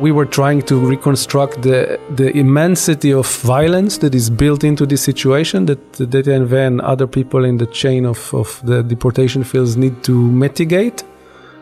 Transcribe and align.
we 0.00 0.10
were 0.12 0.26
trying 0.26 0.62
to 0.62 0.76
reconstruct 0.76 1.62
the, 1.62 2.00
the 2.16 2.36
immensity 2.36 3.12
of 3.12 3.26
violence 3.42 3.98
that 3.98 4.14
is 4.14 4.28
built 4.28 4.64
into 4.64 4.86
this 4.86 5.02
situation 5.02 5.66
that 5.66 5.92
DTNV 5.92 6.66
and 6.66 6.80
other 6.80 7.06
people 7.06 7.44
in 7.44 7.58
the 7.58 7.66
chain 7.66 8.04
of, 8.04 8.34
of 8.34 8.60
the 8.64 8.82
deportation 8.82 9.44
fields 9.44 9.76
need 9.76 10.02
to 10.04 10.12
mitigate 10.12 11.04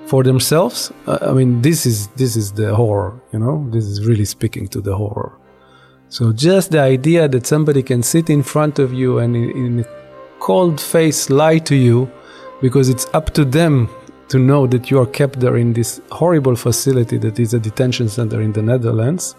for 0.07 0.23
themselves. 0.23 0.93
Uh, 1.07 1.19
I 1.23 1.33
mean, 1.33 1.63
this 1.63 1.87
is 1.87 2.09
this 2.09 2.37
is 2.37 2.53
the 2.53 2.75
horror, 2.75 3.21
you 3.33 3.39
know. 3.39 3.69
This 3.71 3.85
is 3.85 4.07
really 4.07 4.25
speaking 4.25 4.69
to 4.69 4.81
the 4.81 4.97
horror. 4.97 5.33
So 6.09 6.33
just 6.33 6.73
the 6.73 6.81
idea 6.81 7.29
that 7.29 7.47
somebody 7.47 7.83
can 7.83 8.03
sit 8.03 8.29
in 8.29 8.43
front 8.43 8.79
of 8.79 8.93
you 8.93 9.19
and 9.19 9.37
in, 9.37 9.51
in 9.51 9.81
a 9.81 9.85
cold 10.41 10.81
face 10.81 11.31
lie 11.31 11.59
to 11.59 11.75
you 11.75 12.11
because 12.61 12.89
it's 12.89 13.07
up 13.15 13.33
to 13.35 13.45
them 13.45 13.89
to 14.33 14.39
know 14.39 14.67
that 14.67 14.91
you 14.91 14.99
are 14.99 15.07
kept 15.07 15.41
there 15.41 15.59
in 15.59 15.75
this 15.75 16.01
horrible 16.11 16.57
facility 16.57 17.19
that 17.19 17.39
is 17.39 17.53
a 17.53 17.59
detention 17.61 18.09
center 18.09 18.41
in 18.41 18.51
the 18.51 18.63
Netherlands 18.63 19.37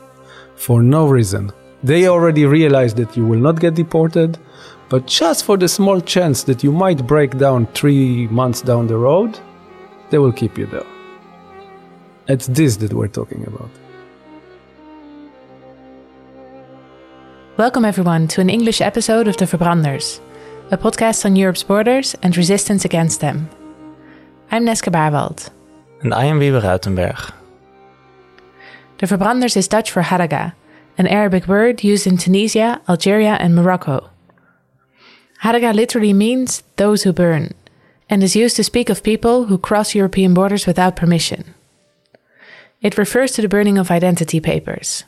for 0.55 0.83
no 0.83 1.07
reason. 1.07 1.52
They 1.81 2.07
already 2.07 2.45
realize 2.45 2.93
that 2.93 3.17
you 3.17 3.25
will 3.25 3.39
not 3.39 3.59
get 3.59 3.73
deported, 3.73 4.38
but 4.89 5.07
just 5.07 5.45
for 5.45 5.57
the 5.57 5.67
small 5.67 5.99
chance 5.99 6.43
that 6.43 6.63
you 6.63 6.71
might 6.71 7.07
break 7.07 7.39
down 7.39 7.66
three 7.73 8.27
months 8.27 8.61
down 8.61 8.85
the 8.85 8.97
road, 8.97 9.39
they 10.11 10.19
will 10.19 10.31
keep 10.31 10.59
you 10.59 10.67
there. 10.67 10.85
It's 12.27 12.45
this 12.45 12.77
that 12.77 12.94
we're 12.94 13.07
talking 13.07 13.47
about. 13.47 13.71
Welcome, 17.57 17.83
everyone, 17.83 18.27
to 18.27 18.41
an 18.41 18.49
English 18.52 18.80
episode 18.80 19.27
of 19.27 19.38
The 19.38 19.45
Verbranders, 19.45 20.19
a 20.69 20.77
podcast 20.77 21.25
on 21.25 21.35
Europe's 21.35 21.63
borders 21.63 22.16
and 22.21 22.38
resistance 22.38 22.85
against 22.85 23.21
them. 23.21 23.49
I'm 24.53 24.66
Neske 24.66 24.91
Baarwald. 24.91 25.49
And 26.03 26.14
I 26.14 26.25
am 26.25 26.39
Wiebe 26.39 26.61
Ruitenberg. 26.61 27.33
The 29.00 29.08
Verbranders 29.08 29.58
is 29.58 29.67
Dutch 29.67 29.89
for 29.89 30.03
Haraga, 30.03 30.53
an 30.95 31.08
Arabic 31.08 31.47
word 31.47 31.83
used 31.83 32.05
in 32.05 32.17
Tunisia, 32.17 32.80
Algeria, 32.88 33.36
and 33.39 33.55
Morocco. 33.55 34.11
Haraga 35.42 35.73
literally 35.73 36.14
means 36.14 36.61
those 36.75 37.02
who 37.02 37.11
burn, 37.11 37.55
and 38.11 38.22
is 38.22 38.36
used 38.36 38.55
to 38.58 38.64
speak 38.64 38.92
of 38.92 39.02
people 39.02 39.45
who 39.45 39.58
cross 39.58 39.95
European 39.95 40.36
borders 40.36 40.67
without 40.67 40.95
permission. 40.95 41.55
It 42.80 42.95
refers 42.95 43.31
to 43.31 43.42
the 43.42 43.49
burning 43.49 43.80
of 43.80 43.89
identity 43.89 44.39
papers. 44.39 45.03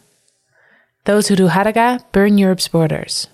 Those 1.03 1.27
who 1.27 1.35
do 1.35 1.49
Haraga 1.49 2.03
burn 2.11 2.39
Europe's 2.39 2.67
borders. 2.67 3.27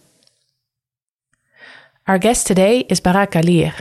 Our 2.05 2.17
guest 2.17 2.47
today 2.47 2.81
is 2.89 2.99
Barak 2.99 3.31
Kalir, 3.31 3.75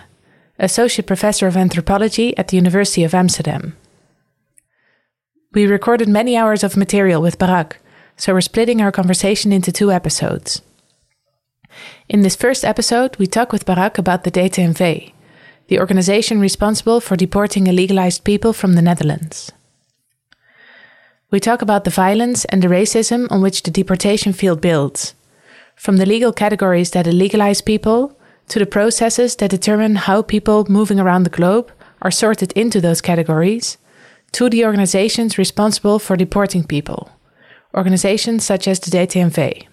Associate 0.62 1.06
Professor 1.06 1.46
of 1.46 1.56
Anthropology 1.56 2.36
at 2.36 2.48
the 2.48 2.56
University 2.56 3.02
of 3.02 3.14
Amsterdam. 3.14 3.76
We 5.54 5.66
recorded 5.66 6.06
many 6.06 6.36
hours 6.36 6.62
of 6.62 6.76
material 6.76 7.22
with 7.22 7.38
Barak, 7.38 7.78
so 8.18 8.34
we're 8.34 8.42
splitting 8.42 8.82
our 8.82 8.92
conversation 8.92 9.52
into 9.52 9.72
two 9.72 9.90
episodes. 9.90 10.60
In 12.10 12.20
this 12.20 12.36
first 12.36 12.62
episode, 12.62 13.16
we 13.16 13.26
talk 13.26 13.52
with 13.52 13.64
Barak 13.64 13.96
about 13.96 14.24
the 14.24 14.30
DTNV, 14.30 15.14
the 15.68 15.80
organization 15.80 16.40
responsible 16.40 17.00
for 17.00 17.16
deporting 17.16 17.64
illegalized 17.64 18.24
people 18.24 18.52
from 18.52 18.74
the 18.74 18.82
Netherlands. 18.82 19.50
We 21.30 21.40
talk 21.40 21.62
about 21.62 21.84
the 21.84 21.90
violence 21.90 22.44
and 22.46 22.60
the 22.60 22.68
racism 22.68 23.32
on 23.32 23.40
which 23.40 23.62
the 23.62 23.70
deportation 23.70 24.34
field 24.34 24.60
builds, 24.60 25.14
from 25.74 25.96
the 25.96 26.04
legal 26.04 26.34
categories 26.34 26.90
that 26.90 27.06
illegalize 27.06 27.64
people 27.64 28.14
to 28.50 28.58
the 28.58 28.66
processes 28.66 29.36
that 29.36 29.50
determine 29.50 29.94
how 29.94 30.22
people 30.22 30.66
moving 30.68 30.98
around 30.98 31.22
the 31.22 31.30
globe 31.30 31.70
are 32.02 32.10
sorted 32.10 32.50
into 32.52 32.80
those 32.80 33.00
categories, 33.00 33.78
to 34.32 34.50
the 34.50 34.64
organizations 34.64 35.38
responsible 35.38 36.00
for 36.00 36.16
deporting 36.16 36.64
people, 36.64 37.10
organizations 37.76 38.44
such 38.44 38.66
as 38.66 38.80
the 38.80 38.90
DTNV. 38.90 39.66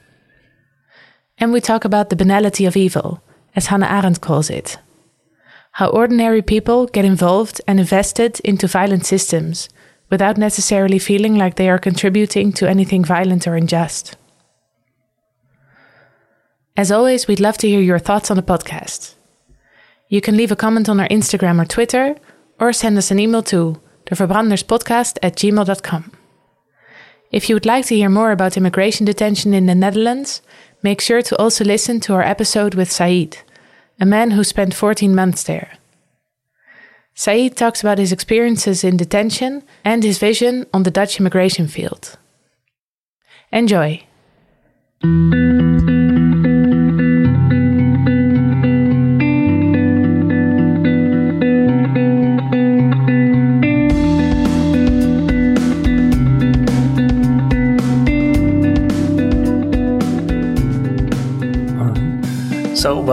And 1.39 1.51
we 1.51 1.59
talk 1.59 1.85
about 1.85 2.09
the 2.09 2.15
banality 2.15 2.65
of 2.65 2.77
evil, 2.77 3.23
as 3.55 3.67
Hannah 3.67 3.87
Arendt 3.87 4.21
calls 4.21 4.51
it. 4.51 4.77
How 5.71 5.87
ordinary 5.87 6.43
people 6.43 6.85
get 6.85 7.03
involved 7.03 7.59
and 7.67 7.79
invested 7.79 8.39
into 8.41 8.67
violent 8.67 9.07
systems 9.07 9.69
without 10.11 10.37
necessarily 10.37 10.99
feeling 10.99 11.35
like 11.35 11.55
they 11.55 11.69
are 11.69 11.79
contributing 11.79 12.51
to 12.53 12.69
anything 12.69 13.03
violent 13.03 13.47
or 13.47 13.55
unjust. 13.55 14.17
As 16.77 16.91
always, 16.91 17.27
we'd 17.27 17.39
love 17.39 17.57
to 17.57 17.67
hear 17.67 17.81
your 17.81 17.97
thoughts 17.97 18.29
on 18.29 18.37
the 18.37 18.43
podcast. 18.43 19.15
You 20.09 20.21
can 20.21 20.37
leave 20.37 20.51
a 20.51 20.55
comment 20.55 20.87
on 20.87 20.99
our 20.99 21.07
Instagram 21.07 21.59
or 21.59 21.65
Twitter, 21.65 22.15
or 22.59 22.71
send 22.71 22.99
us 22.99 23.09
an 23.09 23.19
email 23.19 23.41
to 23.43 23.81
theverbranderspodcast 24.05 25.17
at 25.23 25.35
gmail.com. 25.35 26.11
If 27.31 27.49
you 27.49 27.55
would 27.55 27.65
like 27.65 27.87
to 27.87 27.95
hear 27.95 28.09
more 28.09 28.31
about 28.31 28.55
immigration 28.57 29.05
detention 29.05 29.55
in 29.55 29.65
the 29.65 29.75
Netherlands, 29.75 30.41
make 30.83 31.01
sure 31.01 31.23
to 31.23 31.35
also 31.37 31.65
listen 31.65 31.99
to 32.01 32.13
our 32.13 32.21
episode 32.21 32.75
with 32.75 32.91
Said, 32.91 33.39
a 33.99 34.05
man 34.05 34.31
who 34.31 34.43
spent 34.43 34.75
14 34.75 35.13
months 35.13 35.43
there. 35.43 35.73
Said 37.15 37.57
talks 37.57 37.81
about 37.81 37.97
his 37.97 38.11
experiences 38.11 38.83
in 38.83 38.95
detention 38.95 39.63
and 39.83 40.03
his 40.03 40.19
vision 40.19 40.67
on 40.71 40.83
the 40.83 40.91
Dutch 40.91 41.19
immigration 41.19 41.67
field. 41.67 42.17
Enjoy! 43.51 44.03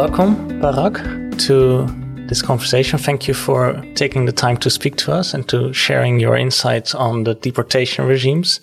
Welcome, 0.05 0.61
Barak, 0.61 0.97
to 1.39 1.87
this 2.29 2.43
conversation. 2.43 2.99
Thank 2.99 3.27
you 3.27 3.33
for 3.33 3.83
taking 3.95 4.27
the 4.27 4.33
time 4.33 4.59
to 4.59 4.69
speak 4.69 4.97
to 4.97 5.13
us 5.13 5.33
and 5.33 5.49
to 5.49 5.73
sharing 5.73 6.21
your 6.21 6.37
insights 6.37 6.95
on 6.95 7.25
the 7.25 7.35
deportation 7.35 8.07
regimes. 8.07 8.61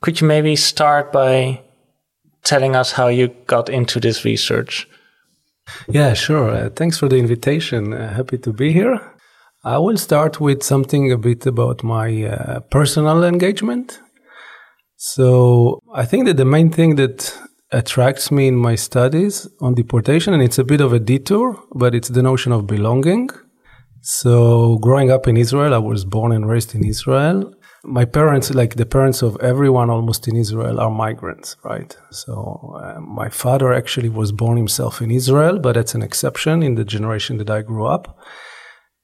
Could 0.00 0.22
you 0.22 0.26
maybe 0.26 0.56
start 0.56 1.12
by 1.12 1.60
telling 2.44 2.76
us 2.76 2.92
how 2.92 3.08
you 3.08 3.28
got 3.46 3.68
into 3.68 4.00
this 4.00 4.24
research? 4.24 4.88
Yeah, 5.86 6.14
sure. 6.14 6.50
Uh, 6.50 6.70
thanks 6.70 6.96
for 6.96 7.10
the 7.10 7.18
invitation. 7.18 7.92
Uh, 7.92 8.14
happy 8.14 8.38
to 8.38 8.50
be 8.50 8.72
here. 8.72 8.98
I 9.62 9.76
will 9.76 9.98
start 9.98 10.40
with 10.40 10.62
something 10.62 11.12
a 11.12 11.18
bit 11.18 11.44
about 11.44 11.84
my 11.84 12.24
uh, 12.24 12.60
personal 12.70 13.22
engagement. 13.22 14.00
So, 14.96 15.80
I 15.94 16.06
think 16.06 16.24
that 16.24 16.38
the 16.38 16.46
main 16.46 16.70
thing 16.70 16.96
that 16.96 17.38
attracts 17.72 18.30
me 18.30 18.48
in 18.48 18.56
my 18.56 18.74
studies 18.74 19.48
on 19.60 19.74
deportation, 19.74 20.34
and 20.34 20.42
it's 20.42 20.58
a 20.58 20.64
bit 20.64 20.80
of 20.80 20.92
a 20.92 20.98
detour, 20.98 21.62
but 21.74 21.94
it's 21.94 22.08
the 22.08 22.22
notion 22.22 22.52
of 22.52 22.66
belonging. 22.66 23.30
So, 24.02 24.78
growing 24.78 25.10
up 25.10 25.28
in 25.28 25.36
Israel, 25.36 25.74
I 25.74 25.78
was 25.78 26.04
born 26.04 26.32
and 26.32 26.48
raised 26.48 26.74
in 26.74 26.84
Israel. 26.84 27.54
My 27.84 28.04
parents, 28.04 28.52
like 28.52 28.76
the 28.76 28.86
parents 28.86 29.22
of 29.22 29.36
everyone 29.40 29.88
almost 29.88 30.26
in 30.26 30.36
Israel, 30.36 30.80
are 30.80 30.90
migrants, 30.90 31.56
right? 31.64 31.96
So, 32.10 32.76
uh, 32.82 33.00
my 33.00 33.28
father 33.28 33.72
actually 33.72 34.08
was 34.08 34.32
born 34.32 34.56
himself 34.56 35.00
in 35.00 35.10
Israel, 35.10 35.58
but 35.58 35.74
that's 35.74 35.94
an 35.94 36.02
exception 36.02 36.62
in 36.62 36.74
the 36.74 36.84
generation 36.84 37.36
that 37.38 37.50
I 37.50 37.62
grew 37.62 37.86
up. 37.86 38.18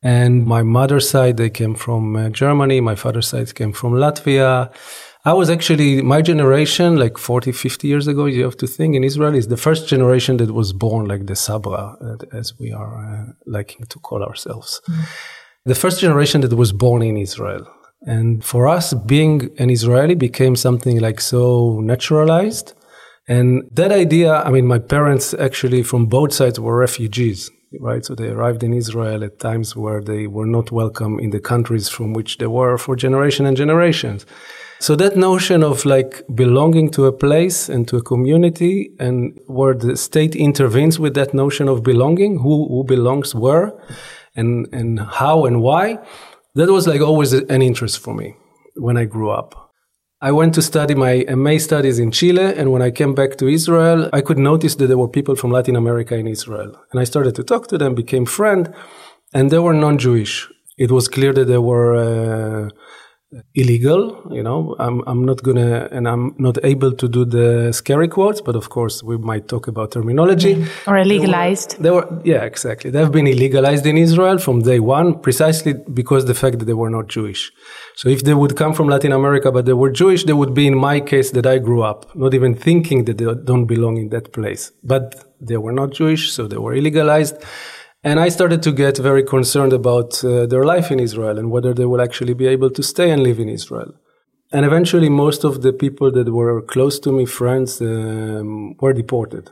And 0.02 0.46
my 0.46 0.62
mother's 0.62 1.08
side, 1.08 1.36
they 1.36 1.50
came 1.50 1.74
from 1.74 2.16
uh, 2.16 2.28
Germany. 2.28 2.80
My 2.80 2.94
father's 2.94 3.28
side 3.28 3.54
came 3.54 3.72
from 3.72 3.92
Latvia. 3.92 4.72
I 5.26 5.32
was 5.32 5.50
actually, 5.50 6.02
my 6.02 6.22
generation, 6.22 6.94
like 6.94 7.18
40, 7.18 7.50
50 7.50 7.88
years 7.88 8.06
ago, 8.06 8.26
you 8.26 8.44
have 8.44 8.56
to 8.58 8.66
think 8.68 8.94
in 8.94 9.02
Israel 9.02 9.34
is 9.34 9.48
the 9.48 9.56
first 9.56 9.88
generation 9.88 10.36
that 10.36 10.52
was 10.52 10.72
born 10.72 11.06
like 11.06 11.26
the 11.26 11.34
Sabra, 11.34 11.96
as 12.32 12.56
we 12.60 12.70
are 12.70 12.94
uh, 13.04 13.32
liking 13.44 13.86
to 13.86 13.98
call 13.98 14.22
ourselves. 14.22 14.80
Mm. 14.88 15.04
The 15.64 15.74
first 15.74 16.00
generation 16.00 16.42
that 16.42 16.52
was 16.52 16.72
born 16.72 17.02
in 17.02 17.16
Israel. 17.16 17.66
And 18.02 18.44
for 18.44 18.68
us, 18.68 18.94
being 18.94 19.50
an 19.58 19.68
Israeli 19.68 20.14
became 20.14 20.54
something 20.54 21.00
like 21.00 21.20
so 21.20 21.80
naturalized. 21.80 22.74
And 23.26 23.68
that 23.72 23.90
idea, 23.90 24.32
I 24.32 24.50
mean, 24.52 24.68
my 24.68 24.78
parents 24.78 25.34
actually 25.34 25.82
from 25.82 26.06
both 26.06 26.34
sides 26.34 26.60
were 26.60 26.78
refugees, 26.78 27.50
right? 27.80 28.04
So 28.04 28.14
they 28.14 28.28
arrived 28.28 28.62
in 28.62 28.72
Israel 28.72 29.24
at 29.24 29.40
times 29.40 29.74
where 29.74 30.00
they 30.00 30.28
were 30.28 30.46
not 30.46 30.70
welcome 30.70 31.18
in 31.18 31.30
the 31.30 31.40
countries 31.40 31.88
from 31.88 32.12
which 32.12 32.38
they 32.38 32.46
were 32.46 32.78
for 32.78 32.94
generation 32.94 33.44
and 33.44 33.56
generations. 33.56 34.24
So 34.78 34.94
that 34.96 35.16
notion 35.16 35.62
of 35.62 35.84
like 35.84 36.22
belonging 36.34 36.90
to 36.90 37.06
a 37.06 37.12
place 37.12 37.68
and 37.68 37.88
to 37.88 37.96
a 37.96 38.02
community 38.02 38.90
and 38.98 39.38
where 39.46 39.74
the 39.74 39.96
state 39.96 40.34
intervenes 40.34 40.98
with 40.98 41.14
that 41.14 41.32
notion 41.32 41.68
of 41.68 41.82
belonging, 41.82 42.38
who, 42.40 42.68
who 42.68 42.84
belongs 42.84 43.34
where 43.34 43.72
and, 44.34 44.68
and 44.72 45.00
how 45.00 45.46
and 45.46 45.62
why, 45.62 45.98
that 46.54 46.68
was 46.68 46.86
like 46.86 47.00
always 47.00 47.32
an 47.32 47.62
interest 47.62 47.98
for 48.00 48.14
me 48.14 48.36
when 48.74 48.96
I 48.96 49.04
grew 49.04 49.30
up. 49.30 49.66
I 50.20 50.32
went 50.32 50.54
to 50.54 50.62
study 50.62 50.94
my 50.94 51.24
MA 51.28 51.58
studies 51.58 51.98
in 51.98 52.10
Chile, 52.10 52.54
and 52.56 52.72
when 52.72 52.80
I 52.80 52.90
came 52.90 53.14
back 53.14 53.36
to 53.36 53.48
Israel, 53.48 54.08
I 54.14 54.22
could 54.22 54.38
notice 54.38 54.74
that 54.76 54.86
there 54.86 54.96
were 54.96 55.08
people 55.08 55.36
from 55.36 55.50
Latin 55.50 55.76
America 55.76 56.16
in 56.16 56.26
Israel. 56.26 56.74
And 56.90 56.98
I 56.98 57.04
started 57.04 57.34
to 57.34 57.44
talk 57.44 57.68
to 57.68 57.76
them, 57.76 57.94
became 57.94 58.24
friend, 58.24 58.74
and 59.34 59.50
they 59.50 59.58
were 59.58 59.74
non-Jewish. 59.74 60.48
It 60.78 60.90
was 60.90 61.06
clear 61.08 61.34
that 61.34 61.44
they 61.44 61.58
were 61.58 61.94
uh, 61.94 62.70
illegal. 63.54 64.28
You 64.30 64.42
know, 64.42 64.76
I'm, 64.78 65.02
I'm 65.06 65.24
not 65.24 65.42
gonna, 65.42 65.88
and 65.90 66.08
I'm 66.08 66.34
not 66.38 66.58
able 66.64 66.92
to 66.92 67.08
do 67.08 67.24
the 67.24 67.72
scary 67.72 68.08
quotes, 68.08 68.40
but 68.40 68.56
of 68.56 68.68
course 68.70 69.02
we 69.02 69.16
might 69.18 69.48
talk 69.48 69.68
about 69.68 69.92
terminology. 69.92 70.54
Mm. 70.54 70.68
Or 70.86 70.94
illegalized. 70.94 71.78
They 71.78 71.90
were, 71.90 72.06
yeah, 72.24 72.44
exactly. 72.44 72.90
They 72.90 73.00
have 73.00 73.12
been 73.12 73.26
illegalized 73.26 73.86
in 73.86 73.96
Israel 73.98 74.38
from 74.38 74.62
day 74.62 74.80
one, 74.80 75.20
precisely 75.20 75.74
because 75.92 76.26
the 76.26 76.34
fact 76.34 76.58
that 76.60 76.66
they 76.66 76.74
were 76.74 76.90
not 76.90 77.08
Jewish. 77.08 77.52
So 77.96 78.08
if 78.08 78.24
they 78.24 78.34
would 78.34 78.56
come 78.56 78.74
from 78.74 78.88
Latin 78.88 79.12
America, 79.12 79.50
but 79.50 79.66
they 79.66 79.72
were 79.72 79.90
Jewish, 79.90 80.24
they 80.24 80.32
would 80.32 80.54
be 80.54 80.66
in 80.66 80.76
my 80.76 81.00
case 81.00 81.30
that 81.32 81.46
I 81.46 81.58
grew 81.58 81.82
up, 81.82 82.14
not 82.14 82.34
even 82.34 82.54
thinking 82.54 83.04
that 83.06 83.18
they 83.18 83.26
don't 83.44 83.66
belong 83.66 83.96
in 83.96 84.10
that 84.10 84.32
place. 84.32 84.72
But 84.82 85.24
they 85.40 85.56
were 85.56 85.72
not 85.72 85.92
Jewish, 85.92 86.32
so 86.32 86.46
they 86.46 86.58
were 86.58 86.74
illegalized. 86.74 87.42
And 88.06 88.20
I 88.20 88.28
started 88.28 88.62
to 88.62 88.70
get 88.70 88.98
very 88.98 89.24
concerned 89.24 89.72
about 89.72 90.22
uh, 90.22 90.46
their 90.46 90.64
life 90.64 90.92
in 90.92 91.00
Israel 91.00 91.40
and 91.40 91.50
whether 91.50 91.74
they 91.74 91.86
will 91.86 92.00
actually 92.00 92.34
be 92.34 92.46
able 92.46 92.70
to 92.70 92.82
stay 92.92 93.10
and 93.10 93.20
live 93.20 93.40
in 93.40 93.48
Israel. 93.48 93.90
And 94.52 94.64
eventually, 94.64 95.08
most 95.08 95.42
of 95.42 95.62
the 95.62 95.72
people 95.72 96.12
that 96.12 96.32
were 96.32 96.62
close 96.62 97.00
to 97.00 97.10
me, 97.10 97.26
friends, 97.26 97.80
um, 97.80 98.76
were 98.80 98.92
deported. 98.92 99.50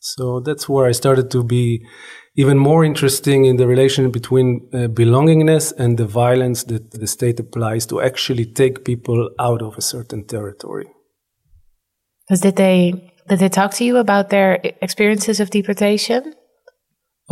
So 0.00 0.40
that's 0.40 0.68
where 0.68 0.86
I 0.86 0.90
started 0.90 1.30
to 1.30 1.44
be 1.44 1.86
even 2.34 2.58
more 2.58 2.84
interesting 2.84 3.44
in 3.44 3.58
the 3.58 3.68
relation 3.68 4.10
between 4.10 4.48
uh, 4.72 4.88
belongingness 4.88 5.72
and 5.78 5.96
the 5.96 6.08
violence 6.24 6.64
that 6.64 6.90
the 6.90 7.06
state 7.06 7.38
applies 7.38 7.86
to 7.86 8.00
actually 8.00 8.46
take 8.46 8.84
people 8.84 9.30
out 9.38 9.62
of 9.62 9.78
a 9.78 9.82
certain 9.82 10.24
territory. 10.26 10.88
Did 12.28 12.56
they 12.56 13.14
did 13.28 13.38
they 13.38 13.48
talk 13.48 13.70
to 13.74 13.84
you 13.84 13.98
about 13.98 14.30
their 14.30 14.58
experiences 14.80 15.38
of 15.38 15.50
deportation? 15.50 16.34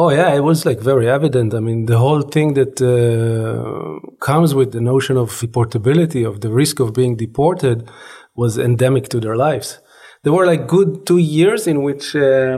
Oh 0.03 0.09
yeah, 0.09 0.33
it 0.35 0.41
was 0.41 0.65
like 0.65 0.81
very 0.81 1.07
evident. 1.11 1.53
I 1.53 1.61
mean, 1.61 1.85
the 1.85 1.99
whole 1.99 2.23
thing 2.23 2.55
that 2.55 2.81
uh, 2.81 4.01
comes 4.25 4.55
with 4.55 4.73
the 4.73 4.81
notion 4.81 5.19
of 5.19 5.29
deportability, 5.29 6.27
of 6.27 6.41
the 6.41 6.51
risk 6.51 6.81
of 6.81 6.95
being 6.95 7.17
deported, 7.17 7.87
was 8.35 8.57
endemic 8.57 9.11
to 9.11 9.21
their 9.21 9.37
lives. 9.37 9.79
There 10.23 10.33
were 10.33 10.47
like 10.47 10.67
good 10.67 11.05
two 11.05 11.19
years 11.19 11.67
in 11.67 11.83
which 11.83 12.17
uh, 12.17 12.57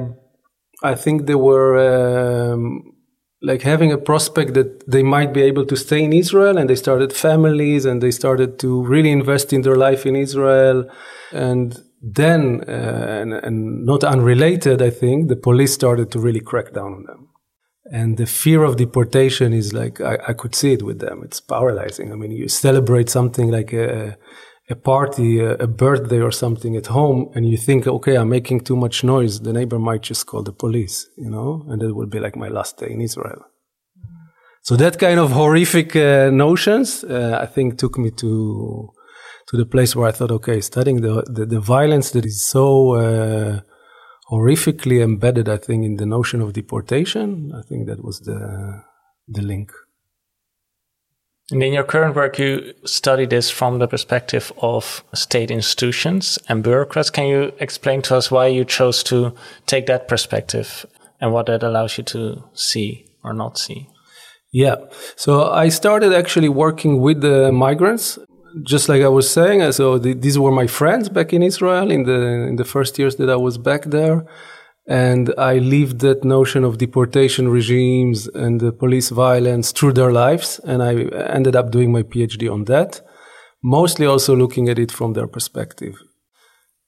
I 0.85 0.95
think 0.95 1.27
they 1.27 1.35
were 1.35 1.73
um, 2.53 2.95
like 3.43 3.63
having 3.63 3.91
a 3.91 3.99
prospect 3.99 4.55
that 4.55 4.89
they 4.89 5.03
might 5.03 5.33
be 5.35 5.43
able 5.43 5.67
to 5.67 5.77
stay 5.77 6.05
in 6.05 6.13
Israel, 6.13 6.57
and 6.57 6.71
they 6.71 6.77
started 6.77 7.13
families, 7.13 7.85
and 7.85 8.01
they 8.01 8.13
started 8.13 8.61
to 8.61 8.85
really 8.85 9.11
invest 9.11 9.53
in 9.53 9.63
their 9.63 9.79
life 9.89 10.07
in 10.07 10.15
Israel, 10.15 10.89
and 11.33 11.77
then, 12.01 12.63
uh, 12.69 13.21
and, 13.21 13.33
and, 13.33 13.85
not 13.85 14.05
unrelated, 14.05 14.81
I 14.81 14.91
think, 14.91 15.29
the 15.29 15.37
police 15.49 15.73
started 15.75 16.13
to 16.13 16.21
really 16.21 16.41
crack 16.41 16.73
down 16.73 16.93
on 16.95 17.05
them 17.05 17.32
and 17.93 18.17
the 18.17 18.25
fear 18.27 18.65
of 18.65 18.77
deportation 18.77 19.53
is 19.53 19.75
like 19.75 20.01
I, 20.01 20.15
I, 20.29 20.33
could 20.33 20.55
see 20.55 20.73
it 20.73 20.83
with 20.83 20.99
them. 20.99 21.21
It's 21.23 21.41
paralyzing. 21.41 22.11
I 22.11 22.17
mean 22.17 22.33
you 22.33 22.49
celebrate 22.49 23.11
something 23.11 23.51
like 23.51 23.73
a, 23.75 24.17
a 24.71 24.75
party 24.75 25.41
a, 25.41 25.51
a, 25.67 25.67
birthday 25.67 26.21
or 26.21 26.33
something 26.33 26.75
at 26.75 26.87
home 26.87 27.31
and 27.35 27.47
you 27.47 27.59
think 27.59 27.87
okay 27.87 28.17
i'm 28.17 28.31
making 28.31 28.61
too 28.61 28.77
much 28.77 29.05
noise. 29.05 29.41
The 29.41 29.53
neighbor 29.53 29.79
might 29.79 30.03
just 30.03 30.27
call 30.27 30.43
the 30.43 30.53
police 30.65 31.07
you 31.19 31.31
know 31.31 31.67
and 31.69 31.83
it 31.83 31.93
will 31.93 32.07
be 32.07 32.19
like 32.19 32.35
my 32.35 32.49
last 32.49 32.79
day 32.79 32.91
in 32.91 33.01
israel. 33.03 33.43
So 34.63 34.77
that 34.77 34.99
kind 34.99 35.19
of 35.21 35.33
horrific 35.33 35.95
uh, 35.95 36.31
notions 36.31 37.05
uh, 37.05 37.39
i 37.43 37.47
think 37.47 37.79
took 37.79 37.99
me 37.99 38.11
to 38.23 38.89
to 39.49 39.57
the 39.57 39.67
place 39.67 39.95
where 39.95 40.09
i 40.09 40.13
thought 40.13 40.31
okay 40.31 40.61
studying 40.63 41.03
the 41.03 41.15
the, 41.37 41.45
the 41.45 41.61
violence 41.61 42.13
that 42.13 42.25
is 42.25 42.49
so 42.49 42.95
uh, 42.95 43.61
horrifically 44.33 45.03
embedded, 45.03 45.49
I 45.49 45.59
think, 45.59 45.85
in 45.85 45.97
the 45.97 46.07
notion 46.07 46.41
of 46.41 46.55
deportation. 46.55 47.53
I 47.55 47.63
think 47.63 47.87
that 47.87 48.03
was 48.03 48.21
the 48.21 48.83
the 49.29 49.43
link. 49.43 49.71
And 51.51 51.63
in 51.63 51.75
your 51.75 51.85
current 51.85 52.17
work, 52.17 52.39
you 52.39 52.73
study 52.85 53.27
this 53.27 53.51
from 53.51 53.79
the 53.79 53.87
perspective 53.87 54.53
of 54.63 55.05
state 55.13 55.51
institutions 55.51 56.39
and 56.49 56.63
bureaucrats. 56.63 57.11
Can 57.11 57.27
you 57.27 57.53
explain 57.59 58.01
to 58.03 58.17
us 58.17 58.31
why 58.31 58.47
you 58.47 58.65
chose 58.65 59.03
to 59.05 59.35
take 59.67 59.87
that 59.87 60.09
perspective 60.09 60.87
and 61.21 61.33
what 61.33 61.47
that 61.47 61.63
allows 61.63 61.99
you 61.99 62.05
to 62.05 62.43
see 62.55 63.05
or 63.23 63.35
not 63.35 63.59
see? 63.59 63.87
Yeah. 64.53 64.77
So 65.17 65.51
I 65.51 65.69
started 65.69 66.15
actually 66.15 66.49
working 66.49 67.01
with 67.01 67.21
the 67.21 67.53
migrants 67.53 68.19
just 68.63 68.89
like 68.89 69.03
I 69.03 69.09
was 69.09 69.31
saying, 69.31 69.63
uh, 69.63 69.73
so 69.73 69.99
the, 69.99 70.15
these 70.15 70.39
were 70.39 70.53
my 70.53 70.67
friends 70.67 71.09
back 71.09 71.33
in 71.33 71.43
Israel 71.43 71.91
in 71.91 72.05
the 72.05 72.21
in 72.51 72.57
the 72.57 72.65
first 72.65 72.99
years 72.99 73.17
that 73.17 73.31
I 73.31 73.37
was 73.37 73.59
back 73.59 73.85
there, 73.85 74.25
and 74.87 75.33
I 75.39 75.59
lived 75.59 76.01
that 76.01 76.25
notion 76.25 76.65
of 76.65 76.79
deportation 76.79 77.49
regimes 77.49 78.29
and 78.29 78.61
the 78.61 78.73
police 78.73 79.11
violence 79.11 79.73
through 79.73 79.95
their 79.95 80.13
lives, 80.13 80.61
and 80.65 80.83
I 80.83 80.93
ended 81.39 81.57
up 81.57 81.71
doing 81.71 81.93
my 81.93 82.03
PhD 82.03 82.53
on 82.53 82.65
that, 82.65 83.01
mostly 83.63 84.07
also 84.07 84.37
looking 84.37 84.69
at 84.69 84.79
it 84.79 84.93
from 84.93 85.13
their 85.13 85.27
perspective, 85.27 85.95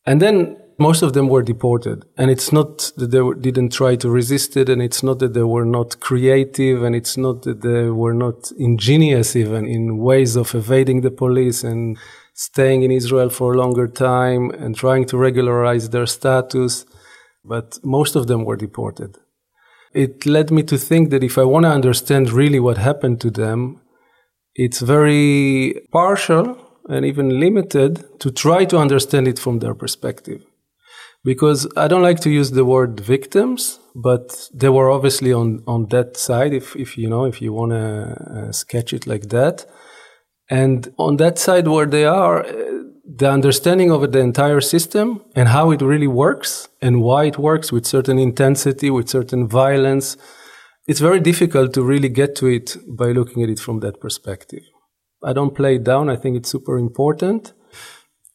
and 0.06 0.20
then 0.20 0.56
most 0.78 1.02
of 1.02 1.12
them 1.12 1.28
were 1.28 1.42
deported. 1.42 2.04
And 2.16 2.30
it's 2.30 2.52
not 2.52 2.92
that 2.96 3.10
they 3.10 3.40
didn't 3.40 3.72
try 3.72 3.96
to 3.96 4.10
resist 4.10 4.56
it, 4.56 4.68
and 4.68 4.82
it's 4.82 5.02
not 5.02 5.18
that 5.20 5.34
they 5.34 5.42
were 5.42 5.64
not 5.64 6.00
creative, 6.00 6.82
and 6.82 6.94
it's 6.96 7.16
not 7.16 7.42
that 7.42 7.62
they 7.62 7.90
were 7.90 8.14
not 8.14 8.50
ingenious 8.58 9.36
even 9.36 9.66
in 9.66 9.98
ways 9.98 10.36
of 10.36 10.54
evading 10.54 11.02
the 11.02 11.10
police 11.10 11.62
and 11.62 11.96
staying 12.34 12.82
in 12.82 12.90
Israel 12.90 13.30
for 13.30 13.54
a 13.54 13.56
longer 13.56 13.86
time 13.86 14.50
and 14.50 14.74
trying 14.74 15.04
to 15.06 15.16
regularize 15.16 15.90
their 15.90 16.06
status. 16.06 16.84
But 17.44 17.78
most 17.84 18.16
of 18.16 18.26
them 18.26 18.44
were 18.44 18.56
deported. 18.56 19.18
It 19.92 20.26
led 20.26 20.50
me 20.50 20.64
to 20.64 20.76
think 20.76 21.10
that 21.10 21.22
if 21.22 21.38
I 21.38 21.44
want 21.44 21.64
to 21.64 21.70
understand 21.70 22.32
really 22.32 22.58
what 22.58 22.78
happened 22.78 23.20
to 23.20 23.30
them, 23.30 23.80
it's 24.56 24.80
very 24.80 25.86
partial 25.92 26.58
and 26.88 27.04
even 27.04 27.38
limited 27.38 28.18
to 28.20 28.32
try 28.32 28.64
to 28.64 28.78
understand 28.78 29.28
it 29.28 29.38
from 29.38 29.60
their 29.60 29.74
perspective 29.74 30.44
because 31.24 31.66
I 31.76 31.88
don't 31.88 32.02
like 32.02 32.20
to 32.20 32.30
use 32.30 32.50
the 32.50 32.64
word 32.64 33.00
victims, 33.00 33.80
but 33.94 34.48
they 34.52 34.68
were 34.68 34.90
obviously 34.90 35.32
on, 35.32 35.62
on 35.66 35.86
that 35.88 36.16
side. 36.16 36.52
If, 36.52 36.76
if 36.76 36.98
you 36.98 37.08
know, 37.08 37.24
if 37.24 37.40
you 37.40 37.52
want 37.52 37.72
to 37.72 38.48
uh, 38.48 38.52
sketch 38.52 38.92
it 38.92 39.06
like 39.06 39.30
that. 39.30 39.66
And 40.50 40.92
on 40.98 41.16
that 41.16 41.38
side 41.38 41.66
where 41.66 41.86
they 41.86 42.04
are, 42.04 42.44
uh, 42.44 42.82
the 43.16 43.30
understanding 43.30 43.90
of 43.90 44.12
the 44.12 44.18
entire 44.18 44.60
system 44.60 45.22
and 45.34 45.48
how 45.48 45.70
it 45.70 45.80
really 45.80 46.06
works 46.06 46.68
and 46.82 47.00
why 47.00 47.24
it 47.24 47.38
works 47.38 47.72
with 47.72 47.86
certain 47.86 48.18
intensity, 48.18 48.90
with 48.90 49.08
certain 49.08 49.48
violence, 49.48 50.16
it's 50.86 51.00
very 51.00 51.20
difficult 51.20 51.72
to 51.74 51.82
really 51.82 52.10
get 52.10 52.36
to 52.36 52.46
it 52.46 52.76
by 52.86 53.12
looking 53.12 53.43
at 53.43 53.48
it 53.48 53.58
from 53.58 53.81
that 53.81 54.00
perspective. 54.00 54.62
I 55.22 55.32
don't 55.32 55.54
play 55.54 55.76
it 55.76 55.84
down. 55.84 56.10
I 56.10 56.16
think 56.16 56.36
it's 56.36 56.50
super 56.50 56.76
important. 56.76 57.54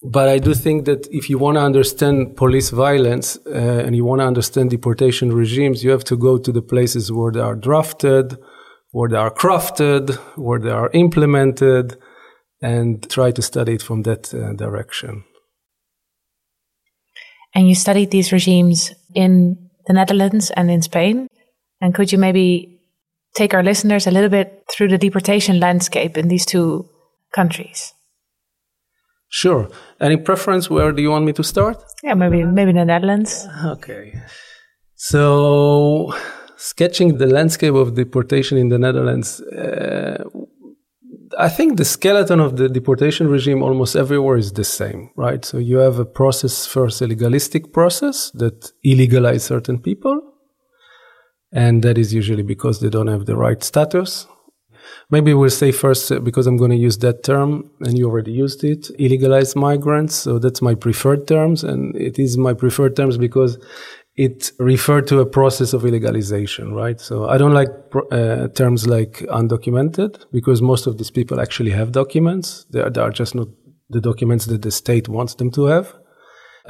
But 0.02 0.30
I 0.30 0.40
do 0.40 0.54
think 0.54 0.86
that 0.86 1.08
if 1.12 1.30
you 1.30 1.38
want 1.38 1.58
to 1.58 1.62
understand 1.62 2.38
police 2.38 2.70
violence 2.70 3.38
uh, 3.46 3.84
and 3.86 3.96
you 3.96 4.06
want 4.06 4.22
to 4.22 4.26
understand 4.26 4.70
deportation 4.70 5.34
regimes, 5.34 5.84
you 5.84 5.92
have 5.92 6.06
to 6.06 6.16
go 6.16 6.38
to 6.38 6.52
the 6.54 6.62
places 6.62 7.12
where 7.12 7.34
they 7.34 7.42
are 7.42 7.56
drafted, 7.56 8.38
where 8.92 9.10
they 9.10 9.18
are 9.18 9.32
crafted, 9.32 10.16
where 10.38 10.60
they 10.60 10.70
are 10.70 10.90
implemented, 10.94 11.98
and 12.62 13.10
try 13.10 13.32
to 13.32 13.42
study 13.42 13.74
it 13.74 13.82
from 13.82 14.04
that 14.04 14.34
uh, 14.34 14.54
direction. 14.54 15.26
And 17.54 17.68
you 17.68 17.76
studied 17.76 18.12
these 18.12 18.32
regimes 18.32 18.94
in 19.14 19.70
the 19.88 19.94
Netherlands 19.94 20.50
and 20.52 20.72
in 20.72 20.82
Spain. 20.82 21.28
And 21.82 21.94
could 21.94 22.12
you 22.12 22.18
maybe 22.18 22.80
take 23.36 23.54
our 23.54 23.64
listeners 23.64 24.08
a 24.08 24.12
little 24.12 24.30
bit 24.30 24.64
through 24.72 24.90
the 24.90 24.98
deportation 24.98 25.60
landscape 25.60 26.18
in 26.18 26.30
these 26.30 26.46
two 26.46 26.88
countries? 27.34 27.94
Sure. 29.30 29.70
Any 30.02 30.18
preference? 30.18 30.70
Where 30.70 30.92
do 30.92 31.02
you 31.02 31.12
want 31.12 31.26
me 31.26 31.34
to 31.34 31.44
start? 31.44 31.78
Yeah, 32.04 32.16
maybe 32.16 32.44
maybe 32.44 32.72
in 32.72 32.78
the 32.78 32.86
Netherlands. 32.86 33.48
Okay. 33.64 34.20
So, 34.96 36.14
sketching 36.58 37.18
the 37.20 37.28
landscape 37.28 37.76
of 37.76 37.96
deportation 37.96 38.58
in 38.58 38.70
the 38.70 38.80
Netherlands, 38.80 39.40
uh, 39.40 40.24
I 41.38 41.48
think 41.48 41.78
the 41.78 41.86
skeleton 41.86 42.40
of 42.40 42.58
the 42.58 42.68
deportation 42.68 43.28
regime 43.28 43.62
almost 43.62 43.96
everywhere 43.96 44.38
is 44.38 44.52
the 44.54 44.64
same, 44.64 45.12
right? 45.16 45.46
So 45.46 45.58
you 45.58 45.78
have 45.78 46.00
a 46.00 46.06
process 46.06 46.66
first, 46.66 47.02
a 47.02 47.08
legalistic 47.08 47.72
process 47.72 48.32
that 48.32 48.72
illegalize 48.84 49.42
certain 49.42 49.80
people, 49.80 50.22
and 51.52 51.84
that 51.84 51.98
is 51.98 52.14
usually 52.14 52.44
because 52.44 52.82
they 52.82 52.90
don't 52.90 53.08
have 53.08 53.26
the 53.26 53.38
right 53.38 53.64
status 53.64 54.28
Maybe 55.10 55.34
we'll 55.34 55.50
say 55.50 55.72
first, 55.72 56.12
uh, 56.12 56.20
because 56.20 56.48
I'm 56.48 56.58
going 56.58 56.72
to 56.72 56.78
use 56.78 56.98
that 57.00 57.24
term 57.24 57.70
and 57.82 57.98
you 57.98 58.08
already 58.08 58.32
used 58.32 58.64
it, 58.64 58.90
illegalized 59.00 59.56
migrants. 59.56 60.16
So 60.16 60.40
that's 60.40 60.62
my 60.62 60.76
preferred 60.76 61.28
terms. 61.28 61.64
And 61.64 61.96
it 61.96 62.20
is 62.20 62.38
my 62.38 62.54
preferred 62.54 62.96
terms 62.96 63.18
because 63.18 63.58
it 64.16 64.52
referred 64.60 65.08
to 65.08 65.20
a 65.20 65.26
process 65.26 65.74
of 65.74 65.84
illegalization, 65.84 66.74
right? 66.74 67.00
So 67.00 67.30
I 67.30 67.38
don't 67.38 67.54
like 67.54 67.70
uh, 68.12 68.50
terms 68.50 68.86
like 68.86 69.20
undocumented 69.30 70.26
because 70.32 70.62
most 70.62 70.88
of 70.88 70.98
these 70.98 71.10
people 71.10 71.40
actually 71.40 71.72
have 71.72 71.92
documents. 71.92 72.66
They 72.72 72.82
are, 72.82 72.90
they 72.90 73.02
are 73.02 73.12
just 73.12 73.34
not 73.34 73.48
the 73.90 74.02
documents 74.02 74.46
that 74.48 74.62
the 74.62 74.72
state 74.72 75.08
wants 75.08 75.36
them 75.36 75.52
to 75.52 75.66
have. 75.66 75.96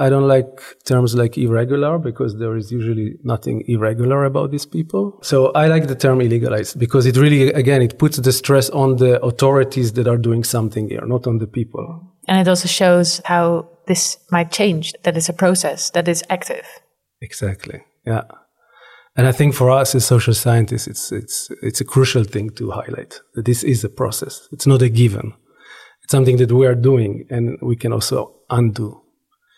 I 0.00 0.08
don't 0.08 0.26
like 0.26 0.62
terms 0.84 1.14
like 1.14 1.36
irregular 1.36 1.98
because 1.98 2.38
there 2.38 2.56
is 2.56 2.72
usually 2.72 3.18
nothing 3.22 3.62
irregular 3.68 4.24
about 4.24 4.50
these 4.50 4.64
people. 4.64 5.18
So 5.22 5.52
I 5.52 5.66
like 5.66 5.88
the 5.88 5.94
term 5.94 6.20
illegalized 6.20 6.78
because 6.78 7.04
it 7.04 7.18
really, 7.18 7.52
again, 7.52 7.82
it 7.82 7.98
puts 7.98 8.16
the 8.16 8.32
stress 8.32 8.70
on 8.70 8.96
the 8.96 9.20
authorities 9.22 9.92
that 9.92 10.08
are 10.08 10.16
doing 10.16 10.42
something 10.42 10.88
here, 10.88 11.04
not 11.04 11.26
on 11.26 11.36
the 11.36 11.46
people. 11.46 12.00
And 12.26 12.40
it 12.40 12.48
also 12.48 12.66
shows 12.66 13.20
how 13.26 13.68
this 13.88 14.16
might 14.30 14.50
change, 14.50 14.94
that 15.02 15.18
it's 15.18 15.28
a 15.28 15.34
process 15.34 15.90
that 15.90 16.08
is 16.08 16.24
active. 16.30 16.66
Exactly. 17.20 17.82
Yeah. 18.06 18.22
And 19.16 19.26
I 19.26 19.32
think 19.32 19.54
for 19.54 19.70
us 19.70 19.94
as 19.94 20.06
social 20.06 20.32
scientists, 20.32 20.86
it's, 20.86 21.12
it's, 21.12 21.50
it's 21.62 21.82
a 21.82 21.84
crucial 21.84 22.24
thing 22.24 22.48
to 22.50 22.70
highlight 22.70 23.20
that 23.34 23.44
this 23.44 23.62
is 23.62 23.84
a 23.84 23.90
process. 23.90 24.48
It's 24.50 24.66
not 24.66 24.80
a 24.80 24.88
given. 24.88 25.34
It's 26.02 26.12
something 26.12 26.38
that 26.38 26.52
we 26.52 26.66
are 26.66 26.74
doing 26.74 27.26
and 27.28 27.58
we 27.60 27.76
can 27.76 27.92
also 27.92 28.36
undo. 28.48 29.02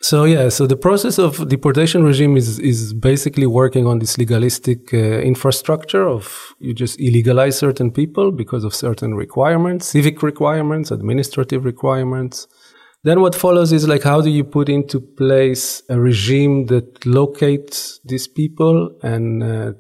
So 0.03 0.25
yeah, 0.25 0.49
so 0.49 0.67
the 0.67 0.77
process 0.77 1.17
of 1.17 1.49
deportation 1.49 2.03
regime 2.03 2.37
is 2.37 2.59
is 2.59 2.93
basically 2.93 3.47
working 3.47 3.87
on 3.87 4.01
this 4.01 4.19
legalistic 4.19 4.93
uh, 4.93 4.99
infrastructure 5.33 6.09
of 6.09 6.55
you 6.59 6.75
just 6.75 6.99
illegalize 6.99 7.55
certain 7.55 7.93
people 7.93 8.33
because 8.33 8.65
of 8.65 8.75
certain 8.75 9.15
requirements, 9.15 9.87
civic 9.87 10.21
requirements, 10.23 10.91
administrative 10.91 11.65
requirements. 11.65 12.49
Then 13.05 13.21
what 13.21 13.37
follows 13.37 13.73
is 13.73 13.87
like 13.87 14.03
how 14.03 14.21
do 14.21 14.31
you 14.31 14.43
put 14.43 14.69
into 14.69 15.01
place 15.01 15.85
a 15.89 16.01
regime 16.01 16.67
that 16.67 17.07
locates 17.07 18.01
these 18.05 18.27
people 18.27 18.99
and 19.05 19.43
uh, 19.43 19.73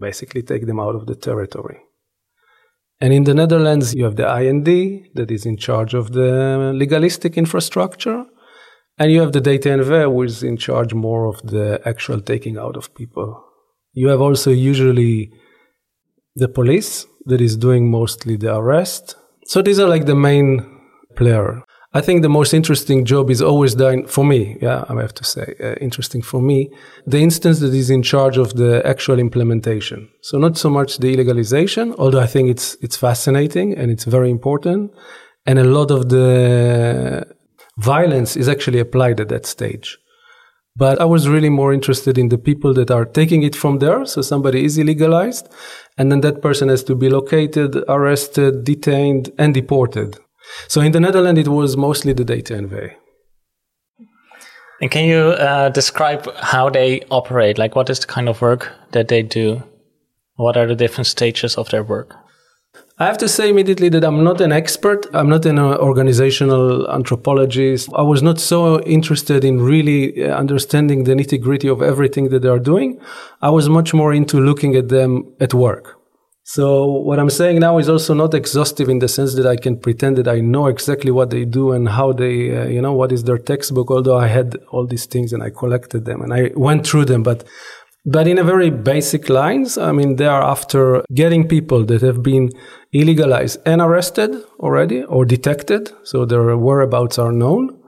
basically 0.00 0.42
take 0.42 0.66
them 0.66 0.80
out 0.80 0.94
of 0.94 1.04
the 1.04 1.14
territory. 1.14 1.80
And 2.98 3.12
in 3.12 3.24
the 3.24 3.34
Netherlands, 3.34 3.94
you 3.94 4.04
have 4.04 4.16
the 4.16 4.28
IND 4.42 4.66
that 5.14 5.30
is 5.30 5.44
in 5.46 5.56
charge 5.56 5.94
of 5.94 6.12
the 6.12 6.72
legalistic 6.74 7.36
infrastructure. 7.36 8.24
And 9.00 9.10
you 9.10 9.22
have 9.22 9.32
the 9.32 9.40
DTNV, 9.40 10.12
which 10.12 10.30
is 10.30 10.42
in 10.42 10.58
charge 10.58 10.92
more 10.92 11.24
of 11.24 11.40
the 11.42 11.80
actual 11.86 12.20
taking 12.20 12.58
out 12.58 12.76
of 12.76 12.94
people. 12.94 13.42
You 13.94 14.08
have 14.08 14.20
also 14.20 14.50
usually 14.50 15.32
the 16.36 16.48
police 16.48 17.06
that 17.24 17.40
is 17.40 17.56
doing 17.56 17.90
mostly 17.90 18.36
the 18.36 18.54
arrest. 18.54 19.16
So 19.46 19.62
these 19.62 19.80
are 19.80 19.88
like 19.88 20.04
the 20.04 20.14
main 20.14 20.50
player. 21.16 21.64
I 21.94 22.02
think 22.02 22.20
the 22.20 22.28
most 22.28 22.52
interesting 22.52 23.06
job 23.06 23.30
is 23.30 23.40
always 23.40 23.74
done 23.74 24.06
for 24.06 24.22
me. 24.22 24.58
Yeah, 24.60 24.84
I 24.86 24.94
have 25.00 25.14
to 25.14 25.24
say, 25.24 25.56
uh, 25.58 25.74
interesting 25.80 26.20
for 26.20 26.42
me. 26.42 26.70
The 27.06 27.20
instance 27.20 27.58
that 27.60 27.72
is 27.72 27.88
in 27.88 28.02
charge 28.02 28.36
of 28.36 28.54
the 28.54 28.86
actual 28.86 29.18
implementation. 29.18 30.10
So 30.20 30.36
not 30.36 30.58
so 30.58 30.68
much 30.68 30.98
the 30.98 31.16
illegalization, 31.16 31.94
although 31.98 32.20
I 32.20 32.26
think 32.26 32.50
it's 32.50 32.76
it's 32.82 32.96
fascinating 32.96 33.76
and 33.78 33.90
it's 33.90 34.04
very 34.04 34.30
important, 34.30 34.92
and 35.46 35.58
a 35.58 35.64
lot 35.64 35.90
of 35.90 36.10
the 36.10 37.26
violence 37.80 38.36
is 38.36 38.48
actually 38.48 38.78
applied 38.78 39.20
at 39.20 39.28
that 39.28 39.46
stage. 39.46 39.98
But 40.76 41.00
I 41.00 41.04
was 41.04 41.28
really 41.28 41.48
more 41.48 41.72
interested 41.72 42.16
in 42.16 42.28
the 42.28 42.38
people 42.38 42.72
that 42.74 42.90
are 42.90 43.04
taking 43.04 43.42
it 43.42 43.56
from 43.56 43.78
there. 43.78 44.06
So 44.06 44.22
somebody 44.22 44.64
is 44.64 44.78
illegalized, 44.78 45.50
and 45.98 46.12
then 46.12 46.20
that 46.20 46.42
person 46.42 46.68
has 46.68 46.84
to 46.84 46.94
be 46.94 47.08
located, 47.10 47.76
arrested, 47.88 48.64
detained, 48.64 49.30
and 49.36 49.52
deported. 49.52 50.18
So 50.68 50.80
in 50.80 50.92
the 50.92 51.00
Netherlands, 51.00 51.40
it 51.40 51.48
was 51.48 51.76
mostly 51.76 52.12
the 52.12 52.24
DTNV. 52.24 52.92
And 54.80 54.90
can 54.90 55.04
you 55.04 55.18
uh, 55.18 55.68
describe 55.68 56.32
how 56.36 56.70
they 56.70 57.02
operate? 57.10 57.58
Like, 57.58 57.76
what 57.76 57.90
is 57.90 58.00
the 58.00 58.06
kind 58.06 58.28
of 58.28 58.40
work 58.40 58.72
that 58.92 59.08
they 59.08 59.22
do? 59.22 59.62
What 60.36 60.56
are 60.56 60.66
the 60.66 60.74
different 60.74 61.06
stages 61.06 61.58
of 61.58 61.68
their 61.68 61.82
work? 61.82 62.16
I 63.00 63.06
have 63.06 63.16
to 63.18 63.28
say 63.30 63.48
immediately 63.48 63.88
that 63.88 64.04
I'm 64.04 64.22
not 64.22 64.42
an 64.42 64.52
expert. 64.52 65.06
I'm 65.14 65.30
not 65.30 65.46
an 65.46 65.58
organizational 65.58 66.86
anthropologist. 66.90 67.88
I 67.96 68.02
was 68.02 68.22
not 68.22 68.38
so 68.38 68.78
interested 68.82 69.42
in 69.42 69.58
really 69.58 70.22
uh, 70.22 70.36
understanding 70.36 71.04
the 71.04 71.14
nitty 71.14 71.40
gritty 71.40 71.68
of 71.68 71.80
everything 71.80 72.28
that 72.28 72.40
they 72.42 72.48
are 72.48 72.58
doing. 72.58 73.00
I 73.40 73.48
was 73.48 73.70
much 73.70 73.94
more 73.94 74.12
into 74.12 74.38
looking 74.38 74.76
at 74.76 74.90
them 74.90 75.34
at 75.40 75.54
work. 75.54 75.96
So 76.42 76.84
what 76.84 77.18
I'm 77.18 77.30
saying 77.30 77.60
now 77.60 77.78
is 77.78 77.88
also 77.88 78.12
not 78.12 78.34
exhaustive 78.34 78.90
in 78.90 78.98
the 78.98 79.08
sense 79.08 79.34
that 79.36 79.46
I 79.46 79.56
can 79.56 79.78
pretend 79.78 80.18
that 80.18 80.28
I 80.28 80.40
know 80.40 80.66
exactly 80.66 81.10
what 81.10 81.30
they 81.30 81.46
do 81.46 81.72
and 81.72 81.88
how 81.88 82.12
they, 82.12 82.54
uh, 82.54 82.66
you 82.66 82.82
know, 82.82 82.92
what 82.92 83.12
is 83.12 83.24
their 83.24 83.38
textbook. 83.38 83.90
Although 83.90 84.18
I 84.18 84.26
had 84.26 84.56
all 84.72 84.86
these 84.86 85.06
things 85.06 85.32
and 85.32 85.42
I 85.42 85.48
collected 85.48 86.04
them 86.04 86.20
and 86.20 86.34
I 86.34 86.50
went 86.54 86.86
through 86.86 87.06
them, 87.06 87.22
but 87.22 87.44
but 88.04 88.26
in 88.26 88.38
a 88.38 88.44
very 88.44 88.70
basic 88.70 89.28
lines, 89.28 89.76
I 89.76 89.92
mean, 89.92 90.16
they 90.16 90.26
are 90.26 90.42
after 90.42 91.02
getting 91.14 91.46
people 91.46 91.84
that 91.84 92.02
have 92.02 92.22
been 92.22 92.50
illegalized 92.94 93.58
and 93.66 93.80
arrested 93.80 94.30
already 94.58 95.04
or 95.04 95.24
detected, 95.24 95.92
so 96.02 96.24
their 96.24 96.56
whereabouts 96.56 97.18
are 97.18 97.32
known, 97.32 97.78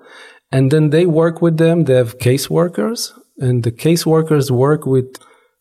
and 0.50 0.70
then 0.70 0.90
they 0.90 1.06
work 1.06 1.40
with 1.40 1.56
them. 1.56 1.84
They 1.84 1.94
have 1.94 2.18
caseworkers, 2.18 3.12
and 3.38 3.62
the 3.62 3.72
caseworkers 3.72 4.50
work 4.50 4.86
with 4.86 5.16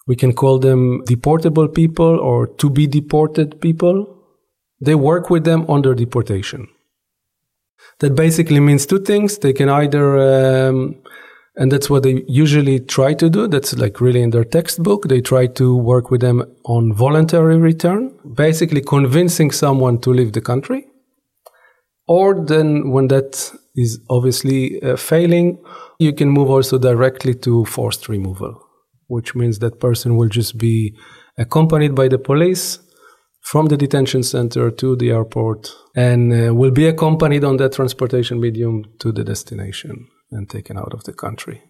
we 0.08 0.16
can 0.16 0.34
call 0.34 0.60
them 0.60 1.04
deportable 1.06 1.74
people 1.74 2.20
or 2.20 2.48
to 2.58 2.70
be 2.70 2.88
deported 2.88 3.62
people. 3.62 4.18
They 4.82 4.96
work 4.96 5.30
with 5.30 5.44
them 5.44 5.66
on 5.70 5.84
their 5.84 5.94
deportation. 5.94 6.68
That 8.00 8.16
basically 8.16 8.60
means 8.60 8.86
two 8.86 9.00
things. 9.00 9.38
They 9.38 9.54
can 9.54 9.70
either, 9.70 10.18
um, 10.68 10.96
and 11.56 11.72
that's 11.72 11.90
what 11.90 12.04
they 12.04 12.24
usually 12.28 12.80
try 12.80 13.14
to 13.14 13.30
do. 13.30 13.48
That's 13.48 13.74
like 13.78 14.00
really 14.00 14.22
in 14.22 14.30
their 14.30 14.46
textbook. 14.46 15.08
They 15.08 15.22
try 15.22 15.48
to 15.48 15.76
work 15.76 16.10
with 16.10 16.22
them 16.22 16.44
on 16.66 16.94
voluntary 16.94 17.58
return, 17.58 18.18
basically 18.36 18.82
convincing 18.82 19.52
someone 19.52 20.00
to 20.02 20.12
leave 20.12 20.34
the 20.34 20.42
country. 20.42 20.88
Or 22.08 22.46
then 22.46 22.92
when 22.92 23.08
that 23.10 23.52
is 23.76 24.00
obviously 24.10 24.82
uh, 24.82 24.96
failing, 24.96 25.64
you 26.00 26.14
can 26.14 26.30
move 26.30 26.50
also 26.50 26.78
directly 26.78 27.36
to 27.36 27.66
forced 27.66 28.10
removal 28.10 28.68
which 29.12 29.36
means 29.36 29.60
that 29.60 29.80
person 29.80 30.16
will 30.16 30.30
just 30.30 30.58
be 30.58 30.96
accompanied 31.38 31.94
by 31.94 32.08
the 32.08 32.18
police 32.18 32.80
from 33.42 33.66
the 33.66 33.76
detention 33.76 34.24
center 34.24 34.72
to 34.72 34.96
the 34.96 35.12
airport 35.12 35.70
and 35.96 36.22
uh, 36.32 36.54
will 36.54 36.72
be 36.72 36.88
accompanied 36.88 37.44
on 37.44 37.58
that 37.58 37.74
transportation 37.74 38.40
medium 38.40 38.86
to 39.00 39.12
the 39.12 39.24
destination 39.24 40.08
and 40.32 40.50
taken 40.50 40.78
out 40.78 40.94
of 40.94 41.04
the 41.04 41.14
country. 41.14 41.62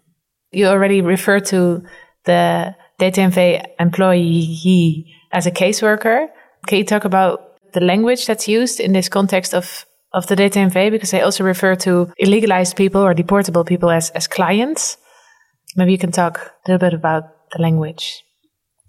You 0.52 0.68
already 0.68 1.02
referred 1.02 1.46
to 1.46 1.84
the 2.26 2.76
DTNV 3.00 3.66
employee 3.80 5.14
as 5.32 5.48
a 5.48 5.52
caseworker. 5.52 6.28
Can 6.68 6.78
you 6.78 6.86
talk 6.86 7.06
about 7.06 7.58
the 7.74 7.80
language 7.80 8.26
that's 8.26 8.48
used 8.48 8.80
in 8.80 8.94
this 8.94 9.10
context 9.10 9.54
of, 9.54 9.86
of 10.14 10.28
the 10.28 10.36
DTNV? 10.36 10.92
Because 10.92 11.12
they 11.12 11.22
also 11.22 11.44
refer 11.44 11.76
to 11.76 12.12
illegalized 12.22 12.76
people 12.76 13.02
or 13.02 13.14
deportable 13.14 13.66
people 13.66 13.90
as, 13.90 14.10
as 14.12 14.28
clients. 14.28 14.98
Maybe 15.76 15.94
you 15.94 15.98
can 15.98 16.12
talk 16.12 16.38
a 16.38 16.72
little 16.72 16.90
bit 16.90 16.94
about 16.94 17.24
the 17.54 17.62
language. 17.62 18.24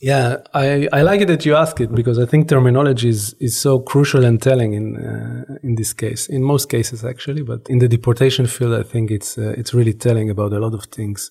Yeah, 0.03 0.39
I, 0.53 0.89
I 0.93 1.03
like 1.03 1.21
it 1.21 1.29
that 1.29 1.47
you 1.47 1.55
ask 1.55 1.81
it 1.81 1.95
because 1.95 2.19
I 2.19 2.27
think 2.27 2.49
terminology 2.49 3.09
is, 3.09 3.37
is 3.39 3.57
so 3.57 3.79
crucial 3.79 4.25
and 4.25 4.43
telling 4.43 4.73
in 4.73 4.97
uh, 4.97 5.59
in 5.63 5.77
this 5.77 5.93
case, 5.93 6.27
in 6.27 6.43
most 6.43 6.69
cases 6.69 7.05
actually, 7.05 7.43
but 7.43 7.61
in 7.69 7.79
the 7.79 7.87
deportation 7.87 8.47
field, 8.47 8.75
I 8.75 8.83
think 8.83 9.13
it's 9.13 9.39
uh, 9.39 9.55
it's 9.57 9.73
really 9.73 9.93
telling 9.93 10.29
about 10.29 10.53
a 10.53 10.59
lot 10.59 10.75
of 10.75 10.87
things. 10.87 11.31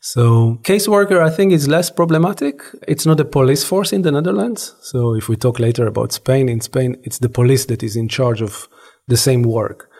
So 0.00 0.58
caseworker, 0.64 1.22
I 1.22 1.30
think, 1.30 1.52
is 1.52 1.68
less 1.68 1.90
problematic. 1.90 2.60
It's 2.88 3.06
not 3.06 3.20
a 3.20 3.24
police 3.24 3.62
force 3.62 3.92
in 3.92 4.02
the 4.02 4.10
Netherlands. 4.10 4.74
So 4.80 5.14
if 5.14 5.28
we 5.28 5.36
talk 5.36 5.60
later 5.60 5.86
about 5.86 6.10
Spain, 6.10 6.48
in 6.48 6.60
Spain, 6.60 6.96
it's 7.04 7.18
the 7.20 7.28
police 7.28 7.66
that 7.66 7.84
is 7.84 7.94
in 7.94 8.08
charge 8.08 8.42
of 8.42 8.68
the 9.06 9.16
same 9.16 9.42
work. 9.42 9.90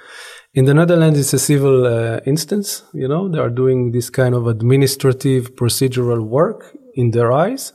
In 0.55 0.65
the 0.65 0.75
Netherlands, 0.75 1.21
it's 1.21 1.35
a 1.35 1.39
civil 1.39 1.87
uh, 1.87 2.19
instance. 2.27 2.83
You 2.93 3.07
know, 3.07 3.29
they 3.29 3.39
are 3.39 3.51
doing 3.51 3.93
this 3.93 4.11
kind 4.11 4.35
of 4.35 4.49
administrative 4.49 5.55
procedural 5.55 6.27
work 6.27 6.77
in 6.95 7.13
their 7.13 7.31
eyes. 7.31 7.73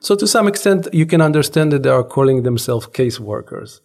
So 0.00 0.14
to 0.16 0.26
some 0.26 0.48
extent, 0.48 0.88
you 0.92 1.06
can 1.06 1.20
understand 1.20 1.72
that 1.72 1.82
they 1.82 1.90
are 1.90 2.04
calling 2.04 2.42
themselves 2.42 2.86
case 2.86 3.18
workers. 3.18 3.80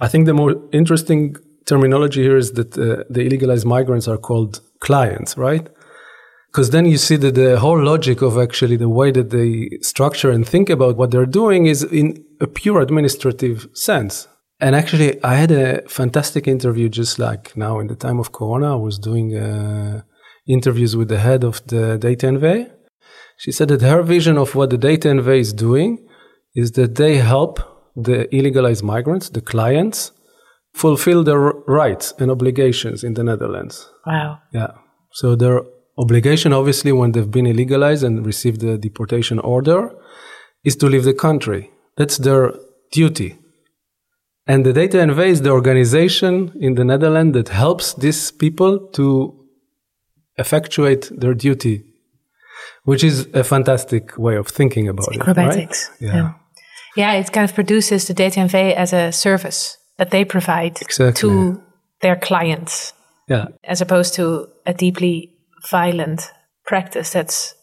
I 0.00 0.08
think 0.08 0.26
the 0.26 0.34
more 0.34 0.56
interesting 0.72 1.36
terminology 1.66 2.22
here 2.22 2.36
is 2.36 2.52
that 2.52 2.78
uh, 2.78 3.04
the 3.10 3.28
illegalized 3.28 3.64
migrants 3.64 4.08
are 4.08 4.16
called 4.16 4.60
clients, 4.80 5.36
right? 5.36 5.68
Because 6.50 6.70
then 6.70 6.86
you 6.86 6.96
see 6.96 7.16
that 7.16 7.34
the 7.34 7.58
whole 7.58 7.82
logic 7.82 8.22
of 8.22 8.38
actually 8.38 8.76
the 8.76 8.88
way 8.88 9.10
that 9.10 9.30
they 9.30 9.78
structure 9.82 10.30
and 10.30 10.48
think 10.48 10.70
about 10.70 10.96
what 10.96 11.10
they're 11.10 11.26
doing 11.26 11.66
is 11.66 11.82
in 11.82 12.24
a 12.40 12.46
pure 12.46 12.80
administrative 12.80 13.68
sense. 13.74 14.28
And 14.60 14.74
actually, 14.74 15.22
I 15.22 15.34
had 15.34 15.50
a 15.50 15.86
fantastic 15.88 16.48
interview 16.48 16.88
just 16.88 17.18
like 17.18 17.56
now 17.56 17.78
in 17.78 17.86
the 17.86 17.94
time 17.94 18.18
of 18.18 18.32
Corona. 18.32 18.72
I 18.72 18.80
was 18.80 18.98
doing 18.98 19.36
uh, 19.36 20.02
interviews 20.46 20.96
with 20.96 21.08
the 21.08 21.18
head 21.18 21.44
of 21.44 21.64
the 21.66 21.98
data 21.98 22.26
DTNV. 22.26 22.70
She 23.38 23.52
said 23.52 23.68
that 23.68 23.82
her 23.82 24.02
vision 24.02 24.36
of 24.36 24.54
what 24.54 24.70
the 24.70 24.76
Data 24.76 25.08
DTNV 25.08 25.38
is 25.38 25.52
doing 25.52 26.06
is 26.54 26.72
that 26.72 26.96
they 26.96 27.16
help 27.16 27.60
the 27.94 28.26
illegalized 28.32 28.82
migrants, 28.82 29.30
the 29.30 29.40
clients, 29.40 30.12
fulfill 30.74 31.22
their 31.24 31.38
rights 31.66 32.12
and 32.18 32.30
obligations 32.30 33.02
in 33.04 33.14
the 33.14 33.24
Netherlands. 33.24 33.90
Wow. 34.06 34.38
Yeah. 34.52 34.72
So 35.12 35.36
their 35.36 35.62
obligation, 35.96 36.52
obviously, 36.52 36.92
when 36.92 37.12
they've 37.12 37.30
been 37.30 37.46
illegalized 37.46 38.04
and 38.04 38.26
received 38.26 38.60
the 38.60 38.76
deportation 38.76 39.38
order, 39.38 39.94
is 40.64 40.76
to 40.76 40.86
leave 40.86 41.04
the 41.04 41.14
country. 41.14 41.70
That's 41.96 42.18
their 42.18 42.52
duty. 42.92 43.38
And 44.46 44.66
the 44.66 44.72
Data 44.72 44.98
DTNV 44.98 45.26
is 45.26 45.42
the 45.42 45.50
organization 45.50 46.52
in 46.60 46.74
the 46.74 46.84
Netherlands 46.84 47.34
that 47.34 47.50
helps 47.50 47.94
these 47.94 48.32
people 48.32 48.88
to 48.94 49.46
effectuate 50.36 51.10
their 51.16 51.34
duty, 51.34 51.84
which 52.84 53.04
is 53.04 53.28
a 53.34 53.44
fantastic 53.44 54.16
way 54.18 54.36
of 54.36 54.48
thinking 54.48 54.88
about 54.88 55.08
it's 55.08 55.18
acrobatics. 55.18 55.90
it. 56.00 56.04
Right? 56.04 56.14
Yeah. 56.14 56.34
yeah. 56.96 57.12
yeah. 57.14 57.20
it 57.20 57.32
kind 57.32 57.48
of 57.48 57.54
produces 57.54 58.06
the 58.06 58.14
DTNV 58.14 58.74
as 58.74 58.92
a 58.92 59.12
service 59.12 59.78
that 59.98 60.10
they 60.10 60.24
provide 60.24 60.80
exactly. 60.80 61.20
to 61.20 61.62
their 62.00 62.16
clients. 62.16 62.92
Yeah. 63.28 63.46
As 63.64 63.80
opposed 63.80 64.14
to 64.14 64.48
a 64.64 64.72
deeply 64.72 65.34
violent 65.70 66.32
practice 66.64 67.10
that's 67.12 67.54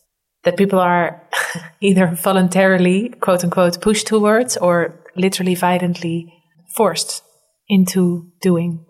that 0.43 0.57
people 0.57 0.79
are 0.79 1.27
either 1.81 2.07
voluntarily, 2.07 3.09
quote 3.19 3.43
unquote, 3.43 3.81
pushed 3.81 4.07
towards 4.07 4.57
or 4.57 5.03
literally 5.15 5.55
violently 5.55 6.31
forced 6.75 7.23
into 7.67 8.31
doing. 8.41 8.84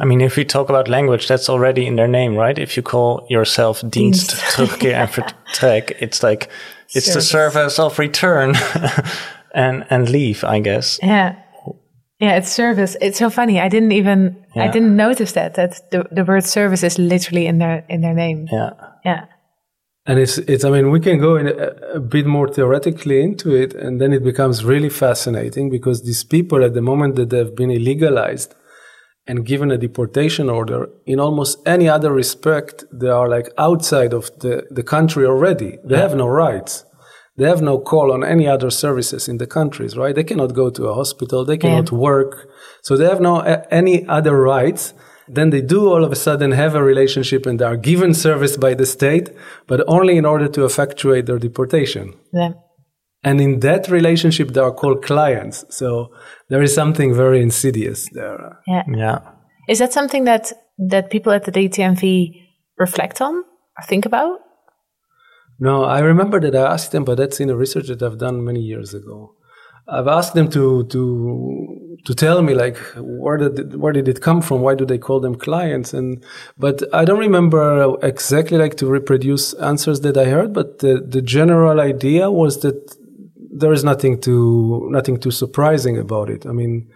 I 0.00 0.04
mean, 0.04 0.20
if 0.20 0.36
we 0.36 0.44
talk 0.44 0.68
about 0.68 0.88
language, 0.88 1.26
that's 1.26 1.48
already 1.48 1.86
in 1.86 1.96
their 1.96 2.08
name, 2.08 2.36
right? 2.36 2.58
If 2.58 2.76
you 2.76 2.82
call 2.82 3.26
yourself 3.28 3.80
Dienst, 3.82 4.34
Terugkeer 4.52 4.94
en 4.94 5.08
Vertrek, 5.08 5.96
it's 6.00 6.22
like, 6.22 6.48
it's 6.94 7.06
service. 7.06 7.14
the 7.14 7.22
service 7.22 7.78
of 7.78 7.98
return 7.98 8.54
and, 9.54 9.84
and 9.90 10.08
leave, 10.08 10.44
I 10.44 10.60
guess. 10.60 10.98
Yeah. 11.02 11.36
Yeah, 12.20 12.36
it's 12.36 12.50
service. 12.50 12.96
It's 13.00 13.18
so 13.18 13.30
funny. 13.30 13.60
I 13.60 13.68
didn't 13.68 13.92
even, 13.92 14.44
yeah. 14.54 14.64
I 14.64 14.68
didn't 14.68 14.96
notice 14.96 15.32
that, 15.32 15.54
that 15.54 15.90
the, 15.90 16.04
the 16.10 16.24
word 16.24 16.44
service 16.44 16.82
is 16.82 16.98
literally 16.98 17.46
in 17.46 17.58
their, 17.58 17.84
in 17.88 18.00
their 18.00 18.14
name. 18.14 18.48
Yeah. 18.50 18.70
Yeah. 19.04 19.26
And 20.06 20.18
it's, 20.18 20.38
it's, 20.38 20.64
I 20.64 20.70
mean, 20.70 20.90
we 20.90 21.00
can 21.00 21.18
go 21.18 21.36
in 21.36 21.46
a, 21.48 21.52
a, 21.94 22.00
bit 22.00 22.24
more 22.24 22.48
theoretically 22.48 23.22
into 23.22 23.54
it, 23.54 23.74
and 23.74 24.00
then 24.00 24.12
it 24.12 24.24
becomes 24.24 24.64
really 24.64 24.88
fascinating 24.88 25.70
because 25.70 26.02
these 26.02 26.24
people, 26.24 26.64
at 26.64 26.72
the 26.72 26.80
moment 26.80 27.16
that 27.16 27.30
they've 27.30 27.54
been 27.54 27.68
illegalized 27.68 28.54
and 29.28 29.46
given 29.46 29.70
a 29.70 29.78
deportation 29.78 30.48
order, 30.50 30.88
in 31.06 31.20
almost 31.20 31.58
any 31.66 31.88
other 31.88 32.12
respect, 32.12 32.84
they 32.90 33.08
are 33.08 33.28
like 33.28 33.50
outside 33.58 34.12
of 34.12 34.30
the, 34.40 34.66
the 34.70 34.82
country 34.82 35.24
already. 35.26 35.78
They 35.84 35.96
yeah. 35.96 36.00
have 36.00 36.16
no 36.16 36.26
rights. 36.26 36.84
They 37.36 37.46
have 37.46 37.62
no 37.62 37.78
call 37.78 38.10
on 38.10 38.24
any 38.24 38.48
other 38.48 38.70
services 38.70 39.28
in 39.28 39.38
the 39.38 39.46
countries, 39.46 39.96
right? 39.96 40.14
They 40.14 40.24
cannot 40.24 40.54
go 40.54 40.70
to 40.70 40.88
a 40.88 40.94
hospital. 40.94 41.44
They 41.44 41.58
cannot 41.58 41.92
yeah. 41.92 41.98
work. 41.98 42.50
So 42.82 42.96
they 42.96 43.04
have 43.04 43.20
no 43.20 43.40
any 43.70 44.04
other 44.08 44.36
rights 44.36 44.94
then 45.28 45.50
they 45.50 45.60
do 45.60 45.88
all 45.88 46.04
of 46.04 46.12
a 46.12 46.16
sudden 46.16 46.52
have 46.52 46.74
a 46.74 46.82
relationship 46.82 47.46
and 47.46 47.58
they 47.58 47.64
are 47.64 47.76
given 47.76 48.14
service 48.14 48.56
by 48.56 48.74
the 48.74 48.86
state, 48.86 49.30
but 49.66 49.84
only 49.86 50.16
in 50.16 50.24
order 50.24 50.48
to 50.48 50.64
effectuate 50.64 51.26
their 51.26 51.38
deportation. 51.38 52.14
Yeah. 52.32 52.52
And 53.24 53.40
in 53.40 53.60
that 53.60 53.88
relationship, 53.88 54.48
they 54.50 54.60
are 54.60 54.72
called 54.72 55.02
clients. 55.02 55.64
So 55.70 56.12
there 56.48 56.62
is 56.62 56.74
something 56.74 57.14
very 57.14 57.42
insidious 57.42 58.08
there. 58.12 58.58
Yeah. 58.66 58.82
Yeah. 58.88 59.18
Is 59.68 59.80
that 59.80 59.92
something 59.92 60.24
that, 60.24 60.52
that 60.78 61.10
people 61.10 61.32
at 61.32 61.44
the 61.44 61.52
DTNV 61.52 62.32
reflect 62.78 63.20
on 63.20 63.34
or 63.34 63.84
think 63.86 64.06
about? 64.06 64.38
No, 65.58 65.84
I 65.84 65.98
remember 66.00 66.40
that 66.40 66.54
I 66.54 66.72
asked 66.72 66.92
them, 66.92 67.04
but 67.04 67.16
that's 67.16 67.40
in 67.40 67.50
a 67.50 67.56
research 67.56 67.88
that 67.88 68.02
I've 68.02 68.18
done 68.18 68.44
many 68.44 68.60
years 68.60 68.94
ago. 68.94 69.34
I've 69.88 70.06
asked 70.06 70.34
them 70.34 70.50
to 70.50 70.84
to 70.84 71.98
to 72.04 72.14
tell 72.14 72.42
me 72.42 72.54
like 72.54 72.76
where 72.96 73.38
did 73.38 73.76
where 73.76 73.92
did 73.92 74.06
it 74.06 74.20
come 74.20 74.42
from? 74.42 74.60
Why 74.60 74.74
do 74.74 74.84
they 74.84 74.98
call 74.98 75.20
them 75.20 75.34
clients? 75.34 75.94
And 75.94 76.22
but 76.58 76.82
I 76.92 77.06
don't 77.06 77.18
remember 77.18 77.96
exactly 78.02 78.58
like 78.58 78.76
to 78.76 78.86
reproduce 78.86 79.54
answers 79.54 80.02
that 80.02 80.18
I 80.18 80.26
heard. 80.26 80.52
But 80.52 80.80
the 80.80 81.00
the 81.00 81.22
general 81.22 81.80
idea 81.80 82.30
was 82.30 82.60
that 82.60 82.97
there 83.58 83.72
is 83.72 83.84
nothing 83.84 84.20
too 84.20 84.88
nothing 84.90 85.18
too 85.18 85.30
surprising 85.30 85.98
about 85.98 86.30
it. 86.30 86.46
I 86.46 86.52
mean, 86.52 86.88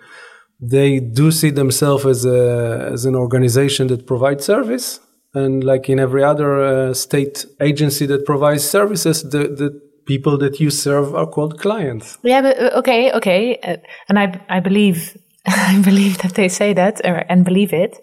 they 0.61 1.00
do 1.00 1.31
see 1.31 1.50
themselves 1.50 2.07
as 2.07 2.25
a 2.25 2.90
as 2.92 3.04
an 3.04 3.14
organization 3.14 3.88
that 3.88 4.07
provides 4.07 4.45
service, 4.45 5.00
and 5.35 5.64
like 5.64 5.88
in 5.88 5.99
every 5.99 6.23
other 6.23 6.62
uh, 6.62 6.95
state 6.95 7.45
agency 7.61 8.07
that 8.07 8.25
provides 8.25 8.64
services, 8.69 9.23
the 9.23 9.49
the 9.49 9.81
people 10.07 10.37
that 10.38 10.61
you 10.61 10.71
serve 10.71 11.14
are 11.14 11.26
called 11.26 11.59
clients. 11.59 12.19
Yeah, 12.23 12.42
but 12.42 12.59
uh, 12.59 12.78
okay, 12.78 13.12
okay, 13.12 13.59
uh, 13.62 13.76
and 14.09 14.19
I 14.19 14.40
I 14.49 14.61
believe 14.61 15.16
I 15.47 15.81
believe 15.83 16.19
that 16.19 16.35
they 16.35 16.49
say 16.49 16.73
that 16.75 17.00
or, 17.04 17.25
and 17.28 17.45
believe 17.45 17.73
it, 17.73 17.99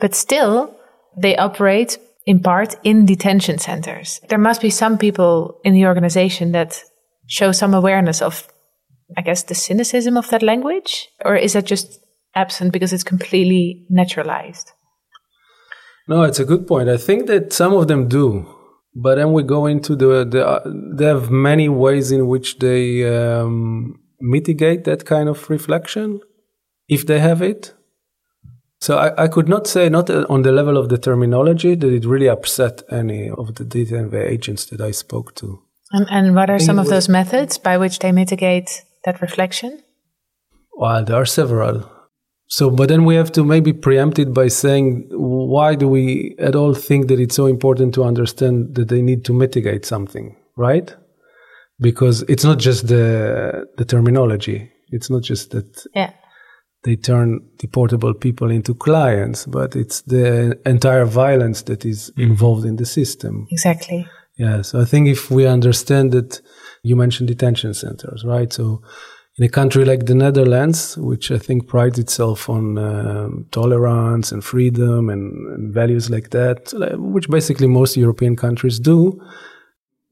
but 0.00 0.14
still 0.14 0.74
they 1.16 1.36
operate 1.36 1.98
in 2.26 2.40
part 2.40 2.76
in 2.82 3.06
detention 3.06 3.58
centers. 3.58 4.20
There 4.28 4.38
must 4.38 4.60
be 4.60 4.70
some 4.70 4.98
people 4.98 5.60
in 5.64 5.74
the 5.74 5.86
organization 5.86 6.52
that 6.52 6.82
show 7.26 7.52
some 7.52 7.74
awareness 7.74 8.22
of, 8.22 8.48
I 9.16 9.22
guess, 9.22 9.42
the 9.42 9.54
cynicism 9.54 10.16
of 10.16 10.28
that 10.30 10.42
language, 10.42 11.08
or 11.24 11.36
is 11.36 11.52
that 11.52 11.64
just 11.64 12.00
absent 12.34 12.72
because 12.72 12.92
it's 12.92 13.04
completely 13.04 13.86
naturalized? 13.90 14.72
No, 16.06 16.22
it's 16.22 16.40
a 16.40 16.44
good 16.44 16.66
point. 16.66 16.88
I 16.88 16.98
think 16.98 17.26
that 17.26 17.52
some 17.52 17.72
of 17.72 17.88
them 17.88 18.08
do 18.08 18.46
but 18.94 19.16
then 19.16 19.32
we 19.32 19.42
go 19.42 19.66
into 19.66 19.96
the, 19.96 20.24
the 20.24 20.46
uh, 20.46 20.62
they 20.96 21.06
have 21.06 21.30
many 21.30 21.68
ways 21.68 22.12
in 22.12 22.28
which 22.28 22.58
they 22.58 23.04
um, 23.04 23.98
mitigate 24.20 24.84
that 24.84 25.04
kind 25.04 25.28
of 25.28 25.50
reflection 25.50 26.20
if 26.88 27.06
they 27.06 27.18
have 27.18 27.42
it 27.42 27.74
so 28.80 28.98
I, 28.98 29.24
I, 29.24 29.28
could 29.28 29.48
not 29.48 29.66
say 29.66 29.88
not 29.88 30.10
on 30.10 30.42
the 30.42 30.52
level 30.52 30.76
of 30.76 30.90
the 30.90 30.98
terminology 30.98 31.74
that 31.74 31.90
it 31.90 32.04
really 32.04 32.28
upset 32.28 32.82
any 32.90 33.30
of 33.30 33.54
the 33.54 33.64
DTNV 33.64 34.14
agents 34.14 34.66
that 34.66 34.82
I 34.82 34.90
spoke 34.90 35.34
to. 35.36 35.62
And, 35.94 36.08
and 36.10 36.34
what 36.34 36.50
are 36.50 36.58
some 36.58 36.80
of 36.80 36.88
those 36.88 37.08
methods 37.08 37.56
by 37.56 37.78
which 37.78 38.00
they 38.00 38.10
mitigate 38.10 38.82
that 39.04 39.22
reflection? 39.22 39.80
Well, 40.72 41.04
there 41.04 41.14
are 41.14 41.24
several. 41.24 41.88
So, 42.48 42.68
but 42.68 42.88
then 42.88 43.04
we 43.04 43.14
have 43.14 43.30
to 43.32 43.44
maybe 43.44 43.72
preempt 43.72 44.18
it 44.18 44.34
by 44.34 44.48
saying, 44.48 45.06
why 45.12 45.76
do 45.76 45.86
we 45.86 46.34
at 46.40 46.56
all 46.56 46.74
think 46.74 47.06
that 47.06 47.20
it's 47.20 47.36
so 47.36 47.46
important 47.46 47.94
to 47.94 48.02
understand 48.02 48.74
that 48.74 48.88
they 48.88 49.02
need 49.02 49.24
to 49.26 49.32
mitigate 49.32 49.86
something, 49.86 50.36
right? 50.56 50.92
Because 51.78 52.22
it's 52.22 52.44
not 52.44 52.58
just 52.58 52.88
the 52.88 53.66
the 53.76 53.84
terminology. 53.84 54.72
It's 54.88 55.10
not 55.10 55.22
just 55.22 55.52
that 55.52 55.86
yeah. 55.94 56.10
they 56.82 56.96
turn 56.96 57.40
deportable 57.58 58.20
people 58.20 58.50
into 58.50 58.74
clients, 58.74 59.46
but 59.46 59.76
it's 59.76 60.02
the 60.02 60.58
entire 60.66 61.04
violence 61.04 61.62
that 61.62 61.84
is 61.84 62.12
involved 62.16 62.64
in 62.64 62.76
the 62.76 62.86
system. 62.86 63.46
Exactly. 63.52 64.08
Yeah. 64.36 64.62
So 64.62 64.80
I 64.80 64.84
think 64.84 65.08
if 65.08 65.30
we 65.30 65.46
understand 65.46 66.12
that, 66.12 66.40
you 66.82 66.96
mentioned 66.96 67.28
detention 67.28 67.72
centers, 67.74 68.24
right? 68.24 68.52
So 68.52 68.82
in 69.36 69.44
a 69.44 69.48
country 69.48 69.84
like 69.84 70.06
the 70.06 70.14
Netherlands, 70.14 70.96
which 70.96 71.30
I 71.30 71.38
think 71.38 71.66
prides 71.66 71.98
itself 71.98 72.48
on 72.48 72.78
um, 72.78 73.46
tolerance 73.50 74.30
and 74.30 74.44
freedom 74.44 75.08
and, 75.08 75.46
and, 75.54 75.74
values 75.74 76.08
like 76.08 76.30
that, 76.30 76.72
which 76.98 77.28
basically 77.28 77.66
most 77.66 77.96
European 77.96 78.36
countries 78.36 78.78
do, 78.78 79.20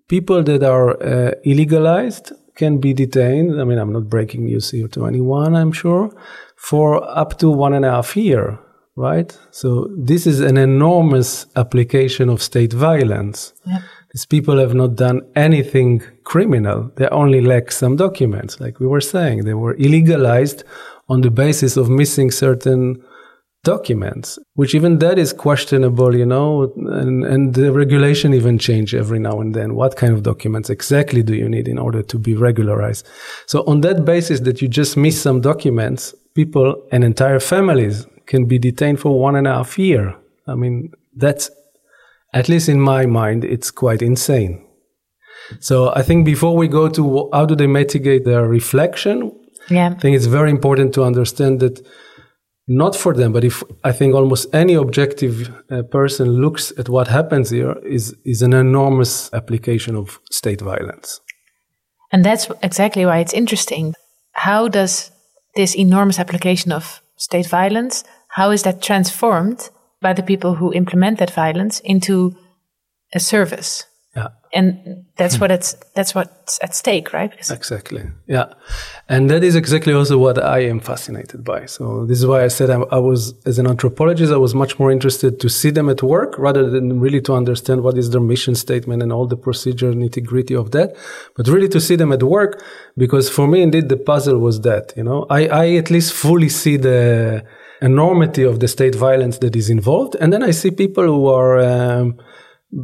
people 0.09 0.43
that 0.43 0.65
are 0.65 0.91
uh, 1.03 1.33
illegalized 1.47 2.33
can 2.57 2.79
be 2.79 2.93
detained. 2.93 3.61
I 3.61 3.65
mean, 3.65 3.79
I'm 3.79 3.93
not 3.93 4.09
breaking 4.09 4.45
news 4.47 4.71
here 4.71 4.89
to 4.89 5.07
anyone, 5.07 5.55
I'm 5.55 5.73
sure, 5.73 6.13
for 6.57 7.03
up 7.09 7.39
to 7.39 7.49
one 7.49 7.75
and 7.75 7.85
a 7.85 7.91
half 7.91 8.17
year, 8.17 8.59
right? 8.97 9.37
So 9.53 9.89
this 9.97 10.27
is 10.27 10.41
an 10.41 10.57
enormous 10.57 11.47
application 11.55 12.29
of 12.29 12.43
state 12.43 12.73
violence. 12.73 13.53
Yeah. 13.65 13.83
These 14.13 14.27
people 14.27 14.59
have 14.59 14.75
not 14.75 14.97
done 14.97 15.23
anything 15.35 16.03
criminal. 16.25 16.91
They 16.97 17.09
only 17.09 17.41
lack 17.41 17.73
some 17.73 17.97
documents, 17.97 18.61
like 18.61 18.79
we 18.79 18.87
were 18.87 19.01
saying. 19.01 19.45
They 19.45 19.55
were 19.55 19.75
illegalized 19.77 20.65
on 21.09 21.23
the 21.23 21.31
basis 21.31 21.77
of 21.77 21.89
missing 21.89 22.31
certain 22.31 23.03
documents, 23.65 24.39
which 24.55 24.75
even 24.75 24.99
that 24.99 25.19
is 25.19 25.33
questionable, 25.33 26.17
you 26.17 26.27
know, 26.27 26.73
and, 26.77 27.25
and 27.25 27.55
the 27.55 27.73
regulation 27.73 28.35
even 28.35 28.59
change 28.59 28.95
every 28.95 29.19
now 29.19 29.41
and 29.41 29.55
then. 29.55 29.75
What 29.75 29.97
kind 29.97 30.13
of 30.13 30.25
documents 30.25 30.69
exactly 30.69 31.23
do 31.23 31.35
you 31.35 31.49
need 31.49 31.69
in 31.69 31.79
order 31.79 32.03
to 32.03 32.19
be 32.19 32.35
regularized? 32.35 33.09
So 33.47 33.65
on 33.67 33.81
that 33.83 34.05
basis 34.05 34.41
that 34.41 34.61
you 34.61 34.69
just 34.69 34.97
miss 34.97 35.21
some 35.21 35.41
documents, 35.41 36.15
people 36.35 36.83
and 36.91 37.05
entire 37.05 37.41
families 37.41 38.07
can 38.27 38.47
be 38.47 38.59
detained 38.59 39.01
for 39.01 39.19
one 39.19 39.37
and 39.37 39.47
a 39.47 39.55
half 39.55 39.79
year. 39.79 40.17
I 40.47 40.55
mean, 40.55 40.93
that's 41.15 41.51
at 42.33 42.49
least 42.49 42.69
in 42.69 42.81
my 42.81 43.07
mind, 43.07 43.45
it's 43.45 43.71
quite 43.71 44.03
insane. 44.03 44.65
So 45.61 45.93
I 45.95 46.03
think 46.03 46.25
before 46.25 46.57
we 46.57 46.69
go 46.69 46.89
to 46.89 47.29
how 47.33 47.47
do 47.47 47.55
they 47.55 47.67
mitigate 47.67 48.25
their 48.25 48.47
reflection, 48.47 49.33
yeah. 49.69 49.95
I 49.97 50.01
think 50.01 50.17
it's 50.17 50.27
very 50.27 50.51
important 50.51 50.95
to 50.95 51.05
understand 51.05 51.61
that 51.61 51.87
not 52.69 52.97
for 52.97 53.13
them, 53.13 53.33
but 53.33 53.45
if 53.45 53.63
I 53.85 53.93
think 53.93 54.15
almost 54.15 54.55
any 54.55 54.75
objective 54.75 55.53
uh, 55.71 55.83
person 55.83 56.29
looks 56.29 56.73
at 56.79 56.89
what 56.89 57.09
happens 57.09 57.51
here 57.51 57.77
is 57.85 58.15
is 58.25 58.43
an 58.43 58.53
enormous 58.53 59.33
application 59.33 59.97
of 59.97 60.21
state 60.31 60.61
violence. 60.61 61.21
And 62.13 62.25
that's 62.25 62.49
exactly 62.63 63.05
why 63.05 63.19
it's 63.19 63.33
interesting. 63.33 63.95
How 64.33 64.69
does 64.69 65.11
this 65.55 65.75
enormous 65.75 66.19
application 66.19 66.73
of 66.73 67.03
state 67.17 67.47
violence, 67.47 68.05
how 68.29 68.51
is 68.51 68.63
that 68.63 68.83
transformed 68.83 69.71
by 70.03 70.13
the 70.13 70.23
people 70.23 70.55
who 70.55 70.73
implement 70.73 71.19
that 71.19 71.31
violence 71.31 71.81
into 71.81 72.37
a 73.15 73.21
service 73.21 73.87
Yeah. 74.15 74.29
And 74.53 75.07
that's 75.17 75.41
what 75.41 75.51
it's 75.51 75.75
that's 75.95 76.15
what's 76.15 76.59
at 76.63 76.75
stake, 76.75 77.15
right? 77.15 77.31
Because 77.31 77.51
Exactly. 77.51 78.03
Yeah. 78.27 78.53
And 79.09 79.31
that 79.31 79.43
is 79.43 79.57
exactly 79.57 79.95
also 79.95 80.19
what 80.19 80.37
I 80.39 80.59
am 80.73 80.81
fascinated 80.81 81.43
by. 81.45 81.65
So 81.65 82.05
this 82.05 82.19
is 82.19 82.27
why 82.27 82.45
I 82.45 82.49
said 82.49 82.69
I, 82.69 82.83
I, 82.91 82.99
was, 82.99 83.33
as 83.47 83.59
an 83.59 83.67
anthropologist, 83.67 84.31
I 84.31 84.37
was 84.37 84.55
much 84.55 84.79
more 84.79 84.93
interested 84.93 85.41
to 85.41 85.49
see 85.49 85.71
them 85.71 85.89
at 85.89 86.03
work 86.03 86.39
rather 86.39 86.69
than 86.69 87.01
really 87.01 87.23
to 87.23 87.33
understand 87.33 87.83
what 87.83 87.97
is 87.97 88.11
their 88.11 88.21
mission 88.21 88.55
statement 88.55 89.03
and 89.03 89.15
all 89.15 89.27
the 89.27 89.37
procedure 89.37 89.95
nitty 89.95 90.23
gritty 90.25 90.55
of 90.55 90.73
that, 90.73 90.95
but 91.35 91.49
really 91.49 91.69
to 91.69 91.81
see 91.81 91.97
them 91.97 92.13
at 92.13 92.23
work. 92.23 92.63
Because 92.99 93.31
for 93.31 93.49
me, 93.49 93.63
indeed, 93.63 93.89
the 93.89 93.97
puzzle 93.97 94.39
was 94.39 94.61
that, 94.61 94.93
you 94.95 95.05
know, 95.05 95.25
I, 95.31 95.47
I 95.47 95.67
at 95.77 95.91
least 95.91 96.13
fully 96.13 96.51
see 96.51 96.77
the 96.77 97.47
enormity 97.83 98.43
of 98.43 98.61
the 98.61 98.69
state 98.69 98.95
violence 98.95 99.39
that 99.39 99.55
is 99.57 99.69
involved. 99.69 100.17
And 100.21 100.33
then 100.33 100.43
I 100.43 100.53
see 100.53 100.71
people 100.71 101.05
who 101.05 101.27
are, 101.27 101.61
um, 101.61 102.19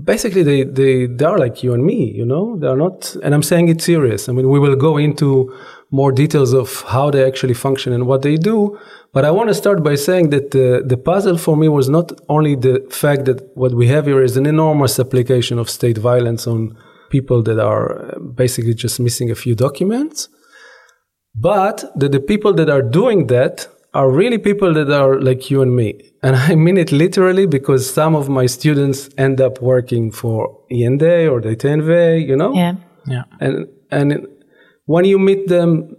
basically 0.05 0.43
they, 0.43 0.65
they 0.65 1.07
they 1.07 1.25
are 1.25 1.39
like 1.39 1.63
you 1.63 1.73
and 1.73 1.85
me 1.85 2.13
you 2.13 2.25
know? 2.25 2.59
They're 2.59 2.77
not 2.77 3.17
and 3.23 3.35
i'm 3.35 3.43
saying 3.43 3.69
it 3.69 3.81
serious. 3.81 4.29
I 4.29 4.33
mean 4.33 4.49
we 4.49 4.59
will 4.59 4.77
go 4.77 4.99
into 4.99 5.55
more 5.91 6.13
details 6.13 6.53
of 6.53 6.83
how 6.83 7.11
they 7.11 7.25
actually 7.25 7.55
function 7.55 7.93
and 7.93 8.07
what 8.07 8.23
they 8.23 8.37
do. 8.37 8.79
But 9.15 9.25
i 9.25 9.31
want 9.31 9.49
to 9.49 9.55
start 9.55 9.83
by 9.83 9.95
saying 9.95 10.31
that 10.31 10.51
the, 10.51 10.83
the 10.85 10.99
puzzle 10.99 11.39
for 11.39 11.57
me 11.57 11.69
was 11.69 11.89
not 11.89 12.13
only 12.29 12.55
the 12.55 12.87
fact 12.91 13.25
that 13.25 13.39
what 13.57 13.73
we 13.75 13.89
have 13.89 14.05
here 14.07 14.23
is 14.23 14.37
an 14.37 14.47
enormous 14.47 14.99
application 14.99 15.59
of 15.59 15.71
state 15.71 15.97
violence 15.97 16.47
on 16.47 16.77
people 17.09 17.43
that 17.43 17.59
are 17.59 18.19
basically 18.35 18.75
just 18.75 19.01
missing 19.01 19.31
a 19.31 19.35
few 19.35 19.55
documents 19.55 20.29
but 21.35 21.85
that 21.97 22.13
the 22.13 22.21
people 22.21 22.53
that 22.53 22.69
are 22.69 22.83
doing 22.83 23.29
that 23.29 23.67
are 23.95 24.11
really 24.11 24.39
people 24.39 24.75
that 24.75 24.91
are 24.91 25.21
like 25.21 25.51
you 25.51 25.63
and 25.63 25.75
me. 25.75 26.13
And 26.23 26.37
I 26.51 26.55
mean 26.55 26.77
it 26.77 26.93
literally 26.93 27.47
because 27.47 27.93
some 27.93 28.15
of 28.15 28.29
my 28.29 28.47
students 28.47 29.09
end 29.19 29.41
up 29.41 29.61
working 29.63 30.11
for 30.11 30.61
IND 30.71 31.03
or 31.03 31.41
DTNV, 31.41 32.27
you 32.27 32.37
know? 32.37 32.53
yeah. 32.55 32.75
Yeah. 33.07 33.25
And, 33.41 33.67
and 33.91 34.27
when 34.85 35.05
you 35.05 35.19
meet 35.19 35.49
them, 35.49 35.97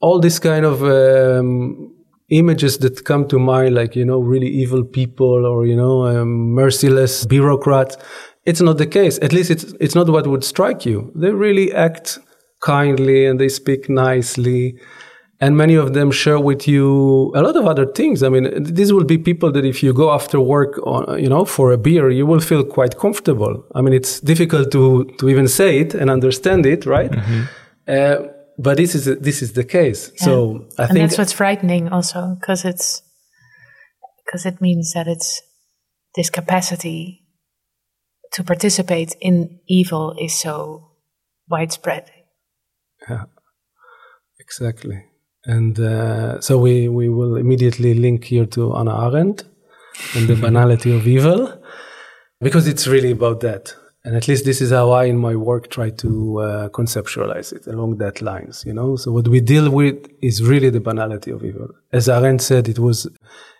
all 0.00 0.20
these 0.20 0.38
kind 0.38 0.64
of 0.64 0.82
um, 0.82 1.92
images 2.28 2.78
that 2.78 3.04
come 3.04 3.26
to 3.28 3.38
mind, 3.38 3.74
like, 3.74 3.96
you 3.96 4.04
know, 4.04 4.20
really 4.20 4.48
evil 4.48 4.84
people 4.84 5.46
or, 5.46 5.66
you 5.66 5.76
know, 5.76 6.06
um, 6.06 6.52
merciless 6.52 7.26
bureaucrats, 7.26 7.96
it's 8.44 8.60
not 8.60 8.78
the 8.78 8.86
case. 8.86 9.18
At 9.22 9.32
least 9.32 9.50
it's, 9.50 9.64
it's 9.80 9.94
not 9.94 10.08
what 10.08 10.26
would 10.26 10.44
strike 10.44 10.84
you. 10.84 11.10
They 11.14 11.30
really 11.30 11.72
act 11.72 12.18
kindly 12.62 13.26
and 13.26 13.40
they 13.40 13.48
speak 13.48 13.88
nicely 13.88 14.78
and 15.40 15.56
many 15.56 15.74
of 15.74 15.94
them 15.94 16.10
share 16.10 16.38
with 16.38 16.68
you 16.68 17.32
a 17.34 17.42
lot 17.42 17.56
of 17.56 17.66
other 17.66 17.86
things. 17.86 18.22
I 18.22 18.28
mean, 18.28 18.62
these 18.62 18.92
will 18.92 19.04
be 19.04 19.18
people 19.18 19.52
that 19.52 19.64
if 19.64 19.82
you 19.82 19.92
go 19.92 20.12
after 20.12 20.40
work, 20.40 20.78
on, 20.86 21.20
you 21.22 21.28
know, 21.28 21.44
for 21.44 21.72
a 21.72 21.78
beer, 21.78 22.10
you 22.10 22.26
will 22.26 22.40
feel 22.40 22.64
quite 22.64 22.98
comfortable. 22.98 23.64
I 23.74 23.80
mean, 23.82 23.92
it's 23.92 24.20
difficult 24.20 24.70
to 24.72 25.04
to 25.18 25.28
even 25.28 25.48
say 25.48 25.80
it 25.80 25.94
and 25.94 26.10
understand 26.10 26.66
it, 26.66 26.86
right? 26.86 27.10
Mm-hmm. 27.10 27.42
Uh, 27.86 28.28
but 28.58 28.76
this 28.76 28.94
is 28.94 29.04
this 29.20 29.42
is 29.42 29.52
the 29.52 29.64
case. 29.64 30.12
Yeah. 30.14 30.24
So 30.24 30.66
I 30.78 30.84
and 30.84 30.92
think 30.92 31.08
that's 31.08 31.18
what's 31.18 31.32
frightening, 31.32 31.88
also, 31.88 32.36
because 32.40 32.64
it's 32.64 33.02
because 34.24 34.46
it 34.46 34.60
means 34.60 34.92
that 34.94 35.06
it's 35.08 35.42
this 36.14 36.30
capacity 36.30 37.22
to 38.32 38.44
participate 38.44 39.16
in 39.20 39.60
evil 39.68 40.14
is 40.20 40.38
so 40.38 40.92
widespread. 41.48 42.10
Yeah, 43.08 43.24
exactly. 44.38 45.04
And 45.46 45.78
uh, 45.78 46.40
so 46.40 46.58
we, 46.58 46.88
we 46.88 47.08
will 47.08 47.36
immediately 47.36 47.94
link 47.94 48.24
here 48.24 48.46
to 48.46 48.72
Hannah 48.72 49.08
Arendt 49.08 49.44
and 50.14 50.28
the 50.28 50.36
banality 50.46 50.94
of 50.94 51.06
evil, 51.06 51.52
because 52.40 52.66
it's 52.66 52.86
really 52.86 53.10
about 53.10 53.40
that. 53.40 53.74
And 54.06 54.16
at 54.16 54.28
least 54.28 54.44
this 54.44 54.60
is 54.60 54.70
how 54.70 54.90
I, 54.90 55.04
in 55.04 55.16
my 55.16 55.34
work, 55.34 55.70
try 55.70 55.88
to 55.90 56.40
uh, 56.40 56.68
conceptualize 56.68 57.54
it 57.54 57.66
along 57.66 57.96
that 57.98 58.20
lines, 58.20 58.62
you 58.66 58.74
know? 58.74 58.96
So 58.96 59.12
what 59.12 59.28
we 59.28 59.40
deal 59.40 59.70
with 59.70 60.06
is 60.20 60.42
really 60.42 60.68
the 60.68 60.80
banality 60.80 61.30
of 61.30 61.42
evil. 61.42 61.68
As 61.90 62.08
Arendt 62.08 62.42
said, 62.42 62.68
it 62.68 62.78
was 62.78 63.08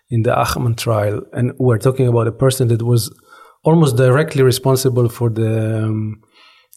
in 0.09 0.21
the 0.21 0.31
Eichmann 0.31 0.77
trial, 0.77 1.23
and 1.33 1.53
we're 1.57 1.79
talking 1.79 2.07
about 2.07 2.27
a 2.27 2.31
person 2.31 2.67
that 2.67 2.83
was 2.83 3.11
almost 3.63 3.97
directly 3.97 4.43
responsible 4.43 5.09
for 5.09 5.31
the 5.31 5.85
um, 5.85 6.21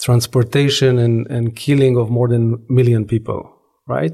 transportation 0.00 0.98
and, 0.98 1.26
and 1.26 1.54
killing 1.54 1.98
of 1.98 2.08
more 2.08 2.28
than 2.28 2.54
a 2.54 2.72
million 2.72 3.04
people, 3.04 3.54
right? 3.86 4.12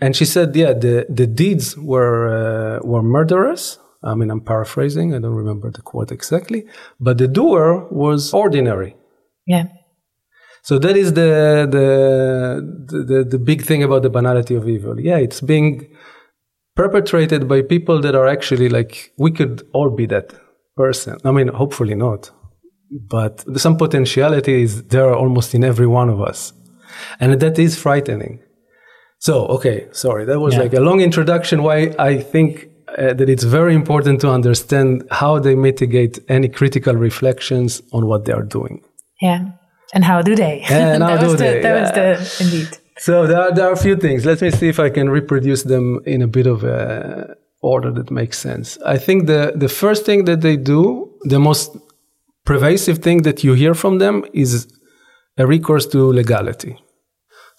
And 0.00 0.16
she 0.16 0.24
said, 0.24 0.56
yeah, 0.56 0.72
the, 0.72 1.06
the 1.08 1.26
deeds 1.26 1.76
were, 1.76 2.78
uh, 2.80 2.86
were 2.86 3.02
murderous. 3.02 3.78
I 4.02 4.14
mean, 4.14 4.30
I'm 4.30 4.40
paraphrasing. 4.40 5.14
I 5.14 5.18
don't 5.18 5.34
remember 5.34 5.70
the 5.70 5.82
quote 5.82 6.10
exactly, 6.10 6.64
but 6.98 7.18
the 7.18 7.28
doer 7.28 7.86
was 7.90 8.32
ordinary. 8.32 8.96
Yeah. 9.46 9.64
So 10.62 10.78
that 10.78 10.96
is 10.96 11.14
the, 11.14 11.66
the, 11.70 13.04
the, 13.04 13.24
the 13.24 13.38
big 13.38 13.62
thing 13.62 13.82
about 13.82 14.02
the 14.02 14.10
banality 14.10 14.54
of 14.54 14.68
evil. 14.68 14.98
Yeah, 14.98 15.16
it's 15.16 15.40
being 15.40 15.94
perpetrated 16.76 17.46
by 17.48 17.62
people 17.62 18.00
that 18.00 18.14
are 18.14 18.26
actually 18.26 18.68
like, 18.68 19.12
we 19.18 19.32
could 19.32 19.66
all 19.72 19.90
be 19.90 20.06
that 20.06 20.32
person. 20.76 21.18
I 21.24 21.30
mean, 21.30 21.48
hopefully 21.48 21.94
not, 21.94 22.30
but 22.90 23.44
some 23.58 23.76
potentiality 23.76 24.62
is 24.62 24.84
there 24.84 25.14
almost 25.14 25.54
in 25.54 25.64
every 25.64 25.86
one 25.86 26.08
of 26.08 26.20
us. 26.20 26.54
And 27.18 27.38
that 27.40 27.58
is 27.58 27.78
frightening. 27.78 28.40
So, 29.20 29.46
okay, 29.48 29.86
sorry, 29.92 30.24
that 30.24 30.40
was 30.40 30.54
yeah. 30.54 30.60
like 30.60 30.72
a 30.72 30.80
long 30.80 31.00
introduction 31.00 31.62
why 31.62 31.94
I 31.98 32.18
think 32.18 32.70
uh, 32.98 33.12
that 33.12 33.28
it's 33.28 33.44
very 33.44 33.74
important 33.74 34.20
to 34.22 34.30
understand 34.30 35.06
how 35.10 35.38
they 35.38 35.54
mitigate 35.54 36.18
any 36.28 36.48
critical 36.48 36.94
reflections 36.94 37.82
on 37.92 38.06
what 38.06 38.24
they 38.24 38.32
are 38.32 38.42
doing. 38.42 38.82
Yeah. 39.20 39.52
And 39.92 40.04
how 40.04 40.22
do 40.22 40.34
they? 40.34 40.62
And 40.70 41.02
how 41.08 41.18
do 41.18 41.32
the, 41.32 41.36
they? 41.36 41.60
That 41.60 41.96
yeah. 41.96 42.10
was 42.10 42.38
the, 42.38 42.44
indeed. 42.44 42.78
So 42.96 43.26
there 43.26 43.40
are, 43.40 43.54
there 43.54 43.66
are 43.68 43.72
a 43.72 43.76
few 43.76 43.96
things. 43.96 44.24
Let 44.24 44.40
me 44.40 44.50
see 44.50 44.68
if 44.68 44.80
I 44.80 44.88
can 44.88 45.10
reproduce 45.10 45.64
them 45.64 46.00
in 46.06 46.22
a 46.22 46.26
bit 46.26 46.46
of 46.46 46.64
a 46.64 47.36
order 47.60 47.92
that 47.92 48.10
makes 48.10 48.38
sense. 48.38 48.78
I 48.86 48.96
think 48.96 49.26
the, 49.26 49.52
the 49.54 49.68
first 49.68 50.06
thing 50.06 50.24
that 50.24 50.40
they 50.40 50.56
do, 50.56 51.12
the 51.24 51.38
most 51.38 51.76
pervasive 52.46 52.98
thing 52.98 53.22
that 53.22 53.44
you 53.44 53.52
hear 53.52 53.74
from 53.74 53.98
them 53.98 54.24
is 54.32 54.66
a 55.36 55.46
recourse 55.46 55.86
to 55.88 56.10
legality. 56.10 56.78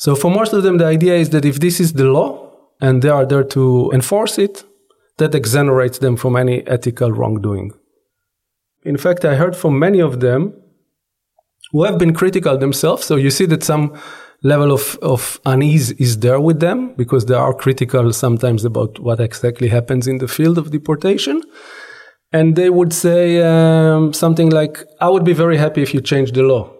So 0.01 0.15
for 0.15 0.31
most 0.31 0.51
of 0.51 0.63
them, 0.63 0.79
the 0.79 0.87
idea 0.87 1.13
is 1.13 1.29
that 1.29 1.45
if 1.45 1.59
this 1.59 1.79
is 1.79 1.93
the 1.93 2.05
law 2.05 2.49
and 2.81 3.03
they 3.03 3.09
are 3.09 3.23
there 3.23 3.43
to 3.43 3.91
enforce 3.93 4.39
it, 4.39 4.63
that 5.19 5.35
exonerates 5.35 5.99
them 5.99 6.17
from 6.17 6.35
any 6.35 6.65
ethical 6.65 7.11
wrongdoing. 7.11 7.71
In 8.83 8.97
fact, 8.97 9.23
I 9.25 9.35
heard 9.35 9.55
from 9.55 9.77
many 9.77 9.99
of 9.99 10.19
them 10.19 10.55
who 11.71 11.83
have 11.83 11.99
been 11.99 12.15
critical 12.15 12.57
themselves. 12.57 13.05
So 13.05 13.15
you 13.15 13.29
see 13.29 13.45
that 13.45 13.61
some 13.63 13.95
level 14.41 14.71
of, 14.71 14.97
of 15.03 15.39
unease 15.45 15.91
is 15.91 16.17
there 16.17 16.41
with 16.41 16.59
them 16.59 16.95
because 16.95 17.27
they 17.27 17.35
are 17.35 17.53
critical 17.53 18.11
sometimes 18.11 18.65
about 18.65 18.97
what 18.97 19.19
exactly 19.19 19.67
happens 19.67 20.07
in 20.07 20.17
the 20.17 20.27
field 20.27 20.57
of 20.57 20.71
deportation. 20.71 21.43
And 22.33 22.55
they 22.55 22.71
would 22.71 22.91
say 22.91 23.43
um, 23.43 24.13
something 24.13 24.49
like, 24.49 24.83
I 24.99 25.09
would 25.09 25.25
be 25.25 25.33
very 25.33 25.57
happy 25.57 25.83
if 25.83 25.93
you 25.93 26.01
change 26.01 26.31
the 26.31 26.41
law. 26.41 26.73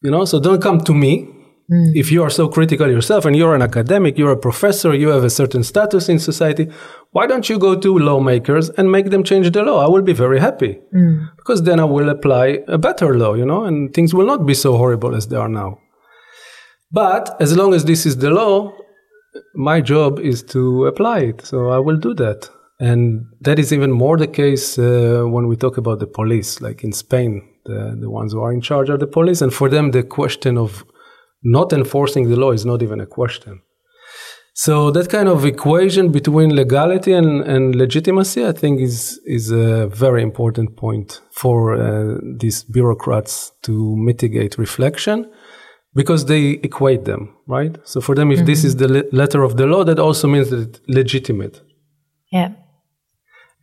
You 0.00 0.10
know, 0.10 0.24
so 0.24 0.40
don't 0.40 0.62
come 0.62 0.80
to 0.80 0.94
me 0.94 1.41
Mm. 1.72 1.92
If 1.94 2.12
you 2.12 2.22
are 2.22 2.30
so 2.30 2.48
critical 2.48 2.90
yourself 2.90 3.24
and 3.24 3.34
you're 3.34 3.54
an 3.54 3.62
academic, 3.62 4.18
you're 4.18 4.32
a 4.32 4.36
professor, 4.48 4.92
you 4.94 5.08
have 5.08 5.24
a 5.24 5.30
certain 5.30 5.62
status 5.62 6.08
in 6.08 6.18
society, 6.18 6.68
why 7.12 7.26
don't 7.26 7.48
you 7.48 7.58
go 7.58 7.74
to 7.78 7.98
lawmakers 7.98 8.68
and 8.70 8.92
make 8.92 9.10
them 9.10 9.24
change 9.24 9.50
the 9.50 9.62
law? 9.62 9.78
I 9.84 9.88
will 9.88 10.02
be 10.02 10.12
very 10.12 10.38
happy 10.38 10.80
mm. 10.94 11.28
because 11.36 11.62
then 11.62 11.80
I 11.80 11.84
will 11.84 12.10
apply 12.10 12.58
a 12.68 12.76
better 12.76 13.16
law, 13.16 13.34
you 13.34 13.46
know, 13.46 13.64
and 13.64 13.94
things 13.94 14.12
will 14.12 14.26
not 14.26 14.44
be 14.44 14.54
so 14.54 14.76
horrible 14.76 15.14
as 15.14 15.28
they 15.28 15.36
are 15.36 15.48
now. 15.48 15.78
But 16.90 17.40
as 17.40 17.56
long 17.56 17.72
as 17.72 17.84
this 17.86 18.04
is 18.04 18.18
the 18.18 18.30
law, 18.30 18.74
my 19.54 19.80
job 19.80 20.18
is 20.18 20.42
to 20.54 20.86
apply 20.86 21.20
it. 21.20 21.46
So 21.46 21.70
I 21.70 21.78
will 21.78 21.96
do 21.96 22.12
that. 22.14 22.50
And 22.80 23.26
that 23.40 23.58
is 23.58 23.72
even 23.72 23.92
more 23.92 24.18
the 24.18 24.26
case 24.26 24.78
uh, 24.78 25.22
when 25.26 25.46
we 25.46 25.56
talk 25.56 25.78
about 25.78 26.00
the 26.00 26.06
police, 26.06 26.60
like 26.60 26.84
in 26.84 26.92
Spain, 26.92 27.48
the, 27.64 27.96
the 27.98 28.10
ones 28.10 28.32
who 28.32 28.42
are 28.42 28.52
in 28.52 28.60
charge 28.60 28.90
are 28.90 28.98
the 28.98 29.06
police. 29.06 29.40
And 29.40 29.54
for 29.54 29.70
them, 29.70 29.92
the 29.92 30.02
question 30.02 30.58
of 30.58 30.84
not 31.42 31.72
enforcing 31.72 32.28
the 32.28 32.36
law 32.36 32.52
is 32.52 32.64
not 32.64 32.82
even 32.82 33.00
a 33.00 33.06
question. 33.06 33.60
So 34.54 34.90
that 34.90 35.08
kind 35.08 35.28
of 35.28 35.44
equation 35.46 36.12
between 36.12 36.54
legality 36.54 37.14
and, 37.14 37.40
and 37.42 37.74
legitimacy, 37.74 38.44
I 38.44 38.52
think, 38.52 38.80
is 38.80 39.18
is 39.24 39.50
a 39.50 39.86
very 39.88 40.22
important 40.22 40.76
point 40.76 41.22
for 41.30 41.74
uh, 41.74 42.18
these 42.38 42.64
bureaucrats 42.64 43.52
to 43.62 43.96
mitigate 43.96 44.58
reflection, 44.58 45.30
because 45.94 46.26
they 46.26 46.60
equate 46.62 47.04
them, 47.04 47.34
right? 47.48 47.78
So 47.84 48.00
for 48.00 48.14
them, 48.14 48.30
if 48.30 48.38
mm-hmm. 48.38 48.46
this 48.46 48.64
is 48.64 48.76
the 48.76 48.88
le- 48.88 49.10
letter 49.10 49.42
of 49.42 49.56
the 49.56 49.66
law, 49.66 49.84
that 49.84 49.98
also 49.98 50.28
means 50.28 50.50
that 50.50 50.60
it's 50.68 50.80
legitimate. 50.86 51.62
Yeah. 52.30 52.52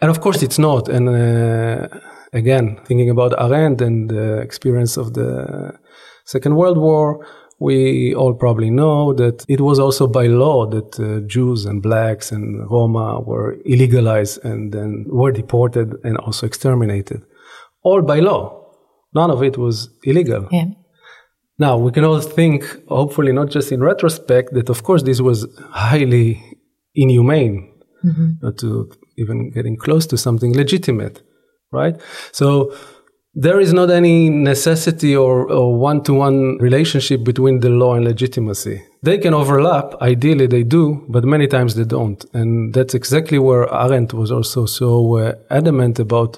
And 0.01 0.09
of 0.09 0.21
course, 0.21 0.41
it's 0.41 0.57
not. 0.57 0.89
And 0.89 1.09
uh, 1.09 1.87
again, 2.33 2.79
thinking 2.85 3.09
about 3.09 3.33
Arendt 3.39 3.81
and 3.81 4.09
the 4.09 4.41
experience 4.41 4.97
of 4.97 5.13
the 5.13 5.77
Second 6.25 6.55
World 6.55 6.77
War, 6.77 7.25
we 7.59 8.15
all 8.15 8.33
probably 8.33 8.69
know 8.69 9.13
that 9.13 9.45
it 9.47 9.61
was 9.61 9.79
also 9.79 10.07
by 10.07 10.27
law 10.27 10.65
that 10.65 10.99
uh, 10.99 11.27
Jews 11.27 11.65
and 11.65 11.81
blacks 11.81 12.31
and 12.31 12.69
Roma 12.69 13.19
were 13.19 13.57
illegalized 13.65 14.43
and 14.43 14.71
then 14.71 15.05
were 15.07 15.31
deported 15.31 15.93
and 16.03 16.17
also 16.17 16.45
exterminated. 16.45 17.23
All 17.83 18.01
by 18.01 18.19
law. 18.19 18.55
None 19.13 19.31
of 19.31 19.43
it 19.43 19.57
was 19.57 19.89
illegal. 20.03 20.47
Yeah. 20.51 20.65
Now 21.57 21.77
we 21.77 21.91
can 21.91 22.05
all 22.05 22.21
think, 22.21 22.63
hopefully 22.87 23.33
not 23.33 23.49
just 23.49 23.71
in 23.71 23.81
retrospect, 23.81 24.53
that 24.53 24.69
of 24.69 24.83
course 24.83 25.03
this 25.03 25.19
was 25.19 25.45
highly 25.71 26.41
inhumane, 26.95 27.73
not 28.41 28.57
to 28.59 28.89
even 29.17 29.51
getting 29.51 29.75
close 29.75 30.07
to 30.07 30.17
something 30.17 30.55
legitimate, 30.55 31.21
right? 31.73 31.99
So 32.31 32.73
there 33.41 33.59
is 33.61 33.71
not 33.71 33.89
any 33.89 34.29
necessity 34.29 35.15
or, 35.15 35.35
one-to-one 35.89 36.57
relationship 36.57 37.23
between 37.23 37.61
the 37.61 37.69
law 37.69 37.93
and 37.95 38.03
legitimacy. 38.03 38.83
They 39.01 39.17
can 39.17 39.33
overlap, 39.33 39.95
ideally 40.01 40.47
they 40.47 40.63
do, 40.63 41.05
but 41.07 41.23
many 41.23 41.47
times 41.47 41.75
they 41.75 41.85
don't. 41.85 42.25
And 42.33 42.73
that's 42.73 42.93
exactly 42.93 43.39
where 43.39 43.73
Arendt 43.73 44.13
was 44.13 44.29
also 44.29 44.65
so 44.65 45.17
uh, 45.17 45.33
adamant 45.49 45.99
about 45.99 46.37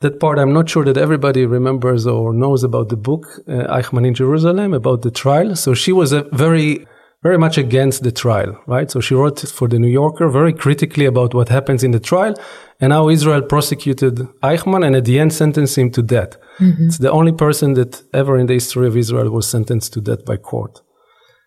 that 0.00 0.20
part. 0.20 0.38
I'm 0.38 0.52
not 0.52 0.68
sure 0.68 0.84
that 0.84 0.98
everybody 0.98 1.46
remembers 1.46 2.06
or 2.06 2.34
knows 2.34 2.62
about 2.62 2.90
the 2.90 2.96
book, 2.96 3.24
uh, 3.48 3.78
Eichmann 3.78 4.06
in 4.06 4.14
Jerusalem, 4.14 4.74
about 4.74 5.00
the 5.00 5.10
trial. 5.10 5.56
So 5.56 5.72
she 5.72 5.92
was 5.92 6.12
a 6.12 6.22
very, 6.32 6.86
very 7.24 7.38
much 7.38 7.56
against 7.56 8.02
the 8.02 8.12
trial, 8.12 8.60
right? 8.66 8.90
So 8.90 9.00
she 9.00 9.14
wrote 9.14 9.40
for 9.40 9.66
the 9.66 9.78
New 9.78 9.88
Yorker 9.88 10.28
very 10.28 10.52
critically 10.52 11.06
about 11.06 11.32
what 11.32 11.48
happens 11.48 11.82
in 11.82 11.90
the 11.90 11.98
trial 11.98 12.34
and 12.80 12.92
how 12.92 13.08
Israel 13.08 13.40
prosecuted 13.40 14.16
Eichmann 14.42 14.86
and 14.86 14.94
at 14.94 15.06
the 15.06 15.18
end 15.18 15.32
sentenced 15.32 15.78
him 15.78 15.90
to 15.92 16.02
death. 16.02 16.36
Mm-hmm. 16.58 16.86
It's 16.86 16.98
the 16.98 17.10
only 17.10 17.32
person 17.32 17.74
that 17.74 18.02
ever 18.12 18.36
in 18.36 18.46
the 18.46 18.52
history 18.60 18.86
of 18.86 18.94
Israel 18.96 19.30
was 19.30 19.48
sentenced 19.48 19.94
to 19.94 20.02
death 20.02 20.22
by 20.26 20.36
court. 20.36 20.82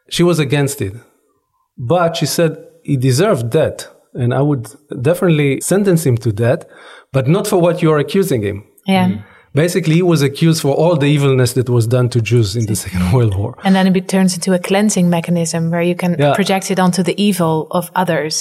She 0.09 0.23
was 0.23 0.39
against 0.39 0.81
it. 0.81 0.95
But 1.77 2.17
she 2.17 2.25
said 2.25 2.57
he 2.83 2.97
deserved 2.97 3.51
death 3.51 3.87
and 4.15 4.33
I 4.33 4.41
would 4.41 4.65
definitely 5.09 5.61
sentence 5.61 6.07
him 6.07 6.17
to 6.25 6.31
death, 6.33 6.65
but 7.11 7.27
not 7.27 7.45
for 7.45 7.61
what 7.61 7.83
you're 7.83 7.99
accusing 7.99 8.41
him. 8.41 8.63
Yeah. 8.87 9.09
Mm. 9.09 9.23
Basically, 9.65 9.95
he 9.95 10.01
was 10.13 10.21
accused 10.21 10.61
for 10.61 10.73
all 10.81 10.95
the 11.03 11.07
evilness 11.17 11.53
that 11.53 11.67
was 11.77 11.85
done 11.87 12.07
to 12.09 12.19
Jews 12.21 12.55
in 12.55 12.65
the 12.67 12.75
Second 12.75 13.11
World 13.13 13.33
War. 13.41 13.51
And 13.65 13.73
then 13.75 13.85
it 13.95 14.07
turns 14.07 14.31
into 14.37 14.53
a 14.53 14.59
cleansing 14.59 15.09
mechanism 15.09 15.61
where 15.71 15.81
you 15.91 15.95
can 15.95 16.11
Yeah. 16.19 16.35
project 16.35 16.65
it 16.73 16.79
onto 16.79 17.01
the 17.09 17.15
evil 17.27 17.55
of 17.71 17.89
others 17.95 18.35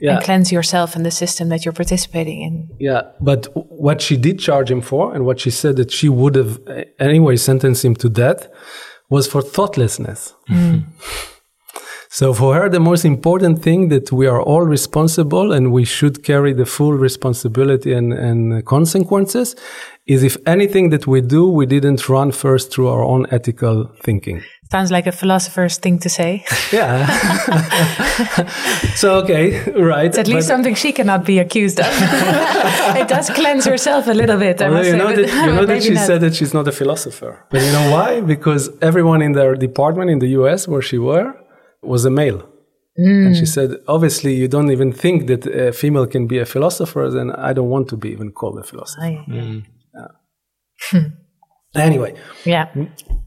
Yeah. 0.00 0.14
and 0.16 0.24
cleanse 0.24 0.48
yourself 0.52 0.88
and 0.96 1.04
the 1.04 1.10
system 1.10 1.48
that 1.50 1.60
you're 1.64 1.78
participating 1.82 2.38
in. 2.46 2.54
Yeah, 2.88 3.02
but 3.20 3.40
what 3.88 4.00
she 4.00 4.16
did 4.26 4.36
charge 4.38 4.70
him 4.70 4.80
for, 4.90 5.02
and 5.14 5.24
what 5.28 5.38
she 5.40 5.50
said 5.50 5.74
that 5.76 5.90
she 5.90 6.08
would 6.08 6.34
have 6.36 6.52
anyway 6.98 7.36
sentenced 7.36 7.84
him 7.84 7.94
to 7.96 8.08
death, 8.08 8.46
was 9.14 9.26
for 9.32 9.42
thoughtlessness. 9.42 10.20
Hmm. 10.48 10.78
so 12.12 12.34
for 12.34 12.56
her, 12.56 12.68
the 12.68 12.80
most 12.80 13.04
important 13.04 13.62
thing 13.62 13.88
that 13.90 14.10
we 14.10 14.26
are 14.26 14.42
all 14.42 14.62
responsible 14.62 15.52
and 15.52 15.70
we 15.70 15.84
should 15.84 16.24
carry 16.24 16.52
the 16.52 16.66
full 16.66 16.92
responsibility 16.92 17.92
and, 17.92 18.12
and 18.12 18.66
consequences 18.66 19.54
is 20.08 20.24
if 20.24 20.36
anything 20.44 20.90
that 20.90 21.06
we 21.06 21.20
do, 21.20 21.48
we 21.48 21.66
didn't 21.66 22.08
run 22.08 22.32
first 22.32 22.72
through 22.72 22.88
our 22.88 23.04
own 23.04 23.26
ethical 23.30 23.92
thinking. 24.02 24.42
Sounds 24.72 24.90
like 24.90 25.06
a 25.06 25.12
philosopher's 25.12 25.78
thing 25.78 26.00
to 26.00 26.08
say. 26.08 26.44
Yeah. 26.72 27.06
so 28.96 29.18
okay, 29.22 29.70
right. 29.72 30.06
It's 30.06 30.18
at 30.18 30.26
least 30.26 30.48
something 30.48 30.74
she 30.74 30.90
cannot 30.90 31.24
be 31.24 31.38
accused 31.38 31.78
of. 31.78 31.86
it 32.96 33.06
does 33.06 33.30
cleanse 33.30 33.66
herself 33.66 34.08
a 34.08 34.14
little 34.14 34.38
bit, 34.38 34.60
I 34.60 34.68
Well, 34.68 34.84
you 34.84 34.96
know 34.96 35.14
that, 35.14 35.28
you 35.46 35.52
know 35.52 35.64
that 35.64 35.82
she 35.84 35.94
not. 35.94 36.06
said 36.08 36.20
that 36.22 36.34
she's 36.34 36.52
not 36.52 36.66
a 36.66 36.72
philosopher. 36.72 37.44
But 37.50 37.62
you 37.62 37.70
know 37.70 37.92
why? 37.92 38.20
Because 38.20 38.68
everyone 38.82 39.22
in 39.22 39.32
their 39.32 39.54
department 39.54 40.10
in 40.10 40.18
the 40.18 40.30
US 40.40 40.66
where 40.66 40.82
she 40.82 40.98
were 40.98 41.39
was 41.82 42.04
a 42.04 42.10
male. 42.10 42.42
And 42.96 43.34
Mm. 43.34 43.38
she 43.38 43.46
said, 43.46 43.70
obviously, 43.86 44.34
you 44.34 44.48
don't 44.48 44.70
even 44.70 44.92
think 44.92 45.26
that 45.28 45.46
a 45.46 45.72
female 45.72 46.06
can 46.06 46.26
be 46.26 46.38
a 46.38 46.44
philosopher, 46.44 47.08
then 47.10 47.30
I 47.30 47.52
don't 47.54 47.70
want 47.70 47.88
to 47.88 47.96
be 47.96 48.10
even 48.10 48.30
called 48.32 48.58
a 48.58 48.62
philosopher. 48.62 49.02
Oh, 49.04 49.62
yeah. 50.92 51.02
Anyway, 51.76 52.14
yeah. 52.44 52.66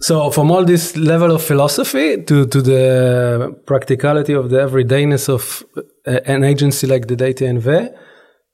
so 0.02 0.30
from 0.30 0.52
all 0.52 0.66
this 0.66 0.98
level 0.98 1.32
of 1.32 1.42
philosophy 1.42 2.22
to, 2.24 2.46
to 2.46 2.62
the 2.62 3.56
practicality 3.66 4.34
of 4.34 4.50
the 4.50 4.58
everydayness 4.58 5.30
of 5.30 5.63
uh, 6.06 6.20
an 6.26 6.44
agency 6.44 6.86
like 6.86 7.08
the 7.08 7.16
DTNV, 7.16 7.94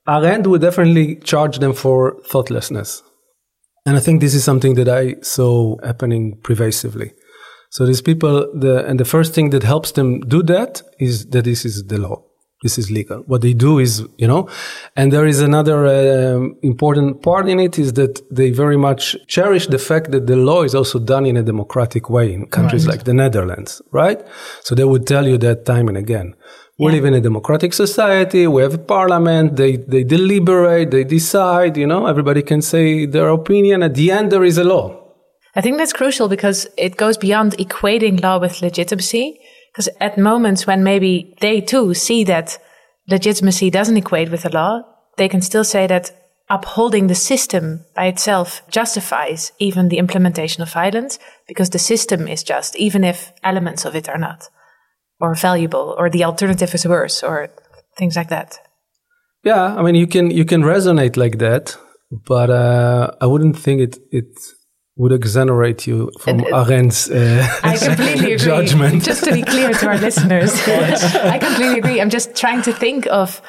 Arendt 0.06 0.46
would 0.46 0.60
definitely 0.60 1.16
charge 1.16 1.58
them 1.58 1.72
for 1.72 2.22
thoughtlessness. 2.30 3.02
And 3.84 3.96
I 3.96 4.00
think 4.00 4.20
this 4.20 4.34
is 4.34 4.44
something 4.44 4.74
that 4.74 4.88
I 4.88 5.16
saw 5.22 5.76
happening 5.84 6.38
pervasively. 6.40 7.10
So 7.70 7.86
these 7.86 8.02
people, 8.02 8.50
the, 8.52 8.84
and 8.86 8.98
the 8.98 9.04
first 9.04 9.32
thing 9.32 9.50
that 9.50 9.62
helps 9.62 9.92
them 9.92 10.20
do 10.20 10.42
that 10.42 10.82
is 10.98 11.26
that 11.26 11.44
this 11.44 11.64
is 11.64 11.84
the 11.84 11.98
law. 11.98 12.24
This 12.62 12.76
is 12.76 12.90
legal. 12.90 13.20
What 13.20 13.40
they 13.40 13.54
do 13.54 13.78
is, 13.78 14.04
you 14.18 14.26
know, 14.26 14.46
and 14.94 15.10
there 15.10 15.24
is 15.24 15.40
another 15.40 15.86
um, 15.86 16.56
important 16.62 17.22
part 17.22 17.48
in 17.48 17.58
it 17.58 17.78
is 17.78 17.94
that 17.94 18.20
they 18.30 18.50
very 18.50 18.76
much 18.76 19.16
cherish 19.28 19.66
the 19.68 19.78
fact 19.78 20.10
that 20.10 20.26
the 20.26 20.36
law 20.36 20.62
is 20.62 20.74
also 20.74 20.98
done 20.98 21.24
in 21.24 21.38
a 21.38 21.42
democratic 21.42 22.10
way 22.10 22.34
in 22.34 22.46
countries 22.48 22.86
like 22.86 23.04
the 23.04 23.14
Netherlands, 23.14 23.80
right? 23.92 24.20
So 24.62 24.74
they 24.74 24.84
would 24.84 25.06
tell 25.06 25.26
you 25.26 25.38
that 25.38 25.64
time 25.64 25.88
and 25.88 25.96
again. 25.96 26.34
We 26.78 26.92
live 26.92 27.04
in 27.04 27.14
a 27.14 27.20
democratic 27.20 27.72
society. 27.72 28.46
We 28.46 28.62
have 28.62 28.74
a 28.74 28.78
parliament. 28.78 29.56
They, 29.56 29.76
they 29.76 30.02
deliberate. 30.02 30.90
They 30.90 31.04
decide, 31.04 31.76
you 31.76 31.86
know, 31.86 32.06
everybody 32.06 32.42
can 32.42 32.62
say 32.62 33.06
their 33.06 33.28
opinion. 33.28 33.82
At 33.82 33.94
the 33.94 34.10
end, 34.10 34.32
there 34.32 34.44
is 34.44 34.58
a 34.58 34.64
law. 34.64 34.99
I 35.54 35.60
think 35.60 35.78
that's 35.78 35.92
crucial 35.92 36.28
because 36.28 36.68
it 36.76 36.96
goes 36.96 37.16
beyond 37.16 37.52
equating 37.58 38.22
law 38.22 38.38
with 38.38 38.62
legitimacy. 38.62 39.40
Because 39.72 39.88
at 40.00 40.18
moments 40.18 40.66
when 40.66 40.82
maybe 40.82 41.36
they 41.40 41.60
too 41.60 41.94
see 41.94 42.24
that 42.24 42.58
legitimacy 43.08 43.70
doesn't 43.70 43.96
equate 43.96 44.30
with 44.30 44.42
the 44.42 44.52
law, 44.52 44.82
they 45.16 45.28
can 45.28 45.42
still 45.42 45.64
say 45.64 45.86
that 45.86 46.12
upholding 46.48 47.06
the 47.06 47.14
system 47.14 47.84
by 47.94 48.06
itself 48.06 48.62
justifies 48.68 49.52
even 49.58 49.88
the 49.88 49.98
implementation 49.98 50.62
of 50.62 50.72
violence 50.72 51.18
because 51.46 51.70
the 51.70 51.78
system 51.78 52.26
is 52.26 52.42
just, 52.42 52.76
even 52.76 53.04
if 53.04 53.32
elements 53.44 53.84
of 53.84 53.94
it 53.94 54.08
are 54.08 54.18
not, 54.18 54.48
or 55.20 55.34
valuable, 55.34 55.94
or 55.96 56.10
the 56.10 56.24
alternative 56.24 56.74
is 56.74 56.86
worse, 56.86 57.22
or 57.22 57.50
things 57.96 58.16
like 58.16 58.28
that. 58.28 58.58
Yeah, 59.44 59.76
I 59.76 59.82
mean, 59.82 59.94
you 59.94 60.06
can 60.06 60.30
you 60.30 60.44
can 60.44 60.62
resonate 60.62 61.16
like 61.16 61.38
that, 61.38 61.76
but 62.10 62.50
uh, 62.50 63.12
I 63.20 63.26
wouldn't 63.26 63.56
think 63.56 63.80
it 63.80 63.98
it 64.10 64.26
would 65.00 65.12
exonerate 65.12 65.80
you 65.90 66.10
from 66.22 66.36
Arendt's 66.60 67.00
uh, 67.10 67.46
I 67.72 67.76
completely 67.88 68.32
agree. 68.36 68.46
judgment. 68.52 69.02
Just 69.10 69.24
to 69.24 69.32
be 69.32 69.42
clear 69.42 69.70
to 69.80 69.86
our 69.90 69.98
listeners, 70.08 70.52
I 71.34 71.38
completely 71.46 71.78
agree. 71.82 71.98
I'm 72.02 72.10
just 72.18 72.28
trying 72.42 72.62
to 72.62 72.72
think 72.72 73.06
of 73.22 73.40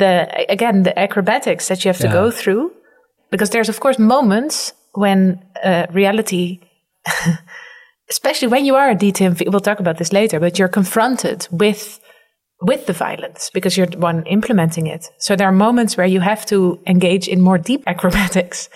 the 0.00 0.12
again 0.56 0.76
the 0.84 0.94
acrobatics 1.06 1.64
that 1.68 1.78
you 1.84 1.88
have 1.92 1.98
to 1.98 2.06
Yeah. 2.08 2.20
go 2.22 2.30
through, 2.40 2.62
because 3.32 3.50
there's 3.50 3.68
of 3.68 3.78
course 3.80 3.98
moments 3.98 4.72
when 5.02 5.18
uh, 5.64 5.86
reality, 6.02 6.60
especially 8.10 8.48
when 8.48 8.64
you 8.64 8.74
are 8.76 8.90
a 8.90 8.94
DTM, 8.96 9.32
we'll 9.50 9.60
talk 9.60 9.80
about 9.80 9.96
this 9.98 10.12
later, 10.12 10.40
but 10.40 10.58
you're 10.58 10.68
confronted 10.80 11.48
with 11.50 12.00
with 12.62 12.86
the 12.86 12.92
violence 12.92 13.50
because 13.52 13.76
you're 13.76 13.90
the 13.90 13.98
one 13.98 14.22
implementing 14.26 14.86
it. 14.86 15.10
So 15.18 15.36
there 15.36 15.48
are 15.48 15.52
moments 15.66 15.96
where 15.96 16.06
you 16.06 16.20
have 16.20 16.46
to 16.46 16.78
engage 16.86 17.28
in 17.28 17.40
more 17.40 17.58
deep 17.58 17.82
acrobatics 17.86 18.68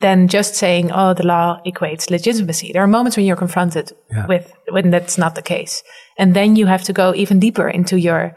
than 0.00 0.28
just 0.28 0.54
saying, 0.54 0.90
"Oh, 0.92 1.14
the 1.14 1.26
law 1.26 1.60
equates 1.66 2.10
legitimacy." 2.10 2.72
There 2.72 2.82
are 2.82 2.86
moments 2.86 3.16
when 3.16 3.26
you're 3.26 3.36
confronted 3.36 3.92
Yeah. 4.10 4.26
with 4.26 4.52
when 4.70 4.90
that's 4.90 5.16
not 5.18 5.34
the 5.34 5.42
case, 5.42 5.82
and 6.18 6.34
then 6.34 6.56
you 6.56 6.66
have 6.66 6.82
to 6.84 6.92
go 6.92 7.14
even 7.14 7.40
deeper 7.40 7.68
into 7.68 7.96
your 7.98 8.36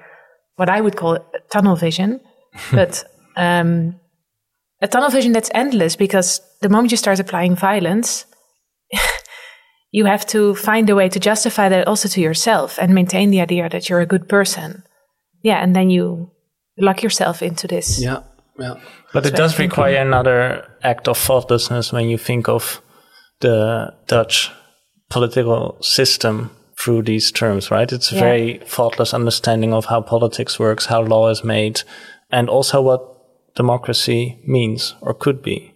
what 0.56 0.70
I 0.70 0.82
would 0.82 0.96
call 0.96 1.18
tunnel 1.52 1.76
vision, 1.76 2.20
but 2.72 3.04
um, 3.36 3.96
a 4.82 4.88
tunnel 4.88 5.10
vision 5.10 5.32
that's 5.34 5.52
endless 5.54 5.96
because 5.98 6.42
the 6.62 6.70
moment 6.70 6.92
you 6.92 6.98
start 6.98 7.20
applying 7.20 7.56
violence. 7.56 8.26
You 9.92 10.06
have 10.06 10.24
to 10.28 10.54
find 10.54 10.88
a 10.90 10.94
way 10.96 11.10
to 11.10 11.20
justify 11.20 11.68
that 11.70 11.88
also 11.88 12.08
to 12.10 12.22
yourself 12.22 12.78
and 12.80 12.94
maintain 12.94 13.32
the 13.32 13.42
idea 13.42 13.68
that 13.70 13.90
you're 13.90 14.02
a 14.02 14.06
good 14.06 14.30
person. 14.30 14.84
Yeah, 15.42 15.58
and 15.64 15.76
then 15.76 15.90
you 15.90 16.30
lock 16.78 17.02
yourself 17.02 17.42
into 17.42 17.68
this. 17.68 18.00
yeah, 18.00 18.20
yeah. 18.60 18.76
But 19.14 19.26
it 19.26 19.36
does 19.36 19.58
require 19.58 19.96
another 19.98 20.68
act 20.84 21.08
of 21.08 21.18
thoughtlessness 21.18 21.92
when 21.92 22.10
you 22.10 22.18
think 22.18 22.48
of 22.48 22.82
the 23.40 23.94
Dutch 24.08 24.52
political 25.10 25.78
system 25.82 26.52
through 26.80 27.02
these 27.04 27.32
terms, 27.32 27.72
right? 27.72 27.92
It's 27.92 28.12
a 28.12 28.16
Yeah. 28.16 28.22
very 28.22 28.62
thoughtless 28.66 29.14
understanding 29.14 29.74
of 29.74 29.86
how 29.86 30.02
politics 30.02 30.60
works, 30.60 30.86
how 30.86 31.02
law 31.02 31.30
is 31.30 31.44
made, 31.44 31.82
and 32.30 32.50
also 32.50 32.82
what 32.82 33.02
democracy 33.56 34.40
means 34.46 34.96
or 35.02 35.14
could 35.14 35.42
be. 35.42 35.74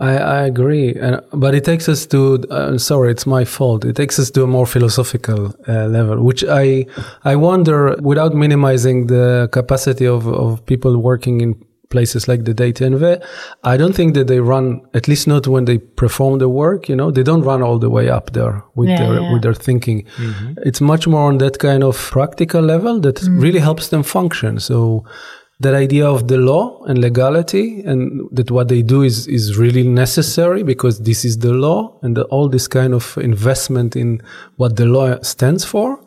I, 0.00 0.12
I 0.16 0.42
agree, 0.46 0.94
and, 0.94 1.20
but 1.32 1.54
it 1.54 1.64
takes 1.64 1.88
us 1.88 2.06
to. 2.06 2.42
Uh, 2.50 2.78
sorry, 2.78 3.10
it's 3.10 3.26
my 3.26 3.44
fault. 3.44 3.84
It 3.84 3.96
takes 3.96 4.18
us 4.18 4.30
to 4.32 4.42
a 4.42 4.46
more 4.46 4.66
philosophical 4.66 5.54
uh, 5.66 5.86
level, 5.86 6.22
which 6.22 6.44
I 6.44 6.86
I 7.24 7.36
wonder, 7.36 7.96
without 8.00 8.34
minimizing 8.34 9.06
the 9.08 9.48
capacity 9.52 10.06
of, 10.06 10.26
of 10.26 10.64
people 10.66 10.98
working 10.98 11.40
in 11.40 11.54
places 11.90 12.28
like 12.28 12.44
the 12.44 12.52
data 12.52 12.84
DTNV, 12.84 13.22
I 13.64 13.76
don't 13.78 13.94
think 13.94 14.12
that 14.14 14.26
they 14.26 14.40
run. 14.40 14.82
At 14.94 15.08
least 15.08 15.26
not 15.26 15.46
when 15.46 15.64
they 15.64 15.78
perform 15.78 16.38
the 16.38 16.48
work. 16.48 16.88
You 16.88 16.96
know, 16.96 17.10
they 17.10 17.22
don't 17.22 17.42
run 17.42 17.62
all 17.62 17.78
the 17.78 17.88
way 17.90 18.10
up 18.10 18.32
there 18.32 18.62
with 18.74 18.88
Yeah, 18.90 18.98
their 18.98 19.20
yeah. 19.20 19.32
with 19.32 19.42
their 19.42 19.54
thinking. 19.54 20.04
It's 20.64 20.80
much 20.80 21.06
more 21.06 21.28
on 21.28 21.38
that 21.38 21.58
kind 21.58 21.82
of 21.82 21.96
practical 21.96 22.60
level 22.62 23.00
that 23.00 23.22
really 23.30 23.60
helps 23.60 23.88
them 23.88 24.02
function. 24.02 24.60
So 24.60 25.04
that 25.60 25.74
idea 25.74 26.08
of 26.08 26.28
the 26.28 26.38
law 26.38 26.82
and 26.84 26.98
legality 26.98 27.82
and 27.84 28.28
that 28.30 28.50
what 28.50 28.68
they 28.68 28.82
do 28.82 29.02
is, 29.02 29.26
is 29.26 29.58
really 29.58 29.82
necessary 29.82 30.62
because 30.62 31.00
this 31.00 31.24
is 31.24 31.38
the 31.38 31.52
law 31.52 31.92
and 32.02 32.16
the, 32.16 32.22
all 32.24 32.48
this 32.48 32.68
kind 32.68 32.94
of 32.94 33.18
investment 33.18 33.96
in 33.96 34.22
what 34.56 34.76
the 34.76 34.86
law 34.86 35.20
stands 35.22 35.64
for 35.64 35.98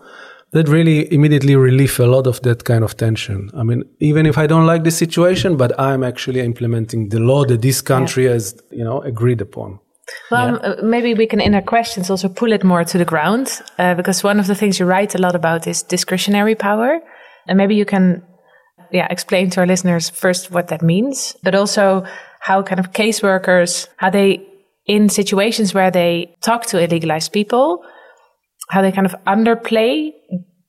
that 0.54 0.68
really 0.68 1.12
immediately 1.14 1.56
relieve 1.56 2.00
a 2.00 2.06
lot 2.06 2.28
of 2.28 2.42
that 2.42 2.64
kind 2.66 2.84
of 2.84 2.96
tension. 2.98 3.50
I 3.54 3.64
mean, 3.64 3.84
even 4.00 4.26
if 4.26 4.38
I 4.38 4.48
don't 4.48 4.66
like 4.66 4.84
the 4.84 4.92
situation, 4.92 5.58
but 5.58 5.78
I'm 5.80 6.04
actually 6.04 6.42
implementing 6.42 7.10
the 7.10 7.20
law 7.20 7.46
that 7.46 7.62
this 7.62 7.82
country 7.82 8.26
yeah. 8.26 8.32
has, 8.32 8.56
you 8.70 8.84
know, 8.84 9.02
agreed 9.02 9.42
upon. 9.42 9.80
Well, 10.30 10.60
yeah. 10.62 10.76
maybe 10.84 11.14
we 11.14 11.26
can, 11.26 11.40
in 11.40 11.56
our 11.56 11.62
questions, 11.62 12.10
also 12.10 12.28
pull 12.28 12.52
it 12.52 12.64
more 12.64 12.84
to 12.84 12.98
the 12.98 13.06
ground, 13.06 13.62
uh, 13.80 13.96
because 13.96 14.24
one 14.24 14.40
of 14.40 14.48
the 14.48 14.56
things 14.56 14.78
you 14.78 14.86
write 14.86 15.16
a 15.16 15.20
lot 15.20 15.36
about 15.36 15.68
is 15.68 15.84
discretionary 15.84 16.56
power, 16.56 17.00
and 17.48 17.58
maybe 17.58 17.76
you 17.76 17.86
can, 17.86 18.22
yeah, 18.92 19.08
explain 19.10 19.50
to 19.52 19.62
our 19.62 19.68
listeners 19.68 20.10
first 20.10 20.52
what 20.52 20.68
that 20.68 20.82
means, 20.82 21.36
but 21.44 21.56
also 21.56 22.04
how 22.40 22.64
kind 22.64 22.80
of 22.80 22.92
caseworkers, 22.92 23.88
how 23.98 24.10
they, 24.10 24.46
in 24.86 25.10
situations 25.10 25.74
where 25.74 25.92
they 25.92 26.36
talk 26.42 26.66
to 26.68 26.78
illegalized 26.78 27.32
people, 27.32 27.84
how 28.70 28.82
they 28.82 28.92
kind 28.92 29.06
of 29.06 29.16
underplay 29.26 30.12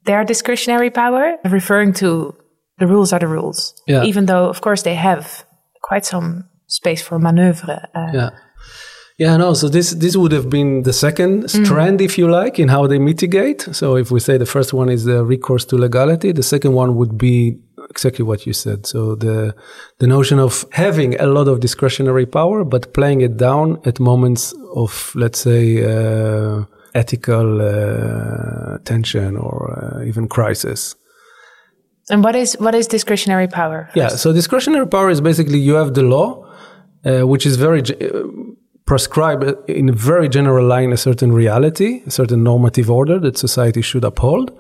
their 0.04 0.24
discretionary 0.24 0.90
power, 0.90 1.36
referring 1.44 1.92
to 1.94 2.34
the 2.78 2.86
rules 2.86 3.12
are 3.12 3.20
the 3.20 3.28
rules. 3.28 3.74
Yeah. 3.86 4.04
Even 4.04 4.26
though, 4.26 4.48
of 4.48 4.60
course, 4.60 4.82
they 4.82 4.94
have 4.94 5.44
quite 5.82 6.04
some 6.04 6.48
space 6.66 7.02
for 7.02 7.18
maneuver. 7.18 7.88
Uh, 7.94 8.10
yeah. 8.12 8.30
Yeah, 9.18 9.36
no. 9.36 9.54
So 9.54 9.68
this 9.68 9.90
this 9.90 10.16
would 10.16 10.32
have 10.32 10.48
been 10.48 10.82
the 10.82 10.92
second 10.92 11.44
mm. 11.44 11.64
strand, 11.64 12.00
if 12.00 12.18
you 12.18 12.28
like, 12.28 12.58
in 12.58 12.68
how 12.68 12.86
they 12.86 12.98
mitigate. 12.98 13.68
So 13.72 13.96
if 13.96 14.10
we 14.10 14.20
say 14.20 14.38
the 14.38 14.46
first 14.46 14.72
one 14.72 14.88
is 14.88 15.04
the 15.04 15.24
recourse 15.24 15.64
to 15.66 15.76
legality, 15.76 16.32
the 16.32 16.42
second 16.42 16.72
one 16.72 16.96
would 16.96 17.18
be 17.18 17.60
exactly 17.92 18.24
what 18.30 18.40
you 18.46 18.54
said. 18.64 18.86
So 18.92 18.98
the 19.24 19.54
the 19.98 20.06
notion 20.06 20.38
of 20.38 20.52
having 20.72 21.10
a 21.20 21.26
lot 21.26 21.46
of 21.52 21.56
discretionary 21.66 22.26
power, 22.26 22.64
but 22.64 22.82
playing 22.92 23.20
it 23.28 23.36
down 23.36 23.66
at 23.84 24.00
moments 24.00 24.54
of, 24.74 25.12
let's 25.14 25.40
say, 25.48 25.64
uh, 25.84 26.64
ethical 26.94 27.48
uh, 27.60 28.78
tension 28.90 29.36
or 29.36 29.56
uh, 29.78 30.08
even 30.10 30.28
crisis. 30.28 30.96
And 32.10 32.24
what 32.24 32.34
is 32.34 32.56
what 32.58 32.74
is 32.74 32.86
discretionary 32.88 33.48
power? 33.48 33.88
Yeah, 33.94 34.08
so 34.08 34.32
discretionary 34.32 34.86
power 34.86 35.10
is 35.10 35.20
basically 35.20 35.58
you 35.58 35.74
have 35.74 35.92
the 35.94 36.02
law, 36.02 36.28
uh, 37.04 37.26
which 37.32 37.46
is 37.46 37.56
very 37.56 37.80
uh, 37.80 38.22
prescribed 38.84 39.44
in 39.68 39.88
a 39.88 39.96
very 40.12 40.28
general 40.28 40.66
line 40.66 40.92
a 40.92 40.96
certain 40.96 41.32
reality, 41.32 42.02
a 42.06 42.10
certain 42.10 42.42
normative 42.42 42.90
order 42.90 43.20
that 43.20 43.38
society 43.38 43.82
should 43.82 44.04
uphold. 44.04 44.50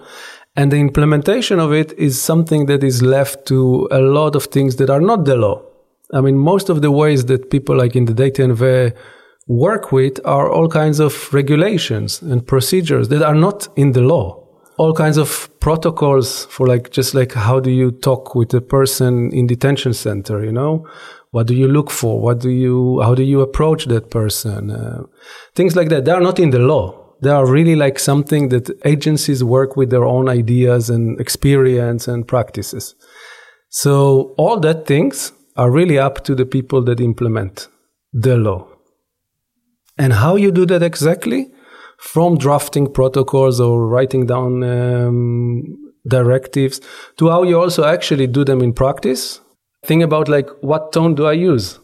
And 0.54 0.70
the 0.70 0.76
implementation 0.76 1.58
of 1.58 1.72
it 1.72 1.92
is 1.98 2.20
something 2.20 2.66
that 2.66 2.84
is 2.84 3.02
left 3.02 3.46
to 3.46 3.88
a 3.90 4.00
lot 4.00 4.36
of 4.36 4.44
things 4.44 4.76
that 4.76 4.90
are 4.90 5.00
not 5.00 5.24
the 5.24 5.36
law. 5.36 5.62
I 6.12 6.20
mean, 6.20 6.36
most 6.36 6.68
of 6.68 6.82
the 6.82 6.90
ways 6.90 7.24
that 7.26 7.50
people 7.50 7.76
like 7.76 7.96
in 7.96 8.04
the 8.04 8.12
DTNV 8.12 8.94
work 9.48 9.92
with 9.92 10.20
are 10.26 10.50
all 10.50 10.68
kinds 10.68 11.00
of 11.00 11.32
regulations 11.32 12.20
and 12.20 12.46
procedures 12.46 13.08
that 13.08 13.22
are 13.22 13.34
not 13.34 13.66
in 13.76 13.92
the 13.92 14.02
law. 14.02 14.38
All 14.76 14.92
kinds 14.92 15.16
of 15.16 15.48
protocols 15.60 16.44
for 16.46 16.66
like, 16.66 16.90
just 16.90 17.14
like 17.14 17.32
how 17.32 17.58
do 17.58 17.70
you 17.70 17.90
talk 17.90 18.34
with 18.34 18.52
a 18.52 18.60
person 18.60 19.32
in 19.32 19.46
detention 19.46 19.94
center, 19.94 20.44
you 20.44 20.52
know? 20.52 20.86
What 21.30 21.46
do 21.46 21.54
you 21.54 21.66
look 21.66 21.90
for? 21.90 22.20
What 22.20 22.40
do 22.40 22.50
you, 22.50 23.00
how 23.00 23.14
do 23.14 23.22
you 23.22 23.40
approach 23.40 23.86
that 23.86 24.10
person? 24.10 24.70
Uh, 24.70 25.04
things 25.54 25.74
like 25.74 25.88
that. 25.88 26.04
They 26.04 26.12
are 26.12 26.20
not 26.20 26.38
in 26.38 26.50
the 26.50 26.58
law. 26.58 27.01
They 27.22 27.30
are 27.30 27.46
really 27.46 27.76
like 27.76 28.00
something 28.00 28.48
that 28.48 28.70
agencies 28.84 29.44
work 29.44 29.76
with 29.76 29.90
their 29.90 30.04
own 30.04 30.28
ideas 30.28 30.90
and 30.90 31.20
experience 31.20 32.08
and 32.08 32.26
practices. 32.26 32.96
So 33.70 34.34
all 34.36 34.58
that 34.60 34.86
things 34.86 35.32
are 35.56 35.70
really 35.70 35.98
up 35.98 36.24
to 36.24 36.34
the 36.34 36.44
people 36.44 36.82
that 36.82 37.00
implement 37.00 37.68
the 38.12 38.36
law. 38.36 38.66
And 39.96 40.12
how 40.14 40.36
you 40.36 40.50
do 40.50 40.66
that 40.66 40.82
exactly? 40.82 41.50
From 41.98 42.38
drafting 42.38 42.92
protocols 42.92 43.60
or 43.60 43.86
writing 43.86 44.26
down 44.26 44.64
um, 44.64 45.62
directives 46.08 46.80
to 47.18 47.28
how 47.28 47.44
you 47.44 47.60
also 47.60 47.84
actually 47.84 48.26
do 48.26 48.44
them 48.44 48.60
in 48.62 48.72
practice. 48.72 49.40
Think 49.84 50.02
about 50.02 50.28
like, 50.28 50.50
what 50.60 50.92
tone 50.92 51.14
do 51.14 51.26
I 51.26 51.34
use? 51.34 51.78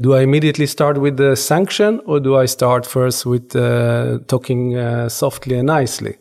Do 0.00 0.14
I 0.14 0.22
immediately 0.22 0.66
start 0.66 0.98
with 0.98 1.18
the 1.18 1.36
sanction 1.36 2.00
or 2.04 2.18
do 2.18 2.36
I 2.36 2.46
start 2.46 2.84
first 2.84 3.24
with 3.24 3.54
uh, 3.54 4.18
talking 4.26 4.76
uh, 4.76 5.08
softly 5.08 5.56
and 5.56 5.66
nicely? 5.66 6.18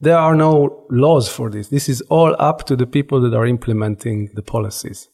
There 0.00 0.18
are 0.18 0.34
no 0.34 0.86
laws 0.90 1.28
for 1.28 1.48
this. 1.48 1.68
This 1.68 1.88
is 1.88 2.00
all 2.10 2.34
up 2.40 2.66
to 2.66 2.74
the 2.74 2.86
people 2.86 3.20
that 3.20 3.36
are 3.36 3.46
implementing 3.46 4.30
the 4.34 4.42
policies. 4.42 5.08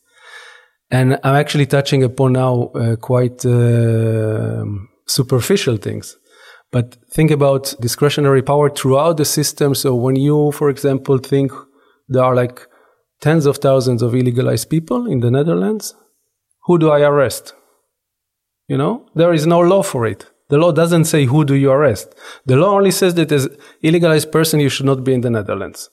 And 0.90 1.18
I'm 1.22 1.34
actually 1.34 1.66
touching 1.66 2.02
upon 2.02 2.32
now 2.32 2.70
uh, 2.74 2.96
quite 2.96 3.44
uh, 3.44 4.64
superficial 5.06 5.76
things. 5.76 6.16
But 6.72 6.96
think 7.12 7.30
about 7.30 7.74
discretionary 7.78 8.40
power 8.40 8.70
throughout 8.70 9.18
the 9.18 9.26
system. 9.26 9.74
So 9.74 9.94
when 9.94 10.16
you, 10.16 10.52
for 10.52 10.70
example, 10.70 11.18
think 11.18 11.52
there 12.08 12.24
are 12.24 12.34
like 12.34 12.66
tens 13.20 13.44
of 13.44 13.58
thousands 13.58 14.00
of 14.00 14.12
illegalized 14.12 14.70
people 14.70 15.06
in 15.06 15.20
the 15.20 15.30
Netherlands, 15.30 15.94
who 16.62 16.78
do 16.78 16.88
I 16.90 17.00
arrest? 17.00 17.52
You 18.68 18.76
know, 18.76 19.06
there 19.14 19.32
is 19.32 19.46
no 19.46 19.60
law 19.60 19.82
for 19.82 20.06
it. 20.06 20.26
The 20.50 20.58
law 20.58 20.72
doesn't 20.72 21.04
say 21.04 21.24
who 21.24 21.44
do 21.44 21.54
you 21.54 21.70
arrest. 21.70 22.14
The 22.46 22.56
law 22.56 22.74
only 22.76 22.90
says 22.90 23.14
that 23.14 23.32
as 23.32 23.48
illegalized 23.82 24.30
person, 24.30 24.60
you 24.60 24.68
should 24.68 24.86
not 24.86 25.04
be 25.04 25.12
in 25.12 25.22
the 25.22 25.30
Netherlands. 25.30 25.90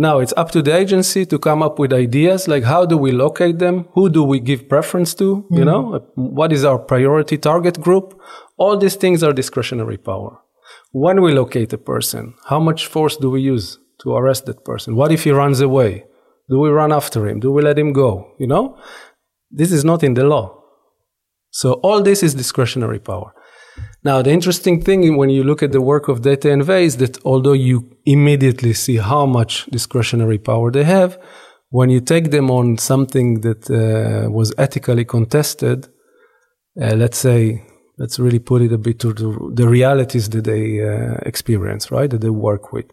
Now 0.00 0.20
it's 0.20 0.32
up 0.36 0.52
to 0.52 0.62
the 0.62 0.74
agency 0.76 1.26
to 1.26 1.38
come 1.38 1.60
up 1.60 1.78
with 1.78 1.92
ideas 1.92 2.46
like 2.46 2.62
how 2.62 2.86
do 2.86 2.96
we 2.96 3.10
locate 3.10 3.58
them? 3.58 3.88
Who 3.94 4.08
do 4.08 4.22
we 4.22 4.38
give 4.38 4.68
preference 4.68 5.12
to? 5.14 5.36
Mm-hmm. 5.36 5.54
You 5.56 5.64
know, 5.64 6.06
what 6.14 6.52
is 6.52 6.64
our 6.64 6.78
priority 6.78 7.36
target 7.36 7.80
group? 7.80 8.18
All 8.56 8.76
these 8.76 8.94
things 8.94 9.24
are 9.24 9.32
discretionary 9.32 9.98
power. 9.98 10.38
When 10.92 11.20
we 11.20 11.32
locate 11.32 11.72
a 11.72 11.78
person, 11.78 12.34
how 12.46 12.60
much 12.60 12.86
force 12.86 13.16
do 13.16 13.28
we 13.30 13.40
use 13.40 13.78
to 14.02 14.14
arrest 14.14 14.46
that 14.46 14.64
person? 14.64 14.94
What 14.94 15.10
if 15.10 15.24
he 15.24 15.32
runs 15.32 15.60
away? 15.60 16.04
Do 16.48 16.60
we 16.60 16.70
run 16.70 16.92
after 16.92 17.26
him? 17.26 17.40
Do 17.40 17.50
we 17.50 17.62
let 17.62 17.78
him 17.78 17.92
go? 17.92 18.34
You 18.38 18.46
know, 18.46 18.78
this 19.50 19.72
is 19.72 19.84
not 19.84 20.04
in 20.04 20.14
the 20.14 20.24
law. 20.24 20.57
So 21.60 21.72
all 21.88 22.00
this 22.02 22.22
is 22.22 22.34
discretionary 22.34 23.00
power. 23.00 23.30
Now, 24.04 24.22
the 24.22 24.30
interesting 24.30 24.80
thing 24.80 25.16
when 25.16 25.28
you 25.28 25.42
look 25.42 25.60
at 25.60 25.72
the 25.72 25.80
work 25.80 26.06
of 26.06 26.22
DTNV 26.22 26.70
is 26.82 26.98
that 26.98 27.18
although 27.24 27.58
you 27.68 27.76
immediately 28.06 28.72
see 28.74 28.98
how 28.98 29.26
much 29.26 29.66
discretionary 29.66 30.38
power 30.38 30.70
they 30.70 30.84
have, 30.84 31.18
when 31.70 31.90
you 31.90 32.00
take 32.00 32.30
them 32.30 32.48
on 32.48 32.78
something 32.78 33.40
that 33.40 33.62
uh, 33.70 34.30
was 34.30 34.54
ethically 34.56 35.04
contested, 35.04 35.88
uh, 36.80 36.94
let's 36.94 37.18
say, 37.18 37.64
let's 37.98 38.20
really 38.20 38.38
put 38.50 38.62
it 38.62 38.72
a 38.72 38.78
bit 38.78 39.00
to 39.00 39.12
the, 39.12 39.28
the 39.60 39.68
realities 39.68 40.28
that 40.30 40.44
they 40.44 40.64
uh, 40.80 41.16
experience, 41.26 41.90
right, 41.90 42.10
that 42.10 42.20
they 42.20 42.30
work 42.30 42.72
with. 42.72 42.86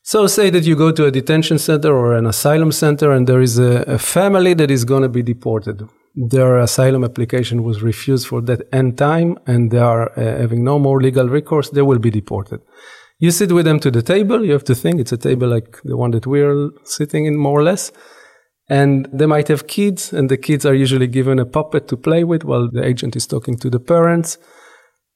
So, 0.00 0.26
say 0.26 0.48
that 0.48 0.64
you 0.64 0.76
go 0.76 0.92
to 0.92 1.04
a 1.04 1.10
detention 1.10 1.58
center 1.58 1.94
or 1.94 2.14
an 2.14 2.24
asylum 2.24 2.72
center, 2.72 3.12
and 3.12 3.26
there 3.26 3.42
is 3.42 3.58
a, 3.58 3.82
a 3.82 3.98
family 3.98 4.54
that 4.54 4.70
is 4.70 4.86
going 4.86 5.02
to 5.02 5.10
be 5.10 5.22
deported 5.22 5.86
their 6.14 6.58
asylum 6.58 7.04
application 7.04 7.62
was 7.62 7.82
refused 7.82 8.26
for 8.26 8.40
that 8.42 8.68
end 8.72 8.98
time 8.98 9.38
and 9.46 9.70
they 9.70 9.78
are 9.78 10.10
uh, 10.18 10.38
having 10.38 10.62
no 10.62 10.78
more 10.78 11.00
legal 11.00 11.28
recourse, 11.28 11.70
they 11.70 11.82
will 11.82 11.98
be 11.98 12.10
deported. 12.10 12.60
You 13.18 13.30
sit 13.30 13.52
with 13.52 13.64
them 13.64 13.78
to 13.80 13.90
the 13.90 14.02
table. 14.02 14.44
You 14.44 14.52
have 14.52 14.64
to 14.64 14.74
think 14.74 15.00
it's 15.00 15.12
a 15.12 15.16
table 15.16 15.48
like 15.48 15.80
the 15.84 15.96
one 15.96 16.10
that 16.10 16.26
we're 16.26 16.70
sitting 16.84 17.24
in, 17.24 17.36
more 17.36 17.60
or 17.60 17.62
less. 17.62 17.92
And 18.68 19.08
they 19.12 19.26
might 19.26 19.48
have 19.48 19.66
kids, 19.66 20.12
and 20.12 20.28
the 20.28 20.36
kids 20.36 20.66
are 20.66 20.74
usually 20.74 21.06
given 21.06 21.38
a 21.38 21.46
puppet 21.46 21.88
to 21.88 21.96
play 21.96 22.24
with 22.24 22.42
while 22.42 22.68
the 22.70 22.84
agent 22.84 23.16
is 23.16 23.26
talking 23.26 23.56
to 23.58 23.70
the 23.70 23.80
parents. 23.80 24.38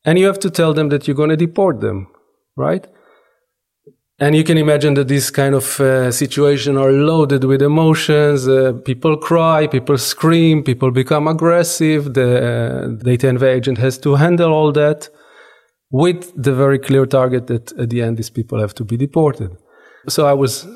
And 0.05 0.19
you 0.19 0.27
have 0.27 0.39
to 0.41 0.51
tell 0.51 0.73
them 0.73 0.89
that 0.91 1.07
you're 1.07 1.17
going 1.17 1.31
to 1.31 1.37
deport 1.37 1.81
them, 1.81 2.09
right? 2.57 2.87
And 4.19 4.35
you 4.35 4.45
can 4.45 4.57
imagine 4.57 4.95
that 4.95 5.09
this 5.09 5.31
kind 5.31 5.55
of 5.55 5.79
uh, 5.79 6.11
situation 6.11 6.79
are 6.79 6.91
loaded 6.91 7.45
with 7.45 7.61
emotions. 7.61 8.49
Uh, 8.49 8.73
people 8.85 9.19
cry, 9.19 9.67
people 9.67 9.99
scream, 9.99 10.63
people 10.63 10.91
become 10.91 11.29
aggressive. 11.29 12.15
The, 12.15 12.99
uh, 13.05 13.47
agent 13.47 13.77
has 13.79 13.99
to 13.99 14.15
handle 14.15 14.53
all 14.53 14.73
that 14.73 15.11
with 15.91 16.33
the 16.35 16.55
very 16.55 16.79
clear 16.79 17.05
target 17.05 17.47
that 17.49 17.73
at 17.79 17.91
the 17.91 18.01
end 18.01 18.17
these 18.17 18.31
people 18.31 18.59
have 18.59 18.75
to 18.75 18.85
be 18.85 18.97
deported. 18.97 19.55
So 20.09 20.27
I 20.27 20.33
was 20.33 20.67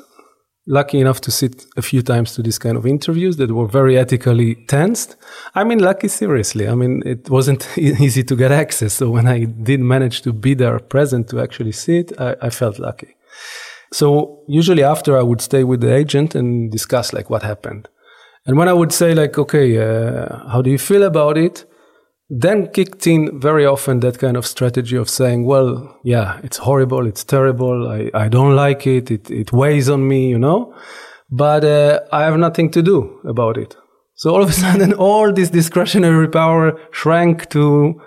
lucky 0.67 0.99
enough 0.99 1.19
to 1.21 1.31
sit 1.31 1.65
a 1.75 1.81
few 1.81 2.03
times 2.03 2.35
to 2.35 2.43
these 2.43 2.59
kind 2.59 2.77
of 2.77 2.85
interviews 2.85 3.37
that 3.37 3.49
were 3.49 3.67
very 3.67 3.97
ethically 3.97 4.53
tensed. 4.67 5.15
I 5.55 5.63
mean, 5.63 5.79
lucky 5.79 6.09
seriously. 6.09 6.67
I 6.67 6.75
mean, 6.75 7.01
it 7.07 7.27
wasn't 7.27 7.67
easy 7.77 8.23
to 8.23 8.35
get 8.35 8.51
access. 8.51 8.93
So 8.93 9.09
when 9.09 9.25
I 9.25 9.45
did 9.45 9.79
manage 9.79 10.21
to 10.21 10.31
be 10.31 10.53
there 10.53 10.77
present 10.77 11.27
to 11.29 11.41
actually 11.41 11.71
see 11.71 11.97
it, 11.99 12.11
I, 12.19 12.35
I 12.39 12.49
felt 12.51 12.77
lucky. 12.77 13.15
So 13.93 14.39
usually 14.47 14.83
after 14.83 15.17
I 15.17 15.21
would 15.23 15.41
stay 15.41 15.63
with 15.63 15.81
the 15.81 15.93
agent 15.93 16.35
and 16.35 16.71
discuss 16.71 17.11
like 17.13 17.29
what 17.29 17.43
happened. 17.43 17.87
And 18.45 18.57
when 18.57 18.67
I 18.67 18.73
would 18.73 18.91
say 18.91 19.13
like, 19.13 19.37
okay, 19.37 19.77
uh, 19.77 20.47
how 20.49 20.61
do 20.61 20.69
you 20.69 20.77
feel 20.79 21.03
about 21.03 21.37
it? 21.37 21.65
Then 22.29 22.67
kicked 22.71 23.05
in 23.07 23.39
very 23.41 23.65
often 23.65 23.99
that 23.99 24.17
kind 24.17 24.37
of 24.37 24.45
strategy 24.45 24.95
of 24.95 25.09
saying, 25.09 25.45
well, 25.45 25.99
yeah, 26.03 26.39
it's 26.43 26.57
horrible. 26.57 27.05
It's 27.05 27.25
terrible. 27.25 27.89
I, 27.89 28.09
I 28.13 28.29
don't 28.29 28.55
like 28.55 28.87
it. 28.87 29.11
It, 29.11 29.29
it 29.29 29.51
weighs 29.51 29.89
on 29.89 30.07
me, 30.07 30.29
you 30.29 30.39
know, 30.39 30.73
but 31.29 31.65
uh, 31.65 31.99
I 32.13 32.23
have 32.23 32.37
nothing 32.37 32.71
to 32.71 32.81
do 32.81 33.19
about 33.27 33.57
it. 33.57 33.75
So 34.15 34.33
all 34.33 34.41
of 34.41 34.49
a 34.49 34.53
sudden, 34.65 34.93
all 34.93 35.33
this 35.33 35.49
discretionary 35.49 36.29
power 36.29 36.79
shrank 36.91 37.49
to 37.49 38.01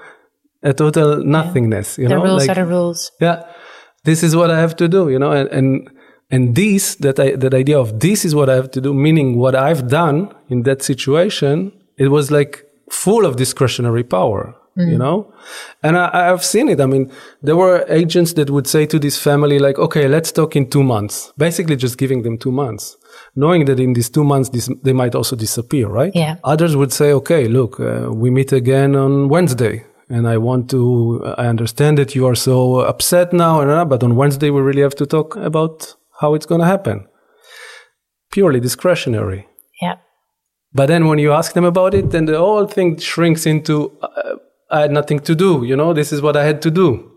a 0.63 0.73
total 0.73 1.23
nothingness. 1.23 1.99
You 1.99 2.09
The 2.09 2.15
know, 2.15 2.25
rules 2.25 2.49
Like, 2.49 2.57
are 2.57 2.65
the 2.65 2.71
rules. 2.71 3.13
yeah, 3.21 3.43
this 4.05 4.23
is 4.23 4.37
what 4.37 4.51
I 4.51 4.59
have 4.59 4.77
to 4.77 4.89
do. 4.89 5.09
You 5.09 5.19
know, 5.19 5.33
and 5.33 5.49
and 5.49 5.91
and 6.31 6.55
this 6.55 6.95
that 6.97 7.19
I, 7.19 7.37
that 7.37 7.55
idea 7.55 7.79
of 7.79 8.01
this 8.01 8.25
is 8.25 8.35
what 8.35 8.49
I 8.49 8.55
have 8.55 8.71
to 8.73 8.81
do, 8.81 8.95
meaning 8.95 9.37
what 9.37 9.55
I've 9.55 9.89
done 9.89 10.35
in 10.49 10.63
that 10.63 10.83
situation, 10.83 11.73
it 11.97 12.09
was 12.09 12.31
like 12.31 12.65
full 12.91 13.27
of 13.27 13.37
discretionary 13.37 14.05
power. 14.05 14.55
You 14.77 14.99
know, 14.99 15.33
and 15.85 15.97
I, 15.97 16.33
I've 16.33 16.45
seen 16.45 16.69
it. 16.69 16.81
I 16.81 16.87
mean, 16.87 17.09
there 17.43 17.55
were 17.55 17.85
agents 17.89 18.33
that 18.33 18.51
would 18.51 18.67
say 18.67 18.87
to 18.87 18.99
this 18.99 19.17
family, 19.17 19.61
like, 19.61 19.79
"Okay, 19.79 20.09
let's 20.09 20.33
talk 20.33 20.57
in 20.57 20.69
two 20.69 20.83
months." 20.83 21.33
Basically, 21.39 21.77
just 21.77 21.97
giving 21.97 22.23
them 22.23 22.37
two 22.39 22.51
months, 22.51 22.97
knowing 23.37 23.67
that 23.67 23.79
in 23.79 23.93
these 23.93 24.11
two 24.11 24.25
months, 24.25 24.49
this, 24.49 24.69
they 24.83 24.93
might 24.93 25.15
also 25.15 25.37
disappear, 25.37 25.87
right? 25.87 26.13
Yeah. 26.13 26.39
Others 26.43 26.75
would 26.75 26.93
say, 26.93 27.13
"Okay, 27.13 27.47
look, 27.47 27.79
uh, 27.79 28.11
we 28.13 28.31
meet 28.31 28.53
again 28.53 28.97
on 28.97 29.29
Wednesday." 29.29 29.85
And 30.15 30.29
I 30.29 30.37
want 30.39 30.71
to, 30.71 30.81
I 31.39 31.47
understand 31.49 31.99
that 31.99 32.15
you 32.15 32.25
are 32.29 32.37
so 32.37 32.81
upset 32.93 33.33
now, 33.33 33.63
uh, 33.63 33.85
but 33.85 34.05
on 34.05 34.15
Wednesday 34.15 34.51
we 34.51 34.61
really 34.61 34.83
have 34.83 34.95
to 34.97 35.07
talk 35.07 35.35
about 35.35 35.97
how 36.21 36.35
it's 36.35 36.47
going 36.47 36.61
to 36.61 36.67
happen. 36.67 37.09
Purely 38.31 38.61
discretionary. 38.61 39.49
Yeah. 39.83 39.97
But 40.73 40.87
then 40.87 41.09
when 41.09 41.19
you 41.19 41.33
ask 41.33 41.55
them 41.55 41.65
about 41.65 41.95
it, 41.95 42.11
then 42.11 42.27
the 42.27 42.39
whole 42.39 42.69
thing 42.69 42.97
shrinks 42.99 43.45
into 43.45 43.91
uh, 44.03 44.37
I 44.71 44.83
had 44.83 44.93
nothing 44.93 45.19
to 45.21 45.35
do. 45.35 45.65
You 45.65 45.75
know, 45.75 45.93
this 45.93 46.13
is 46.13 46.23
what 46.23 46.37
I 46.37 46.45
had 46.45 46.63
to 46.63 46.71
do. 46.71 47.11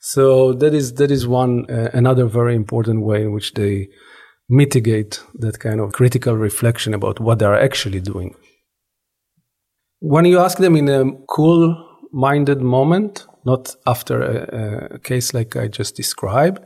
So 0.00 0.52
that 0.52 0.74
is 0.74 0.94
that 0.94 1.10
is 1.10 1.26
one 1.26 1.70
uh, 1.70 1.88
another 1.94 2.26
very 2.26 2.54
important 2.54 3.00
way 3.00 3.22
in 3.22 3.32
which 3.32 3.54
they 3.54 3.88
mitigate 4.48 5.22
that 5.38 5.58
kind 5.58 5.80
of 5.80 5.92
critical 5.92 6.36
reflection 6.36 6.92
about 6.92 7.18
what 7.18 7.38
they 7.38 7.46
are 7.46 7.58
actually 7.68 8.00
doing. 8.00 8.34
When 10.00 10.26
you 10.26 10.38
ask 10.38 10.58
them 10.58 10.76
in 10.76 10.88
a 10.88 11.04
cool-minded 12.12 12.60
moment, 12.60 13.26
not 13.44 13.74
after 13.86 14.22
a, 14.22 14.94
a 14.94 14.98
case 14.98 15.34
like 15.34 15.56
I 15.56 15.68
just 15.68 15.96
described, 15.96 16.60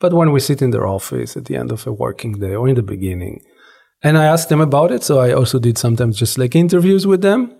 but 0.00 0.12
when 0.12 0.32
we 0.32 0.40
sit 0.40 0.62
in 0.62 0.70
their 0.70 0.86
office 0.86 1.36
at 1.36 1.46
the 1.46 1.56
end 1.56 1.72
of 1.72 1.86
a 1.86 1.92
working 1.92 2.38
day 2.38 2.54
or 2.54 2.68
in 2.68 2.74
the 2.74 2.82
beginning, 2.82 3.40
and 4.02 4.16
I 4.16 4.26
asked 4.26 4.48
them 4.48 4.60
about 4.60 4.92
it. 4.92 5.02
So 5.02 5.18
I 5.18 5.32
also 5.32 5.58
did 5.58 5.78
sometimes 5.78 6.18
just 6.18 6.38
like 6.38 6.54
interviews 6.54 7.06
with 7.06 7.20
them. 7.20 7.52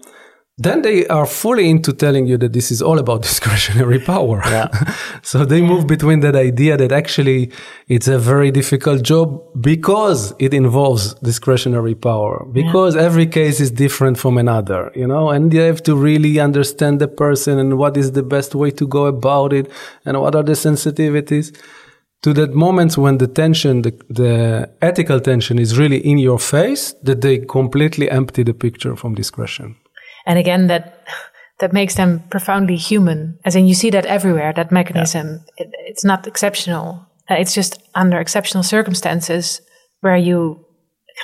Then 0.61 0.83
they 0.83 1.07
are 1.07 1.25
fully 1.25 1.71
into 1.71 1.93
telling 1.93 2.27
you 2.27 2.37
that 2.39 2.53
this 2.53 2.73
is 2.73 2.83
all 2.83 2.99
about 2.99 3.23
discretionary 3.31 4.01
power. 4.01 4.43
Yeah. 4.45 4.69
so 5.23 5.45
they 5.45 5.63
move 5.63 5.87
between 5.87 6.21
that 6.21 6.35
idea 6.35 6.77
that 6.77 6.91
actually 6.91 7.53
it's 7.87 8.09
a 8.09 8.19
very 8.19 8.51
difficult 8.51 9.03
job 9.03 9.41
because 9.61 10.35
it 10.41 10.53
involves 10.53 11.15
discretionary 11.15 11.95
power, 11.95 12.45
because 12.53 12.97
every 12.97 13.27
case 13.27 13.61
is 13.61 13.71
different 13.71 14.19
from 14.19 14.37
another, 14.37 14.91
you 14.97 15.07
know, 15.07 15.31
and 15.31 15.55
you 15.55 15.61
have 15.61 15.83
to 15.85 15.95
really 15.95 16.41
understand 16.41 17.01
the 17.01 17.09
person 17.09 17.59
and 17.61 17.79
what 17.79 17.97
is 17.97 18.13
the 18.13 18.25
best 18.25 18.55
way 18.55 18.73
to 18.73 18.87
go 18.87 19.07
about 19.07 19.53
it 19.53 19.71
and 20.05 20.21
what 20.21 20.35
are 20.35 20.43
the 20.43 20.53
sensitivities 20.53 21.57
to 22.23 22.33
that 22.33 22.53
moments 22.53 22.99
when 22.99 23.19
the 23.19 23.29
tension, 23.29 23.83
the, 23.83 23.93
the 24.09 24.69
ethical 24.83 25.21
tension 25.21 25.59
is 25.59 25.79
really 25.79 25.99
in 25.99 26.19
your 26.19 26.39
face, 26.39 26.95
that 27.05 27.21
they 27.21 27.39
completely 27.39 28.11
empty 28.11 28.43
the 28.43 28.55
picture 28.55 28.97
from 28.97 29.15
discretion. 29.15 29.77
And 30.29 30.39
again, 30.39 30.69
that 30.69 31.05
that 31.59 31.73
makes 31.73 31.97
them 31.97 32.23
profoundly 32.31 32.77
human. 32.77 33.39
As 33.45 33.57
in, 33.57 33.67
you 33.67 33.75
see 33.75 33.91
that 33.91 34.07
everywhere. 34.07 34.53
That 34.53 34.71
mechanism. 34.71 35.45
It, 35.57 35.71
it's 35.87 36.05
not 36.05 36.27
exceptional. 36.27 37.07
Uh, 37.29 37.35
it's 37.35 37.55
just 37.55 37.83
under 37.95 38.21
exceptional 38.21 38.63
circumstances 38.63 39.61
where 40.01 40.17
you 40.17 40.65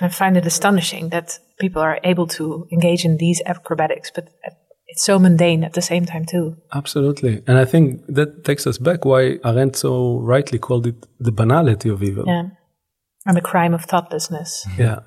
kind 0.01 0.11
of 0.11 0.17
find 0.17 0.37
it 0.37 0.47
astonishing 0.47 1.11
that 1.11 1.39
people 1.61 1.81
are 1.81 2.01
able 2.03 2.27
to 2.27 2.67
engage 2.73 3.05
in 3.05 3.19
these 3.19 3.41
acrobatics. 3.47 4.11
But 4.13 4.29
it's 4.89 5.05
so 5.05 5.19
mundane 5.19 5.65
at 5.65 5.75
the 5.75 5.83
same 5.83 6.07
time 6.07 6.25
too. 6.25 6.57
Absolutely. 6.73 7.43
And 7.47 7.59
I 7.59 7.65
think 7.65 8.03
that 8.09 8.45
takes 8.45 8.67
us 8.67 8.79
back 8.79 9.05
why 9.05 9.39
Arendt 9.45 9.77
so 9.77 10.19
rightly 10.21 10.59
called 10.59 10.87
it 10.87 11.07
the 11.21 11.33
banality 11.33 11.91
of 11.91 12.03
evil. 12.03 12.25
Yeah. 12.27 12.49
And 13.27 13.37
the 13.37 13.41
crime 13.41 13.75
of 13.75 13.85
thoughtlessness. 13.85 14.67
Yeah. 14.79 15.01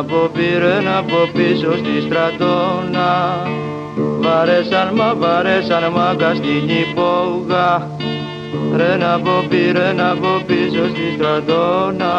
Από 0.00 0.30
πήρε 0.32 0.76
από 0.98 1.18
πίσω 1.32 1.72
στη 1.76 2.00
στρατόνα. 2.06 3.10
Βαρέσαν 4.20 4.90
μα 4.94 5.14
βαρέσαν 5.14 5.92
μάγκα 5.92 6.34
στην 6.34 6.68
υπόγα. 6.82 7.90
Ρε 8.76 8.96
να 8.96 9.20
πω 9.20 9.44
πήρε 9.48 9.94
από 10.10 10.42
πίσω 10.46 10.84
στη 10.92 11.06
στρατόνα. 11.14 12.14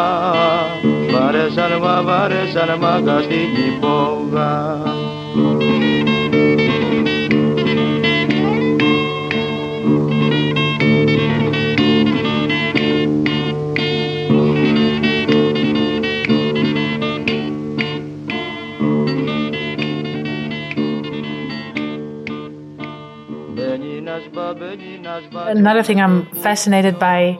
Βαρέσαν 1.12 1.72
μα 1.82 2.02
βαρέσαν 2.02 2.78
μάγκα 2.80 3.20
στην 3.20 3.50
υπόγα 3.68 4.82
Another 25.34 25.82
thing 25.82 26.00
I'm 26.00 26.26
fascinated 26.42 26.98
by, 26.98 27.38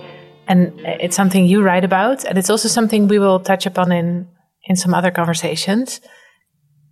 and 0.49 0.73
it's 0.81 1.17
something 1.17 1.47
you 1.47 1.63
write 1.63 1.85
about, 1.85 2.25
and 2.25 2.37
it's 2.37 2.51
also 2.51 2.69
something 2.69 3.09
we 3.09 3.19
will 3.19 3.41
touch 3.41 3.67
upon 3.67 3.93
in, 3.93 4.29
in 4.65 4.77
some 4.77 4.95
other 4.95 5.11
conversations. 5.11 6.01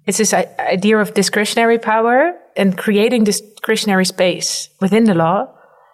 It's 0.06 0.18
this 0.18 0.32
idea 0.34 0.98
of 0.98 1.14
discretionary 1.14 1.78
power 1.78 2.32
and 2.56 2.76
creating 2.76 3.24
discretionary 3.24 4.04
space 4.04 4.68
within 4.80 5.04
the 5.04 5.14
law 5.14 5.46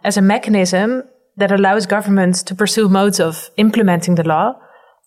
as 0.04 0.16
a 0.16 0.22
mechanism 0.22 1.02
that 1.36 1.52
allows 1.52 1.86
governments 1.86 2.42
to 2.44 2.54
pursue 2.54 2.88
modes 2.88 3.20
of 3.20 3.50
implementing 3.56 4.14
the 4.14 4.26
law 4.26 4.54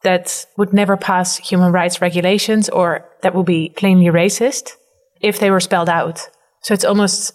that 0.04 0.46
would 0.58 0.74
never 0.74 0.96
pass 0.96 1.38
human 1.38 1.72
rights 1.72 2.02
regulations 2.02 2.70
or 2.70 3.06
that 3.22 3.36
would 3.36 3.46
be 3.46 3.74
plainly 3.76 4.06
racist 4.06 4.72
if 5.22 5.40
they 5.40 5.52
were 5.52 5.60
spelled 5.60 5.90
out. 5.90 6.30
So 6.62 6.74
it's 6.74 6.86
almost 6.86 7.34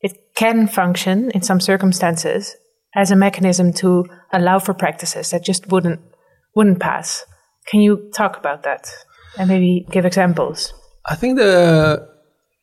it 0.00 0.34
can 0.34 0.66
function 0.68 1.30
in 1.32 1.42
some 1.42 1.60
circumstances 1.60 2.56
as 2.94 3.10
a 3.10 3.16
mechanism 3.16 3.72
to 3.72 4.06
allow 4.32 4.58
for 4.58 4.74
practices 4.74 5.30
that 5.30 5.44
just 5.44 5.70
wouldn't 5.70 6.00
wouldn't 6.54 6.80
pass. 6.80 7.24
Can 7.66 7.80
you 7.80 8.10
talk 8.14 8.36
about 8.36 8.62
that 8.62 8.88
and 9.38 9.48
maybe 9.48 9.86
give 9.90 10.04
examples? 10.04 10.72
I 11.06 11.14
think 11.14 11.38
the 11.38 12.08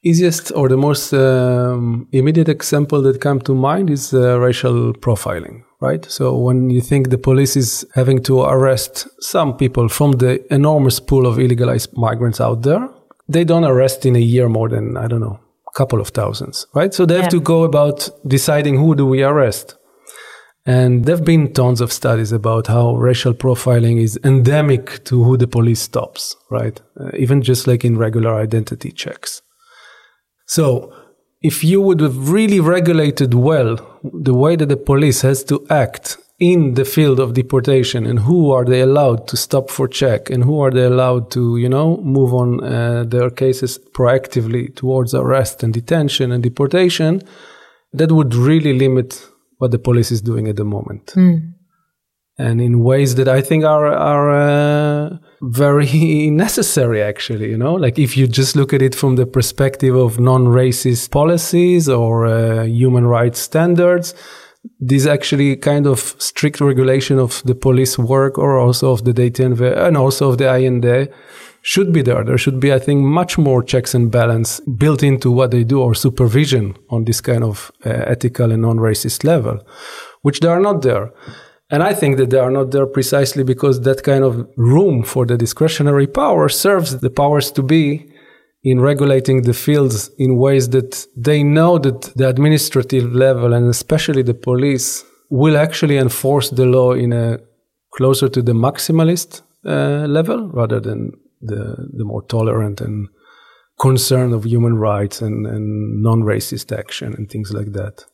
easiest 0.04 0.52
or 0.52 0.70
the 0.70 0.78
most 0.78 1.14
um, 1.14 2.08
immediate 2.12 2.50
example 2.50 3.02
that 3.02 3.22
comes 3.22 3.44
to 3.44 3.56
mind 3.56 3.90
is 3.90 4.14
uh, 4.14 4.40
racial 4.40 4.94
profiling, 4.94 5.64
right? 5.82 6.06
So 6.06 6.38
when 6.38 6.70
you 6.70 6.82
think 6.82 7.10
the 7.10 7.18
police 7.18 7.56
is 7.56 7.86
having 7.96 8.22
to 8.24 8.42
arrest 8.42 9.08
some 9.20 9.58
people 9.58 9.90
from 9.90 10.14
the 10.14 10.54
enormous 10.54 11.00
pool 11.00 11.26
of 11.26 11.38
illegalized 11.38 11.98
migrants 11.98 12.40
out 12.40 12.62
there, 12.62 12.88
they 13.28 13.44
don't 13.44 13.66
arrest 13.66 14.06
in 14.06 14.16
a 14.16 14.20
year 14.20 14.48
more 14.48 14.70
than, 14.70 14.98
I 14.98 15.08
don't 15.08 15.22
know, 15.22 15.40
couple 15.76 16.00
of 16.02 16.10
thousands, 16.10 16.66
right? 16.74 16.94
So 16.94 17.06
they 17.06 17.16
have 17.16 17.26
Yeah. 17.26 17.38
to 17.40 17.42
go 17.42 17.64
about 17.64 18.10
deciding 18.26 18.78
who 18.78 18.96
do 18.96 19.06
we 19.06 19.24
arrest. 19.24 19.76
And 20.68 21.06
there 21.06 21.16
have 21.16 21.26
been 21.26 21.54
tons 21.54 21.80
of 21.82 21.92
studies 21.94 22.32
about 22.32 22.68
how 22.68 22.96
racial 23.10 23.34
profiling 23.34 24.02
is 24.02 24.18
endemic 24.24 25.04
to 25.04 25.24
who 25.24 25.38
the 25.38 25.48
police 25.48 25.82
stops, 25.82 26.36
right? 26.50 26.82
Uh, 27.00 27.10
even 27.24 27.42
just 27.44 27.68
like 27.68 27.86
in 27.88 27.98
regular 27.98 28.34
identity 28.46 28.92
checks. 28.92 29.42
So 30.48 30.92
if 31.42 31.64
you 31.64 31.82
would 31.82 32.00
have 32.02 32.32
really 32.32 32.60
regulated 32.60 33.34
well 33.34 33.78
the 34.04 34.34
way 34.34 34.56
that 34.56 34.70
the 34.70 34.78
police 34.78 35.22
has 35.22 35.44
to 35.44 35.56
act 35.70 36.18
in 36.40 36.74
the 36.74 36.84
field 36.84 37.20
of 37.20 37.34
deportation 37.34 38.06
and 38.06 38.20
who 38.20 38.52
are 38.52 38.66
they 38.66 38.82
allowed 38.82 39.26
to 39.28 39.38
stop 39.38 39.70
for 39.70 39.88
check 39.88 40.30
and 40.30 40.44
who 40.44 40.60
are 40.60 40.72
they 40.72 40.84
allowed 40.84 41.32
to 41.32 41.56
you 41.58 41.70
know 41.70 41.98
move 41.98 42.34
on 42.34 42.62
uh, 42.64 43.06
their 43.08 43.30
cases 43.30 43.80
proactively 43.94 44.76
towards 44.76 45.14
arrest 45.14 45.64
and 45.64 45.74
detention 45.74 46.32
and 46.34 46.44
deportation 46.44 47.22
that 47.94 48.12
would 48.12 48.36
really 48.36 48.78
limit 48.78 49.26
what 49.60 49.72
the 49.72 49.80
police 49.80 50.12
is 50.12 50.22
doing 50.22 50.48
at 50.50 50.58
the 50.58 50.66
moment 50.66 51.14
Mm. 51.16 51.54
and 52.38 52.60
in 52.60 52.84
ways 52.84 53.16
that 53.16 53.30
i 53.30 53.40
think 53.40 53.64
are 53.64 53.88
are 53.88 54.30
uh, 54.32 55.18
very 55.42 56.30
necessary 56.46 57.02
actually 57.02 57.50
you 57.50 57.58
know 57.58 57.76
like 57.76 57.98
if 57.98 58.18
you 58.18 58.28
just 58.28 58.58
look 58.58 58.74
at 58.74 58.82
it 58.82 58.94
from 58.94 59.16
the 59.16 59.26
perspective 59.26 59.96
of 59.96 60.20
non-racist 60.20 61.12
policies 61.12 61.88
or 61.88 62.26
uh, 62.26 62.64
human 62.66 63.06
rights 63.08 63.40
standards 63.40 64.14
this 64.80 65.06
actually 65.06 65.56
kind 65.56 65.88
of 65.88 66.00
strict 66.20 66.62
regulation 66.62 67.20
of 67.20 67.42
the 67.44 67.56
police 67.56 67.98
work 67.98 68.38
or 68.38 68.58
also 68.58 68.92
of 68.92 69.04
the 69.04 69.14
DTNV 69.14 69.78
and 69.78 69.98
also 69.98 70.30
of 70.30 70.38
the 70.38 70.54
IND 70.54 71.10
should 71.62 71.92
be 71.92 72.04
there. 72.04 72.24
There 72.24 72.38
should 72.38 72.60
be, 72.60 72.72
I 72.72 72.80
think, 72.80 73.02
much 73.04 73.38
more 73.38 73.64
checks 73.64 73.96
and 73.96 74.12
balance 74.12 74.60
built 74.78 75.02
into 75.02 75.32
what 75.32 75.50
they 75.50 75.64
do 75.64 75.82
or 75.82 75.96
supervision 75.96 76.78
on 76.90 77.06
this 77.06 77.22
kind 77.22 77.44
of 77.44 77.72
uh, 77.86 77.90
ethical 77.90 78.52
and 78.52 78.62
non-racist 78.62 79.24
level, 79.24 79.66
which 80.22 80.42
they 80.42 80.48
are 80.48 80.60
not 80.60 80.84
there. 80.84 81.12
And 81.72 81.82
I 81.82 81.94
think 81.94 82.18
that 82.18 82.30
they 82.30 82.38
are 82.38 82.52
not 82.52 82.70
there 82.70 82.86
precisely 82.86 83.44
because 83.44 83.82
that 83.82 84.04
kind 84.04 84.24
of 84.24 84.48
room 84.58 85.04
for 85.04 85.26
the 85.26 85.38
discretionary 85.38 86.06
power 86.06 86.50
serves 86.50 87.00
the 87.00 87.10
powers 87.10 87.52
to 87.54 87.64
be 87.64 88.12
in 88.66 88.82
regulating 88.82 89.44
the 89.44 89.54
fields 89.54 90.10
in 90.18 90.38
ways 90.38 90.70
that 90.70 91.06
they 91.16 91.44
know 91.44 91.78
that 91.78 92.02
the 92.16 92.28
administrative 92.28 93.14
level 93.14 93.54
and 93.54 93.70
especially 93.70 94.24
the 94.24 94.34
police 94.34 95.06
will 95.30 95.56
actually 95.56 95.98
enforce 95.98 96.50
the 96.50 96.66
law 96.66 96.92
in 96.92 97.14
a 97.14 97.38
closer 97.96 98.28
to 98.28 98.42
the 98.42 98.54
maximalist 98.54 99.44
uh, 99.66 100.08
level 100.08 100.50
rather 100.50 100.80
than 100.80 101.12
the, 101.42 101.76
the 101.94 102.04
more 102.04 102.24
tolerant 102.24 102.82
and 102.82 103.08
concern 103.80 104.34
of 104.34 104.46
human 104.46 104.78
rights 104.78 105.22
and, 105.22 105.46
and 105.46 106.02
non-racist 106.02 106.76
action 106.76 107.14
and 107.14 107.30
things 107.30 107.54
like 107.54 107.72
that. 107.74 108.06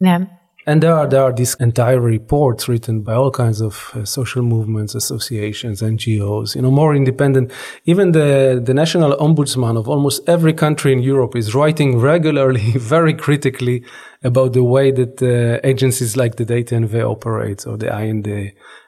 Yeah. 0.00 0.26
And 0.68 0.82
there 0.82 0.92
are 0.92 1.06
there 1.06 1.22
are 1.22 1.32
these 1.32 1.54
entire 1.60 1.98
reports 1.98 2.68
written 2.68 3.00
by 3.00 3.14
all 3.14 3.30
kinds 3.30 3.62
of 3.62 3.90
uh, 3.94 4.04
social 4.04 4.42
movements, 4.42 4.94
associations, 4.94 5.80
NGOs. 5.80 6.54
You 6.54 6.60
know, 6.60 6.70
more 6.70 6.94
independent. 6.94 7.52
Even 7.86 8.12
the 8.12 8.60
the 8.62 8.74
national 8.74 9.16
ombudsman 9.16 9.78
of 9.78 9.88
almost 9.88 10.28
every 10.28 10.52
country 10.52 10.92
in 10.92 10.98
Europe 11.00 11.34
is 11.36 11.54
writing 11.54 11.98
regularly, 11.98 12.72
very 12.94 13.14
critically 13.14 13.82
about 14.22 14.52
the 14.52 14.62
way 14.62 14.90
that 14.90 15.22
uh, 15.22 15.66
agencies 15.66 16.18
like 16.18 16.36
the 16.36 16.44
DTNV 16.44 17.02
operates 17.02 17.64
or 17.64 17.78
the 17.78 17.88
IND. 18.02 18.26